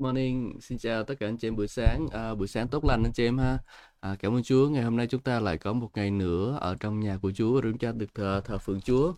morning, 0.00 0.60
xin 0.60 0.78
chào 0.78 1.04
tất 1.04 1.14
cả 1.20 1.26
anh 1.26 1.36
chị 1.38 1.48
em 1.48 1.56
buổi 1.56 1.68
sáng, 1.68 2.06
à, 2.12 2.34
buổi 2.34 2.48
sáng 2.48 2.68
tốt 2.68 2.84
lành 2.84 3.02
anh 3.02 3.12
chị 3.12 3.24
em 3.24 3.38
ha. 3.38 3.58
À, 4.00 4.16
cảm 4.18 4.34
ơn 4.34 4.42
Chúa, 4.42 4.68
ngày 4.68 4.82
hôm 4.82 4.96
nay 4.96 5.06
chúng 5.06 5.20
ta 5.20 5.40
lại 5.40 5.58
có 5.58 5.72
một 5.72 5.90
ngày 5.94 6.10
nữa 6.10 6.58
ở 6.60 6.76
trong 6.80 7.00
nhà 7.00 7.18
của 7.22 7.32
Chúa 7.32 7.54
và 7.54 7.60
chúng 7.62 7.78
ta 7.78 7.92
được 7.92 8.14
thờ, 8.14 8.40
thờ 8.44 8.58
phượng 8.58 8.80
Chúa. 8.80 9.14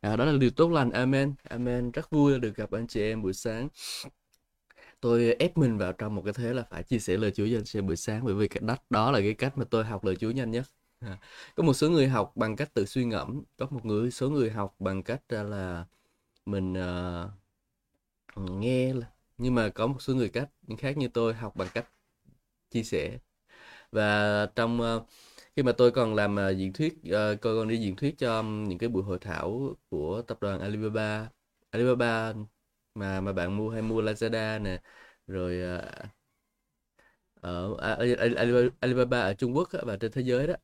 À, 0.00 0.16
đó 0.16 0.24
là 0.24 0.32
điều 0.38 0.50
tốt 0.50 0.70
lành, 0.70 0.90
amen, 0.90 1.34
amen. 1.42 1.90
Rất 1.90 2.10
vui 2.10 2.38
được 2.40 2.56
gặp 2.56 2.70
anh 2.70 2.86
chị 2.86 3.00
em 3.02 3.22
buổi 3.22 3.32
sáng. 3.32 3.68
Tôi 5.00 5.34
ép 5.38 5.58
mình 5.58 5.78
vào 5.78 5.92
trong 5.92 6.14
một 6.14 6.22
cái 6.24 6.32
thế 6.32 6.54
là 6.54 6.62
phải 6.70 6.82
chia 6.82 6.98
sẻ 6.98 7.16
lời 7.16 7.30
Chúa 7.30 7.46
cho 7.50 7.56
anh 7.58 7.64
chị 7.64 7.78
em 7.78 7.86
buổi 7.86 7.96
sáng 7.96 8.24
bởi 8.24 8.34
vì 8.34 8.48
cái 8.48 8.60
đó, 8.66 8.76
đó 8.90 9.10
là 9.10 9.20
cái 9.20 9.34
cách 9.34 9.58
mà 9.58 9.64
tôi 9.70 9.84
học 9.84 10.04
lời 10.04 10.16
Chúa 10.16 10.30
nhanh 10.30 10.50
nhất. 10.50 10.64
À, 11.00 11.18
có 11.56 11.62
một 11.62 11.74
số 11.74 11.90
người 11.90 12.08
học 12.08 12.32
bằng 12.36 12.56
cách 12.56 12.74
tự 12.74 12.86
suy 12.86 13.04
ngẫm, 13.04 13.42
có 13.56 13.66
một 13.70 13.84
người 13.84 14.10
số 14.10 14.30
người 14.30 14.50
học 14.50 14.74
bằng 14.78 15.02
cách 15.02 15.22
à, 15.28 15.42
là 15.42 15.84
mình 16.46 16.72
uh, 16.72 18.50
nghe 18.60 18.94
nhưng 19.40 19.54
mà 19.54 19.68
có 19.68 19.86
một 19.86 20.02
số 20.02 20.14
người 20.14 20.28
cách 20.28 20.48
khác 20.78 20.96
như 20.96 21.08
tôi 21.08 21.34
học 21.34 21.56
bằng 21.56 21.68
cách 21.74 21.88
chia 22.70 22.82
sẻ. 22.82 23.18
Và 23.92 24.46
trong 24.56 24.80
uh, 24.80 25.08
khi 25.56 25.62
mà 25.62 25.72
tôi 25.72 25.90
còn 25.92 26.14
làm 26.14 26.36
uh, 26.50 26.56
diễn 26.58 26.72
thuyết 26.72 26.94
uh, 27.08 27.40
tôi 27.42 27.60
còn 27.60 27.68
đi 27.68 27.78
diễn 27.78 27.96
thuyết 27.96 28.18
cho 28.18 28.42
những 28.42 28.78
cái 28.78 28.88
buổi 28.88 29.02
hội 29.02 29.18
thảo 29.20 29.76
của 29.90 30.22
tập 30.22 30.38
đoàn 30.40 30.60
Alibaba 30.60 31.30
Alibaba 31.70 32.34
mà 32.94 33.20
mà 33.20 33.32
bạn 33.32 33.56
mua 33.56 33.70
hay 33.70 33.82
mua 33.82 34.02
Lazada 34.02 34.62
nè 34.62 34.82
rồi 35.26 35.78
uh, 35.78 36.10
ở 37.40 37.76
à, 37.80 37.96
Alibaba 38.80 39.20
ở 39.20 39.34
Trung 39.34 39.56
Quốc 39.56 39.68
và 39.82 39.96
trên 39.96 40.12
thế 40.12 40.22
giới 40.22 40.46
đó. 40.46 40.54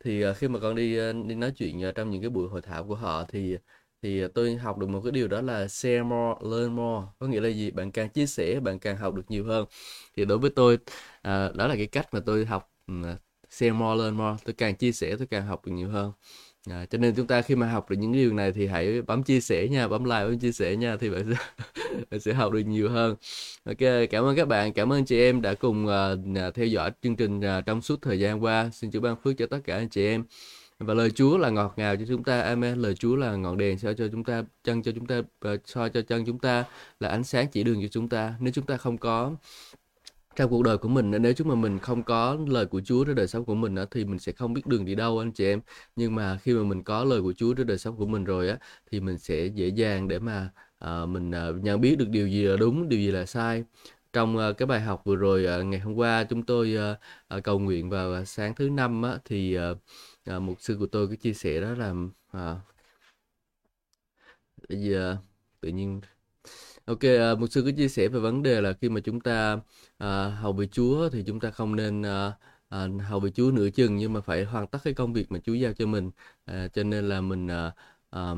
Thì 0.00 0.24
khi 0.36 0.48
mà 0.48 0.60
con 0.60 0.74
đi 0.76 0.96
đi 1.28 1.34
nói 1.34 1.52
chuyện 1.56 1.82
trong 1.94 2.10
những 2.10 2.22
cái 2.22 2.30
buổi 2.30 2.48
hội 2.48 2.62
thảo 2.62 2.84
của 2.84 2.94
họ 2.94 3.24
thì 3.28 3.58
thì 4.02 4.22
à, 4.22 4.28
tôi 4.34 4.56
học 4.56 4.78
được 4.78 4.88
một 4.88 5.00
cái 5.04 5.12
điều 5.12 5.28
đó 5.28 5.40
là 5.40 5.68
share 5.68 6.02
more, 6.02 6.40
learn 6.50 6.76
more. 6.76 7.06
Có 7.18 7.26
nghĩa 7.26 7.40
là 7.40 7.48
gì? 7.48 7.70
Bạn 7.70 7.90
càng 7.90 8.08
chia 8.08 8.26
sẻ, 8.26 8.60
bạn 8.60 8.78
càng 8.78 8.96
học 8.96 9.14
được 9.14 9.22
nhiều 9.28 9.44
hơn. 9.44 9.66
Thì 10.16 10.24
đối 10.24 10.38
với 10.38 10.50
tôi, 10.50 10.78
à, 11.22 11.50
đó 11.54 11.66
là 11.66 11.76
cái 11.76 11.86
cách 11.86 12.14
mà 12.14 12.20
tôi 12.20 12.44
học 12.46 12.72
ừ, 12.86 12.94
à, 13.04 13.16
share 13.50 13.72
more, 13.72 14.02
learn 14.02 14.16
more. 14.16 14.36
Tôi 14.44 14.54
càng 14.54 14.76
chia 14.76 14.92
sẻ, 14.92 15.16
tôi 15.18 15.26
càng 15.26 15.46
học 15.46 15.66
được 15.66 15.72
nhiều 15.72 15.88
hơn. 15.88 16.12
À, 16.70 16.86
cho 16.90 16.98
nên 16.98 17.14
chúng 17.14 17.26
ta 17.26 17.42
khi 17.42 17.54
mà 17.56 17.66
học 17.72 17.90
được 17.90 17.96
những 17.96 18.12
điều 18.12 18.32
này 18.34 18.52
thì 18.52 18.66
hãy 18.66 19.02
bấm 19.02 19.22
chia 19.22 19.40
sẻ 19.40 19.68
nha, 19.68 19.88
bấm 19.88 20.04
like, 20.04 20.24
bấm 20.24 20.38
chia 20.38 20.52
sẻ 20.52 20.76
nha 20.76 20.96
thì 20.96 21.10
bạn 21.10 21.24
sẽ 21.30 21.64
bạn 22.10 22.20
sẽ 22.20 22.32
học 22.34 22.52
được 22.52 22.60
nhiều 22.60 22.90
hơn. 22.90 23.16
Ok, 23.64 23.78
cảm 24.10 24.24
ơn 24.24 24.36
các 24.36 24.48
bạn, 24.48 24.72
cảm 24.72 24.92
ơn 24.92 25.04
chị 25.04 25.20
em 25.20 25.42
đã 25.42 25.54
cùng 25.54 25.86
uh, 25.86 26.54
theo 26.54 26.66
dõi 26.66 26.90
chương 27.02 27.16
trình 27.16 27.38
uh, 27.40 27.66
trong 27.66 27.82
suốt 27.82 28.02
thời 28.02 28.18
gian 28.20 28.44
qua. 28.44 28.70
Xin 28.72 28.90
chúc 28.90 29.02
ban 29.02 29.16
phước 29.24 29.38
cho 29.38 29.46
tất 29.46 29.58
cả 29.64 29.76
anh 29.76 29.88
chị 29.88 30.06
em 30.06 30.24
và 30.78 30.94
lời 30.94 31.10
Chúa 31.10 31.38
là 31.38 31.50
ngọt 31.50 31.74
ngào 31.76 31.96
cho 31.96 32.04
chúng 32.08 32.24
ta 32.24 32.40
amen. 32.40 32.78
Lời 32.78 32.94
Chúa 32.94 33.16
là 33.16 33.36
ngọn 33.36 33.56
đèn 33.56 33.78
soi 33.78 33.94
cho 33.94 34.08
chúng 34.12 34.24
ta 34.24 34.44
chân 34.64 34.82
cho 34.82 34.92
chúng 34.92 35.06
ta 35.06 35.22
soi 35.64 35.90
cho 35.90 36.02
chân 36.02 36.24
chúng 36.26 36.38
ta 36.38 36.64
là 37.00 37.08
ánh 37.08 37.24
sáng 37.24 37.48
chỉ 37.52 37.64
đường 37.64 37.82
cho 37.82 37.88
chúng 37.88 38.08
ta. 38.08 38.34
Nếu 38.40 38.52
chúng 38.52 38.66
ta 38.66 38.76
không 38.76 38.98
có 38.98 39.32
trong 40.36 40.50
cuộc 40.50 40.62
đời 40.62 40.78
của 40.78 40.88
mình 40.88 41.10
nếu 41.10 41.32
chúng 41.32 41.48
mà 41.48 41.54
mình 41.54 41.78
không 41.78 42.02
có 42.02 42.36
lời 42.48 42.66
của 42.66 42.80
Chúa 42.84 43.04
trong 43.04 43.14
đời 43.14 43.28
sống 43.28 43.44
của 43.44 43.54
mình 43.54 43.74
thì 43.90 44.04
mình 44.04 44.18
sẽ 44.18 44.32
không 44.32 44.52
biết 44.52 44.66
đường 44.66 44.84
đi 44.84 44.94
đâu 44.94 45.18
anh 45.18 45.32
chị 45.32 45.44
em. 45.46 45.60
Nhưng 45.96 46.14
mà 46.14 46.38
khi 46.42 46.54
mà 46.54 46.62
mình 46.62 46.82
có 46.82 47.04
lời 47.04 47.22
của 47.22 47.32
Chúa 47.36 47.54
trong 47.54 47.66
đời 47.66 47.78
sống 47.78 47.96
của 47.96 48.06
mình 48.06 48.24
rồi 48.24 48.48
á 48.48 48.58
thì 48.90 49.00
mình 49.00 49.18
sẽ 49.18 49.46
dễ 49.46 49.68
dàng 49.68 50.08
để 50.08 50.18
mà 50.18 50.50
uh, 50.84 51.08
mình 51.08 51.30
uh, 51.30 51.64
nhận 51.64 51.80
biết 51.80 51.98
được 51.98 52.08
điều 52.08 52.28
gì 52.28 52.42
là 52.42 52.56
đúng 52.56 52.88
điều 52.88 53.00
gì 53.00 53.10
là 53.10 53.26
sai. 53.26 53.64
Trong 54.12 54.36
uh, 54.36 54.56
cái 54.56 54.66
bài 54.66 54.80
học 54.80 55.02
vừa 55.04 55.16
rồi 55.16 55.46
uh, 55.60 55.66
ngày 55.66 55.80
hôm 55.80 55.94
qua 55.94 56.24
chúng 56.24 56.42
tôi 56.42 56.76
uh, 56.76 57.36
uh, 57.38 57.44
cầu 57.44 57.58
nguyện 57.58 57.90
vào 57.90 58.24
sáng 58.24 58.54
thứ 58.54 58.70
năm 58.70 59.02
á, 59.02 59.18
thì 59.24 59.58
uh, 59.58 59.78
à, 60.28 60.38
mục 60.38 60.60
sư 60.60 60.76
của 60.78 60.86
tôi 60.86 61.08
cứ 61.08 61.16
chia 61.16 61.32
sẻ 61.32 61.60
đó 61.60 61.74
là 61.74 61.94
à, 62.32 62.56
bây 64.68 64.78
giờ 64.80 65.16
tự 65.60 65.68
nhiên 65.68 66.00
ok 66.84 67.00
à, 67.04 67.34
mục 67.34 67.50
sư 67.50 67.62
cứ 67.64 67.72
chia 67.72 67.88
sẻ 67.88 68.08
về 68.08 68.20
vấn 68.20 68.42
đề 68.42 68.60
là 68.60 68.72
khi 68.72 68.88
mà 68.88 69.00
chúng 69.00 69.20
ta 69.20 69.60
à, 69.98 70.28
hầu 70.28 70.52
về 70.52 70.66
Chúa 70.66 71.08
thì 71.10 71.24
chúng 71.26 71.40
ta 71.40 71.50
không 71.50 71.76
nên 71.76 72.02
à, 72.02 72.32
à, 72.68 72.88
hầu 73.08 73.20
về 73.20 73.30
Chúa 73.30 73.50
nửa 73.50 73.70
chừng 73.70 73.96
nhưng 73.96 74.12
mà 74.12 74.20
phải 74.20 74.44
hoàn 74.44 74.66
tất 74.66 74.78
cái 74.84 74.94
công 74.94 75.12
việc 75.12 75.32
mà 75.32 75.38
Chúa 75.44 75.54
giao 75.54 75.72
cho 75.72 75.86
mình. 75.86 76.10
À, 76.44 76.68
cho 76.74 76.82
nên 76.84 77.08
là 77.08 77.20
mình 77.20 77.48
à, 77.48 77.72
à, 78.10 78.34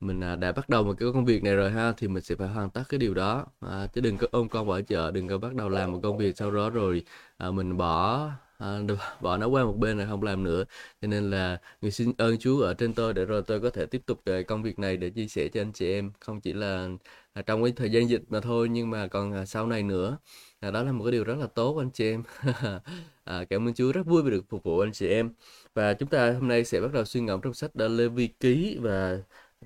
mình 0.00 0.20
à, 0.24 0.36
đã 0.36 0.52
bắt 0.52 0.68
đầu 0.68 0.84
một 0.84 0.94
cái 0.98 1.08
công 1.14 1.24
việc 1.24 1.42
này 1.42 1.54
rồi 1.56 1.70
ha 1.70 1.92
thì 1.96 2.08
mình 2.08 2.22
sẽ 2.22 2.34
phải 2.36 2.48
hoàn 2.48 2.70
tất 2.70 2.82
cái 2.88 2.98
điều 2.98 3.14
đó. 3.14 3.46
À, 3.60 3.86
chứ 3.86 4.00
đừng 4.00 4.18
có 4.18 4.26
ôm 4.30 4.48
con 4.48 4.66
bỏ 4.66 4.80
chợ 4.80 5.10
đừng 5.10 5.28
có 5.28 5.38
bắt 5.38 5.54
đầu 5.54 5.68
làm 5.68 5.92
một 5.92 6.00
công 6.02 6.18
việc 6.18 6.36
sau 6.36 6.50
đó 6.50 6.70
rồi 6.70 7.04
à, 7.38 7.50
mình 7.50 7.76
bỏ 7.76 8.30
à, 8.58 8.78
bỏ 9.20 9.36
nó 9.36 9.48
qua 9.48 9.64
một 9.64 9.76
bên 9.78 9.98
rồi 9.98 10.06
không 10.06 10.22
làm 10.22 10.44
nữa. 10.44 10.64
Cho 11.02 11.08
nên 11.08 11.30
là 11.30 11.60
người 11.80 11.90
xin 11.90 12.12
ơn 12.18 12.38
Chúa 12.38 12.60
ở 12.60 12.74
trên 12.74 12.94
tôi 12.94 13.14
để 13.14 13.24
rồi 13.24 13.42
tôi 13.46 13.60
có 13.60 13.70
thể 13.70 13.86
tiếp 13.86 14.02
tục 14.06 14.22
công 14.46 14.62
việc 14.62 14.78
này 14.78 14.96
để 14.96 15.10
chia 15.10 15.28
sẻ 15.28 15.48
cho 15.48 15.60
anh 15.60 15.72
chị 15.72 15.92
em. 15.92 16.12
Không 16.20 16.40
chỉ 16.40 16.52
là 16.52 16.88
à, 17.32 17.42
trong 17.42 17.62
cái 17.64 17.72
thời 17.76 17.90
gian 17.90 18.08
dịch 18.08 18.22
mà 18.28 18.40
thôi 18.40 18.68
nhưng 18.68 18.90
mà 18.90 19.06
còn 19.06 19.32
à, 19.32 19.44
sau 19.46 19.66
này 19.66 19.82
nữa. 19.82 20.18
À, 20.60 20.70
đó 20.70 20.82
là 20.82 20.92
một 20.92 21.04
cái 21.04 21.12
điều 21.12 21.24
rất 21.24 21.34
là 21.38 21.46
tốt 21.46 21.78
anh 21.78 21.90
chị 21.90 22.10
em. 22.10 22.22
À, 23.28 23.44
cảm 23.50 23.68
ơn 23.68 23.74
Chúa 23.74 23.92
rất 23.92 24.06
vui 24.06 24.22
vì 24.22 24.30
được 24.30 24.44
phục 24.48 24.62
vụ 24.64 24.78
anh 24.78 24.92
chị 24.92 25.08
em. 25.08 25.32
Và 25.74 25.94
chúng 25.94 26.08
ta 26.08 26.32
hôm 26.32 26.48
nay 26.48 26.64
sẽ 26.64 26.80
bắt 26.80 26.92
đầu 26.92 27.04
suy 27.04 27.20
ngẫm 27.20 27.40
trong 27.40 27.54
sách 27.54 27.74
đã 27.74 27.88
Lê 27.88 28.08
Vi 28.08 28.26
Ký 28.26 28.78
và 28.80 29.18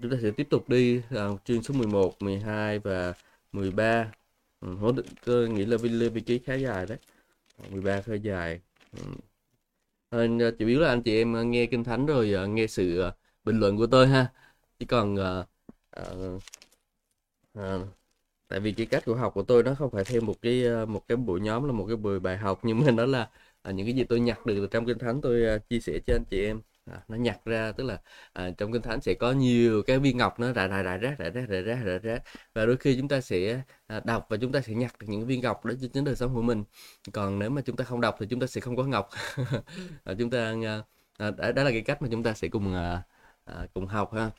chúng 0.03 0.11
ta 0.11 0.17
sẽ 0.23 0.31
tiếp 0.31 0.47
tục 0.51 0.69
đi 0.69 1.01
à, 1.11 1.29
chương 1.45 1.63
số 1.63 1.75
11, 1.75 2.23
12 2.23 2.79
và 2.79 3.15
13 3.53 4.13
ừ, 4.61 4.69
tôi 5.25 5.49
nghĩ 5.49 5.65
là 5.65 5.77
Lê 5.83 6.09
Vi 6.09 6.21
Ký 6.21 6.39
khá 6.39 6.55
dài 6.55 6.87
đấy. 6.87 6.99
13 7.71 8.01
khá 8.03 8.15
dài. 8.15 8.61
Ừ. 8.93 8.99
Ờ, 10.09 10.27
chủ 10.59 10.67
yếu 10.67 10.81
là 10.81 10.89
anh 10.89 11.03
chị 11.03 11.17
em 11.17 11.33
ờ, 11.33 11.45
nghe 11.45 11.67
kinh 11.67 11.85
thánh 11.85 12.07
rồi 12.07 12.35
uh, 12.45 12.51
nghe 12.51 12.67
sự 12.67 13.05
uh, 13.09 13.15
bình 13.45 13.61
luận 13.61 13.77
của 13.77 13.87
tôi 13.87 14.07
ha 14.09 14.33
chỉ 14.79 14.87
còn 14.87 15.15
uh, 15.15 15.47
uh, 16.01 16.43
uh, 17.59 17.89
tại 18.49 18.61
vì 18.61 18.73
cái 18.73 18.87
cách 18.87 19.05
của 19.07 19.15
học 19.17 19.33
của 19.35 19.43
tôi 19.43 19.63
nó 19.63 19.75
không 19.75 19.91
phải 19.91 20.05
theo 20.05 20.21
một 20.21 20.35
cái 20.43 20.65
uh, 20.85 20.89
một 20.89 21.09
cái 21.09 21.17
buổi 21.17 21.41
nhóm 21.41 21.65
là 21.65 21.73
một 21.73 21.87
cái 21.89 21.97
buổi 21.97 22.21
bài 22.21 22.39
học 22.39 22.61
nhưng 22.65 22.81
mà 22.81 22.91
nó 22.93 23.07
là 23.07 23.31
uh, 23.71 23.75
những 23.75 23.87
cái 23.87 23.95
gì 23.97 24.05
tôi 24.05 24.21
nhặt 24.21 24.47
được 24.47 24.55
từ 24.57 24.69
trong 24.73 24.87
kinh 24.87 24.99
thánh 24.99 25.21
tôi 25.23 25.57
uh, 25.57 25.69
chia 25.69 25.81
sẻ 25.81 26.01
cho 26.07 26.15
anh 26.17 26.25
chị 26.31 26.45
em 26.45 26.63
à, 26.87 27.01
nó 27.09 27.17
nhặt 27.17 27.41
ra 27.45 27.73
tức 27.73 27.85
là 27.85 27.99
à, 28.33 28.51
trong 28.59 28.73
kinh 28.73 28.83
thánh 28.83 29.01
sẽ 29.01 29.15
có 29.15 29.33
nhiều 29.33 29.83
cái 29.83 29.99
viên 29.99 30.17
ngọc 30.17 30.41
nó 30.41 30.53
rải 30.53 30.69
rải 30.69 30.83
rải 30.83 30.99
rác 30.99 31.19
rải 31.19 31.31
rác 31.31 31.49
rải 31.49 31.63
rác 31.63 31.79
rải 31.85 31.99
rác. 31.99 32.23
Và 32.55 32.67
đôi 32.67 32.77
khi 32.77 32.97
chúng 32.97 33.09
ta 33.09 33.21
sẽ 33.21 33.63
à, 33.87 34.01
đọc 34.05 34.27
và 34.31 34.37
chúng 34.37 34.53
ta 34.53 34.61
sẽ 34.61 34.73
nhặt 34.75 34.93
được 34.99 35.07
những 35.11 35.27
viên 35.27 35.41
ngọc 35.41 35.65
đó 35.65 35.75
trên 35.93 36.05
đời 36.05 36.17
sống 36.17 36.35
của 36.35 36.43
mình. 36.43 36.65
Còn 37.13 37.39
nếu 37.39 37.51
mà 37.51 37.63
chúng 37.63 37.77
ta 37.77 37.85
không 37.85 38.01
đọc 38.01 38.17
thì 38.21 38.27
chúng 38.31 38.41
ta 38.41 38.47
sẽ 38.47 38.61
không 38.61 38.77
có 38.77 38.85
ngọc. 38.85 39.09
À, 40.05 40.15
chúng 40.19 40.31
ta 40.31 40.55
à, 41.19 41.31
đó, 41.31 41.53
đó 41.53 41.63
là 41.65 41.71
cái 41.71 41.81
cách 41.81 42.03
mà 42.03 42.09
chúng 42.11 42.23
ta 42.23 42.33
sẽ 42.35 42.49
cùng 42.49 42.75
à, 42.75 43.03
à, 43.45 43.67
cùng 43.75 43.87
học 43.87 44.13
ha 44.15 44.31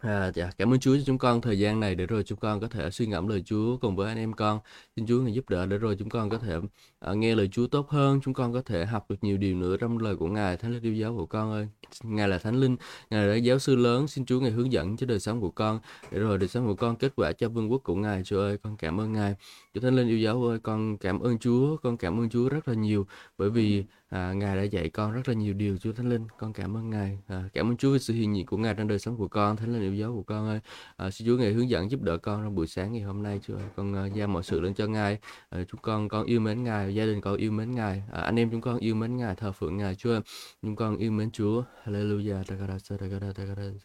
À, 0.00 0.30
dạ, 0.34 0.50
cảm 0.58 0.72
ơn 0.72 0.80
Chúa 0.80 0.96
cho 0.96 1.02
chúng 1.06 1.18
con 1.18 1.40
thời 1.40 1.58
gian 1.58 1.80
này 1.80 1.94
để 1.94 2.06
rồi 2.06 2.22
chúng 2.22 2.38
con 2.38 2.60
có 2.60 2.68
thể 2.68 2.90
suy 2.90 3.06
ngẫm 3.06 3.28
lời 3.28 3.42
Chúa 3.46 3.76
cùng 3.76 3.96
với 3.96 4.08
anh 4.08 4.18
em 4.18 4.32
con. 4.32 4.58
Xin 4.96 5.06
Chúa 5.06 5.20
ngài 5.20 5.34
giúp 5.34 5.48
đỡ 5.48 5.66
để 5.66 5.78
rồi 5.78 5.96
chúng 5.98 6.08
con 6.08 6.30
có 6.30 6.38
thể 6.38 6.56
uh, 6.56 7.16
nghe 7.16 7.34
lời 7.34 7.48
Chúa 7.52 7.66
tốt 7.66 7.90
hơn, 7.90 8.20
chúng 8.24 8.34
con 8.34 8.52
có 8.52 8.62
thể 8.62 8.86
học 8.86 9.10
được 9.10 9.16
nhiều 9.22 9.36
điều 9.36 9.56
nữa 9.56 9.76
trong 9.76 9.98
lời 9.98 10.16
của 10.16 10.26
Ngài, 10.26 10.56
Thánh 10.56 10.72
linh 10.72 10.82
yêu 10.82 10.94
giáo 10.94 11.14
của 11.16 11.26
con 11.26 11.52
ơi. 11.52 11.68
Ngài 12.02 12.28
là 12.28 12.38
Thánh 12.38 12.60
linh, 12.60 12.76
Ngài 13.10 13.26
là 13.26 13.34
giáo 13.34 13.58
sư 13.58 13.76
lớn, 13.76 14.08
xin 14.08 14.24
Chúa 14.26 14.40
ngài 14.40 14.50
hướng 14.50 14.72
dẫn 14.72 14.96
cho 14.96 15.06
đời 15.06 15.20
sống 15.20 15.40
của 15.40 15.50
con 15.50 15.80
để 16.10 16.18
rồi 16.18 16.38
đời 16.38 16.48
sống 16.48 16.66
của 16.66 16.74
con 16.74 16.96
kết 16.96 17.12
quả 17.16 17.32
cho 17.32 17.48
vương 17.48 17.72
quốc 17.72 17.82
của 17.84 17.94
Ngài. 17.94 18.22
Chúa 18.24 18.40
ơi, 18.40 18.58
con 18.62 18.76
cảm 18.76 19.00
ơn 19.00 19.12
Ngài. 19.12 19.34
Chúa 19.74 19.80
Thánh 19.80 19.96
linh 19.96 20.08
yêu 20.08 20.18
dấu 20.18 20.44
ơi, 20.44 20.58
con 20.62 20.98
cảm 20.98 21.20
ơn 21.20 21.38
Chúa, 21.38 21.76
con 21.76 21.96
cảm 21.96 22.20
ơn 22.20 22.28
Chúa 22.28 22.48
rất 22.48 22.68
là 22.68 22.74
nhiều. 22.74 23.06
Bởi 23.38 23.50
vì 23.50 23.84
à, 24.08 24.32
Ngài 24.32 24.56
đã 24.56 24.62
dạy 24.62 24.88
con 24.88 25.12
rất 25.12 25.28
là 25.28 25.34
nhiều 25.34 25.54
điều 25.54 25.78
Chúa 25.78 25.92
Thánh 25.92 26.08
Linh. 26.08 26.26
Con 26.38 26.52
cảm 26.52 26.76
ơn 26.76 26.90
Ngài. 26.90 27.18
À, 27.26 27.48
cảm 27.52 27.70
ơn 27.70 27.76
Chúa 27.76 27.92
vì 27.92 27.98
sự 27.98 28.14
hiện 28.14 28.36
diện 28.36 28.46
của 28.46 28.56
Ngài 28.56 28.74
trong 28.74 28.88
đời 28.88 28.98
sống 28.98 29.16
của 29.16 29.28
con 29.28 29.56
Thánh 29.56 29.72
Linh 29.72 29.82
yêu 29.82 29.94
dấu 29.94 30.14
của 30.14 30.22
con 30.22 30.48
ơi. 30.48 30.60
À, 30.96 31.10
xin 31.10 31.28
Chúa 31.28 31.36
Ngài 31.36 31.52
hướng 31.52 31.70
dẫn 31.70 31.90
giúp 31.90 32.02
đỡ 32.02 32.18
con 32.18 32.42
trong 32.44 32.54
buổi 32.54 32.66
sáng 32.66 32.92
ngày 32.92 33.02
hôm 33.02 33.22
nay 33.22 33.40
Chúa 33.46 33.54
con 33.76 33.94
à, 33.94 34.06
giao 34.06 34.28
mọi 34.28 34.42
sự 34.42 34.60
lên 34.60 34.74
cho 34.74 34.86
Ngài. 34.86 35.18
À, 35.50 35.64
chúng 35.68 35.80
con 35.80 36.08
con 36.08 36.26
yêu 36.26 36.40
mến 36.40 36.64
Ngài 36.64 36.94
gia 36.94 37.06
đình 37.06 37.20
con 37.20 37.36
yêu 37.36 37.52
mến 37.52 37.70
Ngài. 37.74 38.02
À, 38.12 38.20
anh 38.20 38.38
em 38.38 38.50
chúng 38.50 38.60
con 38.60 38.78
yêu 38.78 38.94
mến 38.94 39.16
Ngài 39.16 39.34
thờ 39.34 39.52
phượng 39.52 39.76
Ngài 39.76 39.94
Chúa 39.94 40.20
chúng 40.62 40.76
con 40.76 40.96
yêu 40.96 41.10
mến 41.10 41.30
Chúa. 41.30 41.62
Hallelujah. 41.84 42.44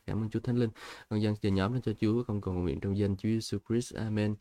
Cảm 0.05 0.23
ơn 0.23 0.29
Chúa 0.29 0.39
Thánh 0.39 0.57
Linh. 0.57 0.69
Con 1.09 1.21
dâng 1.21 1.35
nhóm 1.41 1.73
lên 1.73 1.81
cho 1.81 1.91
Chúa. 2.01 2.23
Con 2.23 2.41
cầu 2.41 2.53
nguyện 2.53 2.79
trong 2.79 2.97
danh 2.97 3.17
Chúa 3.17 3.29
Jesus 3.29 3.59
Christ. 3.69 3.95
Amen. 3.95 4.35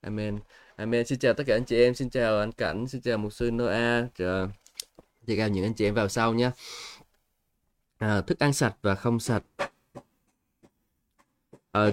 Amen. 0.00 0.38
Amen 0.78 1.06
xin 1.06 1.18
chào 1.18 1.34
tất 1.34 1.44
cả 1.46 1.54
anh 1.54 1.64
chị 1.64 1.76
em 1.76 1.94
xin 1.94 2.10
chào 2.10 2.38
anh 2.38 2.52
Cảnh 2.52 2.88
xin 2.88 3.00
chào 3.00 3.18
mục 3.18 3.32
sư 3.32 3.50
Noah 3.50 4.04
chào 4.18 4.48
thì 5.26 5.36
cao 5.36 5.48
những 5.48 5.64
anh 5.64 5.74
chị 5.74 5.84
em 5.84 5.94
vào 5.94 6.08
sau 6.08 6.34
nhé. 6.34 6.50
À, 7.98 8.20
thức 8.20 8.38
ăn 8.38 8.52
sạch 8.52 8.76
và 8.82 8.94
không 8.94 9.20
sạch. 9.20 9.42
À, 11.72 11.92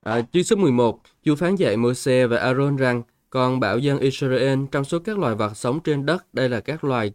à, 0.00 0.22
chương 0.32 0.44
số 0.44 0.56
11 0.56 1.00
Chúa 1.24 1.36
phán 1.36 1.56
dạy 1.56 1.76
Môi-se 1.76 2.26
và 2.26 2.36
Aaron 2.36 2.76
rằng 2.76 3.02
còn 3.30 3.60
bảo 3.60 3.78
dân 3.78 3.98
Israel 3.98 4.58
trong 4.72 4.84
số 4.84 4.98
các 4.98 5.18
loài 5.18 5.34
vật 5.34 5.56
sống 5.56 5.80
trên 5.80 6.06
đất 6.06 6.34
đây 6.34 6.48
là 6.48 6.60
các 6.60 6.84
loài 6.84 7.12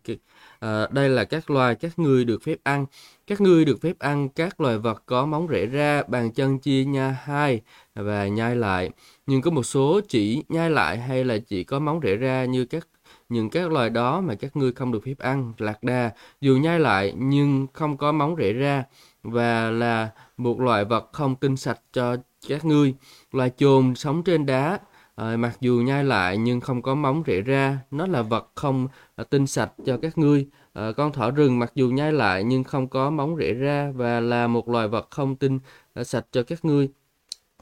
à, 0.59 0.87
đây 0.91 1.09
là 1.09 1.23
các 1.23 1.49
loài 1.49 1.75
các 1.75 1.99
người 1.99 2.25
được 2.25 2.43
phép 2.43 2.57
ăn 2.63 2.85
các 3.27 3.41
ngươi 3.41 3.65
được 3.65 3.81
phép 3.81 3.99
ăn 3.99 4.29
các 4.29 4.61
loài 4.61 4.77
vật 4.77 5.03
có 5.05 5.25
móng 5.25 5.47
rễ 5.49 5.65
ra 5.65 6.03
bàn 6.07 6.31
chân 6.31 6.59
chia 6.59 6.85
nha 6.85 7.19
hai 7.23 7.61
và 7.95 8.27
nhai 8.27 8.55
lại 8.55 8.89
nhưng 9.27 9.41
có 9.41 9.51
một 9.51 9.63
số 9.63 10.01
chỉ 10.07 10.43
nhai 10.49 10.69
lại 10.69 10.97
hay 10.97 11.23
là 11.23 11.37
chỉ 11.37 11.63
có 11.63 11.79
móng 11.79 11.99
rễ 12.03 12.15
ra 12.15 12.45
như 12.45 12.65
các 12.65 12.87
những 13.29 13.49
các 13.49 13.71
loài 13.71 13.89
đó 13.89 14.21
mà 14.21 14.35
các 14.35 14.55
ngươi 14.55 14.71
không 14.71 14.91
được 14.91 15.03
phép 15.05 15.19
ăn, 15.19 15.53
lạc 15.57 15.83
đà, 15.83 16.11
dù 16.41 16.55
nhai 16.57 16.79
lại 16.79 17.13
nhưng 17.17 17.67
không 17.73 17.97
có 17.97 18.11
móng 18.11 18.35
rễ 18.37 18.53
ra, 18.53 18.83
và 19.23 19.71
là 19.71 20.09
một 20.37 20.59
loại 20.59 20.85
vật 20.85 21.09
không 21.13 21.35
tinh 21.35 21.57
sạch 21.57 21.79
cho 21.93 22.15
các 22.47 22.65
ngươi. 22.65 22.93
Loài 23.31 23.51
chồn 23.57 23.95
sống 23.95 24.23
trên 24.23 24.45
đá, 24.45 24.79
à, 25.15 25.37
mặc 25.37 25.57
dù 25.61 25.81
nhai 25.85 26.03
lại 26.03 26.37
nhưng 26.37 26.61
không 26.61 26.81
có 26.81 26.95
móng 26.95 27.23
rễ 27.27 27.41
ra, 27.41 27.79
nó 27.91 28.07
là 28.07 28.21
vật 28.21 28.51
không 28.55 28.87
à, 29.15 29.23
tinh 29.23 29.47
sạch 29.47 29.71
cho 29.85 29.97
các 30.01 30.17
ngươi. 30.17 30.47
À, 30.73 30.91
con 30.97 31.11
thỏ 31.13 31.31
rừng 31.31 31.59
mặc 31.59 31.71
dù 31.75 31.89
nhai 31.89 32.13
lại 32.13 32.43
nhưng 32.43 32.63
không 32.63 32.87
có 32.87 33.09
móng 33.09 33.35
rễ 33.39 33.53
ra 33.53 33.91
và 33.95 34.19
là 34.19 34.47
một 34.47 34.69
loài 34.69 34.87
vật 34.87 35.07
không 35.11 35.35
tinh 35.35 35.59
à, 35.93 36.03
sạch 36.03 36.25
cho 36.31 36.43
các 36.43 36.65
ngươi. 36.65 36.89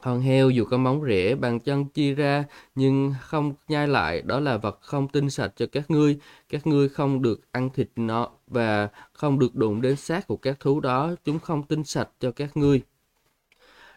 Con 0.02 0.20
heo 0.20 0.50
dù 0.50 0.64
có 0.64 0.76
móng 0.78 1.04
rễ 1.06 1.34
bằng 1.34 1.60
chân 1.60 1.84
chia 1.84 2.14
ra 2.14 2.44
nhưng 2.74 3.14
không 3.20 3.54
nhai 3.68 3.88
lại, 3.88 4.22
đó 4.22 4.40
là 4.40 4.56
vật 4.56 4.78
không 4.80 5.08
tinh 5.08 5.30
sạch 5.30 5.52
cho 5.56 5.66
các 5.72 5.90
ngươi. 5.90 6.18
Các 6.48 6.66
ngươi 6.66 6.88
không 6.88 7.22
được 7.22 7.40
ăn 7.52 7.70
thịt 7.70 7.88
nó 7.96 8.30
và 8.46 8.88
không 9.12 9.38
được 9.38 9.54
đụng 9.54 9.80
đến 9.80 9.96
xác 9.96 10.26
của 10.26 10.36
các 10.36 10.60
thú 10.60 10.80
đó, 10.80 11.14
chúng 11.24 11.38
không 11.38 11.62
tinh 11.62 11.84
sạch 11.84 12.08
cho 12.20 12.30
các 12.32 12.56
ngươi. 12.56 12.82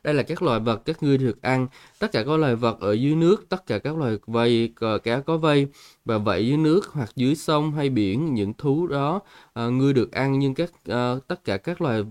Đây 0.08 0.14
là 0.14 0.24
các 0.24 0.42
loài 0.42 0.60
vật 0.60 0.82
các 0.86 1.04
ngươi 1.04 1.18
được 1.18 1.42
ăn. 1.42 1.68
Tất 2.00 2.12
cả 2.12 2.24
các 2.24 2.40
loài 2.40 2.56
vật 2.56 2.80
ở 2.80 2.94
dưới 2.94 3.16
nước, 3.16 3.50
tất 3.50 3.66
cả 3.66 3.80
các 3.80 3.98
loài 3.98 4.18
vây, 4.28 4.74
cá 5.04 5.20
có 5.20 5.38
vây 5.38 5.68
và 6.06 6.18
vẫy 6.18 6.48
dưới 6.48 6.58
nước 6.58 6.88
hoặc 6.92 7.10
dưới 7.16 7.36
sông 7.36 7.72
hay 7.72 7.90
biển, 7.90 8.34
những 8.34 8.54
thú 8.54 8.88
đó 8.88 9.22
à, 9.54 9.66
ngươi 9.66 9.94
được 9.94 10.12
ăn. 10.12 10.40
Nhưng 10.40 10.54
các 10.54 10.72
à, 10.86 11.16
tất 11.28 11.44
cả 11.44 11.58
các 11.58 11.82
loài 11.82 12.04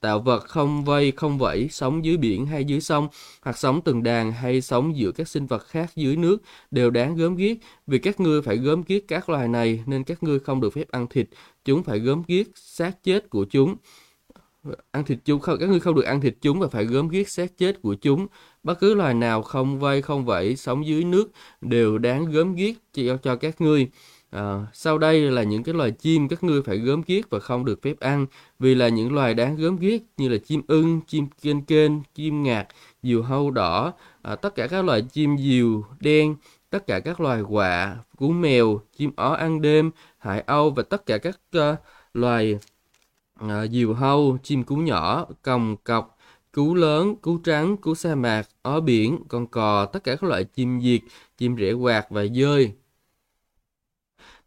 tạo 0.00 0.20
vật 0.20 0.44
không 0.44 0.84
vây 0.84 1.12
không 1.12 1.38
vẫy 1.38 1.68
sống 1.70 2.04
dưới 2.04 2.16
biển 2.16 2.46
hay 2.46 2.64
dưới 2.64 2.80
sông 2.80 3.08
hoặc 3.42 3.58
sống 3.58 3.80
từng 3.84 4.02
đàn 4.02 4.32
hay 4.32 4.60
sống 4.60 4.96
giữa 4.96 5.12
các 5.12 5.28
sinh 5.28 5.46
vật 5.46 5.66
khác 5.66 5.90
dưới 5.96 6.16
nước 6.16 6.42
đều 6.70 6.90
đáng 6.90 7.16
gớm 7.16 7.36
ghiếc 7.36 7.56
vì 7.86 7.98
các 7.98 8.20
ngươi 8.20 8.42
phải 8.42 8.56
gớm 8.56 8.82
ghiếc 8.86 9.08
các 9.08 9.28
loài 9.28 9.48
này 9.48 9.82
nên 9.86 10.04
các 10.04 10.22
ngươi 10.22 10.38
không 10.38 10.60
được 10.60 10.70
phép 10.70 10.90
ăn 10.90 11.06
thịt 11.06 11.28
chúng 11.64 11.82
phải 11.82 11.98
gớm 11.98 12.22
ghiếc 12.26 12.46
xác 12.54 13.04
chết 13.04 13.30
của 13.30 13.44
chúng 13.50 13.76
ăn 14.90 15.04
thịt 15.04 15.18
chúng 15.24 15.40
không 15.40 15.58
các 15.60 15.68
ngươi 15.68 15.80
không 15.80 15.94
được 15.94 16.04
ăn 16.04 16.20
thịt 16.20 16.34
chúng 16.40 16.60
và 16.60 16.68
phải 16.68 16.84
gớm 16.84 17.08
ghiếc 17.08 17.28
xác 17.28 17.58
chết 17.58 17.82
của 17.82 17.94
chúng. 17.94 18.26
Bất 18.62 18.80
cứ 18.80 18.94
loài 18.94 19.14
nào 19.14 19.42
không 19.42 19.78
vây 19.78 20.02
không 20.02 20.24
vẫy 20.24 20.56
sống 20.56 20.86
dưới 20.86 21.04
nước 21.04 21.30
đều 21.60 21.98
đáng 21.98 22.24
gớm 22.24 22.54
ghiếc 22.54 22.74
cho 22.92 23.16
cho 23.16 23.36
các 23.36 23.60
ngươi. 23.60 23.88
À, 24.30 24.66
sau 24.72 24.98
đây 24.98 25.30
là 25.30 25.42
những 25.42 25.62
cái 25.62 25.74
loài 25.74 25.90
chim 25.90 26.28
các 26.28 26.44
ngươi 26.44 26.62
phải 26.62 26.78
gớm 26.78 27.02
ghiếc 27.06 27.30
và 27.30 27.38
không 27.38 27.64
được 27.64 27.82
phép 27.82 28.00
ăn 28.00 28.26
vì 28.58 28.74
là 28.74 28.88
những 28.88 29.14
loài 29.14 29.34
đáng 29.34 29.56
gớm 29.56 29.76
ghiếc 29.76 30.00
như 30.16 30.28
là 30.28 30.38
chim 30.38 30.62
ưng, 30.68 31.00
chim 31.06 31.26
kênh 31.42 31.62
kênh 31.62 31.92
chim 32.14 32.42
ngạc, 32.42 32.66
diều 33.02 33.22
hâu 33.22 33.50
đỏ, 33.50 33.92
à, 34.22 34.36
tất 34.36 34.54
cả 34.54 34.66
các 34.66 34.84
loài 34.84 35.02
chim 35.02 35.38
diều 35.38 35.84
đen, 36.00 36.36
tất 36.70 36.86
cả 36.86 37.00
các 37.00 37.20
loài 37.20 37.42
quạ, 37.48 37.96
cú 38.16 38.28
mèo, 38.28 38.80
chim 38.96 39.10
ó 39.16 39.32
ăn 39.32 39.60
đêm, 39.62 39.90
hải 40.18 40.40
âu 40.40 40.70
và 40.70 40.82
tất 40.82 41.06
cả 41.06 41.18
các 41.18 41.40
uh, 41.58 41.78
loài 42.14 42.58
à, 43.38 43.66
diều 43.66 43.94
hâu, 43.94 44.38
chim 44.42 44.64
cú 44.64 44.76
nhỏ, 44.76 45.26
còng 45.42 45.76
cọc, 45.76 46.18
cú 46.52 46.74
lớn, 46.74 47.16
cú 47.16 47.38
trắng, 47.38 47.76
cú 47.76 47.94
sa 47.94 48.14
mạc, 48.14 48.48
ó 48.62 48.80
biển, 48.80 49.18
con 49.28 49.46
cò, 49.46 49.86
tất 49.86 50.04
cả 50.04 50.12
các 50.14 50.22
loại 50.22 50.44
chim 50.44 50.80
diệt, 50.82 51.00
chim 51.38 51.56
rễ 51.56 51.72
quạt 51.72 52.06
và 52.10 52.26
dơi. 52.34 52.72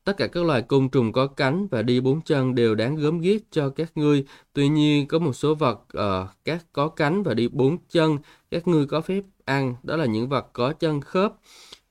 Tất 0.03 0.17
cả 0.17 0.27
các 0.27 0.43
loài 0.43 0.61
côn 0.61 0.89
trùng 0.89 1.11
có 1.11 1.27
cánh 1.27 1.67
và 1.71 1.81
đi 1.81 1.99
bốn 1.99 2.21
chân 2.21 2.55
đều 2.55 2.75
đáng 2.75 2.95
gớm 2.95 3.19
ghiếc 3.19 3.41
cho 3.51 3.69
các 3.69 3.91
ngươi. 3.95 4.25
Tuy 4.53 4.67
nhiên, 4.67 5.07
có 5.07 5.19
một 5.19 5.33
số 5.33 5.55
vật 5.55 5.79
uh, 5.97 6.29
các 6.45 6.65
có 6.73 6.88
cánh 6.88 7.23
và 7.23 7.33
đi 7.33 7.47
bốn 7.47 7.77
chân, 7.89 8.17
các 8.51 8.67
ngươi 8.67 8.85
có 8.85 9.01
phép 9.01 9.21
ăn. 9.45 9.75
Đó 9.83 9.95
là 9.95 10.05
những 10.05 10.29
vật 10.29 10.47
có 10.53 10.73
chân 10.73 11.01
khớp 11.01 11.33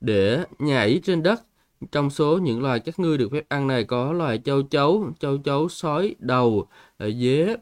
để 0.01 0.45
nhảy 0.59 0.99
trên 1.03 1.23
đất. 1.23 1.43
Trong 1.91 2.09
số 2.09 2.37
những 2.37 2.61
loài 2.61 2.79
các 2.79 2.99
ngươi 2.99 3.17
được 3.17 3.31
phép 3.31 3.43
ăn 3.49 3.67
này 3.67 3.83
có 3.83 4.13
loài 4.13 4.41
châu 4.45 4.61
chấu, 4.61 5.11
châu 5.19 5.37
chấu 5.37 5.69
sói 5.69 6.15
đầu, 6.19 6.67
ờ, 6.97 7.11
dế, 7.11 7.55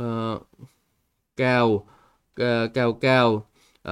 uh, 0.00 0.42
cào, 1.36 1.68
uh, 2.42 2.74
cào 2.74 2.92
cào. 2.92 3.46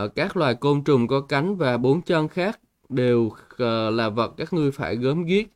Uh, 0.05 0.15
các 0.15 0.37
loài 0.37 0.55
côn 0.55 0.85
trùng 0.85 1.09
có 1.09 1.21
cánh 1.21 1.57
và 1.57 1.77
bốn 1.77 2.03
chân 2.03 2.29
khác 2.29 2.61
đều 2.89 3.21
uh, 3.23 3.35
là 3.93 4.09
vật 4.09 4.35
các 4.37 4.53
ngươi 4.53 4.71
phải 4.71 4.97
gớm 4.97 5.25
ghiếc 5.25 5.47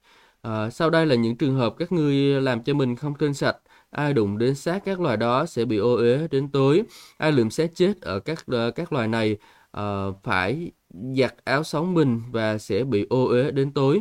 Uh, 0.49 0.73
sau 0.73 0.91
đây 0.91 1.07
là 1.07 1.15
những 1.15 1.37
trường 1.37 1.55
hợp 1.55 1.75
các 1.79 1.93
ngươi 1.93 2.41
làm 2.41 2.63
cho 2.63 2.75
mình 2.75 2.97
không 2.97 3.15
tinh 3.15 3.35
sạch. 3.35 3.57
Ai 3.91 4.13
đụng 4.13 4.39
đến 4.39 4.55
xác 4.55 4.85
các 4.85 5.01
loài 5.01 5.17
đó 5.17 5.47
sẽ 5.47 5.65
bị 5.65 5.77
ô 5.77 5.95
uế 5.97 6.29
đến 6.31 6.49
tối. 6.49 6.83
Ai 7.19 7.33
lượm 7.33 7.51
xác 7.51 7.75
chết 7.75 8.01
ở 8.01 8.21
các 8.21 8.45
uh, 8.51 8.75
các 8.75 8.93
loài 8.93 9.09
này 9.09 9.37
uh, 9.81 9.83
phải 10.23 10.71
giặt 11.17 11.35
áo 11.45 11.65
sóng 11.65 11.95
mình 11.95 12.23
và 12.31 12.59
sẽ 12.59 12.85
bị 12.85 13.07
ô 13.11 13.29
uế 13.29 13.51
đến 13.51 13.73
tối. 13.73 14.01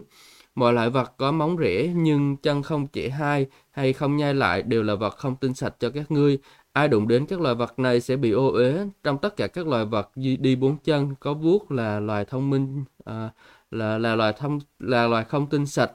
Mọi 0.56 0.74
loại 0.74 0.90
vật 0.90 1.14
có 1.18 1.32
móng 1.32 1.58
rễ 1.60 1.92
nhưng 1.96 2.38
chân 2.38 2.64
không 2.64 2.88
chẻ 2.94 3.10
hai 3.10 3.48
hay 3.72 3.94
không 3.94 4.18
nhai 4.18 4.34
lại 4.34 4.62
đều 4.62 4.84
là 4.84 4.96
vật 4.96 5.18
không 5.18 5.36
tinh 5.36 5.54
sạch 5.54 5.76
cho 5.80 5.90
các 5.90 6.12
ngươi. 6.12 6.38
Ai 6.74 6.88
đụng 6.88 7.08
đến 7.08 7.26
các 7.26 7.42
loài 7.42 7.56
vật 7.56 7.80
này 7.80 8.02
sẽ 8.02 8.16
bị 8.16 8.32
ô 8.32 8.52
uế. 8.52 8.78
Trong 9.04 9.18
tất 9.18 9.38
cả 9.38 9.48
các 9.48 9.68
loài 9.68 9.86
vật 9.86 10.12
đi 10.16 10.56
bốn 10.56 10.78
chân 10.78 11.16
có 11.20 11.34
vuốt 11.34 11.72
là 11.72 12.00
loài 12.00 12.26
thông 12.26 12.50
minh 12.50 12.84
à, 13.06 13.30
là 13.72 13.98
là 13.98 14.16
loài 14.16 14.34
thông 14.38 14.60
là 14.80 15.08
loài 15.08 15.24
không 15.24 15.48
tinh 15.50 15.66
sạch 15.66 15.92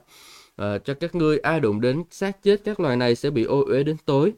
à, 0.55 0.77
cho 0.77 0.93
các 0.93 1.15
ngươi 1.15 1.39
ai 1.39 1.59
đụng 1.59 1.81
đến 1.81 2.03
xác 2.09 2.43
chết 2.43 2.61
các 2.65 2.79
loài 2.79 2.97
này 2.97 3.15
sẽ 3.15 3.29
bị 3.29 3.43
ô 3.43 3.63
uế 3.65 3.83
đến 3.83 3.97
tối 4.05 4.33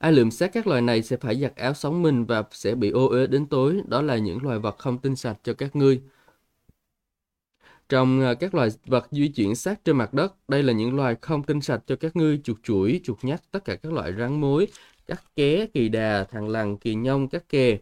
ai 0.00 0.12
lượm 0.12 0.30
xác 0.30 0.52
các 0.52 0.66
loài 0.66 0.82
này 0.82 1.02
sẽ 1.02 1.16
phải 1.16 1.40
giặt 1.40 1.56
áo 1.56 1.74
sống 1.74 2.02
mình 2.02 2.24
và 2.24 2.42
sẽ 2.50 2.74
bị 2.74 2.90
ô 2.90 3.08
uế 3.08 3.26
đến 3.26 3.46
tối. 3.46 3.80
Đó 3.88 4.02
là 4.02 4.16
những 4.16 4.42
loài 4.42 4.58
vật 4.58 4.78
không 4.78 4.98
tinh 4.98 5.16
sạch 5.16 5.36
cho 5.44 5.54
các 5.54 5.76
ngươi. 5.76 6.02
Trong 7.88 8.20
à, 8.20 8.34
các 8.34 8.54
loài 8.54 8.68
vật 8.86 9.08
di 9.10 9.28
chuyển 9.28 9.54
xác 9.54 9.84
trên 9.84 9.96
mặt 9.96 10.14
đất, 10.14 10.34
đây 10.48 10.62
là 10.62 10.72
những 10.72 10.96
loài 10.96 11.16
không 11.20 11.42
tinh 11.42 11.60
sạch 11.60 11.82
cho 11.86 11.96
các 11.96 12.16
ngươi. 12.16 12.40
Chuột 12.44 12.56
chuỗi, 12.62 13.00
chuột 13.04 13.18
nhắt, 13.24 13.42
tất 13.50 13.64
cả 13.64 13.76
các 13.76 13.92
loại 13.92 14.12
rắn 14.18 14.40
mối, 14.40 14.66
các 15.06 15.22
ké, 15.36 15.66
kỳ 15.74 15.88
đà, 15.88 16.24
thằng 16.24 16.48
lằn, 16.48 16.76
kỳ 16.76 16.94
nhông, 16.94 17.28
các 17.28 17.48
kè. 17.48 17.78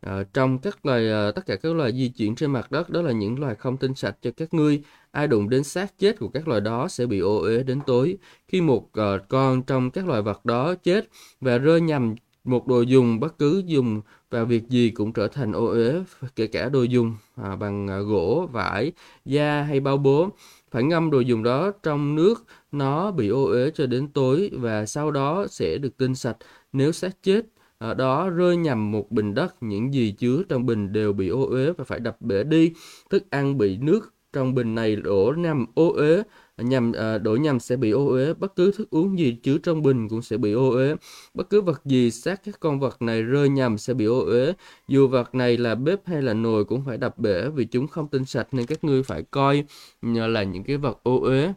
À, 0.00 0.22
trong 0.34 0.58
các 0.58 0.86
loài 0.86 1.10
à, 1.10 1.12
ờ, 1.12 1.32
tất 1.32 1.46
cả 1.46 1.56
các 1.56 1.74
loài 1.76 1.92
di 1.92 2.08
chuyển 2.08 2.34
trên 2.34 2.50
mặt 2.50 2.72
đất 2.72 2.90
đó 2.90 3.02
là 3.02 3.12
những 3.12 3.38
loài 3.38 3.54
không 3.54 3.76
tinh 3.76 3.94
sạch 3.94 4.16
cho 4.22 4.30
các 4.36 4.54
ngươi. 4.54 4.82
Ai 5.10 5.26
đụng 5.26 5.48
đến 5.48 5.64
xác 5.64 5.98
chết 5.98 6.18
của 6.18 6.28
các 6.28 6.48
loài 6.48 6.60
đó 6.60 6.88
sẽ 6.88 7.06
bị 7.06 7.18
ô 7.18 7.38
uế 7.38 7.62
đến 7.62 7.80
tối. 7.86 8.16
Khi 8.48 8.60
một 8.60 8.92
à, 8.92 9.18
con 9.28 9.62
trong 9.62 9.90
các 9.90 10.08
loài 10.08 10.22
vật 10.22 10.44
đó 10.44 10.74
chết 10.74 11.08
và 11.40 11.58
rơi 11.58 11.80
nhầm 11.80 12.14
một 12.44 12.66
đồ 12.66 12.82
dùng 12.82 13.20
bất 13.20 13.38
cứ 13.38 13.62
dùng 13.66 14.00
vào 14.30 14.44
việc 14.44 14.68
gì 14.68 14.90
cũng 14.90 15.12
trở 15.12 15.28
thành 15.28 15.52
ô 15.52 15.66
uế 15.66 15.94
kể 16.36 16.46
cả 16.46 16.68
đồ 16.68 16.82
dùng 16.82 17.16
à, 17.36 17.56
bằng 17.56 17.88
à, 17.88 17.98
gỗ 17.98 18.48
vải 18.52 18.92
da 19.24 19.62
hay 19.62 19.80
bao 19.80 19.96
bố. 19.96 20.28
Phải 20.70 20.82
ngâm 20.82 21.10
đồ 21.10 21.20
dùng 21.20 21.42
đó 21.42 21.72
trong 21.82 22.14
nước 22.14 22.44
nó 22.72 23.10
bị 23.10 23.28
ô 23.28 23.44
uế 23.44 23.70
cho 23.74 23.86
đến 23.86 24.08
tối 24.08 24.50
và 24.52 24.86
sau 24.86 25.10
đó 25.10 25.46
sẽ 25.50 25.78
được 25.78 25.96
tinh 25.96 26.14
sạch. 26.14 26.36
Nếu 26.72 26.92
xác 26.92 27.22
chết 27.22 27.42
ở 27.78 27.94
đó 27.94 28.30
rơi 28.30 28.56
nhầm 28.56 28.92
một 28.92 29.10
bình 29.10 29.34
đất 29.34 29.62
những 29.62 29.94
gì 29.94 30.14
chứa 30.18 30.42
trong 30.48 30.66
bình 30.66 30.92
đều 30.92 31.12
bị 31.12 31.28
ô 31.28 31.46
uế 31.50 31.72
và 31.72 31.84
phải 31.84 32.00
đập 32.00 32.16
bể 32.20 32.44
đi. 32.44 32.72
Thức 33.10 33.30
ăn 33.30 33.58
bị 33.58 33.76
nước 33.76 34.14
trong 34.32 34.54
bình 34.54 34.74
này 34.74 34.96
đổ 34.96 35.34
nhầm 35.36 35.66
ô 35.74 35.92
uế 35.92 36.22
nhằm 36.56 36.92
à, 36.92 37.18
đổ 37.18 37.36
nhầm 37.36 37.60
sẽ 37.60 37.76
bị 37.76 37.90
ô 37.90 38.06
uế. 38.08 38.34
Bất 38.34 38.56
cứ 38.56 38.72
thức 38.72 38.90
uống 38.90 39.18
gì 39.18 39.32
chứa 39.42 39.58
trong 39.58 39.82
bình 39.82 40.08
cũng 40.08 40.22
sẽ 40.22 40.36
bị 40.36 40.52
ô 40.52 40.70
uế. 40.70 40.94
Bất 41.34 41.50
cứ 41.50 41.60
vật 41.60 41.80
gì 41.84 42.10
xác 42.10 42.44
các 42.44 42.60
con 42.60 42.80
vật 42.80 43.02
này 43.02 43.22
rơi 43.22 43.48
nhầm 43.48 43.78
sẽ 43.78 43.94
bị 43.94 44.04
ô 44.04 44.20
uế. 44.20 44.52
Dù 44.88 45.08
vật 45.08 45.34
này 45.34 45.56
là 45.56 45.74
bếp 45.74 46.06
hay 46.06 46.22
là 46.22 46.34
nồi 46.34 46.64
cũng 46.64 46.82
phải 46.86 46.98
đập 46.98 47.18
bể 47.18 47.48
vì 47.48 47.64
chúng 47.64 47.88
không 47.88 48.08
tinh 48.08 48.24
sạch 48.24 48.48
nên 48.52 48.66
các 48.66 48.84
ngươi 48.84 49.02
phải 49.02 49.22
coi 49.22 49.64
là 50.02 50.42
những 50.42 50.64
cái 50.64 50.76
vật 50.76 51.00
ô 51.02 51.20
uế. 51.20 51.52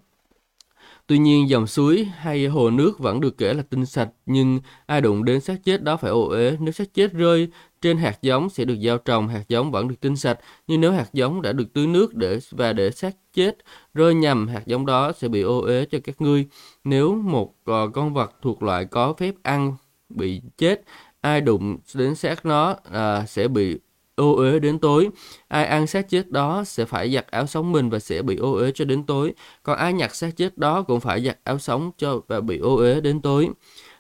Tuy 1.12 1.18
nhiên 1.18 1.50
dòng 1.50 1.68
suối 1.68 2.04
hay 2.04 2.48
hồ 2.48 2.70
nước 2.70 3.00
vẫn 3.00 3.20
được 3.20 3.38
kể 3.38 3.54
là 3.54 3.64
tinh 3.70 3.86
sạch 3.86 4.10
nhưng 4.26 4.60
ai 4.86 5.02
đụng 5.02 5.26
đến 5.26 5.42
xác 5.42 5.64
chết 5.64 5.84
đó 5.84 5.98
phải 5.98 6.12
ô 6.12 6.28
uế 6.30 6.58
Nếu 6.60 6.72
xác 6.72 6.94
chết 6.94 7.14
rơi 7.14 7.48
trên 7.82 7.98
hạt 7.98 8.22
giống 8.22 8.50
sẽ 8.50 8.66
được 8.66 8.76
gieo 8.84 8.98
trồng, 8.98 9.28
hạt 9.28 9.44
giống 9.48 9.72
vẫn 9.72 9.88
được 9.88 9.96
tinh 10.02 10.16
sạch. 10.16 10.40
Nhưng 10.68 10.82
nếu 10.82 10.92
hạt 10.92 11.10
giống 11.14 11.42
đã 11.42 11.52
được 11.54 11.74
tưới 11.74 11.88
nước 11.88 12.16
để 12.16 12.40
và 12.52 12.74
để 12.74 12.92
xác 12.92 13.16
chết 13.34 13.58
rơi 13.94 14.14
nhầm, 14.14 14.48
hạt 14.48 14.62
giống 14.66 14.86
đó 14.86 15.12
sẽ 15.12 15.28
bị 15.28 15.42
ô 15.42 15.62
uế 15.62 15.86
cho 15.92 15.98
các 16.04 16.22
ngươi. 16.22 16.48
Nếu 16.84 17.16
một 17.16 17.50
uh, 17.50 17.94
con 17.94 18.14
vật 18.14 18.32
thuộc 18.42 18.64
loại 18.64 18.86
có 18.86 19.14
phép 19.14 19.34
ăn 19.44 19.76
bị 20.10 20.42
chết, 20.58 20.82
ai 21.22 21.42
đụng 21.42 21.78
đến 21.94 22.16
xác 22.16 22.46
nó 22.46 22.72
uh, 22.72 23.30
sẽ 23.30 23.48
bị 23.48 23.80
ô 24.22 24.36
uế 24.36 24.60
đến 24.60 24.80
tối. 24.80 25.10
Ai 25.48 25.66
ăn 25.66 25.88
xác 25.88 26.10
chết 26.10 26.32
đó 26.32 26.64
sẽ 26.66 26.86
phải 26.86 27.14
giặt 27.14 27.28
áo 27.32 27.48
sống 27.48 27.72
mình 27.72 27.90
và 27.90 28.00
sẽ 28.00 28.22
bị 28.22 28.36
ô 28.36 28.54
uế 28.54 28.72
cho 28.72 28.86
đến 28.86 29.04
tối. 29.04 29.34
Còn 29.64 29.78
ai 29.78 29.94
nhặt 29.94 30.16
xác 30.16 30.38
chết 30.38 30.58
đó 30.58 30.82
cũng 30.82 31.00
phải 31.00 31.22
giặt 31.22 31.38
áo 31.44 31.60
sống 31.60 31.92
cho 31.98 32.22
và 32.28 32.42
bị 32.42 32.58
ô 32.58 32.76
uế 32.76 33.02
đến 33.02 33.22
tối. 33.22 33.50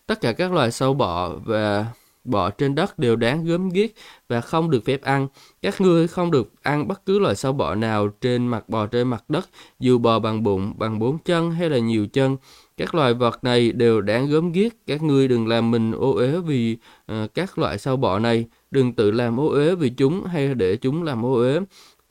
Tất 0.05 0.21
cả 0.21 0.31
các 0.31 0.53
loài 0.53 0.71
sâu 0.71 0.93
bọ 0.93 1.29
và 1.45 1.85
bọ 2.23 2.49
trên 2.49 2.75
đất 2.75 2.99
đều 2.99 3.15
đáng 3.15 3.45
gớm 3.45 3.69
ghiếc 3.69 3.91
và 4.27 4.41
không 4.41 4.69
được 4.69 4.85
phép 4.85 5.01
ăn. 5.01 5.27
Các 5.61 5.81
ngươi 5.81 6.07
không 6.07 6.31
được 6.31 6.53
ăn 6.61 6.87
bất 6.87 7.05
cứ 7.05 7.19
loài 7.19 7.35
sâu 7.35 7.53
bọ 7.53 7.75
nào 7.75 8.07
trên 8.07 8.47
mặt 8.47 8.69
bò 8.69 8.85
trên 8.85 9.07
mặt 9.07 9.23
đất, 9.29 9.49
dù 9.79 9.97
bò 9.97 10.19
bằng 10.19 10.43
bụng, 10.43 10.73
bằng 10.77 10.99
bốn 10.99 11.17
chân 11.17 11.51
hay 11.51 11.69
là 11.69 11.77
nhiều 11.77 12.07
chân. 12.07 12.37
Các 12.77 12.95
loài 12.95 13.13
vật 13.13 13.43
này 13.43 13.71
đều 13.71 14.01
đáng 14.01 14.27
gớm 14.27 14.51
ghiếc. 14.51 14.73
Các 14.87 15.03
ngươi 15.03 15.27
đừng 15.27 15.47
làm 15.47 15.71
mình 15.71 15.91
ô 15.91 16.13
uế 16.13 16.39
vì 16.39 16.77
uh, 17.11 17.33
các 17.33 17.57
loại 17.57 17.77
sâu 17.77 17.97
bọ 17.97 18.19
này. 18.19 18.45
Đừng 18.71 18.93
tự 18.93 19.11
làm 19.11 19.39
ô 19.39 19.49
uế 19.49 19.75
vì 19.75 19.89
chúng 19.89 20.25
hay 20.25 20.55
để 20.55 20.75
chúng 20.75 21.03
làm 21.03 21.25
ô 21.25 21.33
uế. 21.33 21.59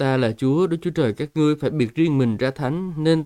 ta 0.00 0.16
là 0.16 0.32
Chúa 0.32 0.66
Đức 0.66 0.76
Chúa 0.82 0.90
Trời 0.90 1.12
các 1.12 1.30
ngươi 1.34 1.56
phải 1.56 1.70
biệt 1.70 1.94
riêng 1.94 2.18
mình 2.18 2.36
ra 2.36 2.50
thánh 2.50 2.92
nên 2.96 3.24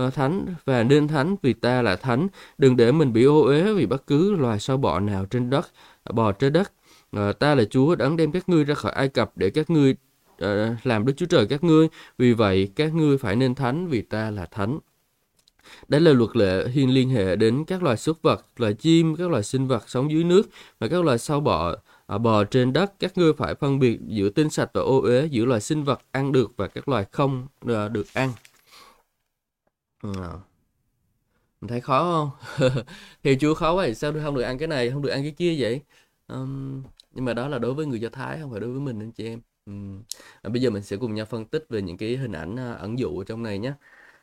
uh, 0.00 0.14
thánh 0.14 0.46
và 0.64 0.82
nên 0.82 1.08
thánh 1.08 1.36
vì 1.42 1.52
ta 1.52 1.82
là 1.82 1.96
thánh. 1.96 2.28
Đừng 2.58 2.76
để 2.76 2.92
mình 2.92 3.12
bị 3.12 3.24
ô 3.24 3.42
uế 3.42 3.72
vì 3.72 3.86
bất 3.86 4.06
cứ 4.06 4.32
loài 4.34 4.60
sâu 4.60 4.76
bọ 4.76 5.00
nào 5.00 5.26
trên 5.26 5.50
đất 5.50 5.66
bò 6.14 6.32
trên 6.32 6.52
đất. 6.52 6.72
Uh, 7.16 7.38
ta 7.38 7.54
là 7.54 7.64
Chúa 7.64 7.94
đấng 7.94 8.16
đem 8.16 8.32
các 8.32 8.48
ngươi 8.48 8.64
ra 8.64 8.74
khỏi 8.74 8.92
Ai 8.92 9.08
Cập 9.08 9.32
để 9.36 9.50
các 9.50 9.70
ngươi 9.70 9.96
uh, 10.42 10.46
làm 10.84 11.06
Đức 11.06 11.12
Chúa 11.16 11.26
Trời 11.26 11.46
các 11.46 11.64
ngươi. 11.64 11.88
Vì 12.18 12.32
vậy 12.32 12.68
các 12.76 12.94
ngươi 12.94 13.18
phải 13.18 13.36
nên 13.36 13.54
thánh 13.54 13.88
vì 13.88 14.02
ta 14.02 14.30
là 14.30 14.46
thánh. 14.46 14.78
Đây 15.88 16.00
là 16.00 16.12
luật 16.12 16.36
lệ 16.36 16.68
hiên 16.68 16.94
liên 16.94 17.10
hệ 17.10 17.36
đến 17.36 17.64
các 17.64 17.82
loài 17.82 17.96
súc 17.96 18.22
vật, 18.22 18.46
loài 18.56 18.74
chim, 18.74 19.16
các 19.16 19.30
loài 19.30 19.42
sinh 19.42 19.66
vật 19.66 19.84
sống 19.86 20.10
dưới 20.10 20.24
nước 20.24 20.48
và 20.78 20.88
các 20.88 21.04
loài 21.04 21.18
sâu 21.18 21.40
bọ 21.40 21.74
à, 22.06 22.18
bò 22.18 22.44
trên 22.44 22.72
đất. 22.72 22.92
Các 22.98 23.18
ngươi 23.18 23.32
phải 23.32 23.54
phân 23.54 23.78
biệt 23.78 24.00
giữa 24.06 24.28
tinh 24.28 24.50
sạch 24.50 24.70
và 24.74 24.80
ô 24.82 25.00
uế, 25.00 25.26
giữa 25.26 25.44
loài 25.44 25.60
sinh 25.60 25.84
vật 25.84 26.00
ăn 26.10 26.32
được 26.32 26.52
và 26.56 26.68
các 26.68 26.88
loài 26.88 27.04
không 27.12 27.46
à, 27.66 27.88
được 27.88 28.06
ăn. 28.14 28.32
À. 30.02 30.32
Mình 31.60 31.68
thấy 31.68 31.80
khó 31.80 32.30
không? 32.58 32.70
Thì 33.22 33.36
Chúa 33.40 33.54
khó 33.54 33.74
vậy, 33.74 33.94
sao 33.94 34.12
không 34.24 34.34
được 34.34 34.42
ăn 34.42 34.58
cái 34.58 34.68
này, 34.68 34.90
không 34.90 35.02
được 35.02 35.08
ăn 35.08 35.22
cái 35.22 35.30
kia 35.30 35.56
vậy? 35.58 35.80
Um, 36.28 36.82
nhưng 37.12 37.24
mà 37.24 37.34
đó 37.34 37.48
là 37.48 37.58
đối 37.58 37.74
với 37.74 37.86
người 37.86 38.00
Do 38.00 38.08
Thái, 38.08 38.38
không 38.40 38.50
phải 38.50 38.60
đối 38.60 38.70
với 38.70 38.80
mình 38.80 39.00
anh 39.02 39.12
chị 39.12 39.26
em. 39.26 39.40
Um, 39.66 40.02
à, 40.42 40.48
bây 40.48 40.62
giờ 40.62 40.70
mình 40.70 40.82
sẽ 40.82 40.96
cùng 40.96 41.14
nhau 41.14 41.26
phân 41.26 41.44
tích 41.44 41.66
về 41.68 41.82
những 41.82 41.96
cái 41.96 42.16
hình 42.16 42.32
ảnh 42.32 42.54
uh, 42.54 42.78
ẩn 42.78 42.98
dụ 42.98 43.18
ở 43.18 43.24
trong 43.24 43.42
này 43.42 43.58
nhé. 43.58 43.72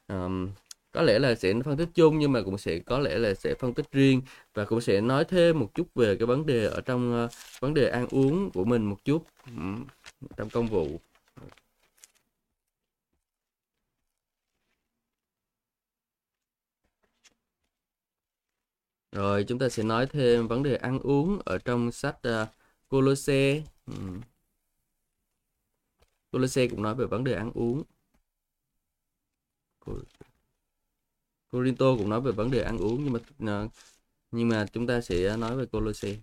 Um, 0.07 0.49
có 0.93 1.01
lẽ 1.01 1.19
là 1.19 1.35
sẽ 1.35 1.53
phân 1.65 1.77
tích 1.77 1.89
chung 1.95 2.19
nhưng 2.19 2.31
mà 2.31 2.41
cũng 2.45 2.57
sẽ 2.57 2.79
có 2.79 2.99
lẽ 2.99 3.17
là 3.17 3.33
sẽ 3.33 3.55
phân 3.55 3.73
tích 3.73 3.91
riêng 3.91 4.21
và 4.53 4.65
cũng 4.65 4.81
sẽ 4.81 5.01
nói 5.01 5.25
thêm 5.25 5.59
một 5.59 5.71
chút 5.75 5.87
về 5.95 6.15
cái 6.15 6.25
vấn 6.25 6.45
đề 6.45 6.65
ở 6.65 6.81
trong 6.81 7.25
uh, 7.25 7.31
vấn 7.59 7.73
đề 7.73 7.89
ăn 7.89 8.07
uống 8.11 8.51
của 8.51 8.65
mình 8.65 8.85
một 8.85 9.05
chút. 9.05 9.25
Um, 9.47 9.85
trong 10.37 10.49
công 10.49 10.67
vụ. 10.67 10.99
Rồi 19.11 19.43
chúng 19.47 19.59
ta 19.59 19.69
sẽ 19.69 19.83
nói 19.83 20.05
thêm 20.05 20.47
vấn 20.47 20.63
đề 20.63 20.75
ăn 20.75 20.99
uống 20.99 21.39
ở 21.45 21.57
trong 21.57 21.91
sách 21.91 22.17
ờ, 22.21 22.41
uh, 22.41 22.47
Colosse 22.89 23.63
um. 23.87 24.21
Colosse 26.31 26.67
cũng 26.67 26.81
nói 26.81 26.95
về 26.95 27.05
vấn 27.05 27.23
đề 27.23 27.33
ăn 27.33 27.51
uống. 27.53 27.83
Corinto 31.53 31.95
cũng 31.97 32.09
nói 32.09 32.21
về 32.21 32.31
vấn 32.31 32.51
đề 32.51 32.61
ăn 32.63 32.77
uống, 32.77 33.03
nhưng 33.03 33.13
mà 33.13 33.19
ờ, 33.53 33.67
nhưng 34.31 34.49
mà 34.49 34.65
chúng 34.73 34.87
ta 34.87 35.01
sẽ 35.01 35.37
nói 35.37 35.57
về 35.57 35.65
Colosse. 35.65 36.15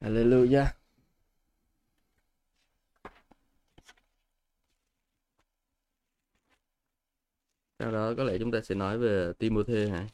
Hallelujah. 0.00 0.74
Sau 7.78 7.92
đó 7.92 8.14
có 8.16 8.24
lẽ 8.24 8.38
chúng 8.38 8.50
ta 8.52 8.60
sẽ 8.60 8.74
nói 8.74 8.98
về 8.98 9.32
Timothy 9.38 9.86
hả? 9.88 10.06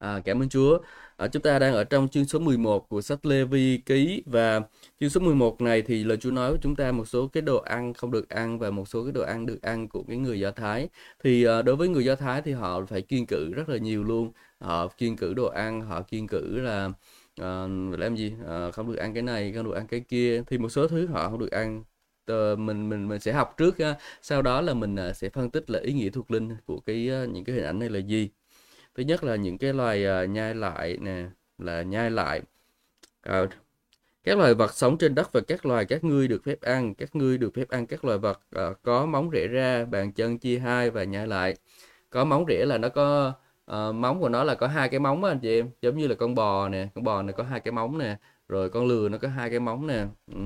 À, 0.00 0.20
cảm 0.24 0.42
ơn 0.42 0.48
Chúa. 0.48 0.78
À, 1.16 1.28
chúng 1.28 1.42
ta 1.42 1.58
đang 1.58 1.74
ở 1.74 1.84
trong 1.84 2.08
chương 2.08 2.24
số 2.24 2.38
11 2.38 2.88
của 2.88 3.00
sách 3.02 3.26
Lê 3.26 3.44
Vi 3.44 3.78
ký 3.86 4.22
và 4.26 4.60
chương 5.00 5.10
số 5.10 5.20
11 5.20 5.60
này 5.60 5.82
thì 5.82 6.04
lời 6.04 6.16
Chúa 6.16 6.30
nói 6.30 6.50
với 6.50 6.58
chúng 6.62 6.76
ta 6.76 6.92
một 6.92 7.04
số 7.08 7.28
cái 7.28 7.42
đồ 7.42 7.58
ăn 7.58 7.94
không 7.94 8.10
được 8.10 8.28
ăn 8.28 8.58
và 8.58 8.70
một 8.70 8.88
số 8.88 9.04
cái 9.04 9.12
đồ 9.12 9.22
ăn 9.22 9.46
được 9.46 9.62
ăn 9.62 9.88
của 9.88 10.02
cái 10.08 10.16
người 10.16 10.40
Do 10.40 10.50
Thái. 10.50 10.88
Thì 11.24 11.44
à, 11.44 11.62
đối 11.62 11.76
với 11.76 11.88
người 11.88 12.04
Do 12.04 12.14
Thái 12.16 12.42
thì 12.42 12.52
họ 12.52 12.84
phải 12.86 13.02
kiên 13.02 13.26
cử 13.26 13.52
rất 13.54 13.68
là 13.68 13.78
nhiều 13.78 14.04
luôn. 14.04 14.32
Họ 14.60 14.88
kiên 14.88 15.16
cử 15.16 15.34
đồ 15.34 15.46
ăn, 15.46 15.80
họ 15.80 16.02
kiên 16.02 16.26
cử 16.26 16.60
là 16.60 16.90
à, 17.40 17.66
làm 17.98 18.16
gì 18.16 18.32
à, 18.48 18.70
không 18.70 18.92
được 18.92 18.98
ăn 18.98 19.14
cái 19.14 19.22
này, 19.22 19.52
không 19.52 19.64
được 19.64 19.74
ăn 19.74 19.86
cái 19.86 20.00
kia. 20.00 20.42
Thì 20.46 20.58
một 20.58 20.68
số 20.68 20.88
thứ 20.88 21.06
họ 21.06 21.28
không 21.28 21.38
được 21.38 21.50
ăn 21.50 21.84
mình 22.58 22.88
mình 22.88 23.08
mình 23.08 23.20
sẽ 23.20 23.32
học 23.32 23.54
trước 23.56 23.76
sau 24.22 24.42
đó 24.42 24.60
là 24.60 24.74
mình 24.74 24.96
à, 24.96 25.12
sẽ 25.12 25.28
phân 25.28 25.50
tích 25.50 25.70
là 25.70 25.78
ý 25.80 25.92
nghĩa 25.92 26.10
thuộc 26.10 26.30
linh 26.30 26.48
của 26.66 26.80
cái 26.80 27.10
những 27.32 27.44
cái 27.44 27.54
hình 27.56 27.64
ảnh 27.64 27.78
này 27.78 27.88
là 27.88 27.98
gì 27.98 28.30
thứ 28.94 29.02
nhất 29.02 29.24
là 29.24 29.36
những 29.36 29.58
cái 29.58 29.72
loài 29.72 30.06
uh, 30.24 30.30
nhai 30.30 30.54
lại 30.54 30.98
nè 31.00 31.24
là 31.58 31.82
nhai 31.82 32.10
lại. 32.10 32.42
Uh, 33.28 33.50
các 34.24 34.38
loài 34.38 34.54
vật 34.54 34.74
sống 34.74 34.98
trên 34.98 35.14
đất 35.14 35.32
và 35.32 35.40
các 35.48 35.66
loài 35.66 35.84
các 35.84 36.04
ngươi 36.04 36.28
được 36.28 36.44
phép 36.44 36.60
ăn 36.60 36.94
các 36.94 37.16
ngươi 37.16 37.38
được 37.38 37.54
phép 37.54 37.68
ăn 37.68 37.86
các 37.86 38.04
loài 38.04 38.18
vật 38.18 38.40
uh, 38.56 38.82
có 38.82 39.06
móng 39.06 39.30
rễ 39.32 39.46
ra 39.46 39.84
bàn 39.84 40.12
chân 40.12 40.38
chia 40.38 40.58
hai 40.58 40.90
và 40.90 41.04
nhai 41.04 41.26
lại. 41.26 41.54
Có 42.10 42.24
móng 42.24 42.44
rễ 42.48 42.64
là 42.66 42.78
nó 42.78 42.88
có 42.88 43.32
uh, 43.70 43.94
móng 43.94 44.20
của 44.20 44.28
nó 44.28 44.44
là 44.44 44.54
có 44.54 44.66
hai 44.66 44.88
cái 44.88 45.00
móng 45.00 45.24
anh 45.24 45.38
chị 45.40 45.58
em 45.58 45.70
giống 45.82 45.98
như 45.98 46.06
là 46.06 46.14
con 46.14 46.34
bò 46.34 46.68
nè 46.68 46.88
con 46.94 47.04
bò 47.04 47.22
này 47.22 47.32
có 47.32 47.44
hai 47.44 47.60
cái 47.60 47.72
móng 47.72 47.98
nè 47.98 48.16
rồi 48.48 48.70
con 48.70 48.86
lừa 48.86 49.08
nó 49.08 49.18
có 49.18 49.28
hai 49.28 49.50
cái 49.50 49.60
móng 49.60 49.86
nè. 49.86 50.06
Ừ. 50.26 50.40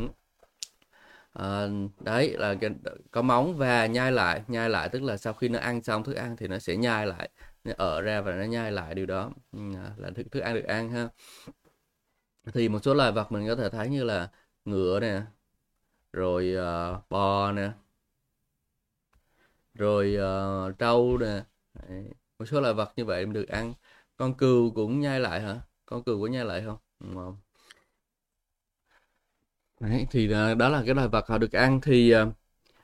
à, 1.33 1.67
đấy 2.01 2.35
là 2.39 2.55
cái, 2.55 2.71
có 3.11 3.23
móng 3.23 3.57
và 3.57 3.87
nhai 3.87 4.13
lại. 4.13 4.43
Nhai 4.49 4.71
lại 4.71 4.89
tức 4.89 5.03
là 5.03 5.17
sau 5.17 5.33
khi 5.33 5.49
nó 5.49 5.59
ăn 5.59 5.83
xong 5.83 6.05
thức 6.05 6.15
ăn 6.15 6.37
thì 6.37 6.49
nó 6.49 6.59
sẽ 6.59 6.77
nhai 6.77 7.07
lại 7.07 7.31
nó 7.65 7.73
ở 7.77 8.01
ra 8.01 8.21
và 8.21 8.33
nó 8.37 8.45
nhai 8.45 8.73
lại 8.73 8.95
điều 8.95 9.07
đó. 9.07 9.31
Ừ, 9.53 9.59
là 9.97 10.11
thức 10.11 10.27
thức 10.33 10.41
ăn 10.41 10.55
được 10.55 10.65
ăn 10.65 10.91
ha. 10.91 11.09
Thì 12.55 12.69
một 12.69 12.79
số 12.85 12.95
loài 12.95 13.13
vật 13.13 13.33
mình 13.33 13.47
có 13.49 13.57
thể 13.57 13.71
thấy 13.71 13.89
như 13.89 14.05
là 14.05 14.29
ngựa 14.65 15.01
nè 15.01 15.23
rồi 16.13 16.55
uh, 16.57 17.11
bò 17.11 17.53
nè 17.53 17.71
rồi 19.75 20.17
uh, 20.69 20.79
trâu 20.79 21.19
nè. 21.19 21.43
Đấy. 21.75 22.05
một 22.39 22.45
số 22.45 22.61
loài 22.61 22.75
vật 22.75 22.93
như 22.97 23.05
vậy 23.05 23.25
được 23.25 23.49
ăn. 23.49 23.75
Con 24.17 24.35
cừu 24.35 24.71
cũng 24.75 25.01
nhai 25.01 25.21
lại 25.21 25.41
hả? 25.41 25.61
Con 25.87 26.05
cừu 26.05 26.23
có 26.23 26.27
nhai 26.27 26.45
lại 26.45 26.63
không? 26.67 26.79
Ừ, 27.01 27.07
không. 27.15 27.37
Đấy, 29.81 30.07
thì 30.11 30.27
uh, 30.27 30.57
đó 30.59 30.69
là 30.69 30.83
cái 30.87 30.95
loài 30.95 31.09
vật 31.09 31.27
họ 31.29 31.39
được 31.39 31.53
ăn. 31.53 31.81
Thì 31.81 32.15
uh, 32.23 32.29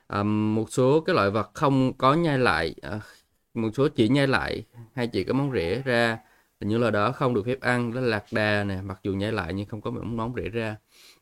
um, 0.07 0.55
một 0.55 0.71
số 0.71 1.01
cái 1.01 1.15
loại 1.15 1.29
vật 1.31 1.51
không 1.53 1.93
có 1.97 2.13
nhai 2.13 2.39
lại 2.39 2.75
uh, 2.97 3.03
một 3.53 3.69
số 3.73 3.87
chỉ 3.87 4.09
nhai 4.09 4.27
lại 4.27 4.65
hay 4.93 5.07
chỉ 5.07 5.23
có 5.23 5.33
móng 5.33 5.51
rễ 5.53 5.81
ra. 5.85 6.19
Những 6.59 6.79
loài 6.79 6.91
đó 6.91 7.11
không 7.11 7.33
được 7.33 7.45
phép 7.45 7.59
ăn 7.61 7.93
đó 7.93 8.01
là 8.01 8.07
lạc 8.07 8.25
đà 8.31 8.63
nè. 8.63 8.81
Mặc 8.81 8.99
dù 9.03 9.13
nhai 9.13 9.31
lại 9.31 9.53
nhưng 9.53 9.65
không 9.65 9.81
có 9.81 9.91
móng 9.91 10.17
móng 10.17 10.33
rễ 10.35 10.49
ra. 10.49 10.75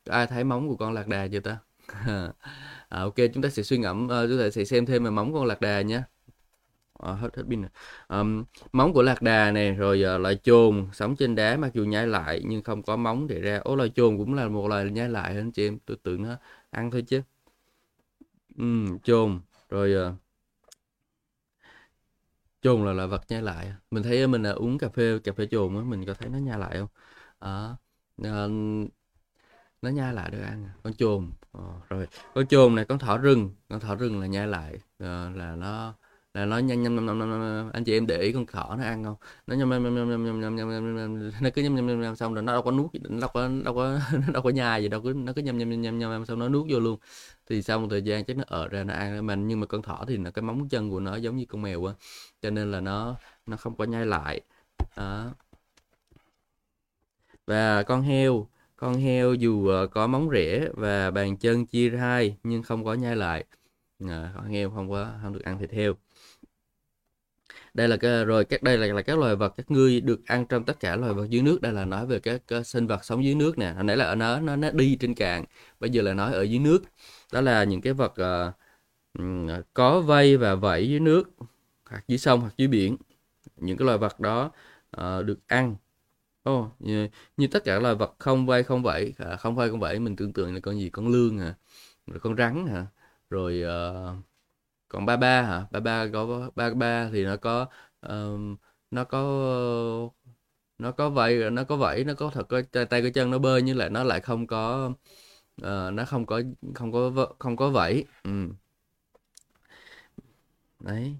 Có 0.06 0.14
ai 0.14 0.28
thấy 0.28 0.44
móng 0.44 0.70
của 0.70 0.76
con 0.76 0.94
lạc 0.94 1.08
đà 1.08 1.28
chưa 1.28 1.40
ta? 1.40 1.58
À, 2.90 3.02
ok 3.02 3.16
chúng 3.34 3.44
ta 3.44 3.50
sẽ 3.50 3.64
suy 3.64 3.78
ngẫm 3.78 4.06
uh, 4.06 4.30
chúng 4.30 4.40
ta 4.40 4.50
sẽ 4.50 4.66
xem 4.66 4.86
thêm 4.86 5.04
về 5.04 5.10
móng 5.10 5.34
con 5.34 5.46
lạc 5.46 5.62
đà 5.62 5.82
nhé. 5.82 6.02
À, 7.00 7.14
hết 7.14 7.36
hết 7.38 7.44
pin 7.50 7.64
um, 8.08 8.44
móng 8.74 8.94
của 8.94 9.02
lạc 9.02 9.22
đà 9.22 9.52
này 9.52 9.72
rồi 9.72 10.04
uh, 10.16 10.22
loài 10.22 10.36
chồn. 10.44 10.88
Sống 10.94 11.16
trên 11.16 11.36
đá 11.36 11.58
mặc 11.58 11.72
dù 11.74 11.86
nhai 11.86 12.08
lại 12.08 12.42
nhưng 12.46 12.64
không 12.64 12.84
có 12.84 12.96
móng 12.96 13.28
để 13.28 13.40
ra. 13.42 13.58
Ô 13.58 13.76
loài 13.76 13.90
chồn 13.96 14.18
cũng 14.18 14.34
là 14.34 14.48
một 14.48 14.68
loài 14.68 14.92
nhai 14.92 15.10
lại 15.10 15.36
anh 15.36 15.52
chị 15.52 15.68
em? 15.68 15.80
Tôi 15.86 15.98
tưởng 16.04 16.24
nó 16.24 16.36
ăn 16.72 16.92
thôi 16.92 17.04
chứ. 17.08 17.22
Um, 18.58 19.00
chồn. 19.04 19.40
Rồi 19.70 20.10
uh, 20.10 20.16
chồn 22.62 22.86
là 22.86 22.94
là 22.94 23.06
vật 23.06 23.22
nhai 23.30 23.42
lại 23.42 23.66
à? 23.68 23.76
mình 23.92 24.04
thấy 24.04 24.28
mình 24.28 24.44
là 24.44 24.52
uống 24.52 24.78
cà 24.78 24.90
phê 24.90 25.20
cà 25.24 25.32
phê 25.34 25.48
chồn 25.52 25.76
á 25.78 25.82
mình 25.84 26.06
có 26.06 26.14
thấy 26.14 26.30
nó 26.30 26.38
nhai 26.38 26.60
lại 26.60 26.78
không? 26.80 26.90
À, 27.40 27.76
nó 29.82 29.90
nhai 29.90 30.14
lại 30.14 30.32
được 30.32 30.42
ăn 30.42 30.66
à? 30.66 30.74
con 30.84 30.94
chồn 30.94 31.32
à, 31.54 31.62
rồi. 31.90 32.08
Con 32.36 32.48
chồn 32.48 32.76
này 32.76 32.86
con 32.86 33.00
thỏ 33.00 33.18
rừng 33.18 33.56
con 33.70 33.80
thỏ 33.80 33.96
rừng 33.96 34.20
là 34.22 34.28
nhai 34.28 34.48
lại 34.48 34.80
à, 35.00 35.30
là 35.36 35.56
nó 35.56 35.94
là 36.40 36.46
nó 36.46 36.58
nhâm 36.58 36.84
nhâm 36.84 37.06
nhâm 37.06 37.20
nhâm 37.20 37.70
anh 37.74 37.84
chị 37.84 37.98
em 37.98 38.08
để 38.08 38.18
ý 38.18 38.32
con 38.32 38.46
thỏ 38.46 38.76
nó 38.78 38.84
ăn 38.84 39.04
không 39.04 39.16
nó 39.48 39.56
nhâm 39.56 39.70
nhâm 39.70 39.84
nhâm 39.84 39.96
nhâm 39.96 40.26
nhâm 40.26 40.40
nhâm 40.42 40.58
nhâm 40.58 40.96
nhâm 40.96 41.32
nó 41.42 41.50
cứ 41.56 41.62
nhâm 41.62 41.76
nhâm 41.76 41.88
nhâm 41.88 42.02
nhâm 42.02 42.16
xong 42.16 42.34
rồi 42.34 42.44
nó 42.44 42.54
đâu 42.54 42.62
có 42.62 42.72
nuốt 42.72 42.90
nó 43.10 43.20
đâu 43.20 43.30
có 43.34 43.50
đâu 43.64 43.76
có 43.76 44.00
nó 44.14 44.34
đâu 44.34 44.42
có 44.44 44.50
nhai 44.50 44.84
gì 44.84 44.90
đâu 44.90 45.02
cứ 45.02 45.14
nó 45.14 45.34
cứ 45.34 45.42
nhâm 45.42 45.58
nhâm 45.58 45.82
nhâm 45.82 46.00
nhâm 46.00 46.26
xong 46.26 46.40
nó 46.40 46.50
nuốt 46.50 46.66
vô 46.70 46.80
luôn 46.80 47.00
thì 47.50 47.62
sau 47.62 47.80
một 47.80 47.88
thời 47.90 48.02
gian 48.02 48.26
chắc 48.26 48.38
nó 48.38 48.44
ở 48.48 48.68
ra 48.68 48.84
nó 48.84 48.94
ăn 48.94 49.28
mình 49.28 49.48
nhưng 49.48 49.60
mà 49.60 49.66
con 49.66 49.82
thỏ 49.82 50.06
thì 50.08 50.18
là 50.18 50.32
cái 50.32 50.44
móng 50.44 50.70
chân 50.70 50.90
của 50.90 51.00
nó 51.00 51.16
giống 51.16 51.38
như 51.38 51.46
con 51.46 51.62
mèo 51.62 51.86
á 51.86 51.94
cho 52.42 52.50
nên 52.50 52.72
là 52.72 52.80
nó 52.82 53.16
nó 53.46 53.58
không 53.58 53.76
có 53.76 53.86
nhai 53.86 54.06
lại 54.06 54.42
đó 54.98 55.32
và 57.48 57.84
con 57.84 58.02
heo 58.02 58.48
con 58.76 58.94
heo 58.96 59.34
dù 59.34 59.70
có 59.92 60.08
móng 60.08 60.30
rễ 60.34 60.70
và 60.74 61.12
bàn 61.12 61.38
chân 61.38 61.66
chia 61.66 61.90
hai 61.90 62.38
nhưng 62.44 62.64
không 62.64 62.86
có 62.86 62.94
nhai 62.94 63.16
lại 63.16 63.46
à, 64.10 64.32
con 64.36 64.48
heo 64.50 64.70
không 64.70 64.90
có 64.90 65.12
không 65.22 65.34
được 65.34 65.44
ăn 65.44 65.60
thịt 65.60 65.72
heo 65.72 65.94
đây 67.74 67.88
là 67.88 67.98
cái 67.98 68.26
rồi 68.26 68.46
các 68.46 68.64
đây 68.64 68.78
là, 68.78 68.88
là 68.88 69.02
các 69.02 69.18
loài 69.20 69.36
vật 69.36 69.54
các 69.58 69.72
ngươi 69.72 70.02
được 70.02 70.26
ăn 70.26 70.46
trong 70.46 70.64
tất 70.64 70.80
cả 70.80 70.96
loài 70.96 71.14
vật 71.14 71.30
dưới 71.30 71.42
nước 71.42 71.62
đây 71.62 71.74
là 71.74 71.86
nói 71.86 72.06
về 72.06 72.20
các, 72.20 72.42
các 72.48 72.68
sinh 72.68 72.88
vật 72.88 73.06
sống 73.06 73.24
dưới 73.26 73.36
nước 73.36 73.58
nè 73.58 73.72
hồi 73.72 73.84
nãy 73.84 73.98
là 73.98 74.06
ở 74.06 74.16
nó 74.16 74.40
nó 74.40 74.56
nó 74.56 74.72
đi 74.72 74.98
trên 75.00 75.16
cạn 75.16 75.46
bây 75.80 75.90
giờ 75.90 76.02
là 76.02 76.14
nói 76.14 76.34
ở 76.34 76.42
dưới 76.42 76.60
nước 76.60 76.84
đó 77.34 77.42
là 77.42 77.64
những 77.64 77.82
cái 77.82 77.94
vật 77.94 78.14
uh, 78.22 79.66
có 79.74 80.02
vây 80.02 80.38
và 80.38 80.56
vẫy 80.56 80.90
dưới 80.90 81.00
nước 81.00 81.30
hoặc 81.90 82.04
dưới 82.08 82.18
sông 82.18 82.42
hoặc 82.42 82.54
dưới 82.58 82.68
biển 82.68 82.98
những 83.58 83.78
cái 83.78 83.86
loài 83.86 83.98
vật 83.98 84.20
đó 84.20 84.52
uh, 84.98 85.26
được 85.26 85.40
ăn 85.48 85.76
Ồ, 86.44 86.72
như, 86.80 87.08
như 87.38 87.48
tất 87.48 87.64
cả 87.64 87.80
loài 87.80 87.96
vật 87.96 88.16
không 88.20 88.46
vây 88.46 88.64
không 88.64 88.84
vẫy, 88.84 89.14
à, 89.18 89.36
không 89.36 89.56
vây 89.56 89.70
không 89.70 89.80
vẫy 89.80 90.00
mình 90.00 90.16
tưởng 90.16 90.34
tượng 90.34 90.54
là 90.54 90.60
con 90.60 90.80
gì? 90.80 90.90
Con 90.90 91.08
lươn 91.08 91.38
hả? 91.38 91.56
Rồi 92.08 92.20
con 92.20 92.36
rắn 92.38 92.68
hả? 92.68 92.88
Rồi 93.30 93.64
uh, 93.64 94.29
còn 94.90 95.06
ba 95.06 95.18
ba 95.18 95.42
hả? 95.44 95.66
Ba 95.72 95.80
ba 95.80 96.08
có 96.14 96.52
ba 96.56 96.70
ba 96.74 97.10
thì 97.14 97.26
nó 97.26 97.38
có 97.38 97.68
um, 98.02 98.58
nó 98.92 99.04
có 99.04 99.20
nó 100.78 100.92
có 100.92 101.10
vậy 101.10 101.52
nó 101.52 101.64
có 101.64 101.78
vẫy 101.78 102.04
nó 102.04 102.14
có 102.14 102.30
thật 102.34 102.44
có 102.50 102.62
tay 102.72 103.02
cái 103.02 103.12
chân 103.12 103.32
nó 103.32 103.40
bơi 103.40 103.62
nhưng 103.62 103.78
lại 103.78 103.90
nó 103.90 104.04
lại 104.04 104.22
không 104.22 104.48
có 104.48 104.92
uh, 105.62 105.94
nó 105.94 106.06
không 106.08 106.26
có 106.26 106.42
không 106.76 106.92
có 106.92 107.12
không 107.40 107.56
có 107.58 107.70
vẫy 107.70 108.06
Ừ. 108.24 108.50
Đấy. 110.80 111.20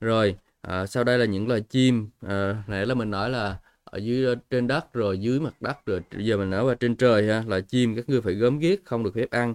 Rồi, 0.00 0.36
à, 0.60 0.86
sau 0.86 1.04
đây 1.04 1.18
là 1.18 1.24
những 1.24 1.48
loài 1.48 1.60
chim. 1.60 2.10
À, 2.20 2.62
nãy 2.66 2.86
là 2.86 2.94
mình 2.94 3.10
nói 3.10 3.30
là 3.30 3.58
ở 3.84 3.98
dưới 3.98 4.36
trên 4.50 4.66
đất 4.66 4.92
rồi 4.92 5.18
dưới 5.20 5.40
mặt 5.40 5.54
đất 5.62 5.86
rồi 5.86 6.00
bây 6.12 6.26
giờ 6.26 6.36
mình 6.36 6.50
nói 6.50 6.64
qua 6.64 6.74
trên 6.80 6.96
trời 6.96 7.28
ha 7.28 7.44
là 7.46 7.60
chim 7.60 7.96
các 7.96 8.08
ngươi 8.08 8.20
phải 8.20 8.34
gớm 8.34 8.58
ghiếc 8.58 8.84
không 8.84 9.04
được 9.04 9.10
phép 9.14 9.30
ăn 9.30 9.54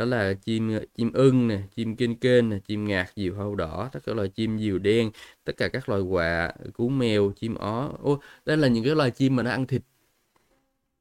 đó 0.00 0.06
là 0.06 0.34
chim 0.34 0.74
ờ, 0.74 0.84
chim 0.96 1.12
ưng 1.12 1.48
nè 1.48 1.60
chim 1.76 1.96
kinh 1.96 2.16
kênh 2.16 2.50
nè 2.50 2.58
chim 2.58 2.84
ngạc 2.84 3.06
diều 3.16 3.34
hâu 3.34 3.54
đỏ 3.54 3.88
tất 3.92 4.00
cả 4.06 4.12
loài 4.14 4.28
chim 4.28 4.58
diều 4.58 4.78
đen 4.78 5.10
tất 5.44 5.52
cả 5.56 5.68
các 5.68 5.88
loài 5.88 6.02
quạ 6.10 6.52
cú 6.74 6.88
mèo 6.88 7.32
chim 7.36 7.54
ó. 7.54 7.90
Ô 8.02 8.20
đây 8.44 8.56
là 8.56 8.68
những 8.68 8.84
cái 8.84 8.94
loài 8.94 9.10
chim 9.10 9.36
mà 9.36 9.42
nó 9.42 9.50
ăn 9.50 9.66
thịt. 9.66 9.82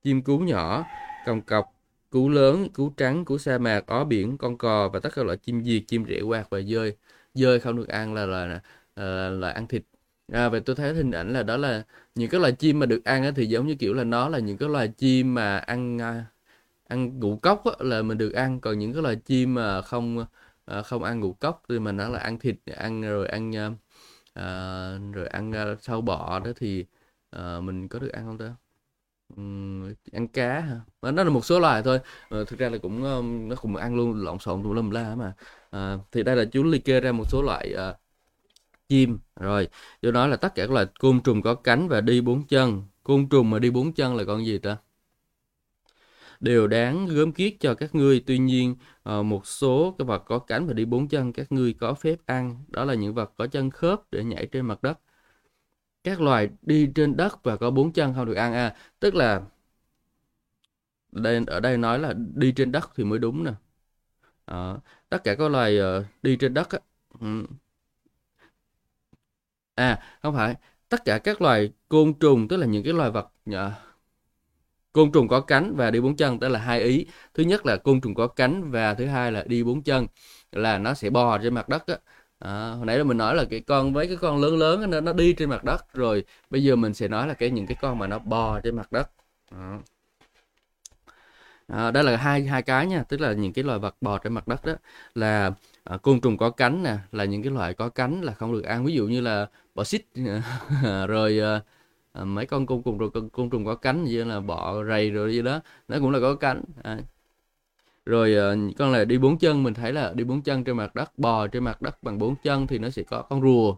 Chim 0.03 0.21
cú 0.21 0.37
nhỏ 0.39 0.85
còng 1.25 1.41
cọc 1.41 1.65
cú 2.09 2.29
lớn 2.29 2.69
cú 2.73 2.89
trắng 2.97 3.25
cú 3.25 3.37
sa 3.37 3.57
mạc 3.57 3.87
ó 3.87 4.03
biển 4.03 4.37
con 4.37 4.57
cò 4.57 4.89
và 4.93 4.99
tất 4.99 5.09
cả 5.15 5.23
loại 5.23 5.37
chim 5.37 5.63
diệt 5.63 5.83
chim 5.87 6.05
rễ 6.09 6.21
quạt 6.21 6.49
và 6.49 6.61
dơi. 6.61 6.95
Dơi 7.33 7.59
không 7.59 7.77
được 7.77 7.87
ăn 7.87 8.13
là 8.13 8.25
là 8.25 8.61
là, 8.95 9.29
là 9.29 9.49
ăn 9.51 9.67
thịt. 9.67 9.83
À, 10.31 10.49
và 10.49 10.59
tôi 10.65 10.75
thấy 10.75 10.93
hình 10.93 11.11
ảnh 11.11 11.33
là 11.33 11.43
đó 11.43 11.57
là 11.57 11.83
những 12.15 12.29
cái 12.29 12.41
loài 12.41 12.51
chim 12.51 12.79
mà 12.79 12.85
được 12.85 13.03
ăn 13.05 13.33
thì 13.35 13.45
giống 13.45 13.67
như 13.67 13.75
kiểu 13.75 13.93
là 13.93 14.03
nó 14.03 14.29
là 14.29 14.39
những 14.39 14.57
cái 14.57 14.69
loài 14.69 14.87
chim 14.97 15.33
mà 15.33 15.57
ăn 15.57 16.01
à, 16.01 16.25
ăn 16.89 17.19
ngũ 17.19 17.37
cốc 17.37 17.65
á, 17.65 17.73
là 17.79 18.01
mình 18.01 18.17
được 18.17 18.33
ăn. 18.33 18.61
Còn 18.61 18.79
những 18.79 18.93
cái 18.93 19.03
loài 19.03 19.15
chim 19.15 19.55
mà 19.55 19.81
không 19.83 20.25
à, 20.65 20.81
không 20.83 21.03
ăn 21.03 21.19
ngũ 21.19 21.33
cốc 21.33 21.63
thì 21.69 21.79
mình 21.79 21.97
nó 21.97 22.09
là 22.09 22.19
ăn 22.19 22.39
thịt 22.39 22.57
ăn 22.77 23.01
rồi 23.01 23.27
ăn 23.27 23.55
à, 23.57 23.71
à, 24.33 24.45
rồi 25.13 25.27
ăn 25.27 25.53
à, 25.53 25.65
sâu 25.81 26.01
bọ 26.01 26.39
đó 26.45 26.51
thì 26.57 26.85
à, 27.31 27.59
mình 27.63 27.87
có 27.89 27.99
được 27.99 28.09
ăn 28.13 28.25
không 28.25 28.37
ta? 28.37 28.55
Ừm, 29.37 29.93
ăn 30.13 30.27
cá 30.27 30.59
hả? 30.61 30.81
Nó 31.01 31.23
là 31.23 31.29
một 31.29 31.45
số 31.45 31.59
loài 31.59 31.83
thôi. 31.83 31.99
À, 32.29 32.39
thực 32.47 32.59
ra 32.59 32.69
là 32.69 32.77
cũng 32.77 33.03
ờ, 33.03 33.21
nó 33.23 33.55
cũng 33.55 33.75
ăn 33.75 33.95
luôn 33.95 34.23
lộn 34.23 34.39
xộn 34.39 34.63
tùm 34.63 34.73
lum 34.73 34.89
la 34.91 35.15
mà. 35.15 35.33
À, 35.71 35.97
thì 36.11 36.23
đây 36.23 36.35
là 36.35 36.45
chú 36.45 36.63
liệt 36.63 36.85
kê 36.85 36.99
ra 37.01 37.11
một 37.11 37.25
số 37.29 37.41
loại 37.43 37.73
à, 37.73 37.95
chim. 38.89 39.19
Rồi 39.39 39.67
chú 40.01 40.11
nói 40.11 40.29
là 40.29 40.37
tất 40.37 40.55
cả 40.55 40.63
các 40.63 40.71
loài 40.71 40.85
côn 40.99 41.21
trùng 41.23 41.41
có 41.41 41.55
cánh 41.55 41.87
và 41.87 42.01
đi 42.01 42.21
bốn 42.21 42.47
chân. 42.47 42.83
Côn 43.03 43.29
trùng 43.29 43.49
mà 43.49 43.59
đi 43.59 43.71
bốn 43.71 43.93
chân 43.93 44.15
là 44.15 44.23
con 44.25 44.45
gì 44.45 44.57
ta? 44.57 44.77
Đều 46.39 46.67
đáng 46.67 47.05
gớm 47.07 47.31
kiết 47.31 47.55
cho 47.59 47.75
các 47.75 47.95
ngươi. 47.95 48.23
Tuy 48.27 48.37
nhiên 48.37 48.75
ờ, 49.03 49.23
một 49.23 49.47
số 49.47 49.95
cái 49.97 50.05
vật 50.05 50.23
có 50.25 50.39
cánh 50.39 50.67
và 50.67 50.73
đi 50.73 50.85
bốn 50.85 51.07
chân 51.07 51.33
các 51.33 51.51
ngươi 51.51 51.73
có 51.73 51.93
phép 51.93 52.15
ăn. 52.25 52.63
Đó 52.67 52.85
là 52.85 52.93
những 52.93 53.13
vật 53.13 53.33
có 53.37 53.47
chân 53.47 53.69
khớp 53.69 54.01
để 54.11 54.23
nhảy 54.23 54.45
trên 54.51 54.65
mặt 54.65 54.83
đất. 54.83 54.99
Các 56.03 56.21
loài 56.21 56.49
đi 56.61 56.91
trên 56.95 57.17
đất 57.17 57.43
và 57.43 57.57
có 57.57 57.71
bốn 57.71 57.91
chân 57.93 58.13
không 58.13 58.25
được 58.25 58.33
ăn 58.33 58.53
à? 58.53 58.75
Tức 58.99 59.15
là 59.15 59.41
đây 61.11 61.43
ở 61.47 61.59
đây 61.59 61.77
nói 61.77 61.99
là 61.99 62.13
đi 62.35 62.51
trên 62.51 62.71
đất 62.71 62.89
thì 62.95 63.03
mới 63.03 63.19
đúng 63.19 63.43
nè. 63.43 63.51
À, 64.45 64.75
tất 65.09 65.23
cả 65.23 65.35
các 65.35 65.51
loài 65.51 65.77
ờ, 65.77 66.05
đi 66.21 66.35
trên 66.35 66.53
đất 66.53 66.69
á 66.69 66.79
ừ. 67.19 67.45
à 69.75 70.19
không 70.21 70.35
phải. 70.35 70.55
Tất 70.89 71.05
cả 71.05 71.19
các 71.19 71.41
loài 71.41 71.71
côn 71.89 72.13
trùng 72.19 72.47
tức 72.47 72.57
là 72.57 72.65
những 72.65 72.83
cái 72.83 72.93
loài 72.93 73.11
vật 73.11 73.31
côn 74.93 75.11
trùng 75.11 75.27
có 75.27 75.39
cánh 75.41 75.75
và 75.75 75.91
đi 75.91 76.01
bốn 76.01 76.15
chân 76.15 76.39
tức 76.39 76.49
là 76.49 76.59
hai 76.59 76.81
ý. 76.81 77.05
Thứ 77.33 77.43
nhất 77.43 77.65
là 77.65 77.77
côn 77.77 78.01
trùng 78.01 78.15
có 78.15 78.27
cánh 78.27 78.71
và 78.71 78.93
thứ 78.93 79.05
hai 79.05 79.31
là 79.31 79.43
đi 79.47 79.63
bốn 79.63 79.81
chân 79.83 80.07
là 80.51 80.77
nó 80.77 80.93
sẽ 80.93 81.09
bò 81.09 81.37
trên 81.37 81.53
mặt 81.53 81.69
đất 81.69 81.87
á. 81.87 81.95
À, 82.39 82.71
hồi 82.71 82.85
nãy 82.85 82.97
là 82.97 83.03
mình 83.03 83.17
nói 83.17 83.35
là 83.35 83.45
cái 83.49 83.59
con 83.59 83.93
với 83.93 84.07
cái 84.07 84.17
con 84.21 84.41
lớn 84.41 84.57
lớn 84.57 84.91
nó 84.91 85.01
nó 85.01 85.13
đi 85.13 85.33
trên 85.33 85.49
mặt 85.49 85.63
đất 85.63 85.93
rồi 85.93 86.23
bây 86.49 86.63
giờ 86.63 86.75
mình 86.75 86.93
sẽ 86.93 87.07
nói 87.07 87.27
là 87.27 87.33
cái 87.33 87.49
những 87.49 87.67
cái 87.67 87.77
con 87.81 87.99
mà 87.99 88.07
nó 88.07 88.19
bò 88.19 88.59
trên 88.61 88.75
mặt 88.75 88.91
đất. 88.91 89.09
À. 89.51 89.79
À, 91.67 91.91
đó 91.91 92.01
là 92.01 92.17
hai 92.17 92.43
hai 92.43 92.61
cái 92.61 92.87
nha 92.87 93.03
tức 93.09 93.21
là 93.21 93.33
những 93.33 93.53
cái 93.53 93.63
loài 93.63 93.79
vật 93.79 93.95
bò 94.01 94.17
trên 94.17 94.33
mặt 94.33 94.47
đất 94.47 94.65
đó 94.65 94.73
là 95.15 95.51
à, 95.83 95.97
côn 95.97 96.21
trùng 96.21 96.37
có 96.37 96.49
cánh 96.49 96.83
nè 96.83 96.97
là 97.11 97.25
những 97.25 97.43
cái 97.43 97.51
loại 97.51 97.73
có 97.73 97.89
cánh 97.89 98.21
là 98.21 98.33
không 98.33 98.53
được 98.53 98.63
ăn. 98.63 98.85
Ví 98.85 98.93
dụ 98.93 99.07
như 99.07 99.21
là 99.21 99.47
bọ 99.75 99.83
xít. 99.83 100.01
Rồi 101.07 101.39
à, 101.39 101.61
à, 102.13 102.23
mấy 102.25 102.45
con 102.45 102.65
côn 102.65 102.83
trùng 102.83 102.97
rồi 102.97 103.09
con, 103.13 103.29
côn 103.29 103.49
trùng 103.49 103.65
có 103.65 103.75
cánh 103.75 104.03
như 104.03 104.23
là 104.23 104.39
bọ 104.39 104.83
rầy 104.83 105.11
rồi 105.11 105.33
gì 105.33 105.41
đó 105.41 105.59
nó 105.87 105.97
cũng 105.99 106.11
là 106.11 106.19
có 106.19 106.35
cánh. 106.35 106.61
À. 106.83 106.99
rồi 108.05 108.35
à, 108.35 108.55
con 108.77 108.91
là 108.91 109.05
đi 109.05 109.17
bốn 109.17 109.37
chân 109.37 109.63
mình 109.63 109.73
thấy 109.73 109.93
là 109.93 110.13
đi 110.15 110.23
bốn 110.23 110.41
chân 110.41 110.63
trên 110.63 110.77
mặt 110.77 110.95
đất 110.95 111.19
bò 111.19 111.47
trên 111.47 111.63
mặt 111.63 111.81
đất 111.81 112.03
bằng 112.03 112.17
bốn 112.17 112.35
chân 112.43 112.67
thì 112.67 112.77
nó 112.77 112.89
sẽ 112.89 113.03
có 113.03 113.21
con 113.21 113.41
rùa. 113.41 113.75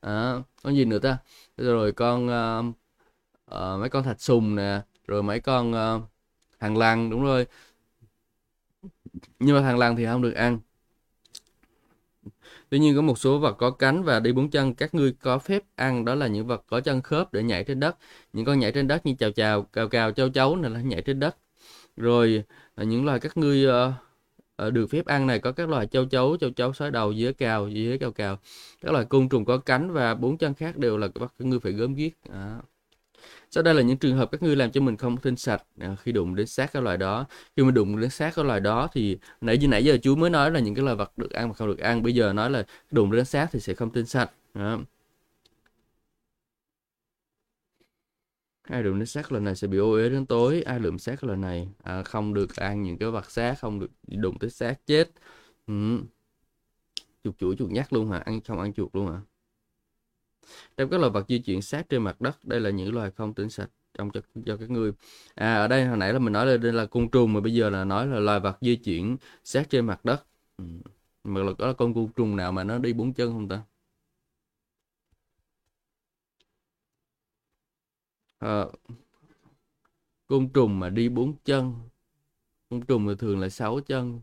À, 0.00 0.34
con 0.62 0.76
gì 0.76 0.84
nữa 0.84 0.98
ta? 0.98 1.18
Rồi 1.56 1.92
con 1.92 2.28
à, 2.30 2.62
à, 3.46 3.76
mấy 3.80 3.88
con 3.90 4.04
thạch 4.04 4.20
sùng 4.20 4.56
nè 4.56 4.80
rồi 5.06 5.22
mấy 5.22 5.40
con 5.40 5.72
à, 5.74 5.98
hàng 6.60 6.76
lăng 6.78 7.10
đúng 7.10 7.24
rồi. 7.24 7.46
Nhưng 9.38 9.56
mà 9.56 9.62
hàng 9.62 9.78
lăng 9.78 9.96
thì 9.96 10.06
không 10.06 10.22
được 10.22 10.32
ăn. 10.32 10.58
Tuy 12.70 12.78
nhiên 12.78 12.96
có 12.96 13.02
một 13.02 13.18
số 13.18 13.38
vật 13.38 13.52
có 13.52 13.70
cánh 13.70 14.02
và 14.02 14.20
đi 14.20 14.32
bốn 14.32 14.50
chân 14.50 14.74
các 14.74 14.94
ngươi 14.94 15.12
có 15.12 15.38
phép 15.38 15.62
ăn 15.74 16.04
đó 16.04 16.14
là 16.14 16.26
những 16.26 16.46
vật 16.46 16.64
có 16.66 16.80
chân 16.80 17.02
khớp 17.02 17.32
để 17.32 17.42
nhảy 17.42 17.64
trên 17.64 17.80
đất. 17.80 17.96
Những 18.32 18.44
con 18.44 18.58
nhảy 18.58 18.72
trên 18.72 18.88
đất 18.88 19.06
như 19.06 19.14
chào 19.18 19.30
chào, 19.30 19.62
cào 19.62 19.88
cào, 19.88 20.12
châu 20.12 20.28
chấu 20.28 20.56
này 20.56 20.70
là 20.70 20.80
nhảy 20.80 21.02
trên 21.02 21.20
đất. 21.20 21.36
Rồi 21.96 22.44
à, 22.74 22.84
những 22.84 23.04
loài 23.04 23.20
các 23.20 23.36
ngươi 23.36 23.66
uh, 23.66 24.72
được 24.72 24.86
phép 24.86 25.06
ăn 25.06 25.26
này 25.26 25.38
có 25.38 25.52
các 25.52 25.68
loài 25.68 25.86
châu 25.86 26.04
chấu, 26.04 26.36
châu 26.36 26.50
chấu 26.50 26.72
sói 26.72 26.90
đầu, 26.90 27.14
dế 27.14 27.32
cào, 27.32 27.70
dế 27.70 27.98
cào 28.00 28.12
cào. 28.12 28.38
Các 28.80 28.92
loài 28.92 29.04
côn 29.04 29.28
trùng 29.28 29.44
có 29.44 29.56
cánh 29.58 29.92
và 29.92 30.14
bốn 30.14 30.38
chân 30.38 30.54
khác 30.54 30.76
đều 30.76 30.98
là 30.98 31.08
các 31.08 31.32
ngươi 31.38 31.58
phải 31.58 31.72
gớm 31.72 31.94
ghiếc. 31.94 32.12
Đó. 32.32 32.60
Sau 33.50 33.62
đây 33.62 33.74
là 33.74 33.82
những 33.82 33.98
trường 33.98 34.16
hợp 34.16 34.30
các 34.32 34.42
ngươi 34.42 34.56
làm 34.56 34.70
cho 34.72 34.80
mình 34.80 34.96
không 34.96 35.16
tinh 35.16 35.36
sạch 35.36 35.64
à, 35.78 35.96
khi 36.02 36.12
đụng 36.12 36.34
đến 36.34 36.46
xác 36.46 36.72
các 36.72 36.82
loài 36.82 36.96
đó. 36.96 37.26
Khi 37.56 37.62
mình 37.62 37.74
đụng 37.74 38.00
đến 38.00 38.10
xác 38.10 38.34
các 38.36 38.44
loài 38.46 38.60
đó 38.60 38.88
thì 38.92 39.18
nãy 39.40 39.58
như 39.58 39.68
nãy 39.68 39.84
giờ 39.84 39.98
chú 40.02 40.16
mới 40.16 40.30
nói 40.30 40.50
là 40.50 40.60
những 40.60 40.74
cái 40.74 40.84
loài 40.84 40.96
vật 40.96 41.18
được 41.18 41.30
ăn 41.30 41.48
mà 41.48 41.54
không 41.54 41.68
được 41.68 41.78
ăn. 41.78 42.02
Bây 42.02 42.14
giờ 42.14 42.32
nói 42.32 42.50
là 42.50 42.64
đụng 42.90 43.12
đến 43.12 43.24
xác 43.24 43.48
thì 43.52 43.60
sẽ 43.60 43.74
không 43.74 43.90
tinh 43.90 44.06
sạch. 44.06 44.30
Đó. 44.54 44.78
Ai 48.62 48.82
đụng 48.82 48.98
đến 48.98 49.06
xác 49.06 49.32
lần 49.32 49.44
này 49.44 49.56
sẽ 49.56 49.66
bị 49.68 49.78
ô 49.78 49.92
uế 49.92 50.08
đến 50.08 50.26
tối. 50.26 50.62
Ai 50.62 50.80
lượm 50.80 50.98
xác 50.98 51.24
lần 51.24 51.40
này 51.40 51.68
à, 51.82 52.02
không 52.02 52.34
được 52.34 52.56
ăn 52.56 52.82
những 52.82 52.98
cái 52.98 53.10
vật 53.10 53.30
xác, 53.30 53.54
không 53.60 53.80
được 53.80 53.90
đụng 54.08 54.38
tới 54.38 54.50
xác 54.50 54.86
chết. 54.86 55.10
Ừ. 55.66 56.00
Chuột 57.24 57.38
chuỗi 57.38 57.56
chuột 57.56 57.70
nhắt 57.70 57.92
luôn 57.92 58.10
hả? 58.10 58.18
Ăn 58.18 58.40
không 58.40 58.60
ăn 58.60 58.72
chuột 58.72 58.96
luôn 58.96 59.06
hả? 59.12 59.20
Trong 60.76 60.90
các 60.90 61.00
loài 61.00 61.10
vật 61.10 61.26
di 61.28 61.38
chuyển 61.38 61.62
sát 61.62 61.88
trên 61.88 62.02
mặt 62.02 62.20
đất, 62.20 62.44
đây 62.44 62.60
là 62.60 62.70
những 62.70 62.94
loài 62.94 63.10
không 63.10 63.34
tỉnh 63.34 63.50
sạch 63.50 63.70
trong 63.94 64.10
cho, 64.10 64.20
cho 64.46 64.56
các 64.56 64.70
ngươi. 64.70 64.92
À 65.34 65.54
ở 65.54 65.68
đây 65.68 65.86
hồi 65.86 65.96
nãy 65.96 66.12
là 66.12 66.18
mình 66.18 66.32
nói 66.32 66.46
là 66.46 66.56
đây 66.56 66.72
là 66.72 66.86
côn 66.86 67.08
trùng 67.10 67.32
mà 67.32 67.40
bây 67.40 67.54
giờ 67.54 67.70
là 67.70 67.84
nói 67.84 68.06
là 68.06 68.18
loài 68.20 68.40
vật 68.40 68.58
di 68.60 68.76
chuyển 68.76 69.16
sát 69.44 69.70
trên 69.70 69.86
mặt 69.86 70.04
đất. 70.04 70.26
Ừ. 70.58 70.64
Mà 71.24 71.42
là 71.42 71.52
có 71.58 71.72
con 71.72 71.94
côn 71.94 72.08
trùng 72.16 72.36
nào 72.36 72.52
mà 72.52 72.64
nó 72.64 72.78
đi 72.78 72.92
bốn 72.92 73.12
chân 73.12 73.32
không 73.32 73.48
ta? 73.48 73.62
à, 78.40 78.66
côn 80.26 80.48
trùng 80.54 80.78
mà 80.80 80.88
đi 80.90 81.08
bốn 81.08 81.36
chân, 81.44 81.74
côn 82.70 82.80
trùng 82.86 83.08
thì 83.08 83.14
thường 83.18 83.40
là 83.40 83.48
sáu 83.48 83.80
chân 83.80 84.20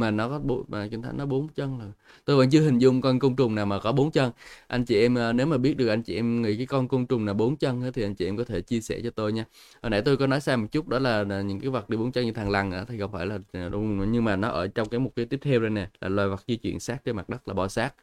mà 0.00 0.10
nó 0.10 0.28
có 0.28 0.38
bốn 0.38 0.64
mà 0.68 0.88
kinh 0.90 1.02
thánh 1.02 1.16
nó 1.16 1.26
bốn 1.26 1.48
chân 1.48 1.78
rồi. 1.78 1.88
Tôi 2.24 2.36
vẫn 2.36 2.50
chưa 2.50 2.60
hình 2.60 2.78
dung 2.78 3.00
con 3.00 3.18
côn 3.18 3.36
trùng 3.36 3.54
nào 3.54 3.66
mà 3.66 3.78
có 3.78 3.92
bốn 3.92 4.10
chân. 4.10 4.32
Anh 4.66 4.84
chị 4.84 5.00
em 5.00 5.18
à, 5.18 5.32
nếu 5.32 5.46
mà 5.46 5.56
biết 5.58 5.76
được 5.76 5.88
anh 5.88 6.02
chị 6.02 6.14
em 6.14 6.42
nghĩ 6.42 6.56
cái 6.56 6.66
con 6.66 6.88
côn 6.88 7.06
trùng 7.06 7.24
nào 7.24 7.34
bốn 7.34 7.56
chân 7.56 7.82
thì 7.94 8.02
anh 8.02 8.14
chị 8.14 8.26
em 8.26 8.36
có 8.36 8.44
thể 8.44 8.60
chia 8.60 8.80
sẻ 8.80 9.00
cho 9.04 9.10
tôi 9.10 9.32
nha. 9.32 9.44
Hồi 9.82 9.90
nãy 9.90 10.02
tôi 10.02 10.16
có 10.16 10.26
nói 10.26 10.40
sai 10.40 10.56
một 10.56 10.66
chút 10.72 10.88
đó 10.88 10.98
là, 10.98 11.24
những 11.42 11.60
cái 11.60 11.70
vật 11.70 11.90
đi 11.90 11.96
bốn 11.96 12.12
chân 12.12 12.26
như 12.26 12.32
thằng 12.32 12.50
lằn 12.50 12.70
thì 12.88 12.98
không 12.98 13.12
phải 13.12 13.26
là 13.26 13.38
à, 13.52 13.68
đúng 13.68 14.12
nhưng 14.12 14.24
mà 14.24 14.36
nó 14.36 14.48
ở 14.48 14.68
trong 14.68 14.88
cái 14.88 15.00
mục 15.00 15.14
tiêu 15.14 15.26
tiếp 15.30 15.38
theo 15.42 15.60
đây 15.60 15.70
nè 15.70 15.88
là 16.00 16.08
loài 16.08 16.28
vật 16.28 16.44
di 16.48 16.56
chuyển 16.56 16.80
sát 16.80 17.04
trên 17.04 17.16
mặt 17.16 17.28
đất 17.28 17.48
là 17.48 17.54
bò 17.54 17.68
sát 17.68 17.94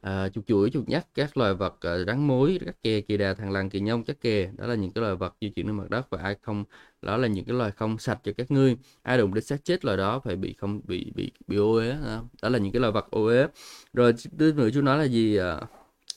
à, 0.00 0.28
chuột 0.28 0.46
chuỗi 0.46 0.70
chuột 0.70 0.88
nhắt 0.88 1.06
các 1.14 1.36
loài 1.36 1.54
vật 1.54 1.76
à, 1.80 1.98
rắn 2.06 2.26
mối 2.26 2.58
các 2.66 2.82
kè 2.82 3.00
kỳ 3.00 3.16
đà 3.16 3.34
thằn 3.34 3.52
lằn 3.52 3.70
kỳ 3.70 3.80
nhông 3.80 4.04
chắc 4.04 4.20
kè 4.20 4.50
đó 4.56 4.66
là 4.66 4.74
những 4.74 4.90
cái 4.90 5.02
loài 5.02 5.16
vật 5.16 5.36
di 5.40 5.48
chuyển 5.48 5.66
trên 5.66 5.76
mặt 5.76 5.90
đất 5.90 6.10
và 6.10 6.18
ai 6.22 6.36
không 6.42 6.64
đó 7.02 7.16
là 7.16 7.28
những 7.28 7.44
cái 7.44 7.56
loài 7.56 7.70
không 7.70 7.98
sạch 7.98 8.20
cho 8.24 8.32
các 8.36 8.50
ngươi. 8.50 8.76
Ai 9.02 9.18
đụng 9.18 9.34
đến 9.34 9.44
xác 9.44 9.64
chết 9.64 9.84
loài 9.84 9.96
đó 9.96 10.20
phải 10.24 10.36
bị 10.36 10.52
không 10.58 10.80
bị 10.84 11.12
bị 11.14 11.32
bị 11.46 11.56
ô 11.56 11.72
uế 11.72 11.90
đó. 12.04 12.24
đó 12.42 12.48
là 12.48 12.58
những 12.58 12.72
cái 12.72 12.80
loài 12.80 12.92
vật 12.92 13.10
ô 13.10 13.24
uế. 13.24 13.46
Rồi 13.92 14.12
thứ 14.38 14.52
nữa 14.56 14.68
chú 14.74 14.82
nói 14.82 14.98
là 14.98 15.04
gì? 15.04 15.36
À, 15.36 15.60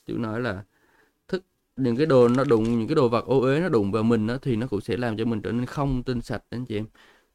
chú 0.06 0.18
nói 0.18 0.40
là 0.40 0.64
thức 1.28 1.44
những 1.76 1.96
cái 1.96 2.06
đồ 2.06 2.28
nó 2.28 2.44
đụng 2.44 2.78
những 2.78 2.88
cái 2.88 2.94
đồ 2.94 3.08
vật 3.08 3.24
ô 3.26 3.40
uế 3.40 3.60
nó 3.60 3.68
đụng 3.68 3.92
vào 3.92 4.02
mình 4.02 4.26
đó, 4.26 4.38
thì 4.42 4.56
nó 4.56 4.66
cũng 4.66 4.80
sẽ 4.80 4.96
làm 4.96 5.16
cho 5.16 5.24
mình 5.24 5.42
trở 5.42 5.52
nên 5.52 5.66
không 5.66 6.02
tinh 6.02 6.22
sạch 6.22 6.42
anh 6.50 6.64
chị 6.66 6.76
em. 6.76 6.86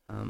À, 0.07 0.25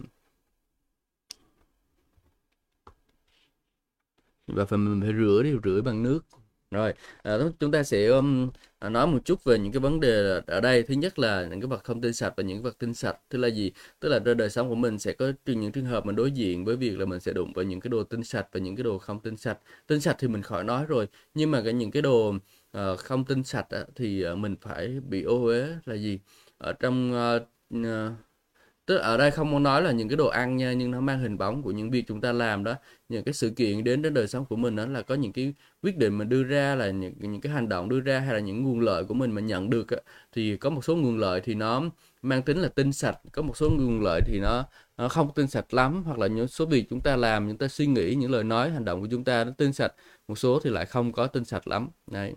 và 4.48 4.66
phần 4.66 4.86
mình 4.86 5.02
phải 5.02 5.14
rửa 5.20 5.42
đi 5.44 5.52
rửa 5.64 5.82
bằng 5.82 6.04
nước 6.04 6.26
Rồi, 6.72 6.94
à, 7.24 7.38
chúng 7.60 7.72
ta 7.72 7.84
sẽ 7.84 8.08
um, 8.08 8.50
à, 8.80 8.90
nói 8.90 9.08
một 9.08 9.26
chút 9.26 9.44
về 9.44 9.60
những 9.60 9.72
cái 9.72 9.80
vấn 9.80 10.00
đề 10.00 10.42
ở 10.48 10.62
đây. 10.62 10.84
Thứ 10.84 10.94
nhất 10.94 11.20
là 11.20 11.46
những 11.46 11.62
cái 11.62 11.68
vật 11.68 11.84
không 11.84 12.02
tinh 12.02 12.14
sạch 12.14 12.34
và 12.38 12.44
những 12.44 12.58
cái 12.58 12.64
vật 12.64 12.76
tinh 12.80 12.94
sạch. 12.94 13.18
Tức 13.30 13.38
là 13.38 13.48
gì? 13.48 13.72
Tức 14.00 14.10
là 14.10 14.20
đời 14.20 14.50
sống 14.50 14.70
của 14.70 14.76
mình 14.76 15.00
sẽ 15.00 15.14
có 15.14 15.32
những 15.46 15.72
trường 15.72 15.86
hợp 15.86 16.06
mà 16.06 16.14
đối 16.14 16.32
diện 16.32 16.66
với 16.66 16.76
việc 16.76 17.00
là 17.00 17.06
mình 17.06 17.20
sẽ 17.20 17.34
đụng 17.34 17.54
vào 17.54 17.66
những 17.66 17.80
cái 17.80 17.90
đồ 17.90 18.04
tinh 18.04 18.24
sạch 18.24 18.48
và 18.52 18.60
những 18.60 18.76
cái 18.76 18.84
đồ 18.84 18.98
không 18.98 19.20
tinh 19.20 19.38
sạch. 19.38 19.58
Tinh 19.88 20.00
sạch 20.02 20.16
thì 20.20 20.28
mình 20.28 20.42
khỏi 20.42 20.64
nói 20.64 20.86
rồi, 20.86 21.08
nhưng 21.34 21.52
mà 21.52 21.62
cái 21.62 21.74
những 21.74 21.92
cái 21.92 22.02
đồ 22.02 22.30
uh, 22.78 23.00
không 23.00 23.26
tinh 23.26 23.44
sạch 23.44 23.70
á, 23.70 23.86
thì 23.96 24.26
uh, 24.32 24.38
mình 24.38 24.56
phải 24.62 25.00
bị 25.10 25.24
ô 25.24 25.46
uế 25.46 25.68
là 25.86 25.96
gì? 25.96 26.20
Ở 26.58 26.74
trong 26.74 27.12
uh, 27.14 27.42
uh, 27.78 28.14
tức 28.88 28.98
ở 28.98 29.18
đây 29.18 29.32
không 29.32 29.52
muốn 29.52 29.64
nói 29.64 29.82
là 29.82 29.92
những 29.92 30.10
cái 30.10 30.18
đồ 30.18 30.28
ăn 30.28 30.58
nha 30.58 30.74
nhưng 30.74 30.92
nó 30.92 31.02
mang 31.02 31.20
hình 31.20 31.38
bóng 31.38 31.64
của 31.64 31.72
những 31.72 31.92
việc 31.92 32.06
chúng 32.08 32.22
ta 32.22 32.32
làm 32.32 32.64
đó 32.64 32.76
những 33.10 33.24
cái 33.24 33.34
sự 33.34 33.50
kiện 33.50 33.84
đến 33.84 34.02
đến 34.02 34.14
đời 34.14 34.28
sống 34.28 34.46
của 34.46 34.56
mình 34.56 34.76
đó 34.76 34.86
là 34.86 35.02
có 35.02 35.16
những 35.16 35.34
cái 35.34 35.54
quyết 35.82 35.98
định 35.98 36.18
mình 36.18 36.30
đưa 36.30 36.44
ra, 36.44 36.76
là 36.76 36.90
những 36.92 37.14
những 37.20 37.42
cái 37.42 37.54
hành 37.54 37.70
động 37.70 37.90
đưa 37.90 38.00
ra 38.00 38.20
hay 38.20 38.34
là 38.34 38.40
những 38.40 38.64
nguồn 38.64 38.80
lợi 38.80 39.04
của 39.06 39.14
mình 39.14 39.32
mà 39.32 39.42
nhận 39.42 39.70
được 39.70 39.88
thì 40.32 40.58
có 40.58 40.70
một 40.70 40.86
số 40.86 40.96
nguồn 40.96 41.18
lợi 41.18 41.42
thì 41.42 41.54
nó 41.54 41.84
mang 42.22 42.42
tính 42.42 42.58
là 42.58 42.70
tinh 42.70 42.94
sạch, 42.94 43.20
có 43.32 43.42
một 43.42 43.58
số 43.58 43.70
nguồn 43.70 44.02
lợi 44.02 44.22
thì 44.26 44.40
nó 44.40 44.66
nó 44.98 45.10
không 45.10 45.34
tinh 45.36 45.48
sạch 45.48 45.74
lắm, 45.74 46.04
hoặc 46.04 46.20
là 46.20 46.28
những 46.28 46.48
số 46.48 46.66
việc 46.66 46.86
chúng 46.90 47.02
ta 47.02 47.16
làm, 47.16 47.48
chúng 47.48 47.58
ta 47.58 47.68
suy 47.68 47.86
nghĩ, 47.88 48.16
những 48.16 48.32
lời 48.32 48.44
nói, 48.44 48.72
hành 48.72 48.86
động 48.86 49.02
của 49.02 49.08
chúng 49.12 49.24
ta 49.24 49.44
nó 49.44 49.52
tinh 49.58 49.74
sạch, 49.74 49.94
một 50.28 50.36
số 50.38 50.60
thì 50.64 50.70
lại 50.70 50.86
không 50.86 51.12
có 51.12 51.28
tinh 51.28 51.46
sạch 51.46 51.68
lắm. 51.68 51.90
Này 52.12 52.34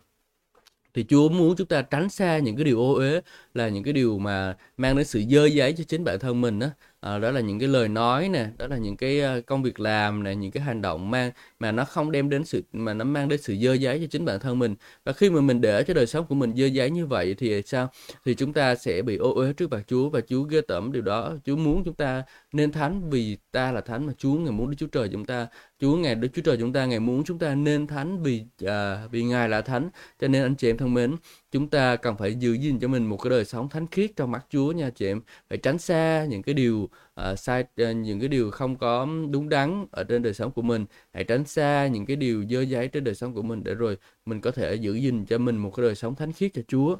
thì 0.94 1.04
Chúa 1.08 1.28
muốn 1.28 1.56
chúng 1.56 1.66
ta 1.66 1.82
tránh 1.82 2.08
xa 2.10 2.38
những 2.38 2.56
cái 2.56 2.64
điều 2.64 2.80
ô 2.80 2.94
uế, 2.94 3.20
là 3.54 3.68
những 3.68 3.84
cái 3.84 3.92
điều 3.92 4.18
mà 4.18 4.56
mang 4.76 4.96
đến 4.96 5.04
sự 5.04 5.22
dơ 5.30 5.46
giấy 5.46 5.72
cho 5.72 5.84
chính 5.84 6.04
bản 6.04 6.18
thân 6.18 6.40
mình 6.40 6.58
đó 6.58 6.66
à, 7.00 7.18
đó 7.18 7.30
là 7.30 7.40
những 7.40 7.58
cái 7.58 7.68
lời 7.68 7.88
nói 7.88 8.28
nè 8.28 8.46
đó 8.58 8.66
là 8.66 8.76
những 8.76 8.96
cái 8.96 9.20
ờ, 9.20 9.40
công 9.40 9.62
việc 9.62 9.80
làm 9.80 10.22
nè 10.22 10.34
những 10.34 10.50
cái 10.50 10.62
hành 10.62 10.82
động 10.82 11.10
mang 11.10 11.30
mà 11.60 11.72
nó 11.72 11.84
không 11.84 12.12
đem 12.12 12.30
đến 12.30 12.44
sự 12.44 12.62
mà 12.72 12.94
nó 12.94 13.04
mang 13.04 13.28
đến 13.28 13.42
sự 13.42 13.56
dơ 13.62 13.72
giấy 13.72 13.98
cho 14.00 14.06
chính 14.10 14.24
bản 14.24 14.40
thân 14.40 14.58
mình. 14.58 14.74
Và 15.04 15.12
khi 15.12 15.30
mà 15.30 15.40
mình 15.40 15.60
để 15.60 15.82
cho 15.82 15.94
đời 15.94 16.06
sống 16.06 16.26
của 16.26 16.34
mình 16.34 16.52
dơ 16.56 16.66
giấy 16.66 16.90
như 16.90 17.06
vậy 17.06 17.34
thì 17.38 17.62
sao? 17.62 17.88
Thì 18.24 18.34
chúng 18.34 18.52
ta 18.52 18.74
sẽ 18.74 19.02
bị 19.02 19.16
ô 19.16 19.34
uế 19.34 19.52
trước 19.52 19.70
mặt 19.70 19.82
Chúa 19.86 20.08
và 20.08 20.20
Chúa 20.20 20.42
ghê 20.42 20.60
tởm 20.60 20.92
điều 20.92 21.02
đó. 21.02 21.32
Chúa 21.44 21.56
muốn 21.56 21.84
chúng 21.84 21.94
ta 21.94 22.22
nên 22.52 22.72
thánh 22.72 23.10
vì 23.10 23.36
ta 23.52 23.72
là 23.72 23.80
thánh 23.80 24.06
mà 24.06 24.12
Chúa 24.18 24.34
ngày 24.34 24.52
muốn 24.52 24.70
Đức 24.70 24.76
Chúa 24.78 24.86
Trời 24.86 25.08
chúng 25.12 25.24
ta 25.24 25.46
Chúa 25.80 25.96
ngày 25.96 26.14
Đức 26.14 26.28
Chúa 26.34 26.42
Trời 26.42 26.56
chúng 26.56 26.72
ta 26.72 26.86
ngày 26.86 27.00
muốn 27.00 27.24
chúng 27.24 27.38
ta 27.38 27.54
nên 27.54 27.86
thánh 27.86 28.22
vì 28.22 28.44
à, 28.66 29.06
vì 29.10 29.24
Ngài 29.24 29.48
là 29.48 29.60
thánh. 29.62 29.90
Cho 30.20 30.28
nên 30.28 30.42
anh 30.42 30.54
chị 30.54 30.70
em 30.70 30.76
thân 30.76 30.94
mến 30.94 31.16
chúng 31.52 31.68
ta 31.68 31.96
cần 31.96 32.16
phải 32.16 32.34
giữ 32.34 32.52
gìn 32.52 32.78
cho 32.78 32.88
mình 32.88 33.06
một 33.06 33.16
cái 33.16 33.30
đời 33.30 33.44
sống 33.44 33.68
thánh 33.68 33.86
khiết 33.86 34.10
trong 34.16 34.30
mắt 34.30 34.46
Chúa 34.50 34.72
nha 34.72 34.90
chị 34.90 35.06
em. 35.06 35.20
Phải 35.48 35.58
tránh 35.58 35.78
xa 35.78 36.24
những 36.28 36.42
cái 36.42 36.54
điều 36.54 36.88
uh, 37.32 37.38
sai 37.38 37.64
uh, 37.82 37.96
những 37.96 38.20
cái 38.20 38.28
điều 38.28 38.50
không 38.50 38.76
có 38.76 39.06
đúng 39.30 39.48
đắn 39.48 39.86
ở 39.90 40.04
trên 40.04 40.22
đời 40.22 40.34
sống 40.34 40.52
của 40.52 40.62
mình 40.62 40.86
hãy 41.14 41.24
tránh 41.24 41.44
xa 41.44 41.86
những 41.86 42.06
cái 42.06 42.16
điều 42.16 42.44
dơ 42.50 42.60
giấy 42.60 42.88
trên 42.88 43.04
đời 43.04 43.14
sống 43.14 43.34
của 43.34 43.42
mình 43.42 43.64
để 43.64 43.74
rồi 43.74 43.96
mình 44.26 44.40
có 44.40 44.50
thể 44.50 44.74
giữ 44.74 44.94
gìn 44.94 45.26
cho 45.26 45.38
mình 45.38 45.56
một 45.56 45.70
cái 45.76 45.86
đời 45.86 45.94
sống 45.94 46.14
thánh 46.14 46.32
khiết 46.32 46.50
cho 46.54 46.62
Chúa 46.68 46.96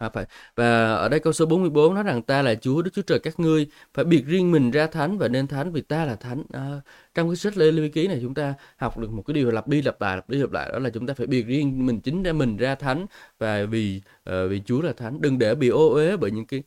À, 0.00 0.08
phải. 0.08 0.26
Và 0.56 0.94
ở 0.94 1.08
đây 1.08 1.20
câu 1.20 1.32
số 1.32 1.46
44 1.46 1.94
nói 1.94 2.02
rằng 2.04 2.22
ta 2.22 2.42
là 2.42 2.54
Chúa 2.54 2.82
Đức 2.82 2.90
Chúa 2.94 3.02
Trời 3.02 3.18
các 3.18 3.40
ngươi 3.40 3.66
phải 3.94 4.04
biệt 4.04 4.26
riêng 4.26 4.52
mình 4.52 4.70
ra 4.70 4.86
thánh 4.86 5.18
và 5.18 5.28
nên 5.28 5.46
thánh 5.46 5.72
vì 5.72 5.80
ta 5.80 6.04
là 6.04 6.16
thánh. 6.16 6.44
À, 6.52 6.80
trong 7.14 7.28
cái 7.28 7.36
sách 7.36 7.56
Lê 7.56 7.72
Lê 7.72 7.88
Ký 7.88 8.08
này 8.08 8.18
chúng 8.22 8.34
ta 8.34 8.54
học 8.76 8.98
được 8.98 9.10
một 9.12 9.22
cái 9.26 9.34
điều 9.34 9.50
lặp 9.50 9.68
đi 9.68 9.82
lặp 9.82 10.00
lại 10.00 10.16
lặp 10.16 10.30
đi 10.30 10.38
lặp 10.38 10.52
lại 10.52 10.70
đó 10.72 10.78
là 10.78 10.90
chúng 10.90 11.06
ta 11.06 11.14
phải 11.14 11.26
biệt 11.26 11.46
riêng 11.46 11.86
mình 11.86 12.00
chính 12.00 12.22
ra 12.22 12.32
mình 12.32 12.56
ra 12.56 12.74
thánh 12.74 13.06
và 13.38 13.64
vì 13.64 14.02
uh, 14.30 14.34
vì 14.50 14.62
Chúa 14.66 14.82
là 14.82 14.92
thánh. 14.92 15.20
Đừng 15.20 15.38
để 15.38 15.54
bị 15.54 15.68
ô 15.68 15.94
uế 15.94 16.16
bởi 16.16 16.30
những 16.30 16.46
cái 16.46 16.62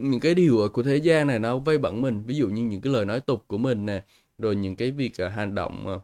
những 0.00 0.20
cái 0.20 0.34
điều 0.34 0.68
của 0.72 0.82
thế 0.82 0.96
gian 0.96 1.26
này 1.26 1.38
nó 1.38 1.58
vây 1.58 1.78
bẩn 1.78 2.02
mình. 2.02 2.22
Ví 2.26 2.36
dụ 2.36 2.48
như 2.48 2.62
những 2.62 2.80
cái 2.80 2.92
lời 2.92 3.04
nói 3.04 3.20
tục 3.20 3.44
của 3.46 3.58
mình 3.58 3.86
nè 3.86 4.04
rồi 4.38 4.56
những 4.56 4.76
cái 4.76 4.90
việc 4.90 5.12
uh, 5.26 5.32
hành 5.32 5.54
động 5.54 5.86
uh, 5.96 6.02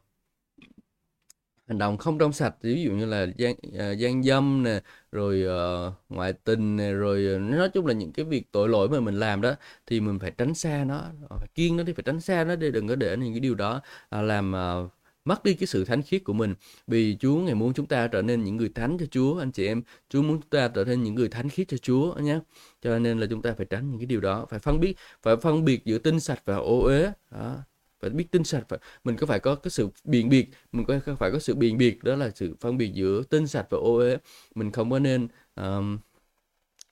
hành 1.69 1.79
động 1.79 1.97
không 1.99 2.19
trong 2.19 2.33
sạch. 2.33 2.55
Ví 2.63 2.83
dụ 2.83 2.93
như 2.93 3.07
là 3.07 3.27
gian 3.37 3.55
uh, 3.69 3.99
gian 3.99 4.23
dâm 4.23 4.63
nè 4.63 4.81
rồi 5.13 5.45
uh, 5.47 5.95
ngoại 6.09 6.33
tình 6.33 6.77
nè 6.77 6.93
rồi 6.93 7.37
uh, 7.37 7.41
nói 7.43 7.69
chung 7.69 7.87
là 7.87 7.93
những 7.95 8.13
cái 8.13 8.25
việc 8.25 8.53
tội 8.53 8.69
lỗi 8.69 8.89
mà 8.89 9.01
mình 9.01 9.21
làm 9.21 9.41
đó 9.41 9.55
thì 9.87 10.01
mình 10.01 10.19
phải 10.19 10.31
tránh 10.31 10.55
xa 10.55 10.85
nó 10.85 11.03
phải 11.29 11.49
kiêng 11.55 11.77
nó 11.77 11.85
thì 11.87 11.93
phải 11.93 12.03
tránh 12.07 12.21
xa 12.21 12.45
nó 12.45 12.57
để 12.57 12.71
đừng 12.71 12.89
có 12.89 12.97
để 12.97 13.17
những 13.17 13.33
cái 13.33 13.41
điều 13.41 13.55
đó 13.55 13.81
uh, 14.17 14.25
làm 14.25 14.55
uh, 14.85 14.93
mất 15.27 15.45
đi 15.45 15.55
cái 15.55 15.67
sự 15.67 15.85
thánh 15.85 16.03
khiết 16.03 16.25
của 16.25 16.33
mình. 16.33 16.55
Vì 16.87 17.17
Chúa 17.21 17.37
ngày 17.37 17.55
muốn 17.55 17.75
chúng 17.75 17.87
ta 17.87 18.07
trở 18.07 18.23
nên 18.23 18.45
những 18.45 18.57
người 18.57 18.69
thánh 18.75 18.99
cho 18.99 19.07
Chúa 19.07 19.39
anh 19.39 19.53
chị 19.53 19.67
em. 19.67 19.83
Chúa 20.09 20.23
muốn 20.23 20.41
chúng 20.41 20.51
ta 20.51 20.69
trở 20.69 20.85
nên 20.85 21.03
những 21.03 21.15
người 21.15 21.29
thánh 21.29 21.49
khiết 21.49 21.69
cho 21.69 21.77
Chúa 21.77 22.15
nhé. 22.15 22.39
Cho 22.83 22.99
nên 22.99 23.19
là 23.19 23.27
chúng 23.31 23.43
ta 23.43 23.55
phải 23.57 23.67
tránh 23.71 23.91
những 23.91 24.01
cái 24.01 24.07
điều 24.07 24.21
đó. 24.21 24.47
Phải 24.51 24.59
phân 24.59 24.81
biết 24.81 24.95
phải 25.23 25.37
phân 25.37 25.65
biệt 25.65 25.85
giữa 25.85 25.99
tinh 25.99 26.21
sạch 26.21 26.43
và 26.45 26.57
ô 26.57 26.81
uế. 26.81 27.13
Đó. 27.31 27.57
Phải 28.01 28.11
biết 28.11 28.31
tinh 28.31 28.45
sạch 28.45 28.65
phải 28.69 28.79
mình 29.05 29.17
có 29.17 29.27
phải 29.27 29.41
có 29.41 29.55
cái 29.55 29.71
sự 29.71 29.89
biện 30.05 30.29
biệt 30.29 30.51
mình 30.73 30.87
có 30.87 31.01
phải 31.19 31.31
có 31.31 31.39
sự 31.39 31.55
biện 31.55 31.79
biệt 31.79 32.05
đó 32.05 32.17
là 32.17 32.31
sự 32.35 32.57
phân 32.61 32.79
biệt 32.79 32.93
giữa 32.95 33.23
tinh 33.23 33.47
sạch 33.47 33.67
và 33.71 33.79
ô 33.79 33.97
uế. 33.97 34.17
Mình 34.55 34.73
không 34.73 34.91
có 34.91 34.99
nên 34.99 35.29
um, 35.57 35.99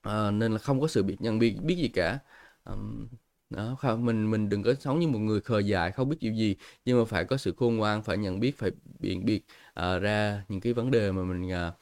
uh, 0.07 0.33
nên 0.33 0.51
là 0.51 0.57
không 0.57 0.81
có 0.81 0.87
sự 0.87 1.03
biệt 1.03 1.21
nhận 1.21 1.39
biệt 1.39 1.61
biết 1.61 1.75
gì 1.75 1.87
cả. 1.87 2.19
Um, 2.65 3.07
đó 3.49 3.75
không 3.79 4.05
mình 4.05 4.31
mình 4.31 4.49
đừng 4.49 4.63
có 4.63 4.73
sống 4.73 4.99
như 4.99 5.07
một 5.07 5.19
người 5.19 5.41
khờ 5.41 5.59
dại 5.59 5.91
không 5.91 6.09
biết 6.09 6.17
điều 6.19 6.33
gì 6.33 6.55
nhưng 6.85 6.99
mà 6.99 7.05
phải 7.05 7.25
có 7.25 7.37
sự 7.37 7.53
khôn 7.57 7.75
ngoan 7.75 8.03
phải 8.03 8.17
nhận 8.17 8.39
biết 8.39 8.57
phải 8.57 8.71
biện 8.99 9.25
biệt 9.25 9.41
uh, 9.79 10.01
ra 10.01 10.43
những 10.49 10.61
cái 10.61 10.73
vấn 10.73 10.91
đề 10.91 11.11
mà 11.11 11.23
mình 11.23 11.49
uh, 11.49 11.73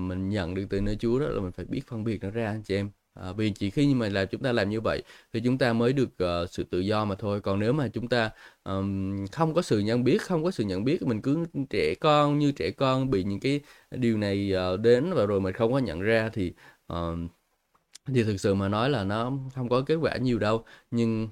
mình 0.00 0.28
nhận 0.28 0.54
được 0.54 0.66
từ 0.70 0.80
nơi 0.80 0.96
Chúa 1.00 1.18
đó 1.18 1.26
là 1.26 1.40
mình 1.40 1.52
phải 1.52 1.64
biết 1.64 1.82
phân 1.86 2.04
biệt 2.04 2.22
nó 2.22 2.30
ra 2.30 2.46
anh 2.46 2.62
chị 2.62 2.74
em. 2.76 2.90
À, 3.14 3.32
vì 3.32 3.50
chỉ 3.50 3.70
khi 3.70 3.94
mà 3.94 4.08
là 4.08 4.24
chúng 4.24 4.42
ta 4.42 4.52
làm 4.52 4.70
như 4.70 4.80
vậy 4.80 5.02
thì 5.32 5.40
chúng 5.44 5.58
ta 5.58 5.72
mới 5.72 5.92
được 5.92 6.08
uh, 6.24 6.50
sự 6.50 6.64
tự 6.64 6.80
do 6.80 7.04
mà 7.04 7.14
thôi. 7.14 7.40
Còn 7.40 7.60
nếu 7.60 7.72
mà 7.72 7.88
chúng 7.88 8.08
ta 8.08 8.30
um, 8.64 9.26
không 9.32 9.54
có 9.54 9.62
sự 9.62 9.78
nhận 9.78 10.04
biết 10.04 10.22
không 10.22 10.44
có 10.44 10.50
sự 10.50 10.64
nhận 10.64 10.84
biết 10.84 11.02
mình 11.02 11.22
cứ 11.22 11.44
trẻ 11.70 11.94
con 12.00 12.38
như 12.38 12.52
trẻ 12.52 12.70
con 12.70 13.10
bị 13.10 13.24
những 13.24 13.40
cái 13.40 13.60
điều 13.90 14.16
này 14.18 14.52
uh, 14.74 14.80
đến 14.80 15.12
và 15.14 15.26
rồi 15.26 15.40
mình 15.40 15.54
không 15.54 15.72
có 15.72 15.78
nhận 15.78 16.00
ra 16.00 16.30
thì 16.32 16.52
uh, 16.92 16.96
thì 18.06 18.22
thực 18.24 18.36
sự 18.40 18.54
mà 18.54 18.68
nói 18.68 18.90
là 18.90 19.04
nó 19.04 19.32
không 19.54 19.68
có 19.68 19.82
kết 19.86 19.94
quả 19.94 20.16
nhiều 20.16 20.38
đâu. 20.38 20.64
Nhưng 20.90 21.28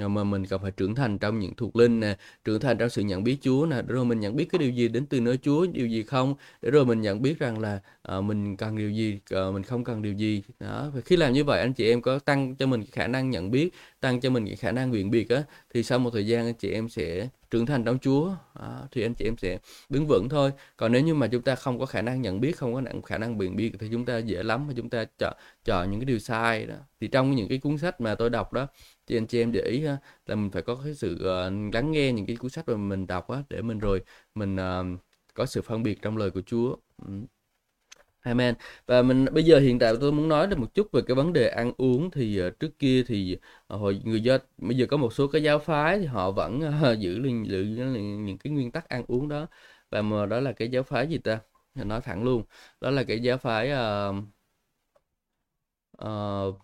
Ờ, 0.00 0.08
mà 0.08 0.24
mình 0.24 0.46
cần 0.46 0.60
phải 0.62 0.70
trưởng 0.70 0.94
thành 0.94 1.18
trong 1.18 1.38
những 1.38 1.54
thuộc 1.54 1.76
linh 1.76 2.00
nè 2.00 2.16
trưởng 2.44 2.60
thành 2.60 2.78
trong 2.78 2.90
sự 2.90 3.02
nhận 3.02 3.24
biết 3.24 3.36
Chúa 3.40 3.66
nè 3.66 3.76
để 3.76 3.94
rồi 3.94 4.04
mình 4.04 4.20
nhận 4.20 4.36
biết 4.36 4.48
cái 4.52 4.58
điều 4.58 4.70
gì 4.70 4.88
đến 4.88 5.06
từ 5.06 5.20
nơi 5.20 5.38
Chúa 5.42 5.66
điều 5.66 5.86
gì 5.86 6.02
không 6.02 6.34
để 6.62 6.70
rồi 6.70 6.86
mình 6.86 7.00
nhận 7.00 7.22
biết 7.22 7.38
rằng 7.38 7.58
là 7.58 7.80
uh, 8.18 8.24
mình 8.24 8.56
cần 8.56 8.76
điều 8.76 8.90
gì 8.90 9.18
uh, 9.34 9.54
mình 9.54 9.62
không 9.62 9.84
cần 9.84 10.02
điều 10.02 10.12
gì. 10.12 10.42
Đó 10.60 10.90
và 10.94 11.00
khi 11.00 11.16
làm 11.16 11.32
như 11.32 11.44
vậy 11.44 11.60
anh 11.60 11.72
chị 11.72 11.90
em 11.90 12.02
có 12.02 12.18
tăng 12.18 12.56
cho 12.56 12.66
mình 12.66 12.84
khả 12.92 13.06
năng 13.06 13.30
nhận 13.30 13.50
biết 13.50 13.70
tăng 14.00 14.20
cho 14.20 14.30
mình 14.30 14.46
cái 14.46 14.56
khả 14.56 14.72
năng 14.72 14.90
biện 14.90 15.10
biệt 15.10 15.28
á 15.28 15.42
thì 15.74 15.82
sau 15.82 15.98
một 15.98 16.10
thời 16.12 16.26
gian 16.26 16.46
anh 16.46 16.54
chị 16.54 16.70
em 16.70 16.88
sẽ 16.88 17.28
trưởng 17.50 17.66
thành 17.66 17.84
trong 17.84 17.98
Chúa. 17.98 18.30
Đó, 18.60 18.88
thì 18.92 19.02
anh 19.02 19.14
chị 19.14 19.24
em 19.24 19.36
sẽ 19.36 19.58
đứng 19.88 20.06
vững 20.06 20.28
thôi. 20.28 20.52
Còn 20.76 20.92
nếu 20.92 21.02
như 21.02 21.14
mà 21.14 21.26
chúng 21.26 21.42
ta 21.42 21.54
không 21.54 21.78
có 21.78 21.86
khả 21.86 22.02
năng 22.02 22.22
nhận 22.22 22.40
biết 22.40 22.56
không 22.56 22.74
có 22.74 22.82
khả 23.06 23.18
năng 23.18 23.38
biện 23.38 23.56
biệt 23.56 23.72
thì 23.78 23.88
chúng 23.92 24.04
ta 24.04 24.18
dễ 24.18 24.42
lắm 24.42 24.66
mà 24.66 24.74
chúng 24.76 24.90
ta 24.90 25.04
chọn 25.18 25.34
chọn 25.64 25.90
những 25.90 26.00
cái 26.00 26.06
điều 26.06 26.18
sai 26.18 26.66
đó. 26.66 26.74
Thì 27.00 27.08
trong 27.08 27.34
những 27.36 27.48
cái 27.48 27.58
cuốn 27.58 27.78
sách 27.78 28.00
mà 28.00 28.14
tôi 28.14 28.30
đọc 28.30 28.52
đó 28.52 28.66
thì 29.06 29.16
anh 29.16 29.26
chị 29.26 29.40
em 29.42 29.52
để 29.52 29.60
ý 29.60 29.84
ha, 29.86 29.96
là 30.26 30.34
mình 30.34 30.50
phải 30.50 30.62
có 30.62 30.80
cái 30.84 30.94
sự 30.94 31.14
uh, 31.14 31.74
lắng 31.74 31.92
nghe 31.92 32.12
những 32.12 32.26
cái 32.26 32.36
cuốn 32.36 32.50
sách 32.50 32.68
mà 32.68 32.76
mình 32.76 33.06
đọc 33.06 33.28
á 33.28 33.42
để 33.48 33.62
mình 33.62 33.78
rồi 33.78 34.02
mình 34.34 34.56
uh, 34.56 35.00
có 35.34 35.46
sự 35.46 35.62
phân 35.62 35.82
biệt 35.82 36.02
trong 36.02 36.16
lời 36.16 36.30
của 36.30 36.42
Chúa. 36.46 36.76
Ừ. 37.06 37.12
Amen. 38.22 38.54
Và 38.86 39.02
mình 39.02 39.24
bây 39.32 39.44
giờ 39.44 39.58
hiện 39.58 39.78
tại 39.78 39.94
tôi 40.00 40.12
muốn 40.12 40.28
nói 40.28 40.46
được 40.46 40.58
một 40.58 40.74
chút 40.74 40.92
về 40.92 41.02
cái 41.06 41.14
vấn 41.14 41.32
đề 41.32 41.48
ăn 41.48 41.72
uống 41.78 42.10
thì 42.10 42.46
uh, 42.46 42.60
trước 42.60 42.78
kia 42.78 43.04
thì 43.06 43.38
uh, 43.74 43.80
hồi 43.80 44.00
người 44.04 44.20
do 44.20 44.38
bây 44.58 44.76
giờ 44.76 44.86
có 44.86 44.96
một 44.96 45.12
số 45.12 45.28
cái 45.28 45.42
giáo 45.42 45.58
phái 45.58 45.98
thì 45.98 46.06
họ 46.06 46.30
vẫn 46.30 46.60
uh, 46.92 46.98
giữ 47.00 47.22
giữ 47.42 47.84
những 48.24 48.38
cái 48.38 48.52
nguyên 48.52 48.70
tắc 48.72 48.88
ăn 48.88 49.04
uống 49.08 49.28
đó 49.28 49.46
và 49.90 50.02
mà 50.02 50.26
đó 50.26 50.40
là 50.40 50.52
cái 50.52 50.68
giáo 50.68 50.82
phái 50.82 51.06
gì 51.08 51.18
ta? 51.18 51.40
Nói 51.74 52.00
thẳng 52.00 52.24
luôn. 52.24 52.44
Đó 52.80 52.90
là 52.90 53.02
cái 53.04 53.20
giáo 53.20 53.38
phái 53.38 53.70
uh, 53.72 54.16
uh, 56.04 56.61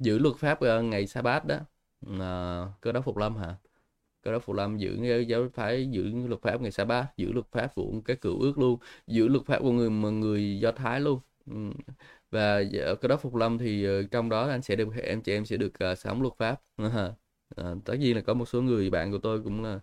giữ 0.00 0.18
luật 0.18 0.36
pháp 0.36 0.60
ờ, 0.60 0.82
ngày 0.82 1.06
sa 1.06 1.22
bát 1.22 1.44
đó. 1.44 1.58
À, 2.20 2.64
cơ 2.80 2.92
đốc 2.92 3.04
phục 3.04 3.16
lâm 3.16 3.36
hả? 3.36 3.56
Cơ 4.22 4.32
đốc 4.32 4.42
phục 4.44 4.56
lâm 4.56 4.78
giữ 4.78 5.10
ờ, 5.10 5.20
giáo 5.20 5.48
phái 5.54 5.90
giữ 5.90 6.12
luật 6.28 6.42
pháp 6.42 6.60
ngày 6.60 6.70
sa 6.70 6.84
bát 6.84 7.06
giữ 7.16 7.32
luật 7.32 7.46
pháp 7.52 7.74
của 7.74 7.92
cái 8.04 8.16
cựu 8.16 8.40
ước 8.40 8.58
luôn 8.58 8.78
giữ 9.06 9.28
luật 9.28 9.46
pháp 9.46 9.58
của 9.60 9.72
người 9.72 9.90
mà 9.90 10.10
người 10.10 10.60
do 10.60 10.72
thái 10.72 11.00
luôn. 11.00 11.20
Ừ. 11.46 11.54
Và 12.30 12.62
cơ 13.00 13.08
đốc 13.08 13.20
phục 13.22 13.34
lâm 13.34 13.58
thì 13.58 13.86
trong 14.10 14.28
đó 14.28 14.48
anh 14.48 14.62
sẽ 14.62 14.76
được 14.76 14.88
em 15.02 15.22
chị 15.22 15.32
em 15.32 15.44
sẽ 15.44 15.56
được 15.56 15.72
uh, 15.92 15.98
sống 15.98 16.22
luật 16.22 16.34
pháp. 16.38 16.62
À, 17.56 17.74
tất 17.84 17.94
nhiên 17.94 18.16
là 18.16 18.22
có 18.22 18.34
một 18.34 18.44
số 18.48 18.62
người 18.62 18.90
bạn 18.90 19.12
của 19.12 19.18
tôi 19.18 19.42
cũng 19.42 19.64
là 19.64 19.80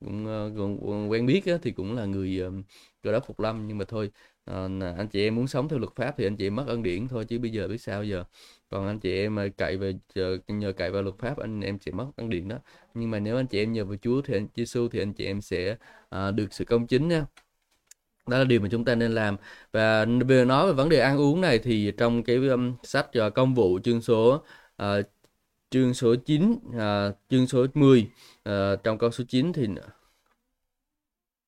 cũng, 0.00 0.26
uh, 0.26 0.56
cũng 0.56 1.10
quen 1.10 1.26
biết 1.26 1.46
á, 1.46 1.54
thì 1.62 1.70
cũng 1.70 1.96
là 1.96 2.04
người 2.04 2.42
uh, 2.48 2.54
cơ 3.02 3.12
đốc 3.12 3.26
phục 3.26 3.40
lâm 3.40 3.66
nhưng 3.68 3.78
mà 3.78 3.84
thôi 3.88 4.10
à, 4.46 4.68
anh 4.98 5.08
chị 5.08 5.22
em 5.26 5.34
muốn 5.34 5.46
sống 5.46 5.68
theo 5.68 5.78
luật 5.78 5.94
pháp 5.96 6.14
thì 6.18 6.26
anh 6.26 6.36
chị 6.36 6.46
em 6.46 6.56
mất 6.56 6.64
ân 6.66 6.82
điển 6.82 7.08
thôi 7.08 7.24
chứ 7.24 7.38
bây 7.38 7.50
giờ 7.50 7.68
biết 7.68 7.78
sao 7.78 8.04
giờ. 8.04 8.24
Còn 8.70 8.86
anh 8.86 9.00
chị 9.00 9.12
em 9.18 9.36
ờ, 9.36 9.48
cậy 9.56 9.76
về 9.76 9.94
nhờ 10.48 10.72
cậy 10.72 10.90
vào 10.90 11.02
luật 11.02 11.18
pháp 11.18 11.38
anh 11.38 11.60
em 11.60 11.78
sẽ 11.78 11.92
mất 11.92 12.06
ân 12.16 12.28
điển 12.28 12.48
đó. 12.48 12.56
Nhưng 12.94 13.10
mà 13.10 13.18
nếu 13.18 13.36
anh 13.36 13.46
chị 13.46 13.58
em 13.58 13.72
nhờ 13.72 13.84
vào 13.84 13.96
Chúa 14.02 14.22
thì 14.22 14.34
anh 14.34 14.48
Giêsu 14.56 14.88
thì 14.88 15.00
anh 15.00 15.12
chị 15.12 15.24
em 15.24 15.40
sẽ 15.40 15.76
à, 16.08 16.30
được 16.30 16.52
sự 16.52 16.64
công 16.64 16.86
chính 16.86 17.08
nha. 17.08 17.26
Đó 18.26 18.38
là 18.38 18.44
điều 18.44 18.60
mà 18.60 18.68
chúng 18.70 18.84
ta 18.84 18.94
nên 18.94 19.12
làm. 19.12 19.36
Và 19.72 20.06
về 20.28 20.44
nói 20.44 20.66
về 20.66 20.72
vấn 20.72 20.88
đề 20.88 21.00
ăn 21.00 21.18
uống 21.18 21.40
này 21.40 21.58
thì 21.58 21.92
trong 21.98 22.22
cái 22.22 22.36
um, 22.36 22.76
sách 22.82 23.10
uh, 23.26 23.34
công 23.34 23.54
vụ 23.54 23.78
chương 23.84 24.02
số 24.02 24.44
uh, 24.82 24.86
chương 25.70 25.94
số 25.94 26.14
9 26.26 26.52
uh, 26.52 27.16
chương 27.30 27.46
số 27.46 27.66
10 27.74 28.10
uh, 28.48 28.52
trong 28.84 28.98
câu 28.98 29.10
số 29.10 29.24
9 29.28 29.52
thì 29.52 29.68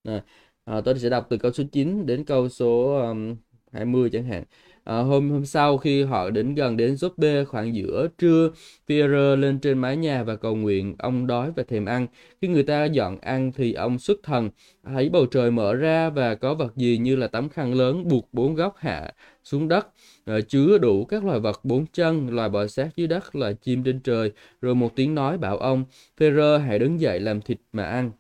uh, 0.09 0.23
Ờ, 0.69 0.79
à, 0.79 0.81
tôi 0.81 0.99
sẽ 0.99 1.09
đọc 1.09 1.27
từ 1.31 1.37
câu 1.37 1.53
số 1.53 1.65
9 1.73 2.07
đến 2.07 2.25
câu 2.25 2.49
số 2.49 2.99
um, 3.09 3.37
20 3.73 4.11
chẳng 4.13 4.25
hạn 4.25 4.45
À, 4.85 4.99
hôm 4.99 5.31
hôm 5.31 5.45
sau 5.47 5.79
khi 5.79 6.03
họ 6.03 6.31
đến 6.31 6.55
gần 6.55 6.77
đến 6.77 6.95
Joppe 6.95 7.45
khoảng 7.45 7.75
giữa 7.75 8.09
trưa, 8.19 8.51
Pierre 8.89 9.37
lên 9.37 9.59
trên 9.59 9.79
mái 9.79 9.97
nhà 9.97 10.23
và 10.23 10.37
cầu 10.37 10.57
nguyện, 10.57 10.95
ông 10.99 11.27
đói 11.27 11.51
và 11.57 11.63
thèm 11.63 11.85
ăn. 11.85 12.07
Khi 12.43 12.49
người 12.49 12.63
ta 12.63 12.85
dọn 12.85 13.19
ăn 13.21 13.53
thì 13.57 13.73
ông 13.73 13.99
xuất 13.99 14.19
thần, 14.23 14.51
thấy 14.85 15.09
bầu 15.09 15.27
trời 15.27 15.51
mở 15.51 15.75
ra 15.75 16.11
và 16.11 16.35
có 16.35 16.55
vật 16.55 16.77
gì 16.77 16.99
như 16.99 17.17
là 17.17 17.27
tấm 17.27 17.49
khăn 17.49 17.75
lớn 17.75 18.09
buộc 18.09 18.29
bốn 18.33 18.55
góc 18.55 18.75
hạ 18.79 19.13
xuống 19.45 19.69
đất, 19.69 19.87
à, 20.25 20.41
chứa 20.49 20.79
đủ 20.79 21.05
các 21.05 21.25
loài 21.25 21.41
vật 21.41 21.61
bốn 21.65 21.87
chân, 21.93 22.29
loài 22.29 22.49
bò 22.49 22.67
sát 22.67 22.89
dưới 22.97 23.07
đất, 23.07 23.37
loài 23.37 23.55
chim 23.55 23.85
trên 23.85 24.01
trời. 24.01 24.33
Rồi 24.61 24.75
một 24.75 24.97
tiếng 24.97 25.15
nói 25.15 25.39
bảo 25.39 25.59
ông, 25.59 25.85
Pierre 26.21 26.59
hãy 26.59 26.79
đứng 26.79 27.01
dậy 27.01 27.21
làm 27.21 27.41
thịt 27.41 27.59
mà 27.73 27.85
ăn. 27.85 28.11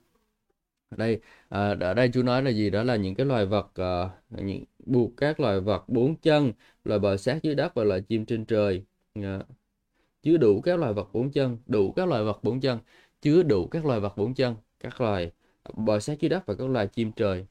Ở 0.91 0.97
đây, 0.97 1.21
à, 1.49 1.77
ở 1.81 1.95
đây 1.95 2.11
chú 2.15 2.23
nói 2.23 2.43
là 2.43 2.51
gì? 2.51 2.71
Đó 2.71 2.83
là 2.83 2.97
những 2.97 3.15
cái 3.15 3.27
loài 3.27 3.47
vật, 3.47 3.71
à, 3.75 4.11
những 4.31 4.65
buộc 4.87 5.17
các 5.17 5.41
loài 5.41 5.61
vật 5.61 5.89
bốn 5.89 6.17
chân, 6.17 6.53
loài 6.85 7.01
bò 7.01 7.17
sát 7.17 7.43
dưới 7.43 7.55
đất 7.55 7.75
và 7.75 7.85
loài 7.85 8.01
chim 8.01 8.27
trên 8.27 8.45
trời. 8.45 8.85
À, 9.15 9.41
chứa 10.23 10.37
đủ 10.37 10.61
các 10.61 10.79
loài 10.79 10.93
vật 10.93 11.09
bốn 11.13 11.31
chân, 11.31 11.59
đủ 11.67 11.93
các 11.93 12.09
loài 12.09 12.25
vật 12.25 12.45
bốn 12.45 12.61
chân, 12.61 12.79
chứa 13.23 13.43
đủ 13.43 13.67
các 13.67 13.87
loài 13.87 14.01
vật 14.01 14.17
bốn 14.17 14.35
chân, 14.35 14.57
các 14.81 15.01
loài 15.01 15.33
bò 15.75 15.99
sát 16.01 16.21
dưới 16.21 16.29
đất 16.29 16.47
và 16.47 16.55
các 16.55 16.69
loài 16.71 16.87
chim 16.87 17.13
trời. 17.13 17.47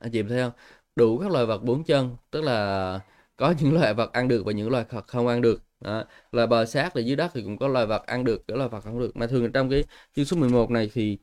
Anh 0.00 0.12
chị 0.12 0.22
thấy 0.22 0.42
không? 0.42 0.52
Đủ 0.96 1.18
các 1.18 1.30
loài 1.30 1.46
vật 1.46 1.58
bốn 1.64 1.84
chân, 1.84 2.16
tức 2.30 2.40
là 2.44 3.00
có 3.36 3.54
những 3.60 3.74
loài 3.74 3.94
vật 3.94 4.12
ăn 4.12 4.28
được 4.28 4.42
và 4.46 4.52
những 4.52 4.70
loài 4.70 4.84
vật 4.90 5.06
không 5.08 5.26
ăn 5.26 5.40
được. 5.40 5.62
Đó. 5.80 6.04
Loài 6.32 6.46
bò 6.46 6.64
sát 6.64 6.96
là 6.96 7.02
dưới 7.02 7.16
đất 7.16 7.30
thì 7.34 7.42
cũng 7.42 7.58
có 7.58 7.68
loài 7.68 7.86
vật 7.86 8.06
ăn 8.06 8.24
được, 8.24 8.44
có 8.48 8.56
loài 8.56 8.68
vật 8.68 8.80
không 8.80 8.98
được. 8.98 9.16
Mà 9.16 9.26
thường 9.26 9.52
trong 9.52 9.70
cái 9.70 9.84
chương 10.16 10.24
số 10.24 10.36
11 10.36 10.70
này 10.70 10.90
thì 10.94 11.18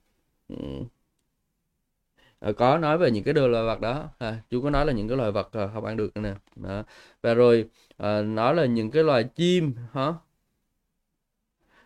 ừ. 0.47 0.85
Ờ, 2.39 2.53
có 2.53 2.77
nói 2.77 2.97
về 2.97 3.11
những 3.11 3.23
cái 3.23 3.33
đồ 3.33 3.47
loài 3.47 3.63
vật 3.65 3.79
đó 3.81 4.09
à, 4.19 4.41
chú 4.49 4.61
có 4.61 4.69
nói 4.69 4.85
là 4.85 4.93
những 4.93 5.07
cái 5.07 5.17
loài 5.17 5.31
vật 5.31 5.49
ờ, 5.51 5.67
không 5.73 5.85
ăn 5.85 5.97
được 5.97 6.17
nè 6.17 6.33
đó. 6.55 6.83
và 7.21 7.33
rồi 7.33 7.69
à, 7.97 8.21
nói 8.21 8.55
là 8.55 8.65
những 8.65 8.91
cái 8.91 9.03
loài 9.03 9.23
chim 9.35 9.73
hả 9.93 10.13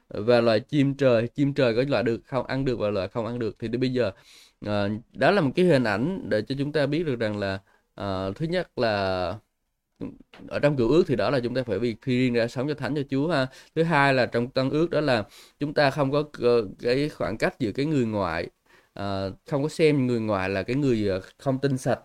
và 0.09 0.41
loài 0.41 0.59
chim 0.59 0.93
trời 0.95 1.27
chim 1.27 1.53
trời 1.53 1.75
có 1.75 1.83
loại 1.87 2.03
được 2.03 2.21
không 2.25 2.45
ăn 2.47 2.65
được 2.65 2.75
và 2.79 2.89
loại 2.89 3.07
không 3.07 3.25
ăn 3.25 3.39
được 3.39 3.55
thì 3.59 3.67
đến 3.67 3.81
bây 3.81 3.93
giờ 3.93 4.11
à, 4.65 4.87
đó 5.13 5.31
là 5.31 5.41
một 5.41 5.51
cái 5.55 5.65
hình 5.65 5.83
ảnh 5.83 6.29
để 6.29 6.41
cho 6.41 6.55
chúng 6.59 6.71
ta 6.71 6.85
biết 6.85 7.03
được 7.05 7.15
rằng 7.19 7.37
là 7.39 7.59
à, 7.95 8.31
thứ 8.35 8.45
nhất 8.45 8.77
là 8.79 9.39
ở 10.47 10.59
trong 10.59 10.77
cựu 10.77 10.89
ước 10.89 11.03
thì 11.07 11.15
đó 11.15 11.29
là 11.29 11.39
chúng 11.39 11.55
ta 11.55 11.63
phải 11.63 11.79
việc 11.79 11.97
khi 12.01 12.17
riêng 12.19 12.33
ra 12.33 12.47
sống 12.47 12.67
cho 12.67 12.73
thánh, 12.73 12.95
cho 12.95 13.01
Chúa 13.09 13.27
ha. 13.29 13.47
Thứ 13.75 13.83
hai 13.83 14.13
là 14.13 14.25
trong 14.25 14.49
tân 14.49 14.69
ước 14.69 14.89
đó 14.89 15.01
là 15.01 15.23
chúng 15.59 15.73
ta 15.73 15.91
không 15.91 16.12
có 16.12 16.23
cái 16.81 17.09
khoảng 17.09 17.38
cách 17.38 17.59
giữa 17.59 17.71
cái 17.71 17.85
người 17.85 18.05
ngoại 18.05 18.47
ờ, 18.93 19.33
không 19.47 19.63
có 19.63 19.69
xem 19.69 20.07
người 20.07 20.19
ngoài 20.19 20.49
là 20.49 20.63
cái 20.63 20.75
người 20.75 21.07
ờ, 21.07 21.21
không 21.38 21.59
tinh 21.59 21.77
sạch. 21.77 21.99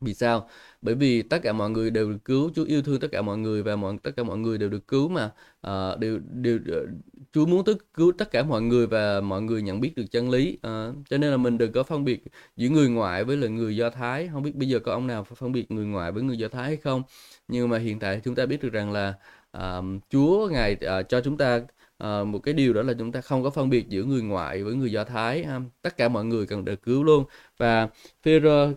Vì 0.00 0.14
sao? 0.14 0.48
Bởi 0.82 0.94
vì 0.94 1.22
tất 1.22 1.38
cả 1.42 1.52
mọi 1.52 1.70
người 1.70 1.90
đều 1.90 2.10
được 2.12 2.18
cứu 2.24 2.50
Chúa 2.54 2.64
yêu 2.64 2.82
thương 2.82 3.00
tất 3.00 3.08
cả 3.12 3.22
mọi 3.22 3.38
người 3.38 3.62
và 3.62 3.76
mọi 3.76 3.96
tất 4.02 4.10
cả 4.16 4.22
mọi 4.22 4.38
người 4.38 4.58
đều 4.58 4.68
được 4.68 4.88
cứu 4.88 5.08
mà 5.08 5.30
uh, 5.66 5.98
đều 5.98 6.18
đều 6.18 6.58
ờ, 6.72 6.86
Chúa 7.32 7.46
muốn 7.46 7.64
tức 7.64 7.86
cứu 7.94 8.12
tất 8.18 8.30
cả 8.30 8.42
mọi 8.42 8.62
người 8.62 8.86
và 8.86 9.20
mọi 9.20 9.42
người 9.42 9.62
nhận 9.62 9.80
biết 9.80 9.96
được 9.96 10.04
chân 10.10 10.30
lý 10.30 10.58
uh, 10.66 10.94
cho 11.10 11.18
nên 11.18 11.30
là 11.30 11.36
mình 11.36 11.58
đừng 11.58 11.72
có 11.72 11.82
phân 11.82 12.04
biệt 12.04 12.22
giữa 12.56 12.68
người 12.68 12.88
ngoại 12.88 13.24
với 13.24 13.36
là 13.36 13.48
người 13.48 13.76
do 13.76 13.90
thái. 13.90 14.28
Không 14.32 14.42
biết 14.42 14.54
bây 14.54 14.68
giờ 14.68 14.78
có 14.78 14.92
ông 14.92 15.06
nào 15.06 15.24
phân 15.24 15.52
biệt 15.52 15.70
người 15.70 15.86
ngoại 15.86 16.12
với 16.12 16.22
người 16.22 16.38
do 16.38 16.48
thái 16.48 16.64
hay 16.64 16.76
không. 16.76 17.02
Nhưng 17.48 17.68
mà 17.68 17.78
hiện 17.78 17.98
tại 17.98 18.20
chúng 18.24 18.34
ta 18.34 18.46
biết 18.46 18.62
được 18.62 18.72
rằng 18.72 18.92
là 18.92 19.14
uh, 19.58 19.84
Chúa 20.10 20.48
ngài 20.52 20.72
uh, 20.72 21.08
cho 21.08 21.20
chúng 21.20 21.36
ta 21.36 21.60
à, 21.98 22.24
một 22.24 22.38
cái 22.38 22.54
điều 22.54 22.72
đó 22.72 22.82
là 22.82 22.94
chúng 22.98 23.12
ta 23.12 23.20
không 23.20 23.42
có 23.42 23.50
phân 23.50 23.70
biệt 23.70 23.88
giữa 23.88 24.04
người 24.04 24.22
ngoại 24.22 24.62
với 24.62 24.74
người 24.74 24.92
do 24.92 25.04
thái 25.04 25.44
ha. 25.44 25.60
tất 25.82 25.96
cả 25.96 26.08
mọi 26.08 26.24
người 26.24 26.46
cần 26.46 26.64
được 26.64 26.82
cứu 26.82 27.04
luôn. 27.04 27.24
Và 27.58 27.88
Phêrô 28.22 28.70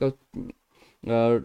uh, 1.07 1.43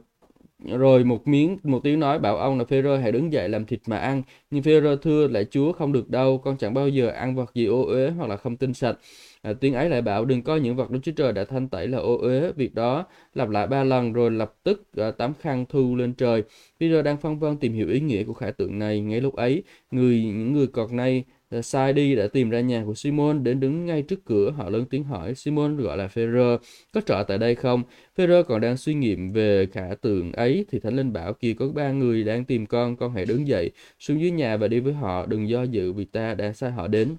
rồi 0.65 1.05
một 1.05 1.29
miếng 1.29 1.59
một 1.63 1.81
tiếng 1.85 2.01
nói 2.01 2.19
bảo 2.19 2.37
ông 2.37 2.59
là 2.59 2.65
Phêrô 2.65 2.97
hãy 2.97 3.13
đứng 3.13 3.33
dậy 3.33 3.49
làm 3.49 3.67
thịt 3.67 3.81
mà 3.87 3.99
ăn. 3.99 4.23
Nhưng 4.51 4.63
Phêrô 4.63 4.97
thưa 4.97 5.29
lại 5.29 5.45
Chúa 5.51 5.73
không 5.73 5.93
được 5.93 6.11
đâu 6.11 6.39
con 6.39 6.57
chẳng 6.57 6.75
bao 6.75 6.89
giờ 6.89 7.09
ăn 7.09 7.35
vật 7.37 7.55
gì 7.55 7.67
ô 7.67 7.83
uế 7.87 8.11
hoặc 8.11 8.27
là 8.27 8.37
không 8.37 8.57
tinh 8.57 8.75
sạch. 8.75 8.97
À, 9.43 9.53
tiếng 9.61 9.75
ấy 9.75 9.89
lại 9.91 10.03
bảo 10.03 10.25
đừng 10.25 10.43
coi 10.43 10.61
những 10.61 10.77
vật 10.77 10.91
Đức 10.91 11.01
Chúa 11.03 11.13
Trời 11.13 11.33
đã 11.33 11.45
thanh 11.45 11.69
tẩy 11.69 11.89
là 11.89 11.99
ô 11.99 12.19
uế 12.19 12.53
việc 12.53 12.75
đó 12.75 13.07
lặp 13.35 13.51
lại 13.51 13.67
ba 13.67 13.85
lần 13.85 14.13
rồi 14.13 14.31
lập 14.31 14.55
tức 14.63 14.83
à, 14.97 15.11
tắm 15.11 15.33
khăn 15.41 15.65
thu 15.69 15.97
lên 15.97 16.15
trời. 16.15 16.43
Phêrô 16.81 17.03
đang 17.03 17.17
phân 17.17 17.39
vân 17.39 17.57
tìm 17.57 17.73
hiểu 17.73 17.89
ý 17.89 18.01
nghĩa 18.01 18.25
của 18.25 18.35
khải 18.35 18.53
tượng 18.53 18.79
này. 18.79 19.01
Ngay 19.01 19.21
lúc 19.21 19.37
ấy 19.37 19.63
người 19.91 20.23
những 20.25 20.53
người 20.53 20.67
còn 20.67 20.97
nay 20.97 21.25
sai 21.63 21.93
đi 21.93 22.15
đã 22.17 22.27
tìm 22.27 22.51
ra 22.51 22.61
nhà 22.61 22.83
của 22.87 22.95
Simon 22.95 23.45
đến 23.45 23.61
đứng 23.61 23.87
ngay 23.87 24.03
trước 24.03 24.25
cửa 24.25 24.51
họ 24.51 24.71
lớn 24.71 24.85
tiếng 24.91 25.05
hỏi 25.05 25.35
Simon 25.35 25.77
gọi 25.77 25.97
là 25.97 26.09
Phêrô 26.09 26.57
có 26.93 27.01
trọ 27.07 27.25
tại 27.29 27.39
đây 27.39 27.55
không 27.55 27.83
Phêrô 28.17 28.43
còn 28.43 28.61
đang 28.61 28.77
suy 28.77 28.95
nghiệm 28.95 29.33
về 29.33 29.67
khả 29.73 29.95
tượng 30.03 30.33
ấy 30.33 30.67
thì 30.71 30.81
Thánh 30.81 30.97
Linh 30.97 31.13
bảo 31.13 31.33
kia 31.35 31.55
có 31.59 31.69
ba 31.69 31.91
người 31.93 32.25
đang 32.25 32.45
tìm 32.45 32.67
con 32.67 32.97
con 32.97 33.13
hãy 33.15 33.25
đứng 33.25 33.49
dậy 33.49 33.71
xuống 33.99 34.21
dưới 34.21 34.31
nhà 34.31 34.57
và 34.57 34.69
đi 34.69 34.81
với 34.81 34.93
họ 34.93 35.27
đừng 35.27 35.49
do 35.49 35.63
dự 35.63 35.93
vì 35.93 36.05
ta 36.05 36.35
đã 36.35 36.53
sai 36.53 36.71
họ 36.71 36.89
đến 36.89 37.17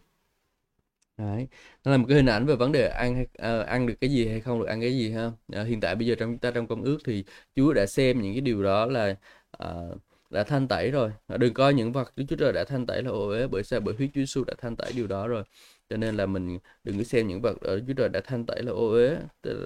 Đấy. 1.18 1.48
Nó 1.84 1.92
là 1.92 1.98
một 1.98 2.06
cái 2.10 2.18
hình 2.18 2.26
ảnh 2.26 2.46
về 2.46 2.56
vấn 2.56 2.72
đề 2.72 2.88
ăn 2.88 3.16
hay, 3.16 3.26
uh, 3.60 3.68
ăn 3.68 3.88
được 3.88 3.94
cái 4.02 4.10
gì 4.10 4.28
hay 4.28 4.42
không 4.42 4.60
được 4.60 4.66
ăn 4.66 4.82
cái 4.82 4.98
gì 4.98 5.12
ha. 5.12 5.26
Uh, 5.62 5.68
hiện 5.68 5.82
tại 5.82 5.96
bây 5.96 6.08
giờ 6.08 6.16
trong 6.20 6.30
chúng 6.32 6.40
ta 6.40 6.52
trong 6.52 6.68
công 6.68 6.84
ước 6.84 6.98
thì 7.06 7.24
Chúa 7.56 7.74
đã 7.74 7.86
xem 7.86 8.22
những 8.22 8.34
cái 8.34 8.42
điều 8.42 8.64
đó 8.64 8.86
là 8.86 9.16
uh, 9.64 9.98
đã 10.38 10.44
thanh 10.44 10.68
tẩy 10.68 10.92
rồi. 10.92 11.12
Đừng 11.38 11.54
coi 11.54 11.74
những 11.74 11.92
vật 11.92 12.14
Đức 12.16 12.26
Chúa 12.30 12.36
Trời 12.36 12.54
đã 12.54 12.64
thanh 12.64 12.86
tẩy 12.86 13.04
là 13.04 13.12
ô 13.12 13.28
uế 13.28 13.48
bởi 13.48 13.64
sao 13.64 13.80
bởi 13.80 13.96
huyết 13.98 14.10
Chúa 14.14 14.22
Giêsu 14.22 14.44
đã 14.44 14.54
thanh 14.58 14.76
tẩy 14.76 14.92
điều 14.96 15.08
đó 15.08 15.28
rồi 15.28 15.44
cho 15.90 15.98
nên 15.98 16.16
là 16.16 16.26
mình 16.26 16.60
đừng 16.84 16.98
có 16.98 17.04
xem 17.04 17.28
những 17.28 17.42
vật 17.42 17.62
ở 17.62 17.82
dưới 17.86 17.96
Trời 17.98 18.10
đã 18.10 18.22
thanh 18.26 18.46
tẩy 18.46 18.64
là 18.64 18.72
ô 18.72 18.90
uế. 18.92 19.18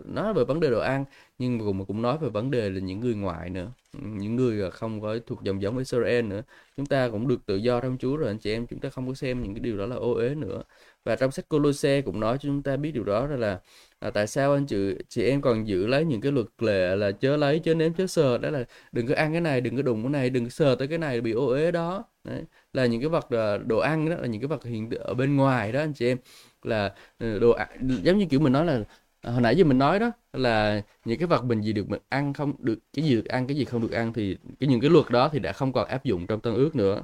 Nói 0.06 0.34
về 0.34 0.44
vấn 0.46 0.60
đề 0.60 0.70
đồ 0.70 0.80
ăn 0.80 1.06
nhưng 1.38 1.58
mà 1.58 1.64
cũng 1.66 1.86
cũng 1.86 2.02
nói 2.02 2.18
về 2.18 2.30
vấn 2.30 2.52
đề 2.52 2.70
là 2.70 2.80
những 2.80 3.00
người 3.00 3.16
ngoại 3.16 3.50
nữa. 3.50 3.72
Ừ, 3.94 4.00
những 4.04 4.36
người 4.36 4.72
không 4.72 5.02
có 5.02 5.18
thuộc 5.28 5.44
dòng 5.44 5.62
giống 5.62 5.78
Israel 5.78 6.26
nữa. 6.26 6.42
Chúng 6.78 6.86
ta 6.86 7.10
cũng 7.10 7.28
được 7.28 7.46
tự 7.46 7.56
do 7.56 7.82
trong 7.82 7.98
Chúa 8.00 8.18
rồi 8.18 8.28
anh 8.28 8.38
chị 8.38 8.52
em 8.54 8.68
chúng 8.68 8.80
ta 8.80 8.90
không 8.90 9.08
có 9.08 9.14
xem 9.14 9.44
những 9.44 9.54
cái 9.54 9.60
điều 9.60 9.78
đó 9.78 9.86
là 9.86 9.96
ô 9.96 10.14
uế 10.14 10.36
nữa. 10.36 10.64
Và 11.06 11.16
trong 11.16 11.32
sách 11.32 11.50
Colosse 11.50 12.02
cũng 12.02 12.20
nói 12.20 12.38
cho 12.38 12.48
chúng 12.50 12.64
ta 12.64 12.78
biết 12.78 12.92
điều 12.92 13.04
đó 13.04 13.28
là 13.28 13.60
à, 14.00 14.12
tại 14.12 14.28
sao 14.28 14.54
anh 14.54 14.66
chị 14.66 14.96
chị 15.10 15.24
em 15.24 15.42
còn 15.42 15.68
giữ 15.68 15.88
lấy 15.88 16.06
những 16.06 16.22
cái 16.22 16.32
luật 16.32 16.48
lệ 16.60 16.96
là 16.96 17.12
chớ 17.12 17.38
lấy 17.38 17.60
chớ 17.60 17.74
nếm 17.76 17.94
chớ 17.94 18.08
sờ. 18.08 18.38
Đó 18.38 18.50
là 18.50 18.66
đừng 18.92 19.08
có 19.08 19.16
ăn 19.16 19.32
cái 19.32 19.42
này 19.42 19.62
đừng 19.62 19.76
có 19.76 19.82
đụng 19.82 20.04
cái 20.04 20.10
này 20.10 20.30
đừng 20.30 20.44
có 20.44 20.50
sờ 20.50 20.76
tới 20.76 20.88
cái 20.88 20.98
này 20.98 21.22
bị 21.22 21.32
ô 21.32 21.48
uế 21.48 21.72
đó. 21.72 22.04
Đấy 22.24 22.44
là 22.74 22.86
những 22.86 23.02
cái 23.02 23.10
vật 23.10 23.28
ờ, 23.30 23.58
đồ 23.58 23.80
ăn 23.80 24.10
đó, 24.10 24.16
là 24.16 24.28
những 24.28 24.42
cái 24.42 24.48
vật 24.48 24.64
hiện 24.66 24.90
ở 25.00 25.14
bên 25.14 25.36
ngoài 25.36 25.72
đó, 25.72 25.80
anh 25.80 25.94
chị 25.94 26.08
em. 26.08 26.18
Là 26.64 26.94
ờ, 27.20 27.40
đồ 27.40 27.58
đồ 27.82 27.96
giống 28.04 28.18
như 28.18 28.26
kiểu 28.26 28.40
mình 28.40 28.54
nói 28.54 28.66
là 28.66 28.84
à, 29.22 29.32
hồi 29.32 29.42
nãy 29.42 29.56
giờ 29.56 29.64
mình 29.64 29.78
nói 29.78 30.00
đó, 30.00 30.12
là 30.34 30.82
những 31.06 31.20
cái 31.20 31.28
vật 31.28 31.44
mình 31.44 31.62
gì 31.62 31.74
được 31.74 31.90
mình 31.90 32.02
ăn 32.10 32.34
không 32.34 32.54
được, 32.60 32.80
cái 32.94 33.06
gì 33.06 33.16
được 33.16 33.26
ăn, 33.26 33.48
cái 33.48 33.58
gì 33.58 33.66
không 33.66 33.82
được 33.82 33.92
ăn 33.92 34.14
thì 34.14 34.38
cái 34.60 34.70
những 34.70 34.82
cái 34.82 34.90
luật 34.90 35.10
đó 35.10 35.30
thì 35.34 35.40
đã 35.40 35.52
không 35.54 35.74
còn 35.74 35.88
áp 35.88 36.04
dụng 36.04 36.28
trong 36.28 36.40
tân 36.42 36.54
ước 36.56 36.76
nữa. 36.76 37.04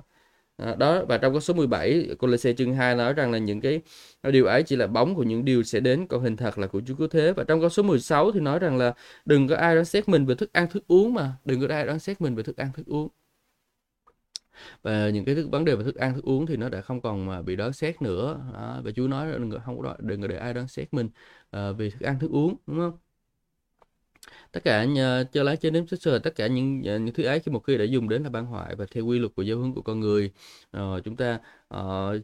Đó 0.77 1.05
và 1.09 1.17
trong 1.17 1.33
câu 1.33 1.41
số 1.41 1.53
17 1.53 2.09
Colosse 2.19 2.53
chương 2.53 2.73
2 2.75 2.95
nói 2.95 3.13
rằng 3.13 3.31
là 3.31 3.37
những 3.37 3.61
cái 3.61 3.81
điều 4.23 4.45
ấy 4.45 4.63
chỉ 4.63 4.75
là 4.75 4.87
bóng 4.87 5.15
của 5.15 5.23
những 5.23 5.45
điều 5.45 5.63
sẽ 5.63 5.79
đến, 5.79 6.07
còn 6.07 6.21
hình 6.23 6.37
thật 6.37 6.57
là 6.57 6.67
của 6.67 6.81
Chúa 6.87 6.95
cứu 6.95 7.07
thế. 7.07 7.33
Và 7.33 7.43
trong 7.43 7.59
câu 7.61 7.69
số 7.69 7.83
16 7.83 8.31
thì 8.31 8.39
nói 8.39 8.59
rằng 8.59 8.77
là 8.77 8.93
đừng 9.25 9.47
có 9.47 9.55
ai 9.55 9.75
đoán 9.75 9.85
xét 9.85 10.09
mình 10.09 10.25
về 10.25 10.35
thức 10.35 10.53
ăn, 10.53 10.67
thức 10.69 10.83
uống 10.87 11.13
mà, 11.13 11.33
đừng 11.45 11.61
có 11.61 11.75
ai 11.75 11.85
đoán 11.85 11.99
xét 11.99 12.21
mình 12.21 12.35
về 12.35 12.43
thức 12.43 12.57
ăn, 12.57 12.71
thức 12.75 12.85
uống 12.87 13.09
và 14.83 15.09
những 15.09 15.25
cái 15.25 15.35
thức 15.35 15.47
vấn 15.51 15.65
đề 15.65 15.75
về 15.75 15.83
thức 15.83 15.95
ăn 15.95 16.13
thức 16.13 16.23
uống 16.23 16.45
thì 16.45 16.57
nó 16.57 16.69
đã 16.69 16.81
không 16.81 17.01
còn 17.01 17.25
mà 17.25 17.41
bị 17.41 17.55
đoán 17.55 17.73
xét 17.73 18.01
nữa 18.01 18.39
đó. 18.53 18.81
và 18.83 18.91
Chúa 18.91 19.07
nói 19.07 19.31
đừng 19.31 19.51
không 19.65 19.81
có 19.81 19.95
đừng 19.99 20.21
có 20.21 20.27
để 20.27 20.37
ai 20.37 20.53
đoán 20.53 20.67
xét 20.67 20.93
mình 20.93 21.09
ờ, 21.49 21.69
uh, 21.69 21.77
về 21.77 21.89
thức 21.89 22.01
ăn 22.01 22.19
thức 22.19 22.31
uống 22.31 22.55
đúng 22.67 22.77
không 22.77 22.97
tất 24.51 24.63
cả 24.63 24.85
nhờ, 24.85 25.25
cho 25.31 25.43
lái 25.43 25.57
trên 25.57 25.73
nếm 25.73 25.87
sơ 25.87 26.19
tất 26.19 26.35
cả 26.35 26.47
những 26.47 26.83
ờ, 26.85 26.99
những 26.99 27.13
thứ 27.15 27.23
ấy 27.23 27.39
khi 27.39 27.51
một 27.51 27.59
khi 27.59 27.77
đã 27.77 27.83
dùng 27.83 28.09
đến 28.09 28.23
là 28.23 28.29
ban 28.29 28.45
hoại 28.45 28.75
và 28.75 28.85
theo 28.91 29.05
quy 29.05 29.19
luật 29.19 29.31
của 29.35 29.41
giáo 29.41 29.57
hướng 29.57 29.73
của 29.73 29.81
con 29.81 29.99
người 29.99 30.31
uh, 30.77 31.03
chúng 31.03 31.15
ta 31.15 31.39
uh, 31.75 32.21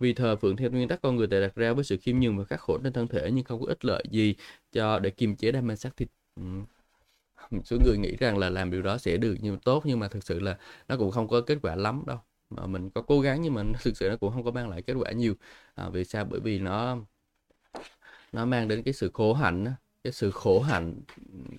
vì 0.00 0.14
thờ 0.14 0.36
phượng 0.36 0.56
theo 0.56 0.70
nguyên 0.70 0.88
tắc 0.88 1.02
con 1.02 1.16
người 1.16 1.26
tại 1.26 1.40
đặt 1.40 1.54
ra 1.54 1.72
với 1.72 1.84
sự 1.84 1.96
khiêm 1.96 2.20
nhường 2.20 2.38
và 2.38 2.44
khắc 2.44 2.60
khổ 2.60 2.78
trên 2.84 2.92
thân 2.92 3.08
thể 3.08 3.30
nhưng 3.34 3.44
không 3.44 3.60
có 3.60 3.66
ích 3.66 3.84
lợi 3.84 4.04
gì 4.10 4.34
cho 4.72 4.98
để 4.98 5.10
kiềm 5.10 5.36
chế 5.36 5.52
đam 5.52 5.66
mê 5.66 5.76
xác 5.76 5.96
thịt 5.96 6.08
ừ 6.36 6.42
một 7.50 7.62
số 7.64 7.76
người 7.84 7.98
nghĩ 7.98 8.16
rằng 8.16 8.38
là 8.38 8.50
làm 8.50 8.70
điều 8.70 8.82
đó 8.82 8.98
sẽ 8.98 9.16
được 9.16 9.36
nhưng 9.40 9.58
tốt 9.58 9.82
nhưng 9.86 9.98
mà 10.00 10.08
thực 10.08 10.24
sự 10.24 10.40
là 10.40 10.58
nó 10.88 10.96
cũng 10.96 11.10
không 11.10 11.28
có 11.28 11.40
kết 11.40 11.58
quả 11.62 11.76
lắm 11.76 12.02
đâu. 12.06 12.18
Mà 12.50 12.66
mình 12.66 12.90
có 12.90 13.02
cố 13.02 13.20
gắng 13.20 13.42
nhưng 13.42 13.54
mà 13.54 13.62
thực 13.82 13.96
sự 13.96 14.08
nó 14.08 14.16
cũng 14.16 14.32
không 14.32 14.44
có 14.44 14.50
mang 14.50 14.68
lại 14.68 14.82
kết 14.82 14.94
quả 14.94 15.12
nhiều. 15.12 15.34
À, 15.74 15.88
vì 15.88 16.04
sao? 16.04 16.24
Bởi 16.24 16.40
vì 16.40 16.58
nó 16.58 16.98
nó 18.32 18.44
mang 18.44 18.68
đến 18.68 18.82
cái 18.82 18.94
sự 18.94 19.10
khổ 19.14 19.34
hạnh 19.34 19.66
cái 20.04 20.12
sự 20.12 20.30
khổ 20.30 20.60
hạnh 20.60 20.94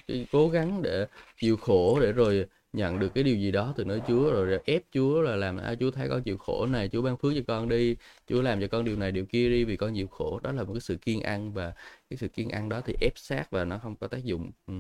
cái 0.08 0.28
cố 0.32 0.50
gắng 0.50 0.82
để 0.82 1.08
chịu 1.38 1.58
khổ 1.58 2.00
để 2.00 2.12
rồi 2.12 2.46
nhận 2.78 3.00
được 3.00 3.10
cái 3.14 3.24
điều 3.24 3.36
gì 3.36 3.52
đó 3.52 3.74
từ 3.78 3.86
nơi 3.86 4.02
Chúa 4.08 4.32
rồi 4.32 4.60
ép 4.66 4.84
Chúa 4.94 5.22
là 5.22 5.36
làm 5.36 5.58
à, 5.58 5.76
Chúa 5.80 5.92
thấy 5.92 6.10
con 6.10 6.24
chịu 6.24 6.38
khổ 6.38 6.66
này 6.66 6.90
Chúa 6.90 7.02
ban 7.02 7.18
phước 7.18 7.34
cho 7.36 7.42
con 7.48 7.70
đi 7.70 7.96
Chúa 8.30 8.42
làm 8.42 8.62
cho 8.62 8.68
con 8.68 8.86
điều 8.86 8.96
này 8.96 9.12
điều 9.12 9.26
kia 9.26 9.50
đi 9.50 9.64
vì 9.64 9.78
con 9.78 9.96
chịu 9.96 10.08
khổ. 10.08 10.40
Đó 10.44 10.52
là 10.52 10.64
một 10.64 10.74
cái 10.74 10.82
sự 10.82 10.96
kiên 10.96 11.22
ăn 11.22 11.54
và 11.54 11.74
cái 12.10 12.18
sự 12.18 12.28
kiên 12.28 12.50
ăn 12.50 12.70
đó 12.70 12.82
thì 12.86 12.94
ép 13.02 13.14
sát 13.16 13.52
và 13.52 13.66
nó 13.66 13.78
không 13.78 13.96
có 13.96 14.08
tác 14.08 14.24
dụng. 14.24 14.52
Ừ. 14.68 14.74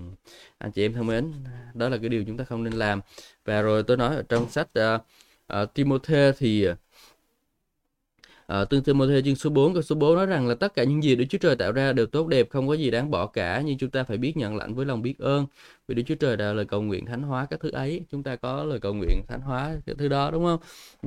anh 0.58 0.72
chị 0.72 0.86
em 0.86 0.94
thân 0.94 1.08
mến 1.08 1.34
đó 1.74 1.90
là 1.90 1.98
cái 1.98 2.10
điều 2.10 2.24
chúng 2.24 2.38
ta 2.38 2.44
không 2.44 2.64
nên 2.64 2.74
làm. 2.74 3.02
Và 3.46 3.62
rồi 3.62 3.84
tôi 3.84 3.98
nói 3.98 4.16
ở 4.16 4.24
trong 4.30 4.50
sách 4.50 4.68
ờ, 4.74 5.00
ờ, 5.48 5.62
uh, 5.62 5.70
uh, 5.70 5.74
Timothée 5.74 6.32
thì 6.38 6.68
À, 8.48 8.66
tương 8.66 8.84
Timothée 8.84 9.22
chương 9.22 9.36
số 9.36 9.50
4 9.50 9.74
câu 9.74 9.82
số 9.82 9.96
4 9.96 10.16
nói 10.16 10.26
rằng 10.26 10.48
là 10.48 10.56
tất 10.56 10.74
cả 10.76 10.84
những 10.84 11.04
gì 11.04 11.16
Đức 11.16 11.26
Chúa 11.30 11.38
Trời 11.38 11.56
tạo 11.56 11.72
ra 11.72 11.94
đều 11.94 12.06
tốt 12.06 12.28
đẹp, 12.28 12.50
không 12.50 12.68
có 12.68 12.74
gì 12.74 12.92
đáng 12.92 13.12
bỏ 13.12 13.28
cả, 13.28 13.62
nhưng 13.66 13.78
chúng 13.78 13.90
ta 13.90 14.04
phải 14.04 14.18
biết 14.18 14.38
nhận 14.38 14.56
lãnh 14.56 14.76
với 14.76 14.86
lòng 14.86 15.02
biết 15.02 15.20
ơn. 15.20 15.46
Vì 15.88 15.96
Đức 15.96 16.04
Chúa 16.08 16.16
Trời 16.16 16.38
đã 16.38 16.54
lời 16.54 16.66
cầu 16.66 16.82
nguyện 16.82 17.06
thánh 17.06 17.22
hóa 17.24 17.48
các 17.50 17.60
thứ 17.60 17.72
ấy, 17.72 18.06
chúng 18.12 18.24
ta 18.24 18.36
có 18.36 18.64
lời 18.64 18.80
cầu 18.80 18.94
nguyện 18.94 19.22
thánh 19.28 19.42
hóa 19.42 19.76
cái 19.86 19.96
thứ 19.98 20.08
đó 20.08 20.32
đúng 20.32 20.46
không? 20.46 20.60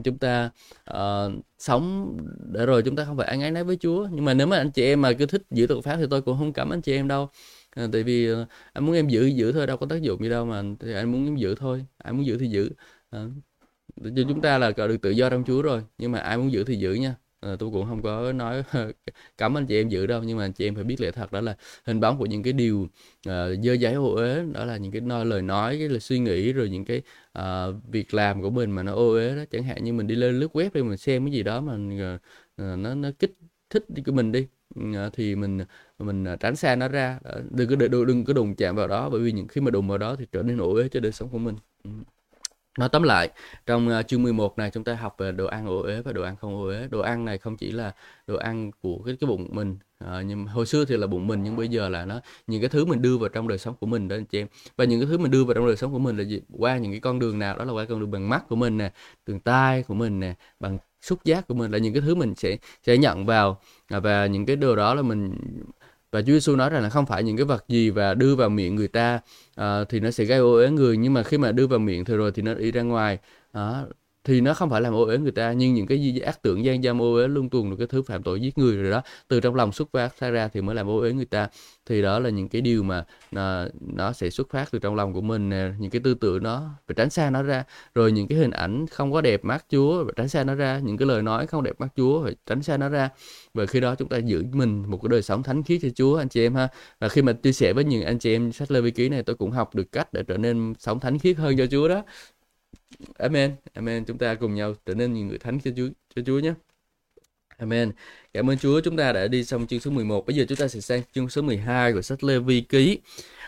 Chúng 0.05 0.19
ta 0.19 0.51
uh, 0.91 1.33
sống 1.59 2.17
để 2.53 2.67
rồi 2.67 2.83
chúng 2.83 2.97
ta 2.97 3.05
không 3.05 3.17
phải 3.17 3.27
ăn 3.27 3.41
ái 3.41 3.51
nấy 3.51 3.65
với 3.65 3.77
Chúa. 3.77 4.09
Nhưng 4.13 4.25
mà 4.25 4.35
nếu 4.35 4.47
mà 4.47 4.57
anh 4.57 4.71
chị 4.71 4.85
em 4.85 5.01
mà 5.03 5.13
cứ 5.13 5.27
thích 5.27 5.43
giữ 5.51 5.67
luật 5.69 5.85
pháp 5.85 5.97
thì 5.97 6.05
tôi 6.11 6.23
cũng 6.23 6.39
không 6.39 6.53
cấm 6.53 6.73
anh 6.73 6.81
chị 6.81 6.93
em 6.95 7.09
đâu. 7.09 7.29
À, 7.71 7.87
tại 7.93 8.03
vì 8.03 8.33
uh, 8.33 8.49
anh 8.73 8.87
muốn 8.87 8.95
em 8.95 9.09
giữ 9.09 9.27
giữ 9.27 9.53
thôi 9.53 9.67
đâu 9.67 9.77
có 9.77 9.87
tác 9.87 10.03
dụng 10.03 10.23
gì 10.23 10.29
đâu 10.31 10.45
mà 10.45 10.63
thì 10.81 10.95
anh 10.95 11.13
muốn 11.13 11.27
em 11.27 11.37
giữ 11.37 11.55
thôi 11.55 11.87
ai 11.99 12.13
muốn 12.13 12.27
giữ 12.27 12.39
thì 12.39 12.47
giữ 12.47 12.71
à, 13.11 13.27
chúng 14.29 14.41
ta 14.41 14.59
là 14.59 14.73
được 14.77 14.97
tự 15.03 15.11
do 15.11 15.31
trong 15.31 15.45
Chúa 15.47 15.63
rồi 15.63 15.83
nhưng 15.99 16.13
mà 16.13 16.19
ai 16.19 16.39
muốn 16.39 16.53
giữ 16.53 16.65
thì 16.65 16.77
giữ 16.77 16.95
nha 16.95 17.15
Ờ, 17.41 17.53
à, 17.53 17.57
tôi 17.59 17.71
cũng 17.71 17.87
không 17.87 18.03
có 18.03 18.33
nói 18.33 18.63
cấm 19.37 19.57
anh 19.57 19.67
chị 19.67 19.81
em 19.81 19.89
giữ 19.89 20.07
đâu 20.07 20.23
nhưng 20.23 20.39
mà 20.39 20.45
anh 20.45 20.53
chị 20.53 20.69
em 20.69 20.75
phải 20.75 20.85
biết 20.85 21.01
lẽ 21.01 21.11
thật 21.11 21.33
đó 21.33 21.41
là 21.41 21.57
hình 21.85 22.01
bóng 22.01 22.19
của 22.19 22.27
những 22.27 22.43
cái 22.43 22.53
điều 22.53 22.81
uh, 22.83 22.89
dơ 23.65 23.73
giấy 23.73 23.95
ô 23.95 24.15
uế 24.15 24.43
đó 24.55 24.65
là 24.65 24.77
những 24.77 24.93
cái 24.93 25.01
nói, 25.01 25.25
lời 25.27 25.43
nói 25.43 25.79
cái 25.79 25.89
lời 25.89 26.01
suy 26.01 26.19
nghĩ 26.19 26.53
rồi 26.53 26.69
những 26.71 26.85
cái 26.85 27.03
uh, 27.39 27.75
việc 27.93 28.15
làm 28.15 28.43
của 28.43 28.51
mình 28.51 28.71
mà 28.71 28.83
nó 28.83 28.93
ô 28.95 29.11
uế 29.13 29.37
đó. 29.37 29.45
Chẳng 29.51 29.63
hạn 29.63 29.85
như 29.85 29.93
mình 29.93 30.07
đi 30.07 30.15
lên 30.15 30.41
lướt 30.41 30.57
web 30.57 30.71
đi 30.75 30.83
mình 30.83 30.97
xem 30.97 31.25
cái 31.25 31.33
gì 31.33 31.43
đó 31.43 31.61
mà 31.61 31.75
uh, 31.75 32.21
nó 32.79 32.95
nó 32.95 33.11
kích 33.19 33.33
thích 33.71 33.85
đi 33.91 34.03
của 34.03 34.13
mình 34.13 34.33
đi 34.33 34.47
ừ, 34.75 34.83
thì 35.13 35.35
mình 35.37 35.59
mình 35.99 36.25
tránh 36.41 36.57
xa 36.57 36.77
nó 36.77 36.89
ra. 36.89 37.19
Đừng 37.51 37.69
có 37.71 37.77
đừng, 37.77 38.07
đừng 38.07 38.25
có 38.25 38.33
đụng 38.33 38.55
chạm 38.57 38.77
vào 38.77 38.89
đó 38.89 39.11
bởi 39.11 39.21
vì 39.21 39.33
những 39.33 39.49
khi 39.49 39.61
mà 39.61 39.71
đụng 39.71 39.89
vào 39.89 39.99
đó 39.99 40.17
thì 40.17 40.27
trở 40.33 40.43
nên 40.43 40.59
ô 40.59 40.75
uế 40.75 40.89
cho 40.89 41.01
đời 41.01 41.13
sống 41.13 41.29
của 41.29 41.39
mình. 41.39 41.57
Ừ. 41.85 41.91
Nói 42.81 42.89
tóm 42.89 43.03
lại, 43.03 43.31
trong 43.67 43.89
uh, 43.89 44.09
chương 44.09 44.23
11 44.23 44.59
này 44.59 44.71
chúng 44.71 44.85
ta 44.85 44.95
học 44.95 45.15
về 45.19 45.33
đồ 45.33 45.47
ăn 45.47 45.67
ô 45.67 45.83
uế 45.83 46.03
và 46.03 46.13
đồ 46.13 46.23
ăn 46.23 46.37
không 46.37 46.55
ô 46.55 46.65
uế. 46.65 46.89
Đồ 46.91 47.01
ăn 47.01 47.25
này 47.25 47.39
không 47.39 47.57
chỉ 47.57 47.71
là 47.71 47.93
đồ 48.27 48.37
ăn 48.37 48.71
của 48.83 49.03
cái 49.07 49.17
cái 49.21 49.29
bụng 49.29 49.49
mình, 49.51 49.77
uh, 50.05 50.09
nhưng 50.27 50.47
hồi 50.47 50.67
xưa 50.67 50.85
thì 50.85 50.97
là 50.97 51.07
bụng 51.07 51.27
mình 51.27 51.43
nhưng 51.43 51.57
bây 51.57 51.69
giờ 51.69 51.89
là 51.89 52.05
nó 52.05 52.21
những 52.47 52.61
cái 52.61 52.69
thứ 52.69 52.85
mình 52.85 53.03
đưa 53.03 53.19
vào 53.19 53.29
trong 53.29 53.49
đời 53.49 53.59
sống 53.59 53.75
của 53.81 53.87
mình 53.87 54.09
đó 54.09 54.17
anh 54.17 54.25
chị 54.25 54.41
em. 54.41 54.47
Và 54.77 54.85
những 54.85 55.01
cái 55.01 55.09
thứ 55.11 55.19
mình 55.19 55.31
đưa 55.31 55.45
vào 55.45 55.55
trong 55.55 55.67
đời 55.67 55.77
sống 55.77 55.93
của 55.93 55.99
mình 55.99 56.17
là 56.17 56.25
gì? 56.25 56.41
Qua 56.59 56.79
những 56.79 56.93
cái 56.93 57.01
con 57.01 57.19
đường 57.19 57.39
nào 57.39 57.59
đó 57.59 57.65
là 57.65 57.73
qua 57.73 57.85
con 57.85 58.01
đường 58.01 58.11
bằng 58.11 58.29
mắt 58.29 58.49
của 58.49 58.57
mình 58.57 58.79
nè, 58.79 58.93
đường 59.27 59.41
tai 59.41 59.83
của 59.83 59.95
mình 59.95 60.21
nè, 60.21 60.35
bằng 60.61 60.79
xúc 61.01 61.25
giác 61.25 61.49
của 61.49 61.55
mình 61.55 61.71
là 61.71 61.79
những 61.79 61.95
cái 61.95 62.03
thứ 62.07 62.15
mình 62.15 62.35
sẽ 62.35 62.57
sẽ 62.87 62.97
nhận 62.99 63.27
vào 63.27 63.61
à, 63.89 64.01
và 64.01 64.27
những 64.27 64.47
cái 64.47 64.57
đồ 64.57 64.77
đó 64.77 64.95
là 64.95 65.03
mình 65.03 65.35
và 66.13 66.23
Chúa 66.23 66.33
Giêsu 66.33 66.57
nói 66.57 66.71
rằng 66.71 66.83
là 66.83 66.89
không 66.89 67.07
phải 67.07 67.23
những 67.23 67.37
cái 67.37 67.47
vật 67.47 67.65
gì 67.69 67.91
và 67.91 68.15
đưa 68.15 68.35
vào 68.37 68.49
miệng 68.49 68.75
người 68.75 68.89
ta 68.89 69.21
uh, 69.63 69.89
thì 69.89 70.01
nó 70.01 70.11
sẽ 70.11 70.25
gây 70.25 70.39
ô 70.39 70.53
uế 70.55 70.71
người 70.71 70.97
nhưng 70.97 71.15
mà 71.15 71.23
khi 71.23 71.39
mà 71.39 71.53
đưa 71.53 71.67
vào 71.67 71.79
miệng 71.79 72.05
thì 72.05 72.15
rồi 72.17 72.33
thì 72.33 72.43
nó 72.43 72.55
đi 72.55 72.73
ra 72.73 72.83
ngoài. 72.83 73.19
Đó 73.53 73.87
thì 74.25 74.41
nó 74.41 74.55
không 74.55 74.71
phải 74.71 74.81
làm 74.81 74.95
ô 74.95 75.05
uế 75.05 75.19
người 75.19 75.33
ta 75.33 75.53
nhưng 75.53 75.75
những 75.75 75.87
cái 75.87 76.01
gì 76.01 76.19
ác 76.19 76.43
tưởng 76.43 76.65
gian 76.65 76.83
dâm 76.83 77.03
ô 77.03 77.15
uế 77.15 77.29
luôn 77.29 77.51
tuồng 77.51 77.71
được 77.71 77.77
cái 77.79 77.87
thứ 77.87 78.03
phạm 78.03 78.23
tội 78.23 78.41
giết 78.41 78.59
người 78.59 78.77
rồi 78.77 78.91
đó 78.91 79.03
từ 79.29 79.41
trong 79.41 79.55
lòng 79.55 79.73
xuất 79.73 79.89
phát 79.93 80.21
ra 80.21 80.49
thì 80.49 80.61
mới 80.61 80.75
làm 80.75 80.89
ô 80.89 81.01
uế 81.01 81.13
người 81.13 81.25
ta. 81.25 81.49
Thì 81.87 82.03
đó 82.03 82.19
là 82.19 82.31
những 82.31 82.49
cái 82.49 82.63
điều 82.63 82.83
mà 82.83 83.05
nó, 83.31 83.65
nó 83.81 84.13
sẽ 84.13 84.31
xuất 84.31 84.51
phát 84.51 84.71
từ 84.71 84.79
trong 84.79 84.95
lòng 84.95 85.13
của 85.13 85.21
mình 85.21 85.49
nè 85.49 85.71
những 85.79 85.91
cái 85.91 86.01
tư 86.05 86.15
tưởng 86.15 86.43
nó 86.43 86.71
phải 86.89 86.95
tránh 86.95 87.11
xa 87.11 87.31
nó 87.31 87.43
ra. 87.43 87.65
Rồi 87.95 88.13
những 88.13 88.29
cái 88.29 88.39
hình 88.39 88.51
ảnh 88.51 88.87
không 88.87 89.13
có 89.13 89.21
đẹp 89.21 89.45
mắt 89.45 89.65
Chúa 89.71 90.05
phải 90.05 90.13
tránh 90.17 90.29
xa 90.29 90.45
nó 90.45 90.55
ra. 90.55 90.81
Những 90.85 90.97
cái 90.97 91.09
lời 91.09 91.23
nói 91.23 91.47
không 91.47 91.63
đẹp 91.63 91.81
mắt 91.81 91.89
Chúa 91.97 92.25
phải 92.25 92.35
tránh 92.47 92.63
xa 92.63 92.77
nó 92.77 92.89
ra. 92.89 93.09
Và 93.55 93.67
khi 93.67 93.81
đó 93.81 93.95
chúng 93.95 94.09
ta 94.09 94.17
giữ 94.19 94.45
mình 94.53 94.85
một 94.91 94.99
cái 95.03 95.09
đời 95.09 95.23
sống 95.23 95.43
thánh 95.43 95.63
khiết 95.63 95.81
cho 95.83 95.89
Chúa 95.95 96.17
anh 96.17 96.29
chị 96.29 96.47
em 96.47 96.55
ha. 96.55 96.69
Và 97.01 97.09
khi 97.09 97.23
mà 97.23 97.33
chia 97.33 97.53
sẻ 97.53 97.73
với 97.73 97.85
những 97.85 98.03
anh 98.03 98.19
chị 98.19 98.35
em 98.35 98.53
sách 98.53 98.71
Lê 98.71 98.81
Vi 98.81 98.91
Ký 98.91 99.09
này 99.09 99.23
tôi 99.23 99.37
cũng 99.37 99.51
học 99.51 99.75
được 99.75 99.93
cách 99.93 100.13
để 100.13 100.23
trở 100.23 100.37
nên 100.37 100.75
sống 100.79 101.01
thánh 101.01 101.19
khiết 101.19 101.37
hơn 101.37 101.57
cho 101.59 101.67
Chúa 101.67 101.89
đó. 101.89 102.03
Amen. 103.19 103.57
Amen. 103.75 104.05
Chúng 104.05 104.19
ta 104.19 104.35
cùng 104.35 104.55
nhau 104.55 104.75
trở 104.87 104.95
nên 104.95 105.15
những 105.15 105.29
người 105.29 105.39
thánh 105.39 105.61
cho 105.61 105.71
Chúa, 105.77 105.89
cho 106.17 106.23
Chúa 106.27 106.39
nhé. 106.39 106.55
Amen. 107.61 107.93
Cảm 108.35 108.51
ơn 108.51 108.59
Chúa 108.59 108.81
chúng 108.81 108.97
ta 108.97 109.13
đã 109.13 109.29
đi 109.29 109.45
xong 109.45 109.67
chương 109.67 109.81
số 109.81 109.91
11. 109.91 110.27
Bây 110.27 110.37
giờ 110.37 110.45
chúng 110.49 110.59
ta 110.59 110.69
sẽ 110.69 110.81
sang 110.81 111.03
chương 111.15 111.29
số 111.29 111.43
12 111.43 111.93
của 111.93 112.03
sách 112.03 112.25
Lê 112.25 112.39
Vi 112.39 112.61
Ký. 112.61 112.99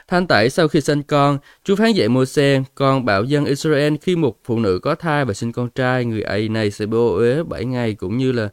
Thanh 0.09 0.27
tẩy 0.27 0.51
sau 0.51 0.69
khi 0.69 0.81
sinh 0.81 1.03
con, 1.03 1.39
Chúa 1.65 1.77
phán 1.77 1.93
dạy 1.93 2.09
Mô-xe, 2.09 2.63
con 2.75 3.05
bảo 3.05 3.25
dân 3.25 3.45
Israel 3.45 3.95
khi 4.03 4.17
một 4.17 4.39
phụ 4.45 4.59
nữ 4.59 4.79
có 4.83 4.95
thai 4.95 5.25
và 5.25 5.35
sinh 5.35 5.53
con 5.53 5.69
trai, 5.71 6.05
người 6.05 6.23
ấy 6.23 6.49
này 6.49 6.71
sẽ 6.71 6.87
bô 6.87 7.15
uế 7.17 7.43
7 7.43 7.65
ngày 7.65 7.95
cũng 7.95 8.17
như 8.17 8.33
là 8.33 8.49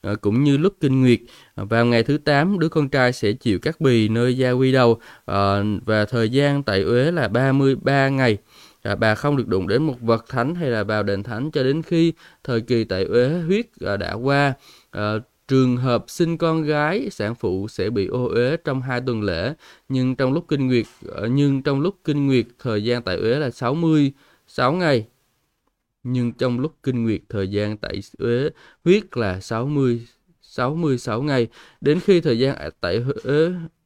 ờ, 0.00 0.16
cũng 0.16 0.44
như 0.44 0.56
lúc 0.56 0.74
kinh 0.80 1.00
nguyệt. 1.00 1.20
Vào 1.56 1.86
ngày 1.86 2.02
thứ 2.02 2.18
8, 2.18 2.58
đứa 2.58 2.68
con 2.68 2.88
trai 2.88 3.12
sẽ 3.12 3.32
chịu 3.32 3.58
các 3.62 3.80
bì 3.80 4.08
nơi 4.08 4.36
da 4.36 4.50
quy 4.50 4.72
đầu 4.72 5.00
ờ, 5.24 5.64
và 5.84 6.04
thời 6.04 6.28
gian 6.28 6.62
tẩy 6.62 6.82
uế 6.82 7.10
là 7.10 7.28
33 7.28 8.08
ngày 8.08 8.38
à, 8.84 8.94
bà 8.94 9.14
không 9.14 9.36
được 9.36 9.48
đụng 9.48 9.68
đến 9.68 9.82
một 9.82 10.00
vật 10.00 10.24
thánh 10.28 10.54
hay 10.54 10.70
là 10.70 10.84
vào 10.84 11.02
đền 11.02 11.22
thánh 11.22 11.50
cho 11.50 11.62
đến 11.62 11.82
khi 11.82 12.12
thời 12.44 12.60
kỳ 12.60 12.84
tại 12.84 13.04
uế 13.04 13.28
huyết 13.28 13.66
à, 13.80 13.96
đã 13.96 14.12
qua. 14.12 14.54
À, 14.90 15.12
trường 15.48 15.76
hợp 15.76 16.04
sinh 16.08 16.38
con 16.38 16.62
gái 16.62 17.08
sản 17.10 17.34
phụ 17.34 17.68
sẽ 17.68 17.90
bị 17.90 18.06
ô 18.06 18.28
uế 18.28 18.56
trong 18.56 18.82
hai 18.82 19.00
tuần 19.00 19.22
lễ 19.22 19.54
nhưng 19.88 20.16
trong 20.16 20.32
lúc 20.32 20.44
kinh 20.48 20.66
nguyệt 20.66 20.86
à, 21.16 21.22
nhưng 21.30 21.62
trong 21.62 21.80
lúc 21.80 21.96
kinh 22.04 22.26
nguyệt 22.26 22.46
thời 22.58 22.84
gian 22.84 23.02
tại 23.02 23.16
uế 23.16 23.38
là 23.38 23.50
66 23.50 24.72
ngày. 24.72 25.06
Nhưng 26.02 26.32
trong 26.32 26.60
lúc 26.60 26.74
kinh 26.82 27.04
nguyệt 27.04 27.20
thời 27.28 27.48
gian 27.48 27.76
tại 27.76 28.00
uế 28.18 28.50
huyết 28.84 29.16
là 29.16 29.40
60 29.40 30.06
66 30.54 31.22
ngày. 31.22 31.46
Đến 31.80 32.00
khi 32.00 32.20
thời 32.20 32.38
gian 32.38 32.56
tại 32.80 33.02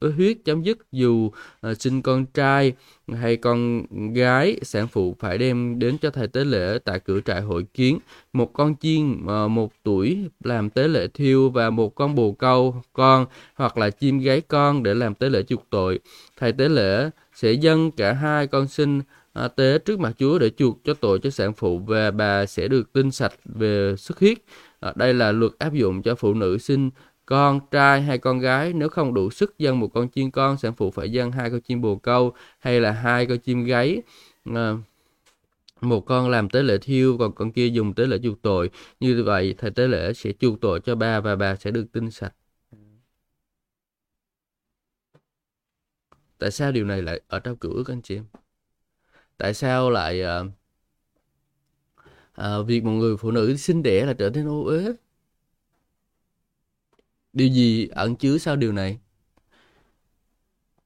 huyết 0.01 0.37
chấm 0.45 0.63
dứt 0.63 0.77
dù 0.91 1.31
uh, 1.71 1.81
sinh 1.81 2.01
con 2.01 2.25
trai 2.25 2.73
hay 3.07 3.37
con 3.37 3.85
gái 4.13 4.59
sản 4.61 4.87
phụ 4.87 5.15
phải 5.19 5.37
đem 5.37 5.79
đến 5.79 5.97
cho 5.97 6.09
thầy 6.09 6.27
tế 6.27 6.45
lễ 6.45 6.79
tại 6.85 6.99
cửa 6.99 7.19
trại 7.25 7.41
hội 7.41 7.65
kiến. 7.73 7.99
Một 8.33 8.53
con 8.53 8.75
chiên 8.81 9.11
uh, 9.11 9.51
một 9.51 9.73
tuổi 9.83 10.17
làm 10.43 10.69
tế 10.69 10.87
lễ 10.87 11.07
thiêu 11.13 11.49
và 11.49 11.69
một 11.69 11.95
con 11.95 12.15
bồ 12.15 12.31
câu 12.31 12.81
con 12.93 13.25
hoặc 13.55 13.77
là 13.77 13.89
chim 13.89 14.19
gáy 14.19 14.41
con 14.41 14.83
để 14.83 14.93
làm 14.93 15.15
tế 15.15 15.29
lễ 15.29 15.43
chuộc 15.43 15.65
tội. 15.69 15.99
Thầy 16.37 16.51
tế 16.51 16.69
lễ 16.69 17.09
sẽ 17.33 17.51
dâng 17.51 17.91
cả 17.91 18.13
hai 18.13 18.47
con 18.47 18.67
sinh 18.67 19.01
ờ, 19.33 19.47
tế 19.47 19.79
trước 19.79 19.99
mặt 19.99 20.11
Chúa 20.19 20.39
để 20.39 20.49
chuộc 20.49 20.83
cho 20.83 20.93
tội 20.93 21.19
cho 21.19 21.29
sản 21.29 21.53
phụ 21.53 21.79
và 21.79 22.11
bà 22.11 22.45
sẽ 22.45 22.67
được 22.67 22.93
tinh 22.93 23.11
sạch 23.11 23.33
về 23.45 23.95
xuất 23.97 24.19
huyết. 24.19 24.37
À, 24.79 24.93
đây 24.95 25.13
là 25.13 25.31
luật 25.31 25.51
áp 25.59 25.73
dụng 25.73 26.01
cho 26.01 26.15
phụ 26.15 26.33
nữ 26.33 26.57
sinh 26.57 26.89
con 27.25 27.59
trai 27.71 28.01
hay 28.01 28.17
con 28.17 28.39
gái. 28.39 28.73
Nếu 28.73 28.89
không 28.89 29.13
đủ 29.13 29.29
sức 29.29 29.57
dân 29.57 29.79
một 29.79 29.87
con 29.93 30.09
chim 30.09 30.31
con 30.31 30.57
sản 30.57 30.73
phụ 30.73 30.91
phải 30.91 31.11
dân 31.11 31.31
hai 31.31 31.49
con 31.49 31.61
chim 31.61 31.81
bồ 31.81 31.95
câu 31.95 32.33
hay 32.59 32.81
là 32.81 32.91
hai 32.91 33.25
con 33.25 33.39
chim 33.39 33.63
gáy. 33.63 34.01
À, 34.55 34.73
một 35.81 36.01
con 36.05 36.29
làm 36.29 36.49
tế 36.49 36.63
lễ 36.63 36.77
thiêu 36.77 37.17
còn 37.17 37.35
con 37.35 37.51
kia 37.51 37.67
dùng 37.67 37.93
tế 37.93 38.05
lễ 38.05 38.17
chuộc 38.23 38.41
tội. 38.41 38.69
Như 38.99 39.23
vậy 39.25 39.55
thầy 39.57 39.71
tế 39.71 39.87
lễ 39.87 40.13
sẽ 40.13 40.31
chuộc 40.39 40.61
tội 40.61 40.79
cho 40.79 40.95
bà 40.95 41.19
và 41.19 41.35
bà 41.35 41.55
sẽ 41.55 41.71
được 41.71 41.85
tinh 41.91 42.11
sạch. 42.11 42.33
Tại 46.37 46.51
sao 46.51 46.71
điều 46.71 46.85
này 46.85 47.01
lại 47.01 47.21
ở 47.27 47.39
trong 47.39 47.57
cửu 47.57 47.73
ước 47.73 47.87
anh 47.87 48.01
chị 48.01 48.15
em? 48.15 48.25
Tại 49.37 49.53
sao 49.53 49.89
lại 49.89 50.21
uh, 50.23 50.51
Ờ, 52.39 52.59
à, 52.61 52.63
việc 52.63 52.83
một 52.83 52.91
người 52.91 53.17
phụ 53.17 53.31
nữ 53.31 53.55
sinh 53.57 53.83
đẻ 53.83 54.05
là 54.05 54.13
trở 54.13 54.29
nên 54.29 54.47
ô 54.47 54.63
uế. 54.65 54.93
Điều 57.33 57.47
gì 57.47 57.87
ẩn 57.87 58.15
chứa 58.15 58.37
sau 58.37 58.55
điều 58.55 58.71
này? 58.71 58.99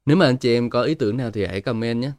Nếu 0.05 0.17
mà 0.17 0.25
anh 0.25 0.37
chị 0.37 0.53
em 0.53 0.69
có 0.69 0.81
ý 0.83 0.95
tưởng 0.95 1.17
nào 1.17 1.31
thì 1.31 1.45
hãy 1.45 1.61
comment 1.61 2.01
nhé. 2.01 2.11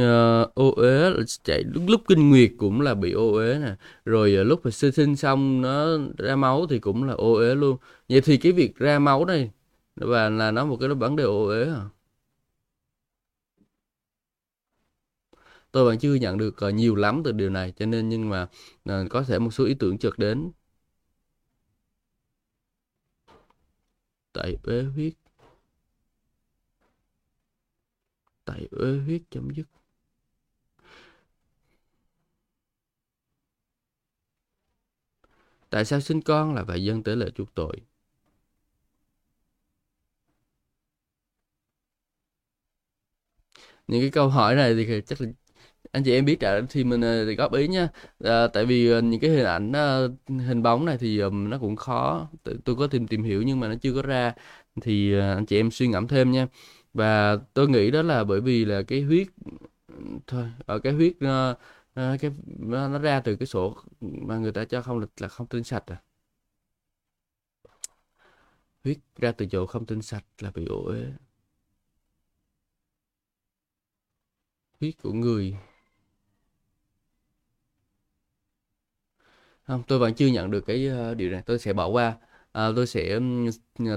Uh, 0.00 0.54
ô 0.54 0.70
uế 0.76 1.10
chạy 1.44 1.62
lúc, 1.64 1.82
lúc 1.88 2.02
kinh 2.08 2.30
nguyệt 2.30 2.52
cũng 2.58 2.80
là 2.80 2.94
bị 2.94 3.12
ô 3.12 3.32
uế 3.32 3.58
nè. 3.58 3.74
Rồi 4.04 4.36
uh, 4.40 4.46
lúc 4.46 4.60
mà 4.64 4.70
sơ 4.70 4.90
sinh 4.90 5.16
xong 5.16 5.62
nó 5.62 5.98
ra 6.18 6.36
máu 6.36 6.66
thì 6.66 6.78
cũng 6.78 7.04
là 7.04 7.12
ô 7.14 7.34
uế 7.34 7.54
luôn. 7.54 7.76
Vậy 8.08 8.20
thì 8.20 8.36
cái 8.36 8.52
việc 8.52 8.76
ra 8.76 8.98
máu 8.98 9.24
này 9.24 9.50
và 9.96 10.30
là 10.30 10.50
nó 10.50 10.64
một 10.66 10.76
cái 10.80 10.88
vấn 10.88 11.16
đề 11.16 11.24
ô 11.24 11.46
uế 11.46 11.64
à 11.70 11.84
tôi 15.76 15.84
vẫn 15.84 15.98
chưa 15.98 16.14
nhận 16.14 16.38
được 16.38 16.56
uh, 16.68 16.74
nhiều 16.74 16.94
lắm 16.94 17.22
từ 17.24 17.32
điều 17.32 17.50
này 17.50 17.72
cho 17.76 17.86
nên 17.86 18.08
nhưng 18.08 18.28
mà 18.28 18.48
uh, 18.90 19.10
có 19.10 19.22
thể 19.22 19.38
một 19.38 19.50
số 19.50 19.64
ý 19.64 19.74
tưởng 19.74 19.98
chợt 19.98 20.18
đến. 20.18 20.52
Tại 24.32 24.56
uế 24.62 24.82
huyết. 24.82 25.12
Tại 28.44 28.68
uế 28.70 28.98
huyết 28.98 29.22
chấm 29.30 29.50
dứt. 29.56 29.75
Tại 35.76 35.84
sao 35.84 36.00
sinh 36.00 36.20
con 36.22 36.54
là 36.54 36.64
phải 36.64 36.84
dân 36.84 37.02
tế 37.02 37.16
lễ 37.16 37.26
chuộc 37.36 37.54
tội? 37.54 37.76
Những 43.88 44.00
cái 44.00 44.10
câu 44.10 44.28
hỏi 44.28 44.54
này 44.54 44.74
thì 44.74 45.00
chắc 45.06 45.20
là 45.20 45.28
anh 45.92 46.04
chị 46.04 46.12
em 46.12 46.24
biết 46.24 46.40
trả 46.40 46.60
thì 46.70 46.84
mình 46.84 47.00
ờ, 47.00 47.26
thì 47.26 47.34
góp 47.36 47.54
ý 47.54 47.68
nha. 47.68 47.88
À, 48.24 48.46
tại 48.48 48.66
vì 48.66 48.90
ờ, 48.90 49.00
những 49.02 49.20
cái 49.20 49.30
hình 49.30 49.44
ảnh 49.46 49.72
hình 50.28 50.62
bóng 50.62 50.84
này 50.86 50.98
thì 51.00 51.22
nó 51.32 51.58
cũng 51.58 51.76
khó. 51.76 52.28
Tôi 52.64 52.76
có 52.76 52.86
tìm 52.86 53.06
tìm 53.08 53.22
hiểu 53.24 53.42
nhưng 53.42 53.60
mà 53.60 53.68
nó 53.68 53.74
chưa 53.82 53.94
có 53.94 54.02
ra. 54.02 54.34
Thì 54.82 55.14
anh 55.20 55.46
chị 55.46 55.56
em 55.60 55.70
suy 55.70 55.86
ngẫm 55.88 56.08
thêm 56.08 56.32
nha. 56.32 56.48
Và 56.94 57.36
tôi 57.54 57.68
nghĩ 57.68 57.90
đó 57.90 58.02
là 58.02 58.24
bởi 58.24 58.40
vì 58.40 58.64
là 58.64 58.82
cái 58.82 59.02
huyết 59.02 59.26
ừ, 59.88 59.94
thôi 60.26 60.44
ở 60.66 60.78
cái 60.78 60.92
huyết 60.92 61.12
à, 61.96 62.16
cái 62.20 62.30
nó, 62.46 62.98
ra 62.98 63.20
từ 63.20 63.36
cái 63.36 63.46
sổ 63.46 63.76
mà 64.00 64.36
người 64.38 64.52
ta 64.52 64.64
cho 64.64 64.82
không 64.82 64.98
là, 64.98 65.06
là 65.20 65.28
không 65.28 65.46
tinh 65.46 65.64
sạch 65.64 65.84
à? 65.86 66.02
Huyết 68.84 68.98
ra 69.16 69.32
từ 69.32 69.46
chỗ 69.46 69.66
không 69.66 69.86
tinh 69.86 70.02
sạch 70.02 70.24
là 70.38 70.50
bị 70.54 70.64
ổi 70.66 71.12
huyết 74.80 74.94
của 75.02 75.12
người. 75.12 75.56
Không 79.66 79.82
tôi 79.88 79.98
vẫn 79.98 80.14
chưa 80.14 80.26
nhận 80.26 80.50
được 80.50 80.64
cái 80.66 80.86
ờ, 80.86 81.14
điều 81.14 81.30
này 81.30 81.42
tôi 81.46 81.58
sẽ 81.58 81.72
bỏ 81.72 81.86
qua 81.88 82.16
à, 82.56 82.70
tôi 82.76 82.86
sẽ 82.86 83.18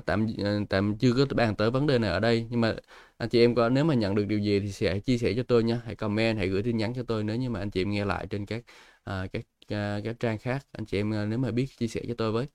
tạm 0.05 0.27
ờ, 0.43 0.59
tạm 0.69 0.97
chưa 0.97 1.13
có 1.13 1.25
bàn 1.35 1.55
tới 1.55 1.71
vấn 1.71 1.87
đề 1.87 1.99
này 1.99 2.09
ở 2.09 2.19
đây. 2.19 2.47
Nhưng 2.49 2.61
mà 2.61 2.75
anh 3.17 3.29
chị 3.29 3.39
em 3.41 3.55
có 3.55 3.69
nếu 3.69 3.83
mà 3.85 3.93
nhận 3.93 4.15
được 4.15 4.25
điều 4.25 4.39
gì 4.39 4.59
thì 4.59 4.71
sẽ 4.71 4.99
chia 4.99 5.17
sẻ 5.17 5.33
cho 5.37 5.43
tôi 5.43 5.63
nha. 5.63 5.81
Hãy 5.85 5.95
comment 5.95 6.37
hãy 6.37 6.47
gửi 6.47 6.63
tin 6.63 6.77
nhắn 6.77 6.93
cho 6.95 7.03
tôi 7.03 7.23
nếu 7.23 7.35
như 7.35 7.49
mà 7.49 7.59
anh 7.59 7.69
chị 7.71 7.81
em 7.81 7.91
nghe 7.91 8.05
lại 8.05 8.27
trên 8.29 8.45
các 8.45 8.63
à, 9.03 9.27
các 9.33 9.45
à, 9.67 9.99
các 10.03 10.15
trang 10.19 10.37
khác. 10.37 10.67
Anh 10.71 10.85
chị 10.85 10.97
em 10.99 11.29
nếu 11.29 11.39
mà 11.39 11.51
biết 11.51 11.67
chia 11.77 11.87
sẻ 11.87 12.01
cho 12.07 12.13
tôi 12.17 12.31
với. 12.31 12.47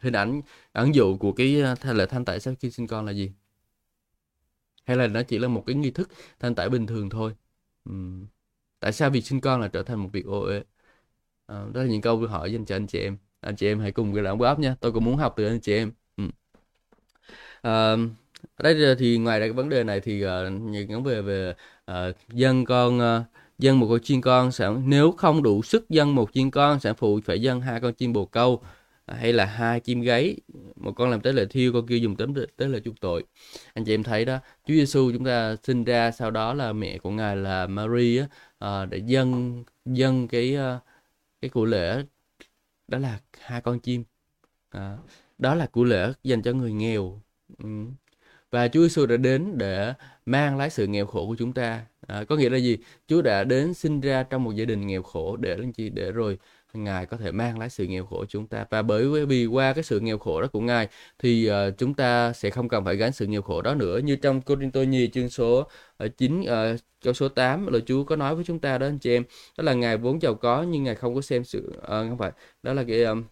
Hình 0.00 0.14
ảnh 0.16 0.40
ẩn 0.72 0.94
dụ 0.94 1.16
của 1.18 1.32
cái 1.32 1.62
lễ 1.94 2.06
thanh 2.06 2.24
tẩy 2.24 2.40
sau 2.40 2.54
khi 2.60 2.70
sinh 2.70 2.86
con 2.86 3.06
là 3.06 3.12
gì? 3.12 3.32
Hay 4.86 4.96
là 4.96 5.06
nó 5.06 5.22
chỉ 5.22 5.38
là 5.38 5.48
một 5.48 5.64
cái 5.66 5.76
nghi 5.76 5.90
thức 5.90 6.08
thanh 6.40 6.54
tẩy 6.54 6.68
bình 6.70 6.86
thường 6.86 7.10
thôi? 7.10 7.34
Ừ. 7.84 7.92
tại 8.80 8.92
sao 8.92 9.10
việc 9.10 9.20
sinh 9.26 9.40
con 9.40 9.60
là 9.60 9.68
trở 9.68 9.82
thành 9.82 10.00
một 10.02 10.08
việc 10.12 10.26
ô 10.26 10.40
uế? 10.40 10.64
À, 11.46 11.66
đó 11.74 11.82
là 11.82 11.88
những 11.88 12.00
câu 12.02 12.26
hỏi 12.28 12.52
dành 12.52 12.64
cho 12.66 12.76
anh 12.76 12.86
chị 12.86 12.98
em 13.00 13.18
anh 13.44 13.56
chị 13.56 13.66
em 13.66 13.80
hãy 13.80 13.92
cùng 13.92 14.14
cái 14.14 14.24
đóng 14.24 14.38
góp 14.38 14.58
nha. 14.58 14.76
Tôi 14.80 14.92
cũng 14.92 15.04
muốn 15.04 15.16
học 15.16 15.34
từ 15.36 15.46
anh 15.46 15.60
chị 15.60 15.72
em. 15.74 15.92
Ừ. 16.16 16.24
à, 17.62 17.96
đây 18.62 18.96
thì 18.98 19.18
ngoài 19.18 19.40
ra 19.40 19.46
cái 19.46 19.52
vấn 19.52 19.68
đề 19.68 19.84
này 19.84 20.00
thì 20.00 20.24
uh, 20.24 20.30
những 20.62 20.88
vấn 20.88 21.04
đề 21.04 21.22
về 21.22 21.54
uh, 21.90 22.16
dân 22.32 22.64
con 22.64 22.98
uh, 22.98 23.26
dân 23.58 23.80
một 23.80 23.86
con 23.90 24.00
chim 24.00 24.20
con 24.20 24.52
sản 24.52 24.82
nếu 24.86 25.12
không 25.12 25.42
đủ 25.42 25.62
sức 25.62 25.90
dân 25.90 26.14
một 26.14 26.32
chim 26.32 26.50
con 26.50 26.80
sản 26.80 26.94
phụ 26.94 27.20
phải 27.24 27.42
dân 27.42 27.60
hai 27.60 27.80
con 27.80 27.94
chim 27.94 28.12
bồ 28.12 28.26
câu 28.26 28.62
à, 29.06 29.16
hay 29.20 29.32
là 29.32 29.44
hai 29.44 29.80
chim 29.80 30.00
gáy. 30.00 30.36
Một 30.76 30.92
con 30.92 31.10
làm 31.10 31.20
tế 31.20 31.32
lễ 31.32 31.46
thiêu 31.50 31.72
con 31.72 31.86
kia 31.86 31.96
dùng 31.96 32.16
tấm 32.16 32.34
tế 32.56 32.66
lễ 32.66 32.80
chuộc 32.84 33.00
tội. 33.00 33.24
Anh 33.74 33.84
chị 33.84 33.94
em 33.94 34.02
thấy 34.02 34.24
đó 34.24 34.38
Chúa 34.66 34.74
Giêsu 34.74 35.12
chúng 35.12 35.24
ta 35.24 35.56
sinh 35.62 35.84
ra 35.84 36.10
sau 36.10 36.30
đó 36.30 36.54
là 36.54 36.72
mẹ 36.72 36.98
của 36.98 37.10
ngài 37.10 37.36
là 37.36 37.66
Mary 37.66 38.18
á, 38.18 38.26
à, 38.58 38.86
để 38.86 38.98
dân 39.06 39.64
dân 39.84 40.28
cái 40.28 40.56
cái 41.40 41.48
của 41.48 41.64
lễ 41.64 42.04
đó 42.94 42.98
là 43.00 43.20
hai 43.40 43.60
con 43.60 43.80
chim. 43.80 44.04
À, 44.70 44.98
đó 45.38 45.54
là 45.54 45.66
của 45.66 45.84
lễ 45.84 46.12
dành 46.24 46.42
cho 46.42 46.52
người 46.52 46.72
nghèo. 46.72 47.20
Ừ. 47.58 47.68
và 48.50 48.68
Chúa 48.68 48.82
Giêsu 48.82 49.06
đã 49.06 49.16
đến 49.16 49.58
để 49.58 49.94
mang 50.26 50.58
lấy 50.58 50.70
sự 50.70 50.86
nghèo 50.86 51.06
khổ 51.06 51.26
của 51.26 51.36
chúng 51.38 51.52
ta. 51.52 51.86
À, 52.06 52.24
có 52.24 52.36
nghĩa 52.36 52.48
là 52.50 52.58
gì? 52.58 52.78
Chúa 53.08 53.22
đã 53.22 53.44
đến 53.44 53.74
sinh 53.74 54.00
ra 54.00 54.22
trong 54.22 54.44
một 54.44 54.52
gia 54.52 54.64
đình 54.64 54.86
nghèo 54.86 55.02
khổ 55.02 55.36
để 55.36 55.56
làm 55.56 55.72
chi? 55.72 55.88
Để 55.90 56.12
rồi 56.12 56.38
Ngài 56.74 57.06
có 57.06 57.16
thể 57.16 57.32
mang 57.32 57.58
lại 57.58 57.70
sự 57.70 57.86
nghèo 57.86 58.06
khổ 58.06 58.16
của 58.18 58.26
chúng 58.28 58.46
ta. 58.46 58.66
Và 58.70 58.82
bởi 58.82 59.26
vì 59.26 59.46
qua 59.46 59.72
cái 59.72 59.84
sự 59.84 60.00
nghèo 60.00 60.18
khổ 60.18 60.40
đó 60.42 60.48
của 60.52 60.60
Ngài 60.60 60.88
thì 61.18 61.50
uh, 61.50 61.54
chúng 61.78 61.94
ta 61.94 62.32
sẽ 62.32 62.50
không 62.50 62.68
cần 62.68 62.84
phải 62.84 62.96
gánh 62.96 63.12
sự 63.12 63.26
nghèo 63.26 63.42
khổ 63.42 63.62
đó 63.62 63.74
nữa. 63.74 63.98
Như 63.98 64.16
trong 64.16 64.40
Cô 64.40 64.56
Tô 64.72 64.84
chương 65.12 65.28
số 65.30 65.68
uh, 66.04 66.16
9 66.16 66.40
uh, 66.40 66.46
câu 67.04 67.14
số 67.14 67.28
8 67.28 67.66
là 67.66 67.78
Chúa 67.86 68.04
có 68.04 68.16
nói 68.16 68.34
với 68.34 68.44
chúng 68.44 68.58
ta 68.58 68.78
đó 68.78 68.86
anh 68.86 68.98
chị 68.98 69.16
em 69.16 69.24
đó 69.58 69.64
là 69.64 69.74
Ngài 69.74 69.96
vốn 69.96 70.22
giàu 70.22 70.34
có 70.34 70.62
nhưng 70.62 70.84
Ngài 70.84 70.94
không 70.94 71.14
có 71.14 71.20
xem 71.20 71.44
sự 71.44 71.72
uh, 71.78 71.86
không 71.86 72.18
phải 72.18 72.32
đó 72.62 72.72
là 72.72 72.84
cái 72.88 73.02
um, 73.04 73.24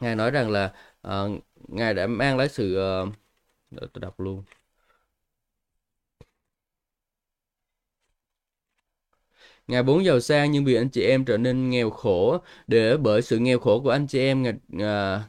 Ngài 0.00 0.16
nói 0.16 0.30
rằng 0.30 0.50
là 0.50 0.72
uh, 1.08 1.42
Ngài 1.68 1.94
đã 1.94 2.06
mang 2.06 2.36
lại 2.36 2.48
sự 2.48 2.78
uh, 3.04 3.08
tôi 3.92 4.00
đọc 4.00 4.20
luôn. 4.20 4.42
Ngài 9.68 9.82
vốn 9.82 10.04
giàu 10.04 10.20
sang 10.20 10.50
nhưng 10.50 10.64
vì 10.64 10.74
anh 10.74 10.88
chị 10.88 11.02
em 11.02 11.24
trở 11.24 11.36
nên 11.36 11.70
nghèo 11.70 11.90
khổ 11.90 12.38
để 12.66 12.96
bởi 12.96 13.22
sự 13.22 13.38
nghèo 13.38 13.58
khổ 13.58 13.80
của 13.80 13.90
anh 13.90 14.06
chị 14.06 14.18
em 14.18 14.42
ngài, 14.42 14.54
à, 14.78 15.22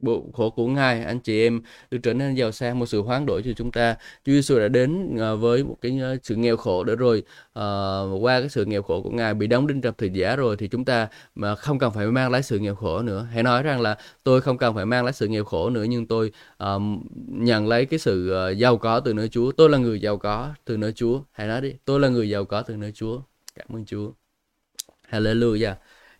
bộ 0.00 0.24
khổ 0.32 0.50
của 0.50 0.66
Ngài 0.66 1.04
anh 1.04 1.20
chị 1.20 1.42
em 1.46 1.62
được 1.90 1.98
trở 2.02 2.14
nên 2.14 2.34
giàu 2.34 2.52
sang 2.52 2.78
một 2.78 2.86
sự 2.86 3.02
hoán 3.02 3.26
đổi 3.26 3.42
cho 3.42 3.50
chúng 3.56 3.72
ta. 3.72 3.96
Chúa 4.24 4.32
Giêsu 4.32 4.58
đã 4.58 4.68
đến 4.68 5.16
à, 5.20 5.34
với 5.34 5.64
một 5.64 5.76
cái 5.80 5.98
à, 6.02 6.14
sự 6.22 6.36
nghèo 6.36 6.56
khổ 6.56 6.84
để 6.84 6.96
rồi. 6.96 7.22
Uh, 7.58 8.22
qua 8.22 8.40
cái 8.40 8.48
sự 8.48 8.64
nghèo 8.64 8.82
khổ 8.82 9.02
của 9.02 9.10
Ngài 9.10 9.34
bị 9.34 9.46
đóng 9.46 9.66
đinh 9.66 9.80
trong 9.80 9.94
thời 9.98 10.10
giá 10.10 10.36
rồi 10.36 10.56
thì 10.56 10.68
chúng 10.68 10.84
ta 10.84 11.08
mà 11.34 11.54
không 11.54 11.78
cần 11.78 11.92
phải 11.92 12.06
mang 12.06 12.30
lại 12.30 12.42
sự 12.42 12.58
nghèo 12.58 12.74
khổ 12.74 13.02
nữa. 13.02 13.28
Hãy 13.32 13.42
nói 13.42 13.62
rằng 13.62 13.80
là 13.80 13.96
tôi 14.24 14.40
không 14.40 14.58
cần 14.58 14.74
phải 14.74 14.86
mang 14.86 15.04
lại 15.04 15.12
sự 15.12 15.28
nghèo 15.28 15.44
khổ 15.44 15.70
nữa 15.70 15.84
nhưng 15.88 16.06
tôi 16.06 16.32
uh, 16.62 16.82
nhận 17.26 17.68
lấy 17.68 17.86
cái 17.86 17.98
sự 17.98 18.34
giàu 18.56 18.76
có 18.76 19.00
từ 19.00 19.12
nơi 19.12 19.28
Chúa. 19.28 19.52
Tôi 19.52 19.70
là 19.70 19.78
người 19.78 20.00
giàu 20.00 20.16
có 20.16 20.54
từ 20.64 20.76
nơi 20.76 20.92
Chúa. 20.92 21.20
Hãy 21.32 21.48
nói 21.48 21.60
đi. 21.60 21.74
Tôi 21.84 22.00
là 22.00 22.08
người 22.08 22.28
giàu 22.30 22.44
có 22.44 22.62
từ 22.62 22.76
nơi 22.76 22.92
Chúa. 22.92 23.20
Cảm 23.56 23.68
ơn 23.76 23.84
Chúa. 23.84 24.10
Hallelujah. 25.10 25.74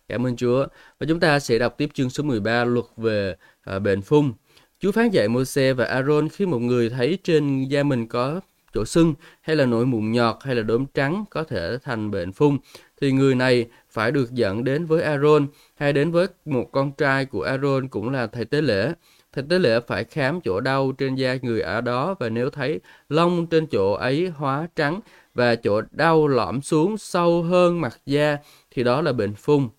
Cảm 0.07 0.27
ơn 0.27 0.35
Chúa. 0.35 0.67
Và 0.99 1.05
chúng 1.09 1.19
ta 1.19 1.39
sẽ 1.39 1.59
đọc 1.59 1.75
tiếp 1.77 1.89
chương 1.93 2.09
số 2.09 2.23
13 2.23 2.65
luật 2.65 2.85
về 2.97 3.35
à, 3.61 3.79
bệnh 3.79 4.01
phung. 4.01 4.33
Chúa 4.79 4.91
phán 4.91 5.09
dạy 5.09 5.27
Môi-se 5.27 5.73
và 5.73 5.85
Aaron 5.85 6.29
khi 6.29 6.45
một 6.45 6.59
người 6.59 6.89
thấy 6.89 7.17
trên 7.23 7.63
da 7.63 7.83
mình 7.83 8.07
có 8.07 8.41
chỗ 8.73 8.85
sưng 8.85 9.13
hay 9.41 9.55
là 9.55 9.65
nổi 9.65 9.85
mụn 9.85 10.11
nhọt 10.11 10.35
hay 10.41 10.55
là 10.55 10.61
đốm 10.61 10.85
trắng 10.93 11.25
có 11.29 11.43
thể 11.43 11.77
thành 11.83 12.11
bệnh 12.11 12.31
phung 12.31 12.57
thì 13.01 13.11
người 13.11 13.35
này 13.35 13.67
phải 13.89 14.11
được 14.11 14.31
dẫn 14.31 14.63
đến 14.63 14.85
với 14.85 15.01
Aaron 15.01 15.47
hay 15.75 15.93
đến 15.93 16.11
với 16.11 16.27
một 16.45 16.69
con 16.71 16.91
trai 16.91 17.25
của 17.25 17.41
Aaron 17.41 17.87
cũng 17.87 18.09
là 18.09 18.27
thầy 18.27 18.45
tế 18.45 18.61
lễ. 18.61 18.93
Thầy 19.37 19.45
tế 19.49 19.59
lễ 19.59 19.79
phải 19.87 20.03
khám 20.03 20.41
chỗ 20.41 20.59
đau 20.59 20.91
trên 20.97 21.15
da 21.15 21.35
người 21.41 21.61
ở 21.61 21.81
đó 21.81 22.15
và 22.19 22.29
nếu 22.29 22.49
thấy 22.49 22.79
lông 23.09 23.47
trên 23.47 23.67
chỗ 23.67 23.91
ấy 23.93 24.27
hóa 24.27 24.67
trắng 24.75 24.99
và 25.33 25.55
chỗ 25.55 25.81
đau 25.91 26.27
lõm 26.27 26.61
xuống 26.61 26.97
sâu 26.97 27.43
hơn 27.43 27.81
mặt 27.81 27.97
da 28.05 28.37
thì 28.71 28.83
đó 28.83 29.01
là 29.01 29.13
bệnh 29.13 29.33
phung. 29.35 29.69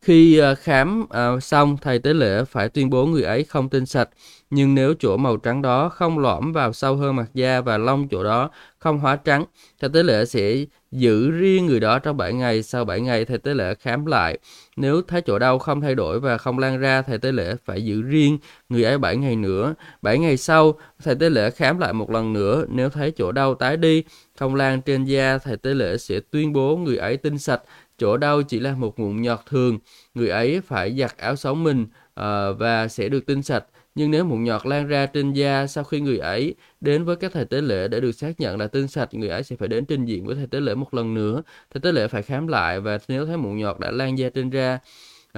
Khi 0.00 0.38
ờ, 0.38 0.54
khám 0.54 1.06
ờ, 1.10 1.40
xong, 1.40 1.76
thầy 1.82 1.98
tế 1.98 2.14
lễ 2.14 2.44
phải 2.44 2.68
tuyên 2.68 2.90
bố 2.90 3.06
người 3.06 3.22
ấy 3.22 3.44
không 3.44 3.68
tinh 3.68 3.86
sạch. 3.86 4.08
Nhưng 4.50 4.74
nếu 4.74 4.94
chỗ 4.98 5.16
màu 5.16 5.36
trắng 5.36 5.62
đó 5.62 5.88
không 5.88 6.18
lõm 6.18 6.52
vào 6.52 6.72
sâu 6.72 6.96
hơn 6.96 7.16
mặt 7.16 7.30
da 7.34 7.60
và 7.60 7.78
lông 7.78 8.08
chỗ 8.08 8.24
đó 8.24 8.50
không 8.78 8.98
hóa 8.98 9.16
trắng, 9.16 9.44
thầy 9.80 9.90
tế 9.90 10.02
lễ 10.02 10.24
sẽ 10.24 10.64
giữ 10.92 11.30
riêng 11.30 11.66
người 11.66 11.80
đó 11.80 11.98
trong 11.98 12.16
7 12.16 12.32
ngày. 12.32 12.62
Sau 12.62 12.84
7 12.84 13.00
ngày, 13.00 13.24
thầy 13.24 13.38
tế 13.38 13.54
lễ 13.54 13.74
khám 13.74 14.06
lại. 14.06 14.38
Nếu 14.76 15.02
thấy 15.02 15.20
chỗ 15.20 15.38
đau 15.38 15.58
không 15.58 15.80
thay 15.80 15.94
đổi 15.94 16.20
và 16.20 16.38
không 16.38 16.58
lan 16.58 16.80
ra, 16.80 17.02
thầy 17.02 17.18
tế 17.18 17.32
lễ 17.32 17.54
phải 17.64 17.84
giữ 17.84 18.02
riêng 18.02 18.38
người 18.68 18.84
ấy 18.84 18.98
7 18.98 19.16
ngày 19.16 19.36
nữa. 19.36 19.74
7 20.02 20.18
ngày 20.18 20.36
sau, 20.36 20.74
thầy 21.04 21.14
tế 21.14 21.30
lễ 21.30 21.50
khám 21.50 21.78
lại 21.78 21.92
một 21.92 22.10
lần 22.10 22.32
nữa. 22.32 22.64
Nếu 22.68 22.88
thấy 22.88 23.10
chỗ 23.10 23.32
đau 23.32 23.54
tái 23.54 23.76
đi, 23.76 24.04
không 24.38 24.54
lan 24.54 24.82
trên 24.82 25.04
da, 25.04 25.38
thầy 25.38 25.56
tế 25.56 25.74
lễ 25.74 25.96
sẽ 25.96 26.20
tuyên 26.30 26.52
bố 26.52 26.76
người 26.76 26.96
ấy 26.96 27.16
tinh 27.16 27.38
sạch 27.38 27.62
chỗ 28.00 28.16
đau 28.16 28.42
chỉ 28.42 28.60
là 28.60 28.72
một 28.72 28.98
mụn 28.98 29.22
nhọt 29.22 29.38
thường, 29.46 29.78
người 30.14 30.28
ấy 30.28 30.60
phải 30.60 30.96
giặt 30.98 31.18
áo 31.18 31.36
sống 31.36 31.64
mình 31.64 31.82
uh, 31.82 32.58
và 32.58 32.88
sẽ 32.88 33.08
được 33.08 33.26
tinh 33.26 33.42
sạch. 33.42 33.64
Nhưng 33.94 34.10
nếu 34.10 34.24
mụn 34.24 34.44
nhọt 34.44 34.66
lan 34.66 34.86
ra 34.88 35.06
trên 35.06 35.32
da 35.32 35.66
sau 35.66 35.84
khi 35.84 36.00
người 36.00 36.18
ấy 36.18 36.54
đến 36.80 37.04
với 37.04 37.16
các 37.16 37.32
thầy 37.32 37.44
tế 37.44 37.60
lễ 37.60 37.88
để 37.88 38.00
được 38.00 38.12
xác 38.12 38.40
nhận 38.40 38.58
là 38.58 38.66
tinh 38.66 38.88
sạch, 38.88 39.14
người 39.14 39.28
ấy 39.28 39.42
sẽ 39.42 39.56
phải 39.56 39.68
đến 39.68 39.84
trình 39.86 40.04
diện 40.04 40.26
với 40.26 40.36
thầy 40.36 40.46
tế 40.46 40.60
lễ 40.60 40.74
một 40.74 40.94
lần 40.94 41.14
nữa. 41.14 41.42
Thầy 41.70 41.80
tế 41.80 41.92
lễ 41.92 42.08
phải 42.08 42.22
khám 42.22 42.46
lại 42.46 42.80
và 42.80 42.98
nếu 43.08 43.26
thấy 43.26 43.36
mụn 43.36 43.58
nhọt 43.58 43.78
đã 43.80 43.90
lan 43.90 44.18
da 44.18 44.28
trên 44.30 44.50
da, 44.50 44.78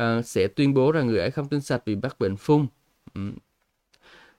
uh, 0.01 0.25
sẽ 0.25 0.49
tuyên 0.49 0.75
bố 0.75 0.93
rằng 0.93 1.07
người 1.07 1.19
ấy 1.19 1.31
không 1.31 1.49
tinh 1.49 1.61
sạch 1.61 1.83
vì 1.87 1.97
mắc 1.97 2.19
bệnh 2.19 2.37
phung. 2.37 2.67
Ừ. 3.15 3.21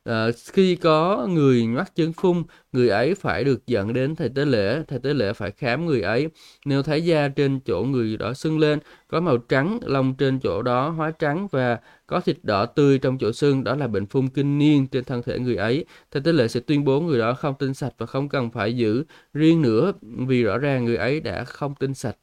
À, 0.03 0.27
khi 0.53 0.75
có 0.75 1.27
người 1.27 1.67
mắc 1.67 1.95
chứng 1.95 2.13
phung, 2.13 2.43
người 2.71 2.89
ấy 2.89 3.15
phải 3.15 3.43
được 3.43 3.67
dẫn 3.67 3.93
đến 3.93 4.15
thầy 4.15 4.29
tế 4.29 4.45
lễ, 4.45 4.83
thầy 4.87 4.99
tế 4.99 5.13
lễ 5.13 5.33
phải 5.33 5.51
khám 5.51 5.85
người 5.85 6.01
ấy. 6.01 6.27
Nếu 6.65 6.83
thấy 6.83 7.05
da 7.05 7.27
trên 7.27 7.59
chỗ 7.59 7.83
người 7.83 8.17
đó 8.17 8.33
sưng 8.33 8.59
lên, 8.59 8.79
có 9.07 9.19
màu 9.19 9.37
trắng, 9.37 9.79
lông 9.83 10.15
trên 10.15 10.39
chỗ 10.39 10.61
đó 10.61 10.89
hóa 10.89 11.11
trắng 11.11 11.47
và 11.51 11.79
có 12.07 12.19
thịt 12.19 12.37
đỏ 12.43 12.65
tươi 12.65 12.99
trong 12.99 13.17
chỗ 13.17 13.31
sưng, 13.31 13.63
đó 13.63 13.75
là 13.75 13.87
bệnh 13.87 14.05
phung 14.05 14.27
kinh 14.27 14.57
niên 14.57 14.87
trên 14.87 15.03
thân 15.03 15.21
thể 15.23 15.39
người 15.39 15.55
ấy. 15.55 15.85
Thầy 16.11 16.21
tế 16.21 16.31
lễ 16.31 16.47
sẽ 16.47 16.59
tuyên 16.59 16.83
bố 16.83 17.01
người 17.01 17.19
đó 17.19 17.33
không 17.33 17.55
tinh 17.59 17.73
sạch 17.73 17.93
và 17.97 18.05
không 18.05 18.29
cần 18.29 18.51
phải 18.51 18.77
giữ 18.77 19.03
riêng 19.33 19.61
nữa 19.61 19.93
vì 20.01 20.43
rõ 20.43 20.57
ràng 20.57 20.85
người 20.85 20.95
ấy 20.95 21.19
đã 21.19 21.43
không 21.43 21.75
tinh 21.75 21.93
sạch. 21.93 22.17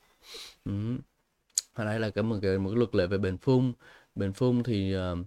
Ừ. 0.64 0.72
Đây 1.78 2.00
là 2.00 2.10
cái 2.10 2.24
một 2.24 2.36
một 2.60 2.76
luật 2.76 2.94
lệ 2.94 3.06
về 3.06 3.18
bệnh 3.18 3.38
phung. 3.38 3.72
Bệnh 4.14 4.32
phung 4.32 4.62
thì 4.62 4.96
uh, 4.96 5.18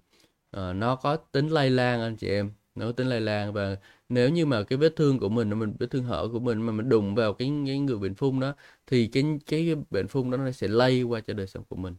uh, 0.58 0.76
nó 0.76 0.95
có 0.95 1.16
tính 1.16 1.47
lây 1.49 1.70
lan 1.70 2.01
anh 2.01 2.16
chị 2.16 2.28
em. 2.30 2.51
Nó 2.76 2.86
có 2.86 2.91
tính 2.91 3.08
lây 3.08 3.22
lan 3.22 3.54
và 3.54 3.78
nếu 4.10 4.30
như 4.30 4.45
mà 4.45 4.64
cái 4.64 4.78
vết 4.78 4.95
thương 4.95 5.20
của 5.20 5.30
mình 5.30 5.60
mình 5.60 5.74
vết 5.80 5.88
thương 5.91 6.04
hở 6.04 6.30
của 6.32 6.39
mình 6.39 6.62
mà 6.62 6.72
mình 6.74 6.89
đụng 6.89 7.16
vào 7.16 7.34
cái 7.34 7.51
cái 7.68 7.80
người 7.80 7.97
bệnh 7.97 8.16
phun 8.16 8.39
đó 8.39 8.54
thì 8.88 9.08
cái 9.08 9.24
cái 9.45 9.76
bệnh 9.89 10.08
phun 10.08 10.32
đó 10.32 10.38
nó 10.38 10.51
sẽ 10.51 10.68
lây 10.68 11.04
qua 11.04 11.22
cho 11.22 11.34
đời 11.34 11.47
sống 11.47 11.64
của 11.70 11.76
mình. 11.76 11.95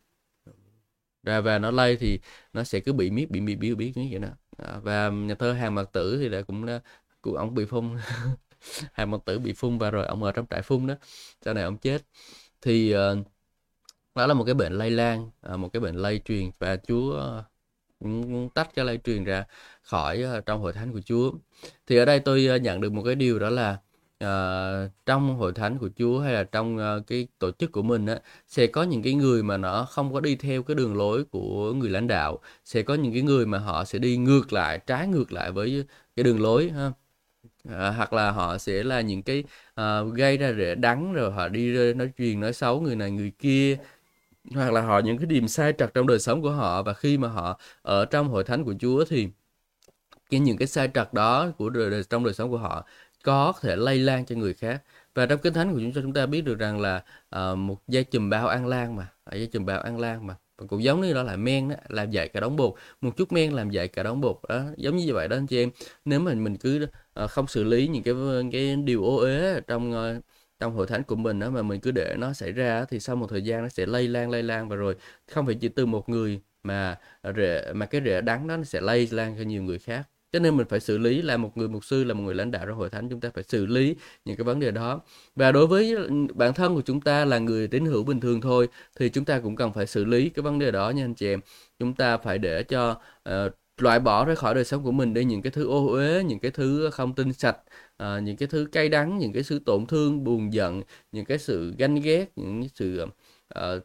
Ra 1.22 1.40
và 1.40 1.58
nó 1.58 1.70
lây 1.70 1.96
thì 1.96 2.20
nó 2.52 2.64
sẽ 2.64 2.80
cứ 2.80 2.92
bị 2.92 3.10
miết 3.10 3.30
bị 3.30 3.40
bị 3.40 3.56
biết 3.56 3.74
biết 3.74 3.92
như 3.96 4.08
vậy 4.10 4.20
đó. 4.20 4.28
À, 4.56 4.78
và 4.82 5.10
nhà 5.10 5.34
thơ 5.34 5.52
hàng 5.52 5.74
mạc 5.74 5.92
tử 5.92 6.18
thì 6.18 6.28
đã 6.28 6.42
cũng 6.42 6.66
đã 6.66 6.80
của 7.20 7.36
ông 7.36 7.54
bị 7.54 7.64
phun 7.64 7.96
hàng 8.92 9.10
mạc 9.10 9.18
tử 9.24 9.38
bị 9.38 9.52
phun 9.52 9.78
và 9.78 9.90
rồi 9.90 10.06
ông 10.06 10.22
ở 10.22 10.32
trong 10.32 10.46
trại 10.50 10.62
phun 10.62 10.86
đó. 10.86 10.94
Sau 11.44 11.54
này 11.54 11.64
ông 11.64 11.78
chết. 11.78 12.02
Thì 12.62 12.94
uh, 12.96 13.26
đó 14.14 14.26
là 14.26 14.34
một 14.34 14.44
cái 14.44 14.54
bệnh 14.54 14.72
lây 14.72 14.90
lan 14.90 15.30
uh, 15.52 15.58
một 15.58 15.68
cái 15.72 15.80
bệnh 15.80 15.96
lây 15.96 16.20
truyền 16.24 16.50
và 16.58 16.76
chúa 16.76 17.38
uh, 17.40 17.53
tách 18.54 18.74
cái 18.74 18.84
lây 18.84 18.98
truyền 19.04 19.24
ra 19.24 19.44
khỏi 19.82 20.24
uh, 20.38 20.46
trong 20.46 20.60
hội 20.60 20.72
thánh 20.72 20.92
của 20.92 21.00
Chúa. 21.04 21.32
Thì 21.86 21.96
ở 21.96 22.04
đây 22.04 22.20
tôi 22.20 22.48
uh, 22.56 22.62
nhận 22.62 22.80
được 22.80 22.92
một 22.92 23.02
cái 23.02 23.14
điều 23.14 23.38
đó 23.38 23.50
là 23.50 23.78
uh, 24.24 24.90
trong 25.06 25.36
hội 25.36 25.52
thánh 25.52 25.78
của 25.78 25.88
Chúa 25.96 26.20
hay 26.20 26.32
là 26.32 26.44
trong 26.44 26.76
uh, 26.76 27.06
cái 27.06 27.28
tổ 27.38 27.50
chức 27.50 27.72
của 27.72 27.82
mình 27.82 28.06
á 28.06 28.18
sẽ 28.48 28.66
có 28.66 28.82
những 28.82 29.02
cái 29.02 29.14
người 29.14 29.42
mà 29.42 29.56
nó 29.56 29.84
không 29.84 30.12
có 30.12 30.20
đi 30.20 30.36
theo 30.36 30.62
cái 30.62 30.74
đường 30.74 30.96
lối 30.96 31.24
của 31.24 31.72
người 31.72 31.90
lãnh 31.90 32.06
đạo 32.06 32.38
sẽ 32.64 32.82
có 32.82 32.94
những 32.94 33.12
cái 33.12 33.22
người 33.22 33.46
mà 33.46 33.58
họ 33.58 33.84
sẽ 33.84 33.98
đi 33.98 34.16
ngược 34.16 34.52
lại 34.52 34.80
trái 34.86 35.06
ngược 35.06 35.32
lại 35.32 35.52
với 35.52 35.84
cái 36.16 36.24
đường 36.24 36.42
lối 36.42 36.70
ha. 36.70 36.92
À, 37.68 37.90
hoặc 37.90 38.12
là 38.12 38.30
họ 38.30 38.58
sẽ 38.58 38.84
là 38.84 39.00
những 39.00 39.22
cái 39.22 39.44
à, 39.74 40.02
gây 40.14 40.36
ra 40.36 40.52
rễ 40.52 40.74
đắng 40.74 41.12
rồi 41.12 41.32
họ 41.32 41.48
đi 41.48 41.94
nói 41.94 42.10
truyền 42.18 42.40
nói 42.40 42.52
xấu 42.52 42.80
người 42.80 42.96
này 42.96 43.10
người 43.10 43.32
kia 43.38 43.78
hoặc 44.54 44.72
là 44.72 44.80
họ 44.80 44.98
những 44.98 45.18
cái 45.18 45.26
điểm 45.26 45.48
sai 45.48 45.72
trật 45.78 45.94
trong 45.94 46.06
đời 46.06 46.18
sống 46.18 46.42
của 46.42 46.50
họ 46.50 46.82
và 46.82 46.94
khi 46.94 47.18
mà 47.18 47.28
họ 47.28 47.60
ở 47.82 48.04
trong 48.04 48.28
hội 48.28 48.44
thánh 48.44 48.64
của 48.64 48.74
Chúa 48.80 49.04
thì 49.08 49.28
cái 50.30 50.40
những 50.40 50.56
cái 50.56 50.68
sai 50.68 50.90
trật 50.94 51.14
đó 51.14 51.50
của 51.58 51.70
đời, 51.70 52.02
trong 52.10 52.24
đời 52.24 52.34
sống 52.34 52.50
của 52.50 52.58
họ 52.58 52.86
có 53.24 53.52
thể 53.60 53.76
lây 53.76 53.98
lan 53.98 54.26
cho 54.26 54.36
người 54.36 54.54
khác. 54.54 54.82
Và 55.14 55.26
trong 55.26 55.38
kinh 55.38 55.52
thánh 55.52 55.72
của 55.72 55.78
chúng 55.80 55.92
ta 55.92 56.00
chúng 56.02 56.12
ta 56.12 56.26
biết 56.26 56.40
được 56.40 56.58
rằng 56.58 56.80
là 56.80 57.04
uh, 57.36 57.58
một 57.58 57.88
dây 57.88 58.04
chùm 58.04 58.30
bao 58.30 58.48
ăn 58.48 58.66
lan 58.66 58.96
mà 58.96 59.08
à, 59.24 59.36
dây 59.36 59.46
chùm 59.46 59.66
bao 59.66 59.80
ăn 59.80 60.00
lan 60.00 60.26
mà. 60.26 60.36
Và 60.58 60.66
cũng 60.66 60.82
giống 60.84 61.00
như 61.00 61.14
đó 61.14 61.22
là 61.22 61.36
men 61.36 61.68
đó, 61.68 61.76
làm 61.88 62.10
dậy 62.10 62.28
cả 62.28 62.40
đống 62.40 62.56
bột 62.56 62.74
một 63.00 63.16
chút 63.16 63.32
men 63.32 63.52
làm 63.52 63.70
dậy 63.70 63.88
cả 63.88 64.02
đống 64.02 64.20
bột. 64.20 64.36
Đó 64.48 64.62
giống 64.76 64.96
như 64.96 65.14
vậy 65.14 65.28
đó 65.28 65.36
anh 65.36 65.46
chị 65.46 65.62
em. 65.62 65.70
Nếu 66.04 66.20
mà 66.20 66.34
mình 66.34 66.56
cứ 66.56 66.86
uh, 67.24 67.30
không 67.30 67.46
xử 67.46 67.64
lý 67.64 67.88
những 67.88 68.02
cái 68.02 68.14
cái 68.52 68.76
điều 68.76 69.04
ô 69.04 69.16
uế 69.16 69.60
trong 69.66 69.92
uh, 69.92 70.24
trong 70.64 70.74
hội 70.74 70.86
thánh 70.86 71.02
của 71.02 71.16
mình 71.16 71.38
đó 71.38 71.50
mà 71.50 71.62
mình 71.62 71.80
cứ 71.80 71.90
để 71.90 72.14
nó 72.18 72.32
xảy 72.32 72.52
ra 72.52 72.84
thì 72.84 73.00
sau 73.00 73.16
một 73.16 73.26
thời 73.30 73.42
gian 73.42 73.62
nó 73.62 73.68
sẽ 73.68 73.86
lây 73.86 74.08
lan 74.08 74.30
lây 74.30 74.42
lan. 74.42 74.68
Và 74.68 74.76
rồi 74.76 74.96
không 75.32 75.46
phải 75.46 75.54
chỉ 75.54 75.68
từ 75.68 75.86
một 75.86 76.08
người 76.08 76.40
mà 76.62 76.98
rễ 77.36 77.72
mà 77.72 77.86
cái 77.86 78.00
rễ 78.04 78.20
đắng 78.20 78.46
đó 78.46 78.56
nó 78.56 78.64
sẽ 78.64 78.80
lây 78.80 79.08
lan 79.10 79.34
cho 79.38 79.44
nhiều 79.44 79.62
người 79.62 79.78
khác. 79.78 80.02
Cho 80.32 80.38
nên 80.38 80.56
mình 80.56 80.66
phải 80.66 80.80
xử 80.80 80.98
lý 80.98 81.22
là 81.22 81.36
một 81.36 81.56
người 81.56 81.68
mục 81.68 81.84
sư 81.84 82.04
là 82.04 82.14
một 82.14 82.22
người 82.22 82.34
lãnh 82.34 82.50
đạo 82.50 82.66
trong 82.66 82.76
hội 82.76 82.90
thánh 82.90 83.08
chúng 83.08 83.20
ta 83.20 83.30
phải 83.34 83.44
xử 83.44 83.66
lý 83.66 83.96
những 84.24 84.36
cái 84.36 84.44
vấn 84.44 84.60
đề 84.60 84.70
đó. 84.70 85.00
Và 85.36 85.52
đối 85.52 85.66
với 85.66 85.96
bản 86.34 86.54
thân 86.54 86.74
của 86.74 86.82
chúng 86.82 87.00
ta 87.00 87.24
là 87.24 87.38
người 87.38 87.68
tín 87.68 87.84
hữu 87.86 88.04
bình 88.04 88.20
thường 88.20 88.40
thôi 88.40 88.68
thì 88.96 89.08
chúng 89.08 89.24
ta 89.24 89.38
cũng 89.40 89.56
cần 89.56 89.72
phải 89.72 89.86
xử 89.86 90.04
lý 90.04 90.28
cái 90.28 90.42
vấn 90.42 90.58
đề 90.58 90.70
đó 90.70 90.90
nha 90.90 91.04
anh 91.04 91.14
chị 91.14 91.28
em. 91.28 91.40
Chúng 91.78 91.94
ta 91.94 92.16
phải 92.16 92.38
để 92.38 92.62
cho 92.62 93.00
uh, 93.28 93.52
loại 93.78 94.00
bỏ 94.00 94.24
ra 94.24 94.34
khỏi 94.34 94.54
đời 94.54 94.64
sống 94.64 94.84
của 94.84 94.92
mình 94.92 95.14
đi 95.14 95.24
những 95.24 95.42
cái 95.42 95.50
thứ 95.50 95.68
ô 95.68 95.86
uế 95.86 96.24
những 96.24 96.38
cái 96.40 96.50
thứ 96.50 96.90
không 96.92 97.14
tinh 97.14 97.32
sạch 97.32 97.56
uh, 98.02 98.22
những 98.22 98.36
cái 98.36 98.48
thứ 98.48 98.68
cay 98.72 98.88
đắng 98.88 99.18
những 99.18 99.32
cái 99.32 99.42
sự 99.42 99.58
tổn 99.66 99.86
thương 99.86 100.24
buồn 100.24 100.52
giận 100.52 100.82
những 101.12 101.24
cái 101.24 101.38
sự 101.38 101.74
ganh 101.78 101.94
ghét 101.94 102.32
những 102.36 102.68
sự 102.74 103.04
uh, 103.04 103.82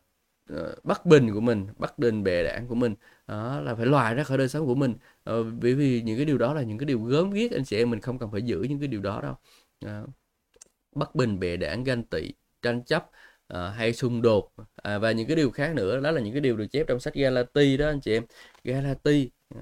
uh, 0.54 0.84
bất 0.84 1.06
bình 1.06 1.34
của 1.34 1.40
mình 1.40 1.68
bất 1.78 2.00
bình 2.00 2.24
bè 2.24 2.44
đảng 2.44 2.68
của 2.68 2.76
mình 2.76 2.96
đó 3.28 3.62
là 3.62 3.76
phải 3.76 3.86
loại 3.86 4.16
ra 4.16 4.24
khỏi 4.24 4.38
đời 4.38 4.50
sống 4.50 4.66
của 4.66 4.76
mình 4.76 4.96
ờ, 5.24 5.44
bởi 5.44 5.74
vì 5.76 6.02
những 6.02 6.18
cái 6.18 6.26
điều 6.26 6.38
đó 6.38 6.54
là 6.54 6.62
những 6.62 6.78
cái 6.78 6.86
điều 6.86 7.00
gớm 7.04 7.32
ghiếc 7.32 7.52
anh 7.52 7.66
chị 7.66 7.78
em 7.78 7.90
mình 7.90 8.02
không 8.02 8.20
cần 8.20 8.32
phải 8.32 8.42
giữ 8.42 8.62
những 8.70 8.80
cái 8.80 8.88
điều 8.88 9.02
đó 9.02 9.22
đâu 9.22 9.36
à, 9.86 10.04
bất 10.96 11.16
bình 11.16 11.40
bè 11.40 11.58
đảng 11.58 11.84
ganh 11.84 12.04
tị 12.04 12.34
tranh 12.62 12.84
chấp 12.84 13.10
à, 13.48 13.70
hay 13.70 13.94
xung 13.94 14.22
đột 14.22 14.52
à, 14.76 14.98
và 14.98 15.12
những 15.12 15.28
cái 15.28 15.36
điều 15.36 15.52
khác 15.52 15.74
nữa 15.76 16.00
đó 16.02 16.12
là 16.12 16.22
những 16.22 16.34
cái 16.34 16.42
điều 16.42 16.58
được 16.58 16.68
chép 16.72 16.88
trong 16.88 17.00
sách 17.00 17.14
Galati 17.14 17.78
đó 17.78 17.88
anh 17.88 18.02
chị 18.02 18.14
em 18.14 18.24
Galati 18.64 19.39
đó. 19.56 19.62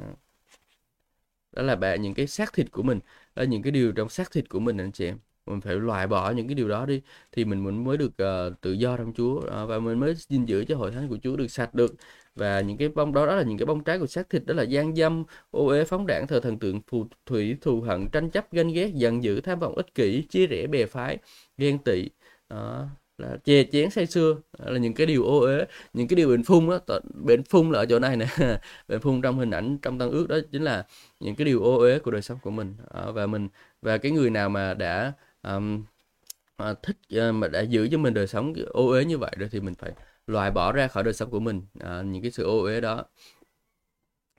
Là 1.64 1.76
bạn 1.76 2.02
những 2.02 2.14
cái 2.14 2.28
xác 2.28 2.54
thịt 2.54 2.72
của 2.72 2.84
mình. 2.84 3.00
Đó 3.36 3.42
là 3.42 3.46
những 3.46 3.62
cái 3.62 3.72
điều 3.72 3.92
trong 3.92 4.10
xác 4.10 4.32
thịt 4.32 4.50
của 4.50 4.60
mình 4.60 4.78
anh 4.78 4.92
chị 4.92 5.06
em. 5.06 5.18
Mình 5.46 5.62
phải 5.62 5.76
loại 5.76 6.08
bỏ 6.08 6.32
những 6.32 6.48
cái 6.48 6.56
điều 6.56 6.70
đó 6.70 6.86
đi 6.86 7.02
thì 7.32 7.46
mình 7.46 7.64
mới 7.64 7.74
mới 7.74 7.98
được 7.98 8.12
uh, 8.50 8.62
tự 8.62 8.72
do 8.72 8.98
trong 8.98 9.14
Chúa 9.14 9.38
uh, 9.38 9.70
và 9.70 9.80
mình 9.80 10.00
mới 10.00 10.14
gìn 10.16 10.46
giữ 10.46 10.66
cho 10.66 10.78
hội 10.78 10.92
thánh 10.92 11.08
của 11.10 11.18
Chúa 11.24 11.36
được 11.36 11.48
sạch 11.48 11.74
được. 11.74 11.96
Và 12.36 12.62
những 12.62 12.78
cái 12.78 12.90
bông 12.90 13.14
đó 13.14 13.26
đó 13.26 13.36
là 13.36 13.44
những 13.44 13.58
cái 13.58 13.66
bông 13.66 13.84
trái 13.84 14.00
của 14.00 14.08
xác 14.08 14.30
thịt 14.30 14.46
đó 14.46 14.54
là 14.54 14.64
gian 14.64 14.96
dâm 14.96 15.24
ô 15.52 15.68
uế 15.68 15.84
phóng 15.86 16.08
đảng 16.08 16.28
thờ 16.28 16.40
thần 16.40 16.60
tượng 16.60 16.82
phù 16.88 17.08
thủy 17.26 17.58
thù 17.62 17.82
hận 17.82 18.08
tranh 18.12 18.30
chấp 18.30 18.52
ganh 18.52 18.74
ghét 18.74 18.92
giận 18.94 19.24
dữ 19.24 19.42
tham 19.42 19.60
vọng 19.60 19.76
ích 19.76 19.96
kỷ 19.96 20.22
chia 20.22 20.48
rẽ 20.48 20.68
bè 20.68 20.86
phái 20.86 21.18
ghen 21.58 21.78
tị. 21.80 22.10
Đó 22.50 22.88
là 23.18 23.38
chè 23.44 23.64
chén 23.72 23.90
say 23.90 24.06
xưa 24.06 24.36
à, 24.60 24.72
là 24.72 24.80
những 24.80 24.94
cái 24.94 25.08
điều 25.08 25.24
ô 25.24 25.40
uế 25.40 25.66
những 25.94 26.08
cái 26.08 26.16
điều 26.16 26.30
bệnh 26.30 26.44
phun 26.44 26.70
đó 26.70 26.80
bệnh 27.26 27.44
phun 27.44 27.72
là 27.72 27.80
ở 27.80 27.86
chỗ 27.86 28.00
này 28.00 28.18
nè 28.18 28.28
bệnh 28.88 29.00
phun 29.02 29.22
trong 29.22 29.40
hình 29.40 29.52
ảnh 29.52 29.78
trong 29.82 30.00
tăng 30.00 30.12
ước 30.12 30.28
đó 30.30 30.38
chính 30.52 30.64
là 30.64 30.86
những 31.20 31.36
cái 31.36 31.46
điều 31.46 31.64
ô 31.64 31.78
uế 31.78 32.00
của 32.00 32.12
đời 32.12 32.22
sống 32.22 32.38
của 32.42 32.52
mình. 32.52 32.76
Ờ, 32.88 33.12
và 33.12 33.28
mình 33.28 33.48
và 33.82 33.98
cái 33.98 34.12
người 34.12 34.30
nào 34.30 34.50
mà 34.50 34.74
đã 34.74 35.14
um, 35.44 35.84
thích 36.84 36.98
à, 37.10 37.32
mà 37.32 37.48
đã 37.48 37.62
giữ 37.62 37.88
cho 37.92 37.98
mình 37.98 38.14
đời 38.14 38.28
sống 38.28 38.54
ô 38.74 38.88
uế 38.88 39.06
như 39.06 39.18
vậy 39.18 39.32
rồi 39.38 39.50
thì 39.52 39.60
mình 39.60 39.74
phải 39.76 39.92
loại 40.28 40.52
bỏ 40.52 40.72
ra 40.72 40.88
khỏi 40.88 41.04
đời 41.04 41.14
sống 41.14 41.30
của 41.32 41.40
mình 41.40 41.62
à, 41.80 42.02
những 42.02 42.22
cái 42.22 42.32
sự 42.32 42.44
ô 42.44 42.62
uế 42.64 42.82
đó. 42.82 43.06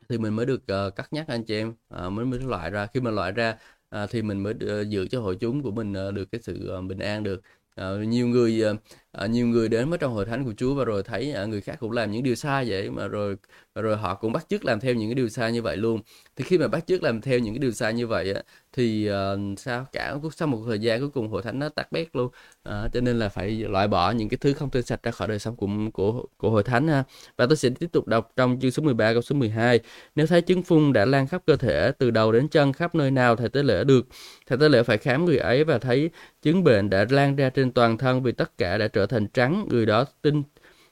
Thì 0.08 0.18
mình 0.18 0.36
mới 0.36 0.46
được 0.46 0.62
uh, 0.86 0.96
cắt 0.96 1.12
nhắc 1.12 1.28
anh 1.28 1.44
chị 1.44 1.54
em 1.54 1.74
à, 1.88 2.08
mới 2.08 2.24
mới 2.24 2.40
loại 2.40 2.70
ra. 2.70 2.86
Khi 2.86 3.00
mà 3.00 3.10
loại 3.10 3.32
ra 3.32 3.58
à, 3.90 4.06
thì 4.06 4.22
mình 4.22 4.42
mới 4.42 4.54
uh, 4.54 4.88
giữ 4.88 5.08
cho 5.10 5.20
hội 5.20 5.36
chúng 5.40 5.62
của 5.62 5.70
mình 5.70 6.08
uh, 6.08 6.14
được 6.14 6.24
cái 6.32 6.40
sự 6.42 6.72
uh, 6.78 6.84
bình 6.84 6.98
an 6.98 7.22
được. 7.22 7.42
Ờ, 7.78 8.02
nhiều 8.02 8.26
người 8.28 8.60
ờ, 8.62 8.76
à, 9.12 9.26
nhiều 9.26 9.46
người 9.46 9.68
đến 9.68 9.90
với 9.90 9.98
trong 9.98 10.12
hội 10.12 10.24
thánh 10.24 10.44
của 10.44 10.52
Chúa 10.56 10.74
và 10.74 10.84
rồi 10.84 11.02
thấy 11.02 11.32
à, 11.32 11.44
người 11.44 11.60
khác 11.60 11.76
cũng 11.80 11.92
làm 11.92 12.10
những 12.10 12.22
điều 12.22 12.34
sai 12.34 12.64
vậy 12.68 12.90
mà 12.90 13.08
rồi 13.08 13.36
và 13.74 13.82
rồi 13.82 13.96
họ 13.96 14.14
cũng 14.14 14.32
bắt 14.32 14.46
chước 14.48 14.64
làm 14.64 14.80
theo 14.80 14.94
những 14.94 15.08
cái 15.10 15.14
điều 15.14 15.28
sai 15.28 15.52
như 15.52 15.62
vậy 15.62 15.76
luôn. 15.76 16.00
Thì 16.36 16.44
khi 16.44 16.58
mà 16.58 16.68
bắt 16.68 16.86
chước 16.86 17.02
làm 17.02 17.20
theo 17.20 17.38
những 17.38 17.54
cái 17.54 17.58
điều 17.58 17.72
sai 17.72 17.94
như 17.94 18.06
vậy 18.06 18.32
á, 18.32 18.42
thì 18.72 19.06
à, 19.06 19.32
sao 19.58 19.86
cả 19.92 20.14
sau 20.36 20.48
một 20.48 20.62
thời 20.66 20.78
gian 20.78 21.00
cuối 21.00 21.10
cùng 21.10 21.28
hội 21.28 21.42
thánh 21.42 21.58
nó 21.58 21.68
tắt 21.68 21.92
bét 21.92 22.16
luôn. 22.16 22.30
À, 22.62 22.88
cho 22.92 23.00
nên 23.00 23.18
là 23.18 23.28
phải 23.28 23.50
loại 23.50 23.88
bỏ 23.88 24.10
những 24.10 24.28
cái 24.28 24.38
thứ 24.38 24.52
không 24.52 24.70
tươi 24.70 24.82
sạch 24.82 25.02
ra 25.02 25.10
khỏi 25.10 25.28
đời 25.28 25.38
sống 25.38 25.56
của 25.56 25.68
của 25.92 26.24
của 26.36 26.50
hội 26.50 26.62
thánh 26.62 26.88
ha. 26.88 27.04
Và 27.36 27.46
tôi 27.46 27.56
sẽ 27.56 27.70
tiếp 27.70 27.86
tục 27.92 28.06
đọc 28.06 28.32
trong 28.36 28.58
chương 28.60 28.70
số 28.70 28.82
13 28.82 29.12
câu 29.12 29.22
số 29.22 29.34
12 29.36 29.80
nếu 30.14 30.26
thấy 30.26 30.42
chứng 30.42 30.62
phun 30.62 30.92
đã 30.92 31.04
lan 31.04 31.26
khắp 31.26 31.42
cơ 31.46 31.56
thể 31.56 31.92
từ 31.98 32.10
đầu 32.10 32.32
đến 32.32 32.48
chân 32.48 32.72
khắp 32.72 32.94
nơi 32.94 33.10
nào 33.10 33.36
thầy 33.36 33.48
tế 33.48 33.62
lễ 33.62 33.84
được? 33.84 34.06
Thầy 34.46 34.58
tế 34.58 34.68
lễ 34.68 34.82
phải 34.82 34.98
khám 34.98 35.24
người 35.24 35.38
ấy 35.38 35.64
và 35.64 35.78
thấy 35.78 36.10
chứng 36.42 36.64
bệnh 36.64 36.90
đã 36.90 37.06
lan 37.10 37.36
ra 37.36 37.50
trên 37.50 37.72
toàn 37.72 37.98
thân 37.98 38.22
vì 38.22 38.32
tất 38.32 38.58
cả 38.58 38.78
đã 38.78 38.88
trở 38.88 38.97
trở 38.98 39.06
thành 39.06 39.28
trắng 39.28 39.66
người 39.70 39.86
đó 39.86 40.04
tin 40.22 40.42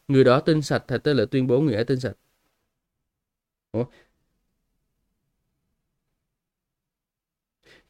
người 0.09 0.25
đó 0.25 0.41
tin 0.41 0.63
sạch 0.63 0.85
thầy 0.89 0.99
tế 1.01 1.15
lễ 1.15 1.25
tuyên 1.31 1.47
bố 1.47 1.61
người 1.61 1.75
ấy 1.75 1.85
tin 1.85 2.01
sạch 2.01 2.17
Ủa? 3.73 3.87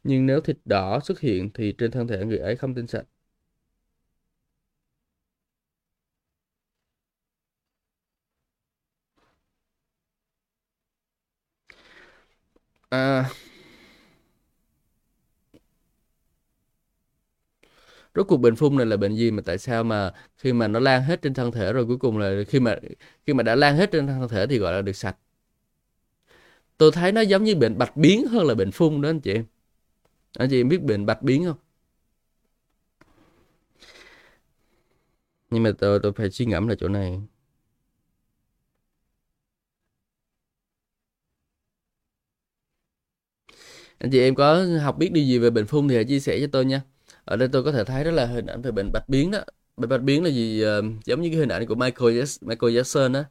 Nhưng 0.03 0.25
nếu 0.25 0.41
thịt 0.41 0.57
đỏ 0.65 0.99
xuất 0.99 1.19
hiện 1.19 1.49
thì 1.53 1.71
trên 1.77 1.91
thân 1.91 2.07
thể 2.07 2.25
người 2.25 2.37
ấy 2.37 2.55
không 2.55 2.75
tinh 2.75 2.87
sạch. 2.87 3.05
À, 12.91 13.29
rốt 18.17 18.27
cuộc 18.27 18.37
bệnh 18.37 18.55
phun 18.55 18.77
này 18.77 18.85
là 18.85 18.97
bệnh 18.97 19.15
gì 19.15 19.31
mà 19.31 19.41
tại 19.45 19.57
sao 19.57 19.83
mà 19.83 20.11
khi 20.37 20.53
mà 20.53 20.67
nó 20.67 20.79
lan 20.79 21.03
hết 21.03 21.21
trên 21.21 21.33
thân 21.33 21.51
thể 21.51 21.73
rồi 21.73 21.85
cuối 21.85 21.97
cùng 21.97 22.17
là 22.17 22.43
khi 22.47 22.59
mà 22.59 22.75
khi 23.27 23.33
mà 23.33 23.43
đã 23.43 23.55
lan 23.55 23.75
hết 23.77 23.91
trên 23.91 24.07
thân 24.07 24.29
thể 24.29 24.47
thì 24.47 24.57
gọi 24.57 24.73
là 24.73 24.81
được 24.81 24.95
sạch? 24.95 25.17
Tôi 26.77 26.91
thấy 26.91 27.11
nó 27.11 27.21
giống 27.21 27.43
như 27.43 27.55
bệnh 27.55 27.77
bạch 27.77 27.97
biến 27.97 28.27
hơn 28.27 28.47
là 28.47 28.55
bệnh 28.55 28.71
phun 28.71 29.01
đó 29.01 29.09
anh 29.09 29.19
chị. 29.19 29.33
Em 29.33 29.45
anh 30.39 30.49
chị 30.49 30.61
em 30.61 30.69
biết 30.69 30.83
bệnh 30.83 31.05
bạch 31.05 31.23
biến 31.23 31.45
không? 31.45 31.57
Nhưng 35.49 35.63
mà 35.63 35.71
tôi 35.79 35.99
tôi 36.03 36.13
phải 36.13 36.31
suy 36.31 36.45
ngẫm 36.45 36.67
là 36.67 36.75
chỗ 36.79 36.87
này. 36.87 37.21
Anh 43.99 44.11
chị 44.11 44.19
em 44.19 44.35
có 44.35 44.65
học 44.81 44.97
biết 44.97 45.11
điều 45.11 45.23
gì 45.25 45.37
về 45.39 45.49
bệnh 45.49 45.65
phun 45.65 45.87
thì 45.87 45.95
hãy 45.95 46.05
chia 46.05 46.19
sẻ 46.19 46.39
cho 46.41 46.47
tôi 46.51 46.65
nha 46.65 46.81
ở 47.27 47.35
đây 47.35 47.47
tôi 47.51 47.63
có 47.63 47.71
thể 47.71 47.83
thấy 47.83 48.03
đó 48.03 48.11
là 48.11 48.25
hình 48.25 48.45
ảnh 48.45 48.61
về 48.61 48.71
bệnh 48.71 48.89
bạch 48.93 49.09
biến 49.09 49.31
đó. 49.31 49.39
Bệnh 49.77 49.89
bạch 49.89 50.01
biến 50.01 50.23
là 50.23 50.29
gì? 50.29 50.63
Uh, 50.65 51.05
giống 51.05 51.21
như 51.21 51.29
cái 51.29 51.39
hình 51.39 51.49
ảnh 51.49 51.65
của 51.67 51.75
Michael 51.75 52.11
Jackson, 52.11 52.47
Michael 52.47 52.77
Jackson 52.77 53.13
đó 53.13 53.23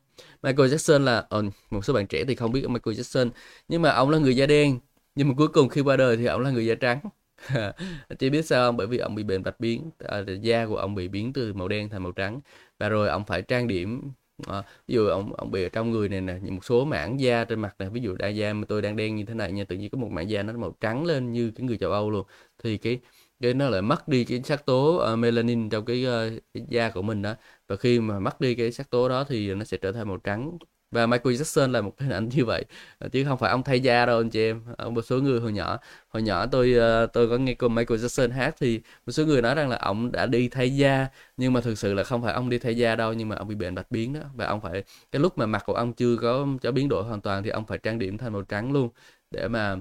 Michael 0.43 0.71
Jackson 0.75 1.05
là 1.05 1.27
uh, 1.39 1.45
một 1.71 1.85
số 1.85 1.93
bạn 1.93 2.07
trẻ 2.07 2.25
thì 2.25 2.35
không 2.35 2.53
biết 2.53 2.69
Michael 2.69 2.97
Jackson 2.97 3.31
nhưng 3.69 3.83
mà 3.83 3.91
ông 3.91 4.11
là 4.11 4.19
người 4.19 4.37
da 4.37 4.47
đen. 4.47 4.79
Nhưng 5.15 5.29
mà 5.29 5.35
cuối 5.37 5.49
cùng 5.49 5.69
khi 5.69 5.81
qua 5.81 5.97
đời 5.97 6.17
thì 6.17 6.27
ông 6.27 6.41
là 6.41 6.51
người 6.51 6.67
da 6.67 6.75
trắng. 6.75 7.01
Chỉ 8.19 8.31
biết 8.31 8.47
sao 8.47 8.69
không? 8.69 8.77
Bởi 8.77 8.87
vì 8.87 8.99
ông 8.99 9.15
bị 9.15 9.23
bệnh 9.23 9.43
bạch 9.43 9.61
biến 9.61 9.91
à, 9.99 10.25
da 10.41 10.67
của 10.67 10.77
ông 10.77 10.95
bị 10.95 11.09
biến 11.09 11.33
từ 11.33 11.53
màu 11.53 11.69
đen 11.69 11.89
thành 11.89 12.03
màu 12.03 12.13
trắng. 12.13 12.41
Và 12.79 12.89
rồi 12.89 13.09
ông 13.09 13.25
phải 13.25 13.43
trang 13.43 13.69
điểm 13.69 14.11
à, 14.47 14.63
ví 14.87 14.95
dụ 14.95 15.07
ông 15.07 15.33
ông 15.33 15.51
bị 15.51 15.63
ở 15.63 15.69
trong 15.69 15.91
người 15.91 16.09
này 16.09 16.21
nè 16.21 16.39
một 16.51 16.65
số 16.65 16.85
mảng 16.85 17.21
da 17.21 17.45
trên 17.45 17.61
mặt 17.61 17.75
này 17.79 17.91
ví 17.91 18.01
dụ 18.01 18.17
da 18.19 18.29
da 18.29 18.53
mà 18.53 18.65
tôi 18.69 18.83
đang 18.83 18.97
đen 18.97 19.17
như 19.17 19.25
thế 19.25 19.35
này 19.35 19.53
nha 19.53 19.65
tự 19.65 19.77
nhiên 19.77 19.91
có 19.91 19.99
một 19.99 20.11
mảng 20.11 20.31
da 20.31 20.43
nó 20.43 20.53
màu 20.53 20.77
trắng 20.81 21.05
lên 21.05 21.33
như 21.33 21.51
cái 21.51 21.67
người 21.67 21.79
châu 21.79 21.93
Âu 21.93 22.11
luôn. 22.11 22.27
Thì 22.63 22.79
cái 22.79 23.01
cái 23.41 23.55
nó 23.55 23.69
lại 23.69 23.83
mất 23.83 24.09
đi 24.09 24.25
cái 24.25 24.43
sắc 24.45 24.67
tố 24.67 25.03
uh, 25.13 25.19
melanin 25.19 25.69
trong 25.69 25.85
cái, 25.85 26.07
uh, 26.07 26.43
cái 26.55 26.63
da 26.69 26.91
của 26.91 27.03
mình 27.03 27.23
đó 27.23 27.35
và 27.69 27.77
khi 27.77 28.01
mà 28.01 28.19
mất 28.19 28.41
đi 28.41 28.55
cái 28.55 28.73
sắc 28.73 28.91
tố 28.91 29.09
đó 29.09 29.25
thì 29.25 29.55
nó 29.55 29.65
sẽ 29.65 29.77
trở 29.77 29.93
thành 29.93 30.09
màu 30.09 30.17
trắng. 30.17 30.59
Và 30.91 31.07
Michael 31.07 31.37
Jackson 31.37 31.71
là 31.73 31.81
một 31.81 31.93
cái 31.97 32.09
hình 32.09 32.17
ảnh 32.17 32.29
như 32.29 32.45
vậy 32.45 32.65
chứ 33.13 33.25
không 33.25 33.39
phải 33.39 33.51
ông 33.51 33.63
thay 33.63 33.81
da 33.81 34.07
đâu 34.07 34.19
anh 34.21 34.31
chị 34.31 34.41
em 34.41 34.65
một 34.95 35.03
số 35.03 35.19
người 35.21 35.41
hồi 35.41 35.53
nhỏ. 35.53 35.79
Hồi 36.09 36.23
nhỏ 36.23 36.47
tôi 36.47 36.73
ờ, 36.75 37.07
tôi 37.07 37.29
có 37.29 37.39
nghe 37.39 37.55
cô 37.55 37.69
Michael 37.69 38.01
Jackson 38.01 38.33
hát 38.33 38.55
thì 38.61 38.81
một 39.07 39.13
số 39.13 39.25
người 39.27 39.43
nói 39.43 39.55
rằng 39.55 39.69
là 39.69 39.77
ông 39.77 40.13
đã 40.13 40.27
đi 40.27 40.49
thay 40.49 40.77
da 40.77 41.09
nhưng 41.37 41.53
mà 41.53 41.61
thực 41.61 41.79
sự 41.79 41.95
là 41.95 42.05
không 42.05 42.23
phải 42.23 42.33
ông 42.35 42.49
đi 42.49 42.59
thay 42.59 42.77
da 42.77 42.97
đâu 42.97 43.13
nhưng 43.13 43.29
mà 43.29 43.37
ông 43.37 43.49
bị 43.49 43.55
bệnh 43.55 43.75
bạch 43.75 43.91
biến 43.91 44.13
đó. 44.13 44.21
Và 44.35 44.47
ông 44.47 44.61
phải 44.61 44.85
cái 45.13 45.21
lúc 45.21 45.39
mà 45.39 45.47
mặt 45.47 45.63
của 45.67 45.75
ông 45.75 45.93
chưa 45.93 46.17
có 46.17 46.47
cho 46.63 46.73
biến 46.73 46.89
đổi 46.89 47.05
hoàn 47.05 47.21
toàn 47.21 47.43
thì 47.43 47.51
ông 47.51 47.67
phải 47.67 47.79
trang 47.79 47.99
điểm 47.99 48.19
thành 48.19 48.33
màu 48.33 48.43
trắng 48.43 48.73
luôn 48.73 48.89
để 49.31 49.49
mà 49.49 49.77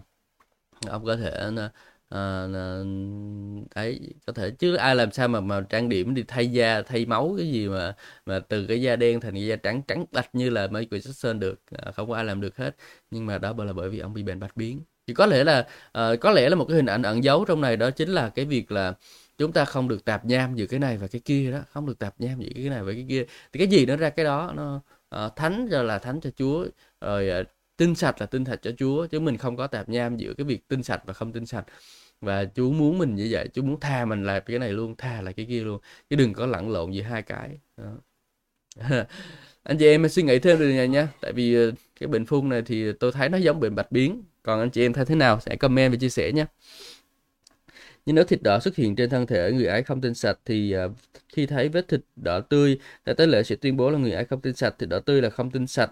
ông 0.90 1.06
có 1.06 1.16
thể 1.18 1.52
à, 2.16 2.48
ấy 3.74 4.00
có 4.28 4.34
thể 4.34 4.52
chứ 4.52 4.76
ai 4.76 4.96
làm 4.96 5.12
sao 5.12 5.28
mà 5.28 5.40
mà 5.40 5.62
trang 5.70 5.90
điểm 5.90 6.14
đi 6.14 6.24
thay 6.28 6.52
da 6.52 6.82
thay 6.82 7.06
máu 7.06 7.36
cái 7.38 7.52
gì 7.52 7.68
mà 7.68 7.96
mà 8.26 8.40
từ 8.40 8.66
cái 8.68 8.82
da 8.82 8.96
đen 8.96 9.20
thành 9.22 9.34
cái 9.34 9.46
da 9.48 9.56
trắng 9.56 9.82
trắng 9.88 10.06
bạch 10.12 10.36
như 10.36 10.50
là 10.50 10.68
mấy 10.68 10.82
Michael 10.82 11.02
Jackson 11.02 11.40
được. 11.40 11.62
À, 11.72 11.92
không 11.92 12.10
có 12.10 12.16
ai 12.16 12.26
làm 12.26 12.42
được 12.42 12.58
hết. 12.58 12.76
Nhưng 13.12 13.26
mà 13.26 13.38
đó 13.38 13.54
là 13.58 13.74
bởi 13.74 13.90
vì 13.90 14.00
ông 14.00 14.14
bị 14.14 14.24
bệnh 14.24 14.40
bạch 14.40 14.58
biến. 14.58 14.82
Thì 15.08 15.14
có 15.14 15.26
lẽ 15.26 15.44
là 15.44 15.68
à, 15.92 16.16
có 16.22 16.32
lẽ 16.32 16.50
là 16.50 16.56
một 16.56 16.66
cái 16.66 16.76
hình 16.76 16.86
ảnh 16.86 17.02
ẩn 17.04 17.24
giấu 17.24 17.46
trong 17.46 17.62
này 17.62 17.78
đó 17.78 17.92
chính 17.92 18.10
là 18.10 18.30
cái 18.30 18.46
việc 18.46 18.72
là 18.72 18.94
chúng 19.38 19.52
ta 19.52 19.66
không 19.66 19.88
được 19.88 20.06
tạp 20.06 20.26
nham 20.26 20.56
giữa 20.56 20.66
cái 20.66 20.80
này 20.80 20.98
và 20.98 21.08
cái 21.08 21.22
kia 21.26 21.52
đó. 21.52 21.60
Không 21.72 21.86
được 21.86 22.00
tạp 22.00 22.22
nham 22.22 22.40
giữa 22.42 22.50
cái 22.56 22.70
này 22.70 22.84
và 22.84 22.92
cái 22.94 23.06
kia. 23.10 23.26
Thì 23.54 23.58
cái 23.58 23.68
gì 23.68 23.86
nó 23.86 23.96
ra 23.96 24.10
cái 24.10 24.26
đó 24.26 24.54
nó 24.56 24.82
à, 25.10 25.30
thánh 25.36 25.68
cho 25.72 25.84
là 25.84 26.00
thánh 26.00 26.22
cho 26.22 26.30
Chúa 26.38 26.66
rồi 27.02 27.30
à, 27.30 27.44
tinh 27.78 27.96
sạch 27.96 28.22
là 28.22 28.26
tinh 28.26 28.46
sạch 28.46 28.60
cho 28.62 28.72
Chúa 28.78 29.08
chứ 29.08 29.20
mình 29.20 29.38
không 29.38 29.58
có 29.58 29.68
tạp 29.68 29.90
nham 29.90 30.18
giữa 30.18 30.34
cái 30.34 30.46
việc 30.46 30.68
tinh 30.68 30.84
sạch 30.84 31.02
và 31.06 31.14
không 31.14 31.34
tinh 31.34 31.46
sạch 31.46 31.66
và 32.22 32.46
Chúa 32.56 32.72
muốn 32.72 32.98
mình 32.98 33.16
như 33.16 33.28
vậy 33.32 33.48
Chúa 33.54 33.62
muốn 33.62 33.80
tha 33.80 34.06
mình 34.06 34.24
là 34.24 34.40
cái 34.40 34.60
này 34.60 34.74
luôn, 34.74 34.96
tha 34.98 35.22
là 35.22 35.32
cái 35.32 35.46
kia 35.50 35.62
luôn. 35.64 35.80
Chứ 36.10 36.16
đừng 36.16 36.34
có 36.34 36.46
lẫn 36.46 36.70
lộn 36.70 36.92
giữa 36.92 37.04
hai 37.04 37.22
cái. 37.22 37.60
Đó. 37.78 37.98
anh 39.64 39.78
chị 39.80 39.88
em 39.88 40.10
suy 40.10 40.24
nghĩ 40.24 40.40
thêm 40.40 40.60
được 40.60 40.74
này 40.74 40.88
nha. 40.88 41.08
Tại 41.22 41.34
vì 41.34 41.56
ờ, 41.56 41.72
cái 42.00 42.08
bệnh 42.08 42.26
phun 42.26 42.50
này 42.50 42.62
thì 42.66 42.94
tôi 42.94 43.12
thấy 43.12 43.30
nó 43.30 43.38
giống 43.38 43.60
bệnh 43.60 43.76
bạch 43.76 43.92
biến. 43.92 44.24
Còn 44.44 44.60
anh 44.60 44.70
chị 44.70 44.86
em 44.86 44.94
thấy 44.94 45.06
thế 45.06 45.16
nào? 45.16 45.40
Sẽ 45.40 45.56
comment 45.56 45.92
và 45.92 45.98
chia 45.98 46.10
sẻ 46.10 46.32
nhé 46.32 46.46
nhưng 48.06 48.16
nếu 48.16 48.26
thịt 48.26 48.44
đỏ 48.44 48.60
xuất 48.60 48.76
hiện 48.76 48.96
trên 48.96 49.10
thân 49.10 49.28
thể 49.28 49.52
người 49.52 49.66
ấy 49.66 49.84
không 49.84 50.02
tinh 50.02 50.14
sạch 50.14 50.40
thì 50.46 50.76
uh, 50.86 50.92
khi 51.30 51.46
thấy 51.46 51.70
vết 51.70 51.88
thịt 51.88 52.02
đỏ 52.16 52.40
tươi, 52.40 52.80
tại 53.04 53.16
tế 53.16 53.28
lễ 53.28 53.44
sẽ 53.44 53.56
tuyên 53.56 53.78
bố 53.78 53.90
là 53.90 53.98
người 54.00 54.12
ấy 54.12 54.26
không 54.26 54.42
tinh 54.42 54.56
sạch, 54.56 54.76
thịt 54.80 54.90
đỏ 54.90 55.00
tươi 55.00 55.22
là 55.22 55.30
không 55.30 55.52
tinh 55.52 55.68
sạch. 55.68 55.92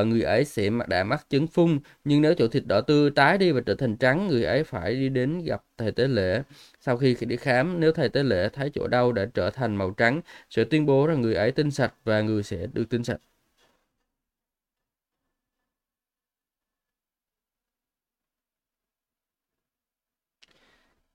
Uh, 0.00 0.06
người 0.06 0.22
ấy 0.22 0.44
sẽ 0.44 0.70
đã 0.88 1.04
mắc 1.04 1.26
chứng 1.30 1.46
phun, 1.46 1.78
nhưng 2.04 2.22
nếu 2.22 2.34
chỗ 2.34 2.48
thịt 2.48 2.66
đỏ 2.66 2.80
tươi 2.80 3.10
tái 3.10 3.38
đi 3.38 3.52
và 3.52 3.60
trở 3.66 3.74
thành 3.74 3.96
trắng, 3.96 4.28
người 4.28 4.44
ấy 4.44 4.64
phải 4.64 4.94
đi 4.94 5.08
đến 5.08 5.44
gặp 5.44 5.62
thầy 5.78 5.92
tế 5.92 6.08
lễ. 6.08 6.42
Sau 6.80 6.96
khi 6.96 7.16
đi 7.20 7.36
khám, 7.36 7.80
nếu 7.80 7.92
thầy 7.92 8.08
tế 8.08 8.22
lễ 8.22 8.48
thấy 8.52 8.70
chỗ 8.74 8.86
đau 8.88 9.12
đã 9.12 9.26
trở 9.34 9.50
thành 9.50 9.76
màu 9.76 9.90
trắng, 9.90 10.20
sẽ 10.50 10.64
tuyên 10.64 10.86
bố 10.86 11.06
rằng 11.06 11.20
người 11.22 11.34
ấy 11.34 11.52
tinh 11.52 11.70
sạch 11.70 11.94
và 12.04 12.20
người 12.20 12.42
sẽ 12.42 12.66
được 12.72 12.84
tinh 12.90 13.04
sạch. 13.04 13.20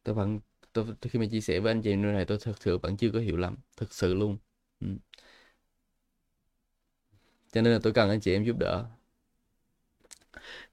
Tôi 0.04 0.16
vẫn 0.16 0.40
tôi 0.74 0.86
khi 1.02 1.20
mà 1.20 1.26
chia 1.32 1.42
sẻ 1.42 1.60
với 1.60 1.72
anh 1.72 1.82
chị 1.82 1.96
nơi 1.96 2.14
này 2.14 2.26
tôi 2.26 2.38
thật 2.42 2.54
sự 2.60 2.78
vẫn 2.78 2.98
chưa 2.98 3.10
có 3.14 3.20
hiểu 3.20 3.38
lắm 3.38 3.56
thực 3.78 3.94
sự 3.94 4.14
luôn 4.14 4.38
ừ. 4.80 4.88
cho 7.54 7.62
nên 7.62 7.74
là 7.74 7.80
tôi 7.84 7.94
cần 7.94 8.10
anh 8.10 8.20
chị 8.20 8.34
em 8.34 8.44
giúp 8.44 8.56
đỡ 8.60 8.86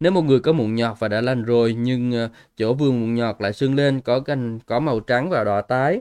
nếu 0.01 0.13
một 0.13 0.23
người 0.23 0.41
có 0.41 0.53
mụn 0.53 0.75
nhọt 0.75 0.99
và 1.01 1.09
đã 1.09 1.21
lành 1.21 1.43
rồi, 1.45 1.75
nhưng 1.75 2.13
ờ, 2.13 2.29
chỗ 2.57 2.75
vương 2.75 3.01
mụn 3.01 3.15
nhọt 3.15 3.37
lại 3.41 3.53
sưng 3.53 3.75
lên, 3.75 4.01
có 4.01 4.21
cành, 4.21 4.59
có 4.67 4.81
màu 4.81 5.01
trắng 5.01 5.31
và 5.31 5.45
đỏ 5.45 5.61
tái 5.61 6.01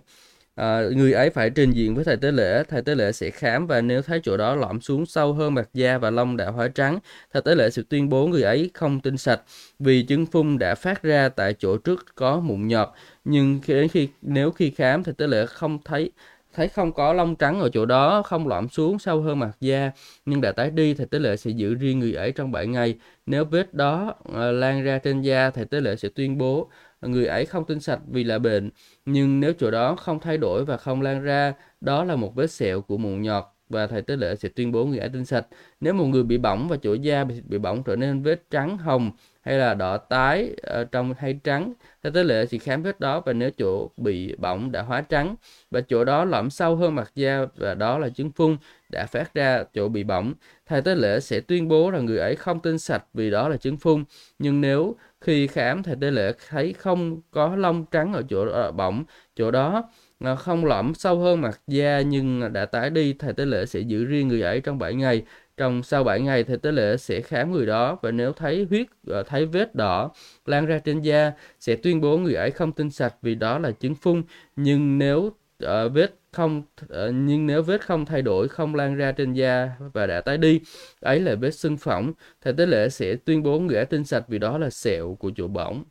à, 0.55 0.81
người 0.95 1.13
ấy 1.13 1.29
phải 1.29 1.49
trình 1.49 1.71
diện 1.71 1.95
với 1.95 2.03
thầy 2.03 2.17
tế 2.17 2.31
lễ 2.31 2.63
thầy 2.63 2.81
tế 2.81 2.95
lễ 2.95 3.11
sẽ 3.11 3.29
khám 3.29 3.67
và 3.67 3.81
nếu 3.81 4.01
thấy 4.01 4.19
chỗ 4.23 4.37
đó 4.37 4.55
lõm 4.55 4.81
xuống 4.81 5.05
sâu 5.05 5.33
hơn 5.33 5.53
mặt 5.53 5.69
da 5.73 5.97
và 5.97 6.09
lông 6.09 6.37
đã 6.37 6.49
hóa 6.49 6.67
trắng 6.67 6.99
thầy 7.33 7.41
tế 7.41 7.55
lễ 7.55 7.69
sẽ 7.69 7.81
tuyên 7.89 8.09
bố 8.09 8.27
người 8.27 8.41
ấy 8.41 8.71
không 8.73 8.99
tinh 8.99 9.17
sạch 9.17 9.41
vì 9.79 10.03
chứng 10.03 10.25
phun 10.25 10.57
đã 10.57 10.75
phát 10.75 11.03
ra 11.03 11.29
tại 11.29 11.53
chỗ 11.59 11.77
trước 11.77 12.15
có 12.15 12.39
mụn 12.39 12.67
nhọt. 12.67 12.89
Nhưng 13.23 13.61
đến 13.67 13.87
khi 13.87 14.09
nếu 14.21 14.51
khi 14.51 14.71
khám 14.71 15.03
thầy 15.03 15.13
tế 15.13 15.27
lễ 15.27 15.45
không 15.45 15.79
thấy 15.85 16.11
thấy 16.55 16.67
không 16.67 16.93
có 16.93 17.13
lông 17.13 17.35
trắng 17.35 17.59
ở 17.59 17.69
chỗ 17.69 17.85
đó 17.85 18.21
không 18.21 18.47
lõm 18.47 18.69
xuống 18.69 18.99
sâu 18.99 19.21
hơn 19.21 19.39
mặt 19.39 19.51
da 19.59 19.91
nhưng 20.25 20.41
đã 20.41 20.51
tái 20.51 20.71
đi 20.71 20.93
thầy 20.93 21.05
tế 21.05 21.19
lễ 21.19 21.35
sẽ 21.35 21.51
giữ 21.51 21.75
riêng 21.75 21.99
người 21.99 22.13
ấy 22.13 22.31
trong 22.31 22.51
7 22.51 22.67
ngày. 22.67 22.95
Nếu 23.25 23.45
vết 23.45 23.73
đó 23.73 24.15
uh, 24.29 24.35
lan 24.35 24.83
ra 24.83 24.97
trên 24.97 25.21
da 25.21 25.49
thầy 25.49 25.65
tế 25.65 25.81
lễ 25.81 25.95
sẽ 25.95 26.09
tuyên 26.15 26.37
bố 26.37 26.69
người 27.07 27.25
ấy 27.25 27.45
không 27.45 27.65
tinh 27.65 27.79
sạch 27.79 27.99
vì 28.07 28.23
là 28.23 28.39
bệnh. 28.39 28.69
Nhưng 29.05 29.39
nếu 29.39 29.53
chỗ 29.59 29.71
đó 29.71 29.95
không 29.95 30.19
thay 30.19 30.37
đổi 30.37 30.65
và 30.65 30.77
không 30.77 31.01
lan 31.01 31.23
ra 31.23 31.53
đó 31.81 32.03
là 32.03 32.15
một 32.15 32.35
vết 32.35 32.51
sẹo 32.51 32.81
của 32.81 32.97
mụn 32.97 33.21
nhọt. 33.21 33.43
Và 33.69 33.87
thầy 33.87 34.01
tế 34.01 34.15
lễ 34.15 34.35
sẽ 34.35 34.49
tuyên 34.49 34.71
bố 34.71 34.85
người 34.85 34.99
ấy 34.99 35.09
tinh 35.09 35.25
sạch. 35.25 35.45
Nếu 35.81 35.93
một 35.93 36.05
người 36.05 36.23
bị 36.23 36.37
bỏng 36.37 36.67
và 36.67 36.77
chỗ 36.81 36.93
da 36.93 37.23
bị, 37.23 37.41
bị 37.41 37.57
bỏng 37.57 37.83
trở 37.83 37.95
nên 37.95 38.21
vết 38.23 38.49
trắng 38.49 38.77
hồng 38.77 39.11
hay 39.45 39.57
là 39.57 39.73
đỏ 39.73 39.97
tái 39.97 40.55
ở 40.63 40.83
trong 40.83 41.13
hay 41.17 41.39
trắng 41.43 41.73
thầy 42.03 42.11
tế 42.11 42.23
lễ 42.23 42.45
sẽ 42.45 42.57
khám 42.57 42.83
vết 42.83 42.99
đó 42.99 43.21
và 43.25 43.33
nếu 43.33 43.51
chỗ 43.57 43.89
bị 43.97 44.35
bỏng 44.35 44.71
đã 44.71 44.81
hóa 44.81 45.01
trắng 45.01 45.35
và 45.71 45.81
chỗ 45.81 46.05
đó 46.05 46.25
lõm 46.25 46.49
sâu 46.49 46.75
hơn 46.75 46.95
mặt 46.95 47.11
da 47.15 47.45
và 47.55 47.73
đó 47.73 47.97
là 47.99 48.09
chứng 48.09 48.31
phun 48.31 48.57
đã 48.91 49.05
phát 49.05 49.33
ra 49.33 49.63
chỗ 49.73 49.89
bị 49.89 50.03
bỏng 50.03 50.33
thầy 50.65 50.81
tế 50.81 50.95
lễ 50.95 51.19
sẽ 51.19 51.39
tuyên 51.39 51.67
bố 51.67 51.91
rằng 51.91 52.05
người 52.05 52.17
ấy 52.17 52.35
không 52.35 52.59
tinh 52.59 52.77
sạch 52.77 53.03
vì 53.13 53.29
đó 53.31 53.49
là 53.49 53.57
chứng 53.57 53.77
phun 53.77 54.03
nhưng 54.39 54.61
nếu 54.61 54.95
khi 55.21 55.47
khám 55.47 55.83
thầy 55.83 55.95
tế 56.01 56.11
lễ 56.11 56.33
thấy 56.49 56.73
không 56.73 57.21
có 57.31 57.55
lông 57.55 57.85
trắng 57.85 58.13
ở 58.13 58.23
chỗ 58.29 58.45
ở 58.47 58.71
bỏng 58.71 59.03
chỗ 59.35 59.51
đó 59.51 59.89
à, 60.19 60.35
không 60.35 60.65
lõm 60.65 60.93
sâu 60.93 61.19
hơn 61.19 61.41
mặt 61.41 61.61
da 61.67 62.01
nhưng 62.01 62.53
đã 62.53 62.65
tái 62.65 62.89
đi 62.89 63.13
thầy 63.13 63.33
tế 63.33 63.45
lễ 63.45 63.65
sẽ 63.65 63.79
giữ 63.79 64.05
riêng 64.05 64.27
người 64.27 64.41
ấy 64.41 64.61
trong 64.61 64.79
7 64.79 64.93
ngày. 64.93 65.23
Trong 65.57 65.83
sau 65.83 66.03
7 66.03 66.19
ngày 66.21 66.43
thầy 66.43 66.57
tế 66.57 66.71
lễ 66.71 66.97
sẽ 66.97 67.21
khám 67.21 67.51
người 67.51 67.65
đó 67.65 67.99
và 68.01 68.11
nếu 68.11 68.33
thấy 68.33 68.67
huyết 68.69 68.87
à, 69.11 69.23
thấy 69.27 69.45
vết 69.45 69.75
đỏ 69.75 70.11
lan 70.45 70.65
ra 70.65 70.79
trên 70.79 71.01
da 71.01 71.31
sẽ 71.59 71.75
tuyên 71.75 72.01
bố 72.01 72.17
người 72.17 72.33
ấy 72.33 72.51
không 72.51 72.71
tinh 72.71 72.89
sạch 72.89 73.15
vì 73.21 73.35
đó 73.35 73.59
là 73.59 73.71
chứng 73.71 73.95
phun 73.95 74.23
nhưng 74.55 74.97
nếu 74.97 75.19
uh, 75.65 75.93
vết 75.93 76.15
không 76.35 76.63
ờ, 76.89 77.11
nhưng 77.11 77.47
nếu 77.47 77.63
vết 77.63 77.85
không 77.87 78.05
thay 78.05 78.21
đổi, 78.21 78.47
không 78.47 78.75
lan 78.75 78.95
ra 78.95 79.11
trên 79.11 79.33
da 79.33 79.69
và 79.93 80.07
đã 80.07 80.21
tái 80.21 80.37
đi, 80.37 80.61
ấy 80.99 81.19
là 81.19 81.35
vết 81.35 81.51
sưng 81.51 81.77
phỏng. 81.77 82.13
Thầy 82.41 82.53
tế 82.53 82.65
lễ 82.65 82.89
sẽ 82.89 83.15
tuyên 83.25 83.43
bố 83.43 83.59
người 83.59 83.75
ấy 83.75 83.85
tinh 83.85 84.05
sạch 84.05 84.23
vì 84.27 84.39
đó 84.39 84.57
là 84.57 84.69
sẹo 84.69 85.15
của 85.19 85.31
chỗ 85.37 85.47
bỏng. 85.47 85.83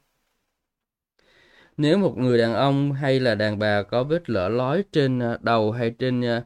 Nếu 1.77 1.99
một 1.99 2.19
người 2.19 2.39
đàn 2.39 2.55
ông 2.55 2.93
hay 2.93 3.21
là 3.21 3.35
đàn 3.35 3.59
bà 3.59 3.83
có 3.83 4.05
vết 4.05 4.31
lở 4.31 4.49
lói 4.49 4.85
trên 4.93 5.19
ờ, 5.19 5.39
đầu 5.43 5.73
hay 5.73 5.91
trên 5.99 6.21
ờ, 6.23 6.43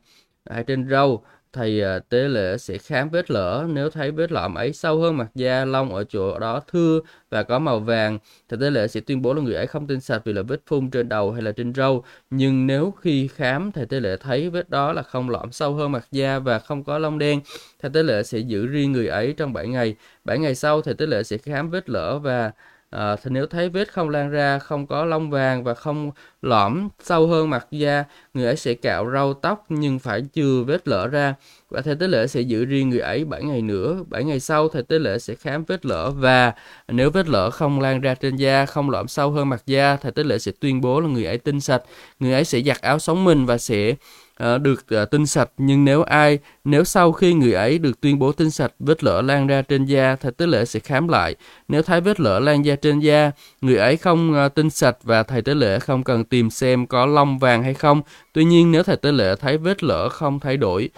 hay 0.50 0.64
trên 0.64 0.88
râu 0.90 1.24
thầy 1.52 1.82
à, 1.82 1.98
tế 1.98 2.28
lễ 2.28 2.58
sẽ 2.58 2.78
khám 2.78 3.08
vết 3.10 3.30
lở. 3.30 3.66
Nếu 3.68 3.90
thấy 3.90 4.10
vết 4.10 4.32
lõm 4.32 4.54
ấy 4.54 4.72
sâu 4.72 5.00
hơn 5.00 5.16
mặt 5.16 5.30
da, 5.34 5.64
lông 5.64 5.94
ở 5.94 6.04
chỗ 6.04 6.38
đó 6.38 6.60
thưa 6.72 7.00
và 7.30 7.42
có 7.42 7.58
màu 7.58 7.80
vàng 7.80 8.18
thầy 8.48 8.58
tế 8.60 8.70
lễ 8.70 8.88
sẽ 8.88 9.00
tuyên 9.00 9.22
bố 9.22 9.34
là 9.34 9.42
người 9.42 9.54
ấy 9.54 9.66
không 9.66 9.86
tin 9.86 10.00
sạch 10.00 10.22
vì 10.24 10.32
là 10.32 10.42
vết 10.42 10.60
phun 10.66 10.90
trên 10.90 11.08
đầu 11.08 11.32
hay 11.32 11.42
là 11.42 11.52
trên 11.52 11.74
râu. 11.74 12.04
Nhưng 12.30 12.66
nếu 12.66 12.90
khi 13.00 13.28
khám 13.28 13.72
thầy 13.72 13.86
tế 13.86 14.00
lễ 14.00 14.16
thấy 14.16 14.50
vết 14.50 14.70
đó 14.70 14.92
là 14.92 15.02
không 15.02 15.30
lõm 15.30 15.52
sâu 15.52 15.74
hơn 15.74 15.92
mặt 15.92 16.06
da 16.10 16.38
và 16.38 16.58
không 16.58 16.84
có 16.84 16.98
lông 16.98 17.18
đen 17.18 17.40
thầy 17.82 17.90
tế 17.94 18.02
lễ 18.02 18.22
sẽ 18.22 18.38
giữ 18.38 18.66
riêng 18.66 18.92
người 18.92 19.06
ấy 19.06 19.34
trong 19.36 19.52
7 19.52 19.68
ngày. 19.68 19.96
7 20.24 20.38
ngày 20.38 20.54
sau 20.54 20.82
thầy 20.82 20.94
tế 20.94 21.06
lễ 21.06 21.22
sẽ 21.22 21.38
khám 21.38 21.70
vết 21.70 21.90
lở 21.90 22.18
và 22.18 22.52
À, 22.90 23.16
thì 23.16 23.30
nếu 23.30 23.46
thấy 23.46 23.68
vết 23.68 23.92
không 23.92 24.08
lan 24.08 24.30
ra, 24.30 24.58
không 24.58 24.86
có 24.86 25.04
lông 25.04 25.30
vàng 25.30 25.64
và 25.64 25.74
không 25.74 26.10
lõm 26.42 26.88
sâu 27.02 27.26
hơn 27.26 27.50
mặt 27.50 27.66
da, 27.70 28.04
người 28.34 28.46
ấy 28.46 28.56
sẽ 28.56 28.74
cạo 28.74 29.10
râu 29.12 29.34
tóc 29.34 29.64
nhưng 29.68 29.98
phải 29.98 30.22
chừa 30.34 30.62
vết 30.66 30.88
lở 30.88 31.06
ra. 31.06 31.34
Và 31.70 31.80
thầy 31.80 31.94
tế 31.94 32.08
lễ 32.08 32.26
sẽ 32.26 32.40
giữ 32.40 32.64
riêng 32.64 32.90
người 32.90 33.00
ấy 33.00 33.24
7 33.24 33.42
ngày 33.42 33.62
nữa. 33.62 34.04
7 34.08 34.24
ngày 34.24 34.40
sau 34.40 34.68
thầy 34.68 34.82
tế 34.82 34.98
lễ 34.98 35.18
sẽ 35.18 35.34
khám 35.34 35.64
vết 35.64 35.86
lở 35.86 36.10
và 36.10 36.52
nếu 36.88 37.10
vết 37.10 37.28
lở 37.28 37.50
không 37.50 37.80
lan 37.80 38.00
ra 38.00 38.14
trên 38.14 38.36
da, 38.36 38.66
không 38.66 38.90
lõm 38.90 39.08
sâu 39.08 39.30
hơn 39.30 39.48
mặt 39.48 39.62
da, 39.66 39.96
thầy 39.96 40.12
tế 40.12 40.22
lễ 40.24 40.38
sẽ 40.38 40.52
tuyên 40.60 40.80
bố 40.80 41.00
là 41.00 41.08
người 41.08 41.24
ấy 41.24 41.38
tinh 41.38 41.60
sạch. 41.60 41.82
Người 42.20 42.32
ấy 42.32 42.44
sẽ 42.44 42.60
giặt 42.62 42.80
áo 42.80 42.98
sống 42.98 43.24
mình 43.24 43.46
và 43.46 43.58
sẽ 43.58 43.94
uh, 44.42 44.60
được 44.60 44.86
uh, 45.02 45.10
tinh 45.10 45.26
sạch 45.26 45.50
nhưng 45.58 45.84
nếu 45.84 46.02
ai 46.02 46.38
nếu 46.64 46.84
sau 46.84 47.12
khi 47.12 47.34
người 47.34 47.52
ấy 47.52 47.78
được 47.78 48.00
tuyên 48.00 48.18
bố 48.18 48.32
tinh 48.32 48.50
sạch 48.50 48.72
vết 48.78 49.04
lở 49.04 49.22
lan 49.22 49.46
ra 49.46 49.62
trên 49.62 49.84
da 49.84 50.16
thầy 50.16 50.32
tế 50.32 50.46
lễ 50.46 50.64
sẽ 50.64 50.80
khám 50.80 51.08
lại. 51.08 51.36
Nếu 51.68 51.82
thấy 51.82 52.00
vết 52.00 52.20
lở 52.20 52.38
lan 52.38 52.62
ra 52.62 52.76
trên 52.76 53.00
da 53.00 53.30
người 53.60 53.76
ấy 53.76 53.96
không 53.96 54.46
uh, 54.46 54.54
tinh 54.54 54.70
sạch 54.70 54.96
và 55.02 55.22
thầy 55.22 55.42
tế 55.42 55.54
lễ 55.54 55.78
không 55.78 56.04
cần 56.04 56.24
tìm 56.24 56.50
xem 56.50 56.86
có 56.86 57.06
lông 57.06 57.38
vàng 57.38 57.62
hay 57.62 57.74
không. 57.74 58.02
Tuy 58.32 58.44
nhiên 58.44 58.72
nếu 58.72 58.82
thầy 58.82 58.96
tế 58.96 59.12
lễ 59.12 59.34
thấy 59.40 59.58
vết 59.58 59.82
lở 59.82 60.08
không 60.08 60.40
thay 60.40 60.56
đổi 60.56 60.90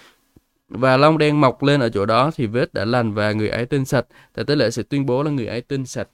và 0.68 0.97
lông 0.97 1.18
đen 1.18 1.41
mọc 1.41 1.62
lên 1.62 1.80
ở 1.80 1.88
chỗ 1.88 2.07
đó 2.07 2.30
thì 2.36 2.47
vết 2.47 2.74
đã 2.74 2.84
lành 2.84 3.14
và 3.14 3.32
người 3.32 3.49
ấy 3.49 3.66
tinh 3.66 3.84
sạch 3.84 4.07
thầy 4.34 4.45
tế 4.45 4.57
lễ 4.57 4.70
sẽ 4.70 4.82
tuyên 4.82 5.07
bố 5.07 5.22
là 5.22 5.30
người 5.30 5.47
ấy 5.47 5.61
tinh 5.61 5.86
sạch 5.86 6.09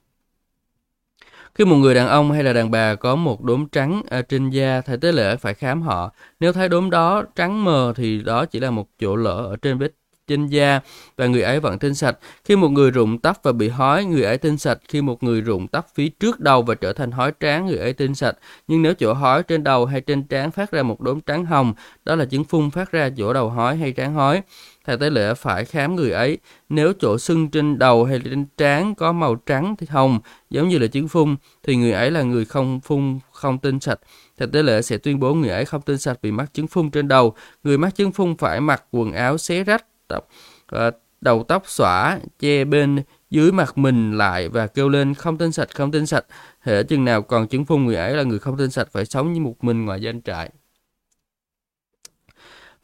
khi 1.56 1.64
một 1.64 1.76
người 1.76 1.94
đàn 1.94 2.08
ông 2.08 2.32
hay 2.32 2.42
là 2.42 2.52
đàn 2.52 2.70
bà 2.70 2.94
có 2.94 3.16
một 3.16 3.42
đốm 3.42 3.66
trắng 3.72 4.02
ở 4.08 4.22
trên 4.22 4.50
da, 4.50 4.80
thầy 4.80 4.96
tế 4.96 5.12
lễ 5.12 5.36
phải 5.36 5.54
khám 5.54 5.82
họ. 5.82 6.12
Nếu 6.40 6.52
thấy 6.52 6.68
đốm 6.68 6.90
đó 6.90 7.24
trắng 7.36 7.64
mờ 7.64 7.92
thì 7.96 8.22
đó 8.22 8.44
chỉ 8.44 8.60
là 8.60 8.70
một 8.70 8.88
chỗ 9.00 9.16
lỡ 9.16 9.46
ở 9.50 9.56
trên 9.62 9.78
vết 9.78 9.92
trên 10.26 10.46
da 10.46 10.80
và 11.16 11.26
người 11.26 11.42
ấy 11.42 11.60
vẫn 11.60 11.78
tinh 11.78 11.94
sạch. 11.94 12.18
Khi 12.44 12.56
một 12.56 12.68
người 12.68 12.90
rụng 12.90 13.18
tóc 13.18 13.40
và 13.42 13.52
bị 13.52 13.68
hói, 13.68 14.04
người 14.04 14.22
ấy 14.22 14.38
tinh 14.38 14.58
sạch. 14.58 14.78
Khi 14.88 15.02
một 15.02 15.22
người 15.22 15.40
rụng 15.40 15.68
tóc 15.68 15.86
phía 15.94 16.08
trước 16.08 16.40
đầu 16.40 16.62
và 16.62 16.74
trở 16.74 16.92
thành 16.92 17.10
hói 17.10 17.32
trán, 17.40 17.66
người 17.66 17.78
ấy 17.78 17.92
tinh 17.92 18.14
sạch. 18.14 18.36
Nhưng 18.68 18.82
nếu 18.82 18.94
chỗ 18.94 19.12
hói 19.12 19.42
trên 19.42 19.64
đầu 19.64 19.86
hay 19.86 20.00
trên 20.00 20.22
trán 20.22 20.50
phát 20.50 20.70
ra 20.70 20.82
một 20.82 21.00
đốm 21.00 21.20
trắng 21.20 21.44
hồng, 21.44 21.74
đó 22.04 22.14
là 22.14 22.24
chứng 22.24 22.44
phun 22.44 22.70
phát 22.70 22.92
ra 22.92 23.10
chỗ 23.16 23.32
đầu 23.32 23.50
hói 23.50 23.76
hay 23.76 23.92
trán 23.92 24.14
hói 24.14 24.42
thầy 24.86 24.96
tế 24.96 25.10
lễ 25.10 25.34
phải 25.34 25.64
khám 25.64 25.96
người 25.96 26.10
ấy. 26.10 26.38
Nếu 26.68 26.92
chỗ 27.00 27.18
sưng 27.18 27.50
trên 27.50 27.78
đầu 27.78 28.04
hay 28.04 28.20
trên 28.24 28.46
trán 28.56 28.94
có 28.94 29.12
màu 29.12 29.34
trắng 29.34 29.74
thì 29.78 29.86
hồng, 29.90 30.20
giống 30.50 30.68
như 30.68 30.78
là 30.78 30.86
chứng 30.86 31.08
phun, 31.08 31.36
thì 31.62 31.76
người 31.76 31.92
ấy 31.92 32.10
là 32.10 32.22
người 32.22 32.44
không 32.44 32.80
phun, 32.80 33.18
không 33.32 33.58
tinh 33.58 33.80
sạch. 33.80 34.00
Thầy 34.38 34.48
tế 34.48 34.62
lễ 34.62 34.82
sẽ 34.82 34.98
tuyên 34.98 35.20
bố 35.20 35.34
người 35.34 35.50
ấy 35.50 35.64
không 35.64 35.82
tinh 35.82 35.98
sạch 35.98 36.18
vì 36.22 36.32
mắc 36.32 36.54
chứng 36.54 36.66
phun 36.66 36.90
trên 36.90 37.08
đầu. 37.08 37.34
Người 37.64 37.78
mắc 37.78 37.94
chứng 37.96 38.12
phun 38.12 38.36
phải 38.36 38.60
mặc 38.60 38.84
quần 38.90 39.12
áo 39.12 39.38
xé 39.38 39.64
rách, 39.64 39.84
tập, 40.08 40.26
ờ, 40.66 40.90
đầu 41.20 41.44
tóc 41.48 41.62
xõa, 41.66 42.18
che 42.38 42.64
bên 42.64 43.02
dưới 43.30 43.52
mặt 43.52 43.78
mình 43.78 44.18
lại 44.18 44.48
và 44.48 44.66
kêu 44.66 44.88
lên 44.88 45.14
không 45.14 45.38
tinh 45.38 45.52
sạch, 45.52 45.68
không 45.74 45.90
tinh 45.90 46.06
sạch. 46.06 46.24
Hệ 46.60 46.82
chừng 46.82 47.04
nào 47.04 47.22
còn 47.22 47.48
chứng 47.48 47.64
phun 47.64 47.86
người 47.86 47.96
ấy 47.96 48.16
là 48.16 48.22
người 48.22 48.38
không 48.38 48.56
tinh 48.56 48.70
sạch 48.70 48.88
phải 48.92 49.04
sống 49.04 49.32
như 49.32 49.40
một 49.40 49.64
mình 49.64 49.84
ngoài 49.84 50.00
danh 50.00 50.22
trại. 50.22 50.50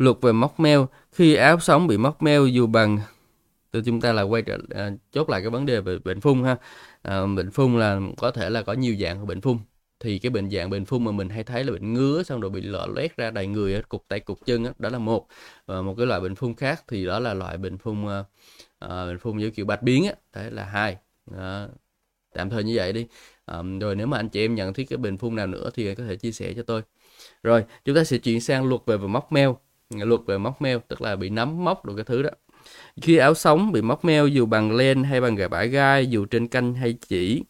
Luật 0.02 0.16
về 0.22 0.32
móc 0.32 0.60
meo, 0.60 0.88
khi 1.12 1.34
áo 1.34 1.60
sống 1.60 1.86
bị 1.86 1.96
móc 1.96 2.22
meo 2.22 2.46
dù 2.46 2.66
bằng 2.66 2.98
từ 3.70 3.82
chúng 3.86 4.00
ta 4.00 4.12
là 4.12 4.22
quay 4.22 4.42
trở 4.42 4.58
à, 4.70 4.90
chốt 5.12 5.30
lại 5.30 5.40
cái 5.40 5.50
vấn 5.50 5.66
đề 5.66 5.80
về 5.80 5.98
bệnh 5.98 6.20
phun 6.20 6.44
ha. 6.44 6.56
À, 7.02 7.26
bệnh 7.36 7.50
phun 7.50 7.78
là 7.78 8.00
có 8.16 8.30
thể 8.30 8.50
là 8.50 8.62
có 8.62 8.72
nhiều 8.72 8.96
dạng 9.00 9.20
của 9.20 9.26
bệnh 9.26 9.40
phun 9.40 9.58
thì 10.00 10.18
cái 10.18 10.30
bệnh 10.30 10.50
dạng 10.50 10.70
bệnh 10.70 10.84
phun 10.84 11.04
mà 11.04 11.12
mình 11.12 11.28
hay 11.28 11.44
thấy 11.44 11.64
là 11.64 11.72
bệnh 11.72 11.94
ngứa 11.94 12.22
xong 12.22 12.40
rồi 12.40 12.50
bị 12.50 12.62
lở 12.62 12.86
loét 12.94 13.16
ra 13.16 13.30
đầy 13.30 13.46
người 13.46 13.82
cục 13.82 14.04
tay 14.08 14.20
cục 14.20 14.46
chân 14.46 14.64
đó, 14.64 14.70
đó 14.78 14.88
là 14.88 14.98
một. 14.98 15.26
Và 15.66 15.82
một 15.82 15.94
cái 15.98 16.06
loại 16.06 16.20
bệnh 16.20 16.34
phun 16.34 16.54
khác 16.54 16.84
thì 16.88 17.06
đó 17.06 17.18
là 17.18 17.34
loại 17.34 17.58
bệnh 17.58 17.78
phun 17.78 18.04
uh, 18.04 18.10
à, 18.10 18.24
à, 18.78 19.06
bệnh 19.06 19.18
phun 19.18 19.36
như 19.38 19.50
kiểu 19.50 19.66
bạch 19.66 19.82
biến 19.82 20.06
á 20.06 20.12
đấy 20.34 20.50
là 20.50 20.64
hai. 20.64 20.96
Đó. 21.30 21.68
tạm 22.34 22.50
thời 22.50 22.64
như 22.64 22.72
vậy 22.76 22.92
đi. 22.92 23.06
Um, 23.46 23.78
rồi 23.78 23.96
nếu 23.96 24.06
mà 24.06 24.16
anh 24.18 24.28
chị 24.28 24.44
em 24.44 24.54
nhận 24.54 24.74
thấy 24.74 24.84
cái 24.84 24.96
bệnh 24.96 25.18
phun 25.18 25.36
nào 25.36 25.46
nữa 25.46 25.70
thì 25.74 25.94
có 25.94 26.04
thể 26.04 26.16
chia 26.16 26.32
sẻ 26.32 26.52
cho 26.56 26.62
tôi. 26.62 26.82
Rồi 27.42 27.64
chúng 27.84 27.96
ta 27.96 28.04
sẽ 28.04 28.18
chuyển 28.18 28.40
sang 28.40 28.68
luật 28.68 28.80
về 28.86 28.96
móc 28.96 29.32
meo 29.32 29.58
luật 30.00 30.20
về 30.26 30.38
móc 30.38 30.62
meo 30.62 30.80
tức 30.88 31.02
là 31.02 31.16
bị 31.16 31.30
nấm 31.30 31.64
móc 31.64 31.84
được 31.84 31.94
cái 31.96 32.04
thứ 32.04 32.22
đó 32.22 32.30
khi 33.02 33.16
áo 33.16 33.34
sống 33.34 33.72
bị 33.72 33.82
móc 33.82 34.04
meo 34.04 34.26
dù 34.26 34.46
bằng 34.46 34.76
len 34.76 35.04
hay 35.04 35.20
bằng 35.20 35.34
gà 35.34 35.48
bãi 35.48 35.68
gai 35.68 36.06
dù 36.06 36.24
trên 36.24 36.48
canh 36.48 36.74
hay 36.74 36.92
chỉ 37.08 37.42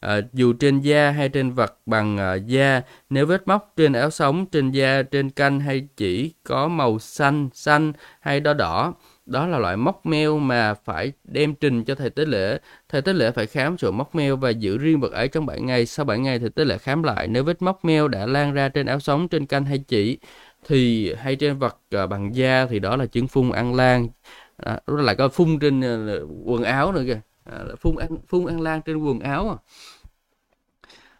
à, 0.00 0.20
dù 0.32 0.52
trên 0.52 0.80
da 0.80 1.10
hay 1.10 1.28
trên 1.28 1.50
vật 1.50 1.78
bằng 1.86 2.18
à, 2.18 2.34
da 2.34 2.82
nếu 3.10 3.26
vết 3.26 3.48
móc 3.48 3.72
trên 3.76 3.92
áo 3.92 4.10
sống 4.10 4.46
trên 4.46 4.70
da 4.70 5.02
trên 5.02 5.30
canh 5.30 5.60
hay 5.60 5.88
chỉ 5.96 6.34
có 6.44 6.68
màu 6.68 6.98
xanh 6.98 7.48
xanh 7.52 7.92
hay 8.20 8.40
đỏ 8.40 8.54
đỏ 8.54 8.94
đó 9.26 9.46
là 9.46 9.58
loại 9.58 9.76
móc 9.76 10.06
meo 10.06 10.38
mà 10.38 10.74
phải 10.74 11.12
đem 11.24 11.54
trình 11.54 11.84
cho 11.84 11.94
thầy 11.94 12.10
tế 12.10 12.24
lễ. 12.24 12.58
Thầy 12.88 13.02
tế 13.02 13.12
lễ 13.12 13.30
phải 13.30 13.46
khám 13.46 13.76
chỗ 13.76 13.90
móc 13.90 14.14
meo 14.14 14.36
và 14.36 14.50
giữ 14.50 14.78
riêng 14.78 15.00
vật 15.00 15.12
ấy 15.12 15.28
trong 15.28 15.46
7 15.46 15.60
ngày. 15.60 15.86
Sau 15.86 16.04
7 16.04 16.18
ngày 16.18 16.38
thầy 16.38 16.50
tế 16.50 16.64
lễ 16.64 16.78
khám 16.78 17.02
lại 17.02 17.28
nếu 17.28 17.44
vết 17.44 17.62
móc 17.62 17.84
meo 17.84 18.08
đã 18.08 18.26
lan 18.26 18.54
ra 18.54 18.68
trên 18.68 18.86
áo 18.86 19.00
sống, 19.00 19.28
trên 19.28 19.46
canh 19.46 19.64
hay 19.64 19.78
chỉ 19.78 20.18
thì 20.66 21.12
hay 21.14 21.36
trên 21.36 21.58
vật 21.58 21.80
uh, 22.02 22.10
bằng 22.10 22.34
da 22.36 22.66
thì 22.66 22.78
đó 22.78 22.96
là 22.96 23.06
chứng 23.06 23.28
phun 23.28 23.52
ăn 23.52 23.74
lan. 23.74 24.08
À, 24.56 24.80
đó 24.86 24.94
là 24.94 25.14
có 25.14 25.28
phun 25.28 25.58
trên 25.58 25.80
uh, 25.80 26.30
quần 26.44 26.62
áo 26.64 26.92
nữa 26.92 27.02
kìa. 27.06 27.20
À, 27.44 27.64
phun 27.80 27.96
ăn 27.96 28.08
phun 28.28 28.46
ăn 28.46 28.60
lan 28.60 28.82
trên 28.82 28.96
quần 28.96 29.20
áo 29.20 29.50
à. 29.50 29.58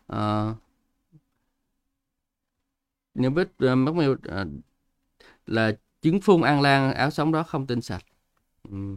à 0.07 0.55
nếu 3.15 3.31
biết 3.31 3.49
mắc 3.59 3.95
uh, 4.01 4.19
là 5.47 5.73
trứng 6.03 6.21
phun 6.21 6.43
an 6.43 6.61
lan 6.61 6.95
áo 6.95 7.11
sống 7.11 7.33
đó 7.33 7.43
không 7.43 7.67
tinh 7.67 7.83
sạch 7.83 8.05
ừ 8.71 8.97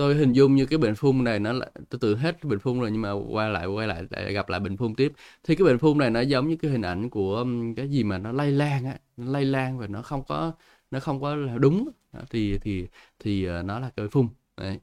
tôi 0.00 0.14
hình 0.14 0.32
dung 0.32 0.54
như 0.56 0.66
cái 0.66 0.78
bệnh 0.78 0.94
phun 0.94 1.24
này 1.24 1.38
nó 1.40 1.52
là 1.52 1.70
tôi 1.90 1.98
tự 2.00 2.16
hết 2.16 2.44
bệnh 2.44 2.58
phun 2.58 2.80
rồi 2.80 2.90
nhưng 2.90 3.02
mà 3.02 3.12
qua 3.12 3.48
lại 3.48 3.66
quay 3.66 3.86
lại 3.88 4.04
lại 4.10 4.32
gặp 4.32 4.48
lại 4.48 4.60
bệnh 4.60 4.76
phun 4.76 4.94
tiếp. 4.94 5.12
Thì 5.44 5.54
cái 5.54 5.64
bệnh 5.64 5.78
phun 5.78 5.98
này 5.98 6.10
nó 6.10 6.20
giống 6.20 6.48
như 6.48 6.56
cái 6.56 6.70
hình 6.70 6.82
ảnh 6.82 7.10
của 7.10 7.46
cái 7.76 7.88
gì 7.90 8.04
mà 8.04 8.18
nó 8.18 8.32
lây 8.32 8.50
lan 8.52 8.84
á 8.84 8.98
nó 9.16 9.32
lây 9.32 9.44
lan 9.44 9.78
và 9.78 9.86
nó 9.86 10.02
không 10.02 10.24
có 10.28 10.52
nó 10.90 11.00
không 11.00 11.20
có 11.20 11.34
là 11.36 11.58
đúng 11.58 11.90
thì 12.30 12.58
thì 12.58 12.86
thì 13.18 13.44
ờ, 13.44 13.62
nó 13.62 13.78
là 13.80 13.90
cái 13.96 14.08
phun. 14.08 14.28
Đấy. 14.56 14.80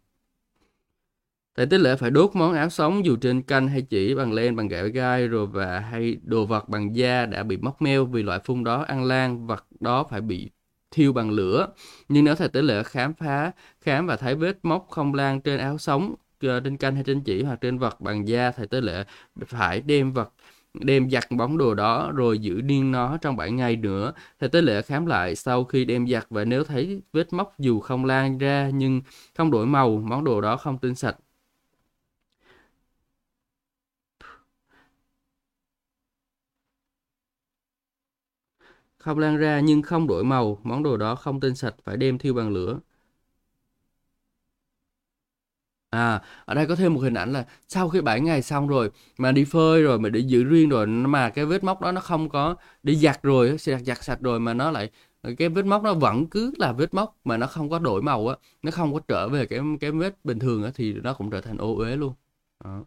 Tại 1.55 1.65
tế 1.71 1.77
lễ 1.77 1.95
phải 1.95 2.11
đốt 2.11 2.31
món 2.35 2.53
áo 2.53 2.69
sống 2.69 3.05
dù 3.05 3.15
trên 3.21 3.41
canh 3.41 3.67
hay 3.67 3.81
chỉ 3.81 4.15
bằng 4.15 4.33
len, 4.33 4.55
bằng 4.55 4.67
gạo 4.67 4.87
gai 4.87 5.27
rồi 5.27 5.47
và 5.47 5.79
hay 5.79 6.17
đồ 6.23 6.45
vật 6.45 6.69
bằng 6.69 6.95
da 6.95 7.25
đã 7.25 7.43
bị 7.43 7.57
móc 7.57 7.81
meo 7.81 8.05
vì 8.05 8.23
loại 8.23 8.39
phun 8.45 8.63
đó 8.63 8.81
ăn 8.87 9.03
lan, 9.05 9.47
vật 9.47 9.67
đó 9.79 10.03
phải 10.09 10.21
bị 10.21 10.49
thiêu 10.91 11.13
bằng 11.13 11.31
lửa. 11.31 11.67
Nhưng 12.09 12.25
nếu 12.25 12.35
thầy 12.35 12.49
tế 12.49 12.61
lễ 12.61 12.83
khám 12.83 13.13
phá, 13.13 13.51
khám 13.81 14.07
và 14.07 14.15
thấy 14.15 14.35
vết 14.35 14.57
móc 14.63 14.87
không 14.89 15.13
lan 15.13 15.41
trên 15.41 15.59
áo 15.59 15.77
sống, 15.77 16.15
ờ, 16.41 16.59
trên 16.59 16.77
canh 16.77 16.95
hay 16.95 17.03
trên 17.03 17.21
chỉ 17.21 17.43
hoặc 17.43 17.61
trên 17.61 17.77
vật 17.77 18.01
bằng 18.01 18.27
da, 18.27 18.51
thầy 18.51 18.67
tế 18.67 18.81
lễ 18.81 19.03
phải 19.47 19.81
đem 19.81 20.13
vật 20.13 20.33
đem 20.73 21.09
giặt 21.09 21.23
bóng 21.31 21.57
đồ 21.57 21.73
đó 21.73 22.11
rồi 22.15 22.39
giữ 22.39 22.61
điên 22.61 22.91
nó 22.91 23.17
trong 23.17 23.35
7 23.35 23.51
ngày 23.51 23.75
nữa. 23.75 24.13
Thầy 24.39 24.49
tế 24.49 24.61
lễ 24.61 24.81
khám 24.81 25.05
lại 25.05 25.35
sau 25.35 25.63
khi 25.63 25.85
đem 25.85 26.07
giặt 26.07 26.25
và 26.29 26.45
nếu 26.45 26.63
thấy 26.63 27.01
vết 27.13 27.33
móc 27.33 27.59
dù 27.59 27.79
không 27.79 28.05
lan 28.05 28.37
ra 28.37 28.69
nhưng 28.73 29.01
không 29.37 29.51
đổi 29.51 29.65
màu, 29.65 29.97
món 30.05 30.23
đồ 30.23 30.41
đó 30.41 30.57
không 30.57 30.77
tinh 30.77 30.95
sạch 30.95 31.15
không 39.07 39.19
lan 39.19 39.37
ra 39.37 39.59
nhưng 39.59 39.81
không 39.81 40.07
đổi 40.07 40.23
màu, 40.23 40.59
món 40.63 40.83
đồ 40.83 40.97
đó 40.97 41.15
không 41.15 41.39
tinh 41.39 41.55
sạch 41.55 41.75
phải 41.83 41.97
đem 41.97 42.17
thiêu 42.17 42.33
bằng 42.33 42.49
lửa. 42.53 42.79
À, 45.89 46.21
ở 46.45 46.53
đây 46.55 46.65
có 46.67 46.75
thêm 46.75 46.93
một 46.93 46.99
hình 46.99 47.13
ảnh 47.13 47.33
là 47.33 47.45
sau 47.67 47.89
khi 47.89 48.01
7 48.01 48.21
ngày 48.21 48.41
xong 48.41 48.67
rồi 48.67 48.91
mà 49.17 49.31
đi 49.31 49.45
phơi 49.45 49.81
rồi 49.83 49.99
mà 49.99 50.09
để 50.09 50.19
giữ 50.19 50.43
riêng 50.43 50.69
rồi 50.69 50.87
mà 50.87 51.29
cái 51.29 51.45
vết 51.45 51.63
móc 51.63 51.81
đó 51.81 51.91
nó 51.91 52.01
không 52.01 52.29
có 52.29 52.55
đi 52.83 52.95
giặt 52.95 53.23
rồi, 53.23 53.57
sẽ 53.57 53.79
giặt 53.79 54.03
sạch 54.03 54.19
rồi 54.21 54.39
mà 54.39 54.53
nó 54.53 54.71
lại 54.71 54.89
cái 55.37 55.49
vết 55.49 55.65
móc 55.65 55.83
nó 55.83 55.93
vẫn 55.93 56.27
cứ 56.27 56.53
là 56.57 56.71
vết 56.73 56.93
móc 56.93 57.17
mà 57.23 57.37
nó 57.37 57.47
không 57.47 57.69
có 57.69 57.79
đổi 57.79 58.01
màu 58.01 58.27
á, 58.27 58.35
nó 58.63 58.71
không 58.71 58.93
có 58.93 58.99
trở 59.07 59.29
về 59.29 59.45
cái 59.45 59.59
cái 59.79 59.91
vết 59.91 60.25
bình 60.25 60.39
thường 60.39 60.63
á 60.63 60.71
thì 60.75 60.93
nó 60.93 61.13
cũng 61.13 61.29
trở 61.31 61.41
thành 61.41 61.57
ô 61.57 61.75
uế 61.77 61.95
luôn. 61.95 62.13
Đó 62.63 62.83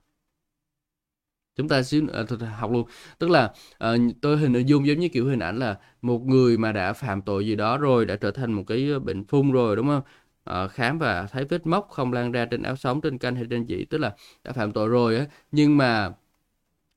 chúng 1.57 1.69
ta 1.69 1.83
xíu 1.83 2.07
à, 2.13 2.25
học 2.59 2.71
luôn. 2.73 2.87
Tức 3.19 3.31
là 3.31 3.53
ờ, 3.79 3.99
tôi 4.23 4.37
hình 4.39 4.67
dung 4.67 4.87
giống 4.87 4.99
như 5.01 5.09
kiểu 5.09 5.27
hình 5.29 5.39
ảnh 5.39 5.59
là 5.59 5.79
một 6.03 6.19
người 6.27 6.59
mà 6.59 6.73
đã 6.73 6.93
phạm 6.93 7.23
tội 7.23 7.47
gì 7.47 7.57
đó 7.57 7.79
rồi 7.79 8.07
đã 8.07 8.17
trở 8.17 8.31
thành 8.31 8.53
một 8.53 8.63
cái 8.67 8.99
bệnh 9.01 9.25
phun 9.25 9.53
rồi 9.53 9.77
đúng 9.77 9.87
không? 9.87 10.03
À, 10.45 10.69
khám 10.69 10.99
và 10.99 11.27
thấy 11.27 11.45
vết 11.45 11.67
móc 11.67 11.89
không 11.91 12.13
lan 12.13 12.33
ra 12.33 12.45
trên 12.45 12.63
áo 12.63 12.77
sống 12.77 13.01
trên 13.01 13.19
canh 13.19 13.35
hay 13.37 13.45
trên 13.51 13.65
dĩ 13.65 13.85
tức 13.91 13.99
là 13.99 14.15
đã 14.45 14.53
phạm 14.53 14.73
tội 14.73 14.89
rồi 14.89 15.17
á. 15.17 15.27
Nhưng 15.53 15.77
mà 15.77 16.13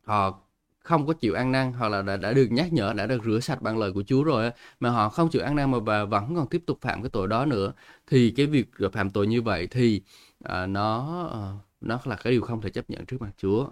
họ 0.03 0.39
không 0.79 1.07
có 1.07 1.13
chịu 1.13 1.33
ăn 1.33 1.51
năn 1.51 1.73
hoặc 1.73 1.89
là 1.89 2.01
đã, 2.01 2.17
đã 2.17 2.33
được 2.33 2.47
nhắc 2.51 2.73
nhở 2.73 2.93
đã 2.97 3.07
được 3.07 3.23
rửa 3.25 3.39
sạch 3.39 3.61
bằng 3.61 3.77
lời 3.77 3.91
của 3.93 4.03
Chúa 4.07 4.23
rồi 4.23 4.45
á 4.45 4.51
mà 4.79 4.89
họ 4.89 5.09
không 5.09 5.29
chịu 5.29 5.41
ăn 5.43 5.55
năn 5.55 5.71
mà 5.71 5.79
và 5.79 6.05
vẫn 6.05 6.35
còn 6.35 6.47
tiếp 6.49 6.63
tục 6.67 6.77
phạm 6.81 7.01
cái 7.03 7.09
tội 7.09 7.27
đó 7.27 7.45
nữa. 7.45 7.73
Thì 8.07 8.31
cái 8.37 8.45
việc 8.45 8.67
phạm 8.93 9.09
tội 9.09 9.27
như 9.27 9.41
vậy 9.41 9.67
thì 9.71 10.01
à, 10.43 10.65
nó 10.67 11.19
à, 11.33 11.41
nó 11.81 11.99
là 12.05 12.15
cái 12.15 12.33
điều 12.33 12.41
không 12.41 12.61
thể 12.61 12.69
chấp 12.69 12.89
nhận 12.89 13.05
trước 13.05 13.21
mặt 13.21 13.31
Chúa 13.37 13.67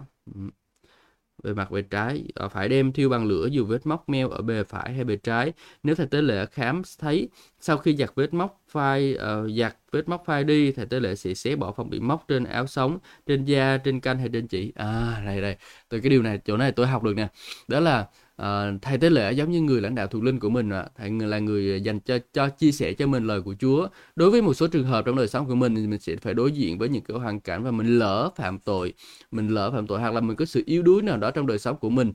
bề 1.42 1.52
về 1.52 1.54
mặt 1.54 1.70
bề 1.70 1.82
trái. 1.82 2.24
Ờ, 2.34 2.48
phải 2.48 2.68
đem 2.68 2.92
thiêu 2.92 3.08
bằng 3.08 3.26
lửa 3.26 3.48
dù 3.50 3.64
vết 3.64 3.86
móc 3.86 4.08
meo 4.08 4.28
ở 4.28 4.42
bề 4.42 4.64
phải 4.64 4.92
hay 4.92 5.04
bề 5.04 5.16
trái. 5.16 5.52
Nếu 5.82 5.94
thầy 5.94 6.06
tế 6.06 6.22
lễ 6.22 6.46
khám 6.46 6.82
thấy 6.98 7.28
sau 7.60 7.78
khi 7.78 7.96
giặt 7.96 8.10
vết 8.14 8.34
móc 8.34 8.60
phai 8.68 9.14
uh, 9.14 9.50
giặt 9.58 9.76
vết 9.92 10.08
móc 10.08 10.22
phai 10.26 10.44
đi 10.44 10.72
thầy 10.72 10.86
tế 10.86 11.00
lễ 11.00 11.14
sẽ 11.14 11.34
xé 11.34 11.56
bỏ 11.56 11.72
phần 11.72 11.90
bị 11.90 12.00
móc 12.00 12.24
trên 12.28 12.44
áo 12.44 12.66
sống 12.66 12.98
trên 13.26 13.44
da 13.44 13.78
trên 13.84 14.00
canh 14.00 14.18
hay 14.18 14.28
trên 14.32 14.46
chỉ. 14.46 14.72
À 14.74 15.22
này 15.24 15.40
này. 15.40 15.56
Từ 15.88 16.00
cái 16.00 16.10
điều 16.10 16.22
này 16.22 16.38
chỗ 16.44 16.56
này 16.56 16.72
tôi 16.72 16.86
học 16.86 17.02
được 17.02 17.14
nè. 17.16 17.28
Đó 17.68 17.80
là 17.80 18.06
à, 18.42 18.72
thầy 18.82 18.98
tế 18.98 19.10
lễ 19.10 19.32
giống 19.32 19.50
như 19.50 19.60
người 19.60 19.80
lãnh 19.80 19.94
đạo 19.94 20.06
thuộc 20.06 20.22
linh 20.22 20.38
của 20.40 20.50
mình 20.50 20.70
ạ. 20.70 20.86
thầy 20.96 21.10
là 21.10 21.38
người 21.38 21.80
dành 21.80 22.00
cho 22.00 22.18
cho 22.32 22.48
chia 22.48 22.72
sẻ 22.72 22.92
cho 22.92 23.06
mình 23.06 23.26
lời 23.26 23.42
của 23.42 23.54
Chúa 23.60 23.88
đối 24.16 24.30
với 24.30 24.42
một 24.42 24.54
số 24.54 24.66
trường 24.66 24.84
hợp 24.84 25.04
trong 25.06 25.16
đời 25.16 25.28
sống 25.28 25.46
của 25.48 25.54
mình 25.54 25.74
thì 25.74 25.86
mình 25.86 26.00
sẽ 26.00 26.16
phải 26.16 26.34
đối 26.34 26.52
diện 26.52 26.78
với 26.78 26.88
những 26.88 27.02
cái 27.04 27.16
hoàn 27.16 27.40
cảnh 27.40 27.62
và 27.62 27.70
mình 27.70 27.98
lỡ 27.98 28.30
phạm 28.36 28.58
tội 28.58 28.94
mình 29.30 29.48
lỡ 29.48 29.70
phạm 29.70 29.86
tội 29.86 30.00
hoặc 30.00 30.14
là 30.14 30.20
mình 30.20 30.36
có 30.36 30.44
sự 30.44 30.62
yếu 30.66 30.82
đuối 30.82 31.02
nào 31.02 31.16
đó 31.16 31.30
trong 31.30 31.46
đời 31.46 31.58
sống 31.58 31.76
của 31.76 31.90
mình 31.90 32.12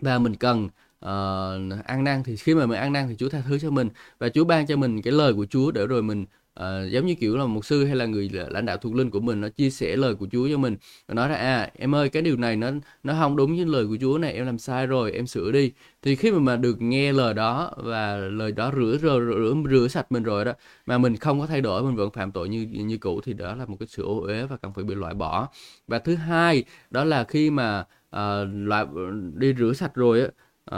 và 0.00 0.18
mình 0.18 0.34
cần 0.36 0.64
uh, 1.04 1.86
ăn 1.86 2.04
năn 2.04 2.22
thì 2.24 2.36
khi 2.36 2.54
mà 2.54 2.66
mình 2.66 2.78
ăn 2.78 2.92
năn 2.92 3.08
thì 3.08 3.16
Chúa 3.16 3.28
tha 3.28 3.42
thứ 3.48 3.58
cho 3.58 3.70
mình 3.70 3.88
và 4.18 4.28
Chúa 4.28 4.44
ban 4.44 4.66
cho 4.66 4.76
mình 4.76 5.02
cái 5.02 5.12
lời 5.12 5.34
của 5.34 5.46
Chúa 5.46 5.70
để 5.70 5.86
rồi 5.86 6.02
mình 6.02 6.26
uh, 6.60 6.90
giống 6.90 7.06
như 7.06 7.14
kiểu 7.14 7.36
là 7.36 7.46
một 7.46 7.64
sư 7.64 7.84
hay 7.84 7.96
là 7.96 8.06
người 8.06 8.30
lãnh 8.48 8.66
đạo 8.66 8.76
thuộc 8.76 8.94
linh 8.94 9.10
của 9.10 9.20
mình 9.20 9.40
nó 9.40 9.48
chia 9.48 9.70
sẻ 9.70 9.96
lời 9.96 10.14
của 10.14 10.26
Chúa 10.32 10.48
cho 10.50 10.58
mình 10.58 10.76
và 11.08 11.14
nói 11.14 11.28
ra 11.28 11.34
à 11.34 11.70
em 11.74 11.94
ơi 11.94 12.08
cái 12.08 12.22
điều 12.22 12.36
này 12.36 12.56
nó 12.56 12.70
nó 13.02 13.14
không 13.20 13.36
đúng 13.36 13.56
với 13.56 13.64
lời 13.64 13.86
của 13.86 13.96
Chúa 14.00 14.18
này 14.18 14.32
em 14.32 14.46
làm 14.46 14.58
sai 14.58 14.86
rồi 14.86 15.12
em 15.12 15.26
sửa 15.26 15.50
đi. 15.52 15.72
Thì 16.02 16.16
khi 16.16 16.30
mà 16.30 16.38
mà 16.38 16.56
được 16.56 16.82
nghe 16.82 17.12
lời 17.12 17.34
đó 17.34 17.72
và 17.76 18.16
lời 18.16 18.52
đó 18.52 18.72
rửa 18.76 18.98
rửa 19.02 19.20
rửa, 19.20 19.54
rửa 19.70 19.88
sạch 19.88 20.12
mình 20.12 20.22
rồi 20.22 20.44
đó 20.44 20.52
mà 20.86 20.98
mình 20.98 21.16
không 21.16 21.40
có 21.40 21.46
thay 21.46 21.60
đổi 21.60 21.82
mình 21.82 21.96
vẫn 21.96 22.10
phạm 22.10 22.32
tội 22.32 22.48
như 22.48 22.66
như 22.72 22.98
cũ 22.98 23.20
thì 23.24 23.32
đó 23.32 23.54
là 23.54 23.66
một 23.66 23.76
cái 23.80 23.86
sự 23.86 24.02
ô 24.02 24.20
uế 24.20 24.46
và 24.46 24.56
cần 24.56 24.72
phải 24.72 24.84
bị 24.84 24.94
loại 24.94 25.14
bỏ. 25.14 25.48
Và 25.86 25.98
thứ 25.98 26.14
hai 26.14 26.64
đó 26.90 27.04
là 27.04 27.24
khi 27.24 27.50
mà 27.50 27.80
uh, 28.16 28.48
loại 28.52 28.86
đi 29.34 29.54
rửa 29.58 29.72
sạch 29.72 29.94
rồi 29.94 30.20
á 30.20 30.28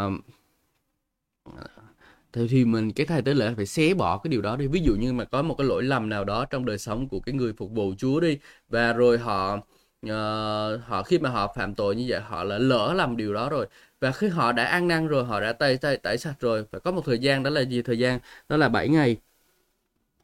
uh, 0.06 0.12
thì 2.32 2.48
thì 2.48 2.64
mình 2.64 2.92
cái 2.92 3.06
thầy 3.06 3.22
tế 3.22 3.34
lễ 3.34 3.52
phải 3.56 3.66
xé 3.66 3.94
bỏ 3.94 4.18
cái 4.18 4.28
điều 4.30 4.42
đó 4.42 4.56
đi. 4.56 4.66
Ví 4.66 4.80
dụ 4.80 4.94
như 4.94 5.12
mà 5.12 5.24
có 5.24 5.42
một 5.42 5.54
cái 5.58 5.66
lỗi 5.66 5.82
lầm 5.82 6.08
nào 6.08 6.24
đó 6.24 6.44
trong 6.44 6.64
đời 6.64 6.78
sống 6.78 7.08
của 7.08 7.20
cái 7.20 7.34
người 7.34 7.52
phục 7.52 7.70
vụ 7.72 7.94
Chúa 7.98 8.20
đi 8.20 8.38
và 8.68 8.92
rồi 8.92 9.18
họ 9.18 9.54
uh, 10.06 10.10
họ 10.84 11.02
khi 11.02 11.18
mà 11.18 11.30
họ 11.30 11.52
phạm 11.56 11.74
tội 11.74 11.96
như 11.96 12.04
vậy 12.08 12.20
họ 12.20 12.44
là 12.44 12.58
lỡ 12.58 12.92
làm 12.96 13.16
điều 13.16 13.34
đó 13.34 13.48
rồi. 13.50 13.66
Và 14.00 14.12
khi 14.12 14.28
họ 14.28 14.52
đã 14.52 14.64
ăn 14.64 14.88
năn 14.88 15.08
rồi 15.08 15.24
họ 15.24 15.40
đã 15.40 15.52
tẩy 15.52 15.76
tẩy 15.76 15.96
tẩy 15.96 16.18
sạch 16.18 16.34
rồi 16.40 16.64
phải 16.72 16.80
có 16.80 16.90
một 16.90 17.02
thời 17.04 17.18
gian 17.18 17.42
đó 17.42 17.50
là 17.50 17.60
gì? 17.60 17.82
Thời 17.82 17.98
gian 17.98 18.18
đó 18.48 18.56
là 18.56 18.68
7 18.68 18.88
ngày. 18.88 19.16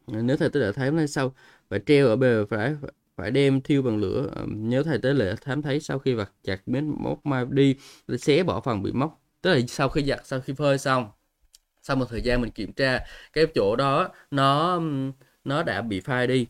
Nếu 0.07 0.37
thầy 0.37 0.51
tế 0.51 0.61
lễ 0.61 0.73
thấy 0.73 0.91
hôm 0.91 1.07
sau 1.07 1.35
phải 1.71 1.81
treo 1.87 2.07
ở 2.07 2.17
bề 2.17 2.45
phải 2.51 2.75
phải 3.17 3.31
đem 3.31 3.61
thiêu 3.61 3.83
bằng 3.83 3.97
lửa. 3.99 4.29
Ờ, 4.35 4.47
nhớ 4.49 4.83
thầy 4.83 4.99
tế 4.99 5.15
lễ 5.15 5.35
thám 5.41 5.63
thấy 5.63 5.81
sau 5.81 5.99
khi 5.99 6.15
vặt 6.15 6.33
chặt 6.45 6.69
miếng 6.69 6.95
móc 7.03 7.27
mai 7.27 7.45
đi 7.51 7.77
xé 8.19 8.43
bỏ 8.43 8.61
phần 8.61 8.83
bị 8.83 8.93
móc. 8.93 9.21
Tức 9.43 9.55
là 9.55 9.61
sau 9.69 9.89
khi 9.89 10.05
giặt 10.05 10.21
sau 10.27 10.41
khi 10.41 10.53
phơi 10.53 10.79
xong 10.79 11.11
sau 11.85 11.97
một 11.97 12.07
thời 12.11 12.23
gian 12.23 12.41
mình 12.41 12.51
kiểm 12.51 12.73
tra 12.73 13.05
cái 13.33 13.47
chỗ 13.55 13.77
đó 13.77 14.09
nó 14.31 14.81
nó 15.45 15.63
đã 15.63 15.83
bị 15.83 16.01
phai 16.01 16.27
đi. 16.27 16.47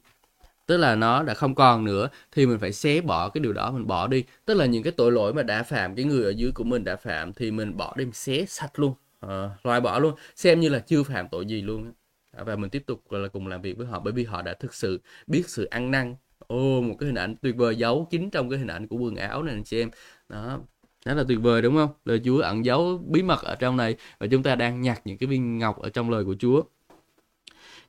Tức 0.67 0.77
là 0.77 0.95
nó 0.95 1.23
đã 1.23 1.35
không 1.35 1.55
còn 1.55 1.85
nữa 1.85 2.09
thì 2.33 2.47
mình 2.47 2.59
phải 2.59 2.73
xé 2.73 3.01
bỏ 3.01 3.29
cái 3.29 3.41
điều 3.41 3.53
đó 3.53 3.71
mình 3.71 3.87
bỏ 3.87 4.07
đi. 4.07 4.25
Tức 4.45 4.55
là 4.55 4.67
những 4.67 4.83
cái 4.83 4.93
tội 4.93 5.13
lỗi 5.13 5.35
mà 5.35 5.43
đã 5.43 5.63
phạm 5.63 5.95
cái 5.95 6.05
người 6.05 6.25
ở 6.25 6.31
dưới 6.31 6.53
của 6.53 6.65
mình 6.65 6.85
đã 6.85 6.97
phạm 6.97 7.33
thì 7.33 7.51
mình 7.51 7.77
bỏ 7.77 7.95
đi 7.97 8.05
mình 8.05 8.15
xé 8.15 8.45
sạch 8.49 8.79
luôn. 8.79 8.95
À, 9.21 9.51
loại 9.65 9.81
bỏ 9.81 9.99
luôn. 9.99 10.15
Xem 10.37 10.61
như 10.61 10.69
là 10.69 10.79
chưa 10.79 11.03
phạm 11.03 11.29
tội 11.29 11.47
gì 11.47 11.63
luôn 11.63 11.93
và 12.33 12.57
mình 12.57 12.71
tiếp 12.71 12.83
tục 12.87 13.13
là 13.13 13.29
cùng 13.29 13.47
làm 13.47 13.63
việc 13.63 13.77
với 13.77 13.87
họ 13.87 14.01
bởi 14.01 14.13
vì 14.13 14.25
họ 14.25 14.43
đã 14.43 14.55
thực 14.55 14.75
sự 14.75 15.01
biết 15.27 15.49
sự 15.49 15.65
ăn 15.65 15.91
năn. 15.91 16.17
Ô 16.39 16.81
một 16.81 16.97
cái 17.01 17.07
hình 17.07 17.19
ảnh 17.19 17.37
tuyệt 17.43 17.57
vời 17.57 17.77
giấu 17.77 18.09
kín 18.11 18.31
trong 18.31 18.51
cái 18.51 18.59
hình 18.59 18.69
ảnh 18.69 18.89
của 18.89 18.97
quần 18.97 19.17
áo 19.17 19.43
này 19.43 19.55
anh 19.55 19.65
chị 19.65 19.81
em. 19.81 19.91
Đó 20.29 20.59
rất 21.05 21.15
là 21.15 21.25
tuyệt 21.29 21.39
vời, 21.43 21.63
đúng 21.63 21.75
không? 21.77 21.91
Lời 22.05 22.21
Chúa 22.25 22.41
ẩn 22.41 22.65
giấu 22.65 22.99
bí 23.07 23.23
mật 23.23 23.43
ở 23.43 23.55
trong 23.55 23.77
này 23.77 23.97
và 24.19 24.27
chúng 24.27 24.43
ta 24.43 24.55
đang 24.55 24.81
nhặt 24.81 25.01
những 25.05 25.19
cái 25.19 25.27
viên 25.27 25.59
ngọc 25.59 25.79
ở 25.83 25.91
trong 25.91 26.11
lời 26.11 26.25
của 26.25 26.35
Chúa 26.39 26.63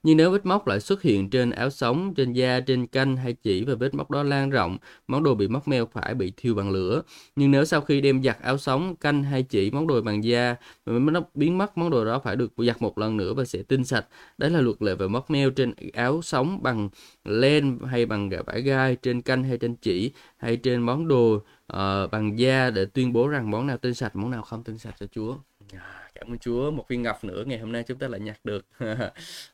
nhưng 0.05 0.17
nếu 0.17 0.31
vết 0.31 0.45
móc 0.45 0.67
lại 0.67 0.79
xuất 0.79 1.01
hiện 1.01 1.29
trên 1.29 1.51
áo 1.51 1.69
sống, 1.69 2.13
trên 2.13 2.33
da, 2.33 2.59
trên 2.59 2.87
canh 2.87 3.17
hay 3.17 3.33
chỉ 3.33 3.63
và 3.63 3.75
vết 3.75 3.93
móc 3.93 4.11
đó 4.11 4.23
lan 4.23 4.49
rộng, 4.49 4.77
món 5.07 5.23
đồ 5.23 5.35
bị 5.35 5.47
móc 5.47 5.67
meo 5.67 5.85
phải 5.85 6.13
bị 6.13 6.33
thiêu 6.37 6.55
bằng 6.55 6.71
lửa. 6.71 7.01
Nhưng 7.35 7.51
nếu 7.51 7.65
sau 7.65 7.81
khi 7.81 8.01
đem 8.01 8.23
giặt 8.23 8.41
áo 8.41 8.57
sống, 8.57 8.95
canh 8.95 9.23
hay 9.23 9.43
chỉ 9.43 9.71
món 9.71 9.87
đồ 9.87 10.01
bằng 10.01 10.23
da, 10.23 10.55
nó 10.85 11.21
biến 11.33 11.57
mất 11.57 11.77
món 11.77 11.89
đồ 11.89 12.05
đó 12.05 12.19
phải 12.19 12.35
được 12.35 12.53
giặt 12.57 12.81
một 12.81 12.97
lần 12.97 13.17
nữa 13.17 13.33
và 13.33 13.45
sẽ 13.45 13.63
tinh 13.63 13.85
sạch. 13.85 14.05
Đấy 14.37 14.49
là 14.49 14.61
luật 14.61 14.81
lệ 14.81 14.95
về 14.95 15.07
móc 15.07 15.31
meo 15.31 15.49
trên 15.49 15.73
áo 15.93 16.21
sống 16.21 16.63
bằng 16.63 16.89
len 17.25 17.79
hay 17.79 18.05
bằng 18.05 18.29
vải 18.45 18.61
gai, 18.61 18.95
trên 18.95 19.21
canh 19.21 19.43
hay 19.43 19.57
trên 19.57 19.75
chỉ 19.75 20.11
hay 20.37 20.57
trên 20.57 20.81
món 20.81 21.07
đồ 21.07 21.35
uh, 21.35 22.11
bằng 22.11 22.39
da 22.39 22.69
để 22.69 22.85
tuyên 22.85 23.13
bố 23.13 23.27
rằng 23.27 23.51
món 23.51 23.67
nào 23.67 23.77
tinh 23.77 23.93
sạch, 23.93 24.15
món 24.15 24.31
nào 24.31 24.41
không 24.41 24.63
tinh 24.63 24.77
sạch 24.77 24.95
cho 24.99 25.05
Chúa. 25.07 25.35
Yeah 25.73 26.04
cảm 26.16 26.34
ơn 26.34 26.39
Chúa. 26.39 26.72
Một 26.72 26.86
viên 26.88 27.01
ngọc 27.01 27.24
nữa 27.24 27.43
ngày 27.47 27.59
hôm 27.59 27.72
nay 27.72 27.84
chúng 27.84 27.99
ta 27.99 28.07
lại 28.07 28.20
nhặt 28.20 28.39
được. 28.43 28.66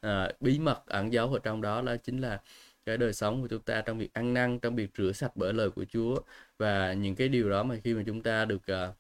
À, 0.02 0.32
bí 0.40 0.60
mật 0.60 0.86
ẩn 0.86 1.14
giấu 1.14 1.34
ở 1.34 1.40
trong 1.44 1.62
đó 1.62 1.82
đó 1.82 1.96
chính 1.98 2.18
là 2.22 2.42
cái 2.86 2.98
đời 2.98 3.14
sống 3.14 3.42
của 3.42 3.48
chúng 3.48 3.62
ta 3.62 3.82
trong 3.82 3.98
việc 3.98 4.14
ăn 4.14 4.34
năn 4.34 4.60
trong 4.60 4.76
việc 4.76 4.90
rửa 4.98 5.12
sạch 5.12 5.32
bởi 5.36 5.54
lời 5.54 5.70
của 5.70 5.86
Chúa. 5.86 6.16
Và 6.58 6.94
những 6.94 7.16
cái 7.16 7.30
điều 7.30 7.50
đó 7.50 7.64
mà 7.64 7.76
khi 7.84 7.94
mà 7.94 8.04
chúng 8.06 8.24
ta 8.24 8.46
được 8.46 8.62
uh, 8.90 8.96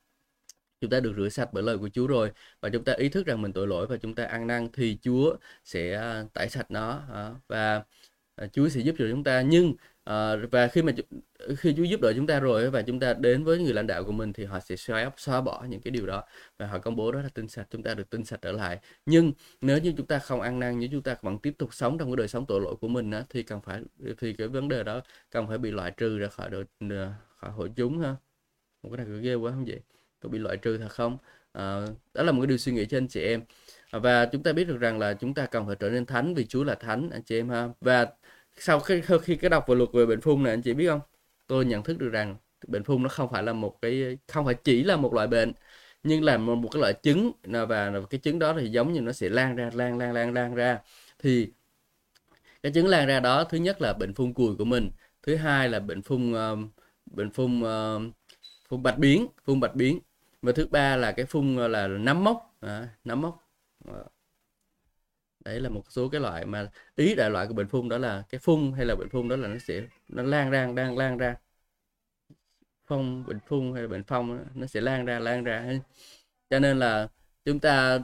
chúng 0.82 0.90
ta 0.90 1.00
được 1.00 1.14
rửa 1.18 1.30
sạch 1.30 1.50
bởi 1.54 1.64
lời 1.64 1.78
của 1.78 1.90
Chúa 1.90 2.08
rồi 2.08 2.32
và 2.62 2.70
chúng 2.70 2.84
ta 2.84 2.94
ý 2.94 3.10
thức 3.10 3.26
rằng 3.26 3.42
mình 3.42 3.54
tội 3.54 3.68
lỗi 3.68 3.88
và 3.88 3.98
chúng 3.98 4.16
ta 4.16 4.26
ăn 4.26 4.48
năn 4.48 4.70
thì 4.74 4.98
Chúa 5.02 5.36
sẽ 5.66 5.94
ờ, 5.94 6.26
tẩy 6.34 6.50
sạch 6.50 6.72
nó 6.72 7.02
và 7.48 7.84
Chúa 8.54 8.70
sẽ 8.70 8.80
giúp 8.82 8.96
cho 9.00 9.06
chúng 9.12 9.24
ta. 9.24 9.42
Nhưng 9.42 9.74
À, 10.12 10.36
và 10.52 10.68
khi 10.68 10.82
mà 10.82 10.92
khi 11.58 11.74
Chúa 11.78 11.84
giúp 11.84 12.02
đỡ 12.02 12.14
chúng 12.16 12.28
ta 12.28 12.40
rồi 12.40 12.70
và 12.70 12.82
chúng 12.82 13.00
ta 13.00 13.14
đến 13.14 13.44
với 13.44 13.60
người 13.60 13.74
lãnh 13.74 13.88
đạo 13.88 14.04
của 14.04 14.12
mình 14.12 14.34
thì 14.34 14.46
họ 14.46 14.60
sẽ 14.60 14.76
xóa 14.76 15.12
xóa 15.18 15.42
bỏ 15.42 15.66
những 15.70 15.82
cái 15.82 15.92
điều 15.92 16.06
đó 16.06 16.24
và 16.58 16.68
họ 16.68 16.80
công 16.80 16.96
bố 16.96 17.12
đó 17.12 17.22
là 17.22 17.30
tinh 17.34 17.48
sạch 17.48 17.68
chúng 17.72 17.84
ta 17.84 17.94
được 17.94 18.10
tinh 18.10 18.26
sạch 18.26 18.40
trở 18.42 18.52
lại. 18.52 18.80
Nhưng 19.06 19.34
nếu 19.62 19.78
như 19.78 19.94
chúng 19.98 20.08
ta 20.08 20.20
không 20.20 20.42
ăn 20.42 20.60
năn 20.60 20.80
nếu 20.80 20.90
chúng 20.92 21.02
ta 21.02 21.16
vẫn 21.22 21.38
tiếp 21.40 21.54
tục 21.58 21.74
sống 21.74 21.98
trong 21.98 22.10
cái 22.10 22.16
đời 22.16 22.28
sống 22.28 22.46
tội 22.46 22.62
lỗi 22.62 22.76
của 22.82 22.88
mình 22.88 23.12
á, 23.12 23.24
thì 23.30 23.44
cần 23.44 23.62
phải 23.62 23.82
thì 24.18 24.34
cái 24.34 24.48
vấn 24.48 24.68
đề 24.70 24.84
đó 24.84 25.02
cần 25.32 25.48
phải 25.48 25.58
bị 25.58 25.72
loại 25.72 25.92
trừ 25.92 26.18
ra 26.20 26.28
khỏi 26.28 26.50
đội 26.50 26.66
khỏi 27.38 27.52
hội 27.52 27.72
chúng 27.76 28.00
ha. 28.00 28.16
Một 28.84 28.90
cái 28.96 29.06
này 29.06 29.20
ghê 29.22 29.36
quá 29.36 29.52
không 29.52 29.66
vậy? 29.66 29.80
Có 30.20 30.30
bị 30.30 30.40
loại 30.40 30.58
trừ 30.58 30.78
thật 30.78 30.92
không? 30.92 31.18
À, 31.54 31.88
đó 32.14 32.24
là 32.24 32.32
một 32.32 32.42
cái 32.42 32.48
điều 32.48 32.58
suy 32.58 32.72
nghĩ 32.72 32.86
cho 32.86 32.98
anh 32.98 33.08
chị 33.08 33.22
em. 33.22 33.42
Và 33.92 34.26
chúng 34.26 34.44
ta 34.44 34.54
biết 34.54 34.68
được 34.68 34.78
rằng 34.78 35.00
là 35.00 35.14
chúng 35.14 35.34
ta 35.34 35.46
cần 35.46 35.68
phải 35.68 35.76
trở 35.76 35.90
nên 35.90 36.06
thánh 36.06 36.34
vì 36.34 36.46
Chúa 36.46 36.64
là 36.64 36.76
thánh 36.76 37.10
anh 37.10 37.24
chị 37.24 37.40
em 37.40 37.50
ha. 37.50 37.70
Và 37.82 38.08
sau 38.58 38.80
khi 38.80 39.02
khi 39.24 39.36
cái 39.36 39.50
đọc 39.50 39.66
về 39.68 39.76
luật 39.76 39.90
về 39.94 40.06
bệnh 40.06 40.22
phun 40.22 40.44
này 40.44 40.54
anh 40.54 40.62
chị 40.62 40.74
biết 40.74 40.88
không? 40.88 41.02
Tôi 41.48 41.66
nhận 41.66 41.84
thức 41.84 41.98
được 42.00 42.10
rằng 42.10 42.36
bệnh 42.68 42.84
phun 42.84 43.04
nó 43.04 43.10
không 43.10 43.30
phải 43.32 43.44
là 43.44 43.54
một 43.54 43.82
cái 43.82 44.18
không 44.28 44.46
phải 44.46 44.56
chỉ 44.56 44.84
là 44.84 44.96
một 44.96 45.14
loại 45.14 45.28
bệnh 45.28 45.54
nhưng 46.04 46.24
là 46.24 46.38
một, 46.38 46.56
một 46.56 46.70
cái 46.72 46.82
loại 46.82 46.94
trứng 47.04 47.32
và 47.44 47.92
cái 48.10 48.20
trứng 48.20 48.40
đó 48.40 48.54
thì 48.60 48.70
giống 48.70 48.94
như 48.94 49.02
nó 49.02 49.12
sẽ 49.12 49.30
lan 49.30 49.56
ra 49.56 49.70
lan 49.74 49.98
lan 49.98 50.14
lan 50.14 50.34
lan 50.34 50.56
ra. 50.56 50.80
Thì 51.20 51.52
cái 52.64 52.72
trứng 52.72 52.88
lan 52.88 53.08
ra 53.08 53.20
đó 53.20 53.44
thứ 53.44 53.58
nhất 53.58 53.82
là 53.82 53.94
bệnh 53.94 54.14
phun 54.14 54.34
cùi 54.34 54.56
của 54.56 54.66
mình 54.66 54.92
thứ 55.24 55.36
hai 55.36 55.70
là 55.70 55.80
bệnh 55.80 56.02
phun 56.02 56.34
uh, 56.34 56.60
bệnh 57.06 57.32
phun 57.32 57.62
uh, 57.62 58.14
phun 58.70 58.84
bạch 58.84 58.98
biến 58.98 59.28
phun 59.46 59.60
bạch 59.60 59.76
biến. 59.76 60.00
Và 60.42 60.52
thứ 60.52 60.68
ba 60.68 60.96
là 60.96 61.12
cái 61.12 61.26
phun 61.26 61.58
ờ, 61.58 61.68
là 61.68 61.88
nấm 61.88 62.24
mốc. 62.24 62.56
À, 62.62 62.88
nấm 63.04 63.22
mốc 63.22 63.48
đấy 65.46 65.60
là 65.60 65.70
một 65.70 65.84
số 65.90 66.10
cái 66.10 66.22
loại 66.22 66.46
mà 66.46 66.70
ý 66.96 67.16
đại 67.16 67.30
loại 67.30 67.48
của 67.48 67.54
bệnh 67.54 67.68
phun 67.68 67.90
đó 67.90 67.98
là 67.98 68.24
cái 68.30 68.40
phun 68.40 68.72
hay 68.78 68.86
là 68.86 68.96
bệnh 68.96 69.10
phun 69.10 69.28
đó 69.30 69.36
là 69.36 69.48
nó 69.48 69.58
sẽ 69.58 69.82
nó 70.08 70.24
lan 70.24 70.52
ra 70.52 70.72
đang 70.76 70.98
lan 70.98 71.18
ra. 71.18 71.36
Phong 72.86 73.26
bệnh 73.28 73.40
phun 73.40 73.74
hay 73.74 73.82
là 73.82 73.88
bệnh 73.88 74.04
phong 74.04 74.46
nó 74.56 74.68
sẽ 74.68 74.82
lan 74.82 75.06
ra 75.06 75.20
lan 75.20 75.44
ra. 75.44 75.74
Cho 76.50 76.60
nên 76.60 76.80
là 76.80 77.08
chúng 77.46 77.60
ta 77.60 78.00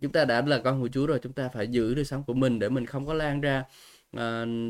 chúng 0.00 0.12
ta 0.12 0.24
đã 0.24 0.42
là 0.42 0.58
con 0.64 0.80
của 0.80 0.88
Chúa 0.88 1.06
rồi 1.06 1.18
chúng 1.22 1.32
ta 1.32 1.48
phải 1.48 1.68
giữ 1.68 1.94
đời 1.94 2.04
sống 2.04 2.24
của 2.26 2.34
mình 2.34 2.58
để 2.58 2.68
mình 2.68 2.86
không 2.86 3.06
có 3.06 3.14
lan 3.14 3.40
ra 3.40 3.64
uh, 4.16 4.20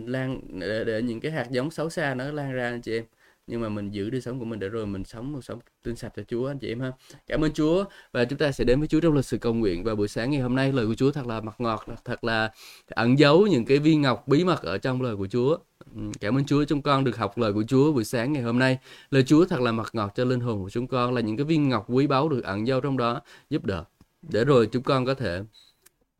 lan 0.06 0.40
để, 0.60 0.84
để 0.84 1.02
những 1.02 1.20
cái 1.20 1.32
hạt 1.32 1.46
giống 1.50 1.70
xấu 1.70 1.90
xa 1.90 2.14
nó 2.14 2.32
lan 2.32 2.52
ra 2.52 2.70
anh 2.70 2.82
chị 2.82 2.92
em 2.98 3.04
nhưng 3.48 3.60
mà 3.60 3.68
mình 3.68 3.90
giữ 3.90 4.10
đời 4.10 4.20
sống 4.20 4.38
của 4.38 4.44
mình 4.44 4.60
để 4.60 4.68
rồi 4.68 4.86
mình 4.86 5.04
sống 5.04 5.32
một 5.32 5.40
sống 5.44 5.58
tinh 5.82 5.96
sạch 5.96 6.12
cho 6.16 6.22
Chúa, 6.28 6.46
anh 6.46 6.58
chị 6.58 6.68
em 6.68 6.80
ha. 6.80 6.92
Cảm 7.26 7.44
ơn 7.44 7.52
Chúa. 7.52 7.84
Và 8.12 8.24
chúng 8.24 8.38
ta 8.38 8.52
sẽ 8.52 8.64
đến 8.64 8.78
với 8.78 8.88
Chúa 8.88 9.00
trong 9.00 9.14
lịch 9.14 9.24
sử 9.24 9.38
cầu 9.38 9.54
nguyện. 9.54 9.84
Và 9.84 9.94
buổi 9.94 10.08
sáng 10.08 10.30
ngày 10.30 10.40
hôm 10.40 10.54
nay, 10.54 10.72
lời 10.72 10.86
của 10.86 10.94
Chúa 10.94 11.10
thật 11.10 11.26
là 11.26 11.40
mặt 11.40 11.54
ngọt, 11.58 11.86
thật 12.04 12.24
là 12.24 12.50
ẩn 12.86 13.18
giấu 13.18 13.46
những 13.46 13.64
cái 13.64 13.78
viên 13.78 14.02
ngọc 14.02 14.28
bí 14.28 14.44
mật 14.44 14.62
ở 14.62 14.78
trong 14.78 15.02
lời 15.02 15.16
của 15.16 15.26
Chúa. 15.26 15.56
Ừ, 15.94 16.00
cảm 16.20 16.38
ơn 16.38 16.44
Chúa, 16.44 16.64
chúng 16.64 16.82
con 16.82 17.04
được 17.04 17.16
học 17.16 17.38
lời 17.38 17.52
của 17.52 17.64
Chúa 17.68 17.92
buổi 17.92 18.04
sáng 18.04 18.32
ngày 18.32 18.42
hôm 18.42 18.58
nay. 18.58 18.78
Lời 19.10 19.22
Chúa 19.22 19.44
thật 19.44 19.60
là 19.60 19.72
mặt 19.72 19.90
ngọt 19.92 20.12
cho 20.14 20.24
linh 20.24 20.40
hồn 20.40 20.62
của 20.62 20.70
chúng 20.70 20.86
con, 20.86 21.14
là 21.14 21.20
những 21.20 21.36
cái 21.36 21.44
viên 21.44 21.68
ngọc 21.68 21.86
quý 21.88 22.06
báu 22.06 22.28
được 22.28 22.44
ẩn 22.44 22.66
giấu 22.66 22.80
trong 22.80 22.96
đó, 22.96 23.20
giúp 23.50 23.64
đỡ. 23.64 23.84
Để 24.22 24.44
rồi 24.44 24.68
chúng 24.72 24.82
con 24.82 25.06
có 25.06 25.14
thể 25.14 25.42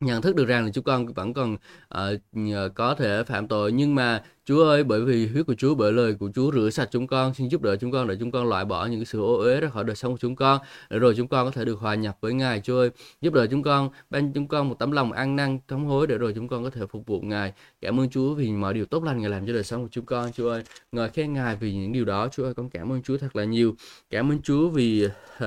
nhận 0.01 0.22
thức 0.22 0.36
được 0.36 0.44
rằng 0.44 0.64
là 0.64 0.70
chúng 0.74 0.84
con 0.84 1.07
vẫn 1.07 1.34
còn 1.34 1.57
uh, 1.94 2.74
có 2.74 2.94
thể 2.94 3.24
phạm 3.24 3.49
tội. 3.49 3.72
Nhưng 3.72 3.94
mà 3.94 4.22
Chúa 4.44 4.64
ơi 4.64 4.84
bởi 4.84 5.01
vì 5.01 5.26
huyết 5.26 5.46
của 5.46 5.55
Chúa 5.55 5.74
bởi 5.74 5.92
lời 5.92 6.14
của 6.14 6.30
Chúa 6.34 6.53
rửa 6.53 6.70
sạch 6.70 6.88
chúng 6.90 7.07
con 7.07 7.34
xin 7.34 7.49
giúp 7.49 7.62
đỡ 7.62 7.76
chúng 7.76 7.92
con 7.92 8.09
để 8.09 8.16
chúng 8.20 8.30
con 8.30 8.49
loại 8.49 8.64
bỏ 8.64 8.86
những 8.86 9.01
cái 9.01 9.07
sự 9.07 9.20
ô 9.20 9.36
uế 9.38 9.61
ra 9.61 9.68
khỏi 9.68 9.84
đời 9.84 9.96
sống 9.96 10.12
của 10.12 10.18
chúng 10.18 10.36
con 10.36 10.61
để 10.90 10.99
rồi 10.99 11.14
chúng 11.16 11.28
con 11.28 11.46
có 11.46 11.51
thể 11.51 11.64
được 11.64 11.78
hòa 11.78 11.94
nhập 11.94 12.18
với 12.20 12.34
Ngài. 12.34 12.61
Chúa 12.61 12.78
ơi 12.78 12.90
giúp 13.20 13.34
đỡ 13.34 13.46
chúng 13.46 13.62
con 13.62 13.90
ban 14.11 14.32
chúng 14.32 14.49
con 14.49 14.68
một 14.68 14.78
tấm 14.78 14.92
lòng 14.92 15.12
ăn 15.12 15.36
năn 15.36 15.59
thống 15.68 15.86
hối 15.86 16.07
để 16.07 16.18
rồi 16.18 16.32
chúng 16.34 16.49
con 16.49 16.64
có 16.64 16.70
thể 16.70 16.86
phục 16.86 17.07
vụ 17.07 17.20
Ngài. 17.20 17.53
Cảm 17.80 18.01
ơn 18.01 18.11
Chúa 18.11 18.34
vì 18.34 18.51
mọi 18.53 18.74
điều 18.74 18.86
tốt 18.86 19.05
lành 19.05 19.20
Ngài 19.20 19.30
làm 19.30 19.46
cho 19.46 19.53
đời 19.53 19.64
sống 19.64 19.82
của 19.82 19.88
chúng 19.90 20.07
con 20.07 20.32
Chúa 20.32 20.51
ơi. 20.51 20.62
Ngợi 20.92 21.09
khen 21.11 21.32
Ngài 21.32 21.57
vì 21.57 21.74
những 21.74 21.92
điều 21.92 22.05
đó. 22.05 22.28
Chúa 22.32 22.44
ơi 22.44 22.55
con 22.55 22.70
cảm 22.70 22.92
ơn 22.92 23.03
Chúa 23.03 23.18
thật 23.18 23.36
là 23.36 23.44
nhiều. 23.44 23.74
Cảm 24.11 24.32
ơn 24.32 24.42
Chúa 24.42 24.68
vì 24.68 25.07
uh, 25.07 25.42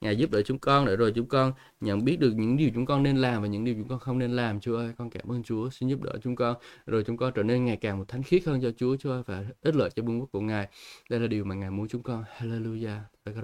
Ngài 0.00 0.16
giúp 0.16 0.30
đỡ 0.30 0.42
chúng 0.42 0.58
con, 0.58 0.86
để 0.86 0.96
rồi 0.96 1.12
chúng 1.14 1.26
con 1.26 1.52
nhận 1.80 2.04
biết 2.04 2.20
được 2.20 2.32
những 2.36 2.56
điều 2.56 2.70
chúng 2.74 2.86
con 2.86 3.02
nên 3.02 3.16
làm 3.16 3.42
và 3.42 3.48
những 3.48 3.64
điều 3.64 3.74
chúng 3.74 3.88
con 3.88 3.98
không 3.98 4.18
nên 4.18 4.30
làm. 4.30 4.60
Chúa 4.60 4.76
ơi, 4.76 4.92
con 4.98 5.10
cảm 5.10 5.32
ơn 5.32 5.42
Chúa, 5.42 5.70
xin 5.70 5.88
giúp 5.88 6.02
đỡ 6.02 6.12
chúng 6.22 6.36
con. 6.36 6.56
Rồi 6.86 7.04
chúng 7.06 7.16
con 7.16 7.32
trở 7.34 7.42
nên 7.42 7.64
ngày 7.64 7.76
càng 7.76 7.98
một 7.98 8.08
thánh 8.08 8.22
khiết 8.22 8.44
hơn 8.44 8.60
cho 8.62 8.70
Chúa 8.76 8.96
Chúa 8.96 9.10
ơi, 9.10 9.22
và 9.26 9.44
ích 9.62 9.76
lợi 9.76 9.90
cho 9.90 10.02
vương 10.02 10.20
quốc 10.20 10.28
của 10.32 10.40
Ngài. 10.40 10.68
Đây 11.10 11.20
là 11.20 11.26
điều 11.26 11.44
mà 11.44 11.54
Ngài 11.54 11.70
muốn 11.70 11.88
chúng 11.88 12.02
con. 12.02 12.24
Hallelujah. 12.38 13.00
Cảm 13.24 13.34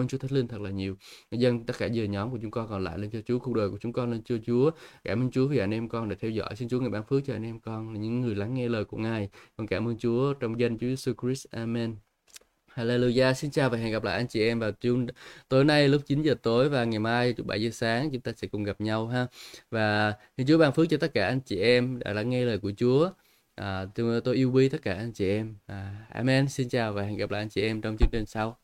ơn 0.00 0.08
Chúa 0.08 0.18
Thánh 0.18 0.32
Linh 0.32 0.48
thật 0.48 0.60
là 0.60 0.70
nhiều. 0.70 0.96
Dân, 1.30 1.66
tất 1.66 1.74
cả 1.78 1.86
giờ 1.86 2.04
nhóm 2.04 2.30
của 2.30 2.38
chúng 2.42 2.50
con 2.50 2.68
còn 2.68 2.84
lại 2.84 2.98
lên 2.98 3.10
cho 3.10 3.20
Chúa, 3.26 3.38
cuộc 3.38 3.54
đời 3.54 3.70
của 3.70 3.78
chúng 3.80 3.92
con 3.92 4.10
lên 4.10 4.22
cho 4.24 4.36
Chúa. 4.46 4.70
Cảm 5.04 5.22
ơn 5.22 5.30
Chúa 5.30 5.46
vì 5.46 5.58
anh 5.58 5.74
em 5.74 5.88
con 5.88 6.08
để 6.08 6.16
theo 6.16 6.30
dõi. 6.30 6.56
Xin 6.56 6.68
Chúa 6.68 6.80
ngài 6.80 6.90
ban 6.90 7.04
phước 7.04 7.22
cho 7.26 7.32
anh 7.32 7.42
em 7.42 7.60
con 7.60 7.92
là 7.92 8.00
những 8.00 8.20
người 8.20 8.34
lắng 8.34 8.54
nghe 8.54 8.68
lời 8.68 8.84
của 8.84 8.96
Ngài. 8.96 9.30
Con 9.56 9.66
cảm 9.66 9.88
ơn 9.88 9.98
Chúa 9.98 10.34
trong 10.34 10.60
danh 10.60 10.78
Chúa 10.78 10.86
Jesus 10.86 11.14
Christ. 11.22 11.46
Amen. 11.50 11.96
Hallelujah, 12.76 13.32
xin 13.34 13.50
chào 13.50 13.70
và 13.70 13.78
hẹn 13.78 13.92
gặp 13.92 14.04
lại 14.04 14.16
anh 14.16 14.26
chị 14.26 14.42
em 14.42 14.58
vào 14.58 14.72
chung 14.72 15.06
tối 15.48 15.64
nay 15.64 15.88
lúc 15.88 16.02
9 16.06 16.22
giờ 16.22 16.34
tối 16.42 16.68
và 16.68 16.84
ngày 16.84 16.98
mai 16.98 17.34
7 17.44 17.62
giờ 17.62 17.70
sáng 17.70 18.10
chúng 18.10 18.20
ta 18.20 18.32
sẽ 18.36 18.48
cùng 18.48 18.64
gặp 18.64 18.80
nhau 18.80 19.06
ha. 19.06 19.26
Và 19.70 20.14
xin 20.36 20.46
Chúa 20.46 20.58
ban 20.58 20.72
phước 20.72 20.86
cho 20.90 20.96
tất 20.96 21.14
cả 21.14 21.26
anh 21.26 21.40
chị 21.40 21.60
em 21.60 21.98
đã 21.98 22.12
lắng 22.12 22.30
nghe 22.30 22.44
lời 22.44 22.58
của 22.58 22.72
Chúa. 22.76 23.10
À, 23.54 23.86
tôi, 23.94 24.20
tôi 24.20 24.36
yêu 24.36 24.52
quý 24.52 24.68
tất 24.68 24.82
cả 24.82 24.94
anh 24.94 25.12
chị 25.12 25.28
em. 25.28 25.56
À, 25.66 26.06
amen. 26.10 26.48
Xin 26.48 26.68
chào 26.68 26.92
và 26.92 27.02
hẹn 27.02 27.16
gặp 27.16 27.30
lại 27.30 27.42
anh 27.42 27.48
chị 27.48 27.62
em 27.62 27.80
trong 27.80 27.96
chương 27.98 28.08
trình 28.12 28.26
sau. 28.26 28.58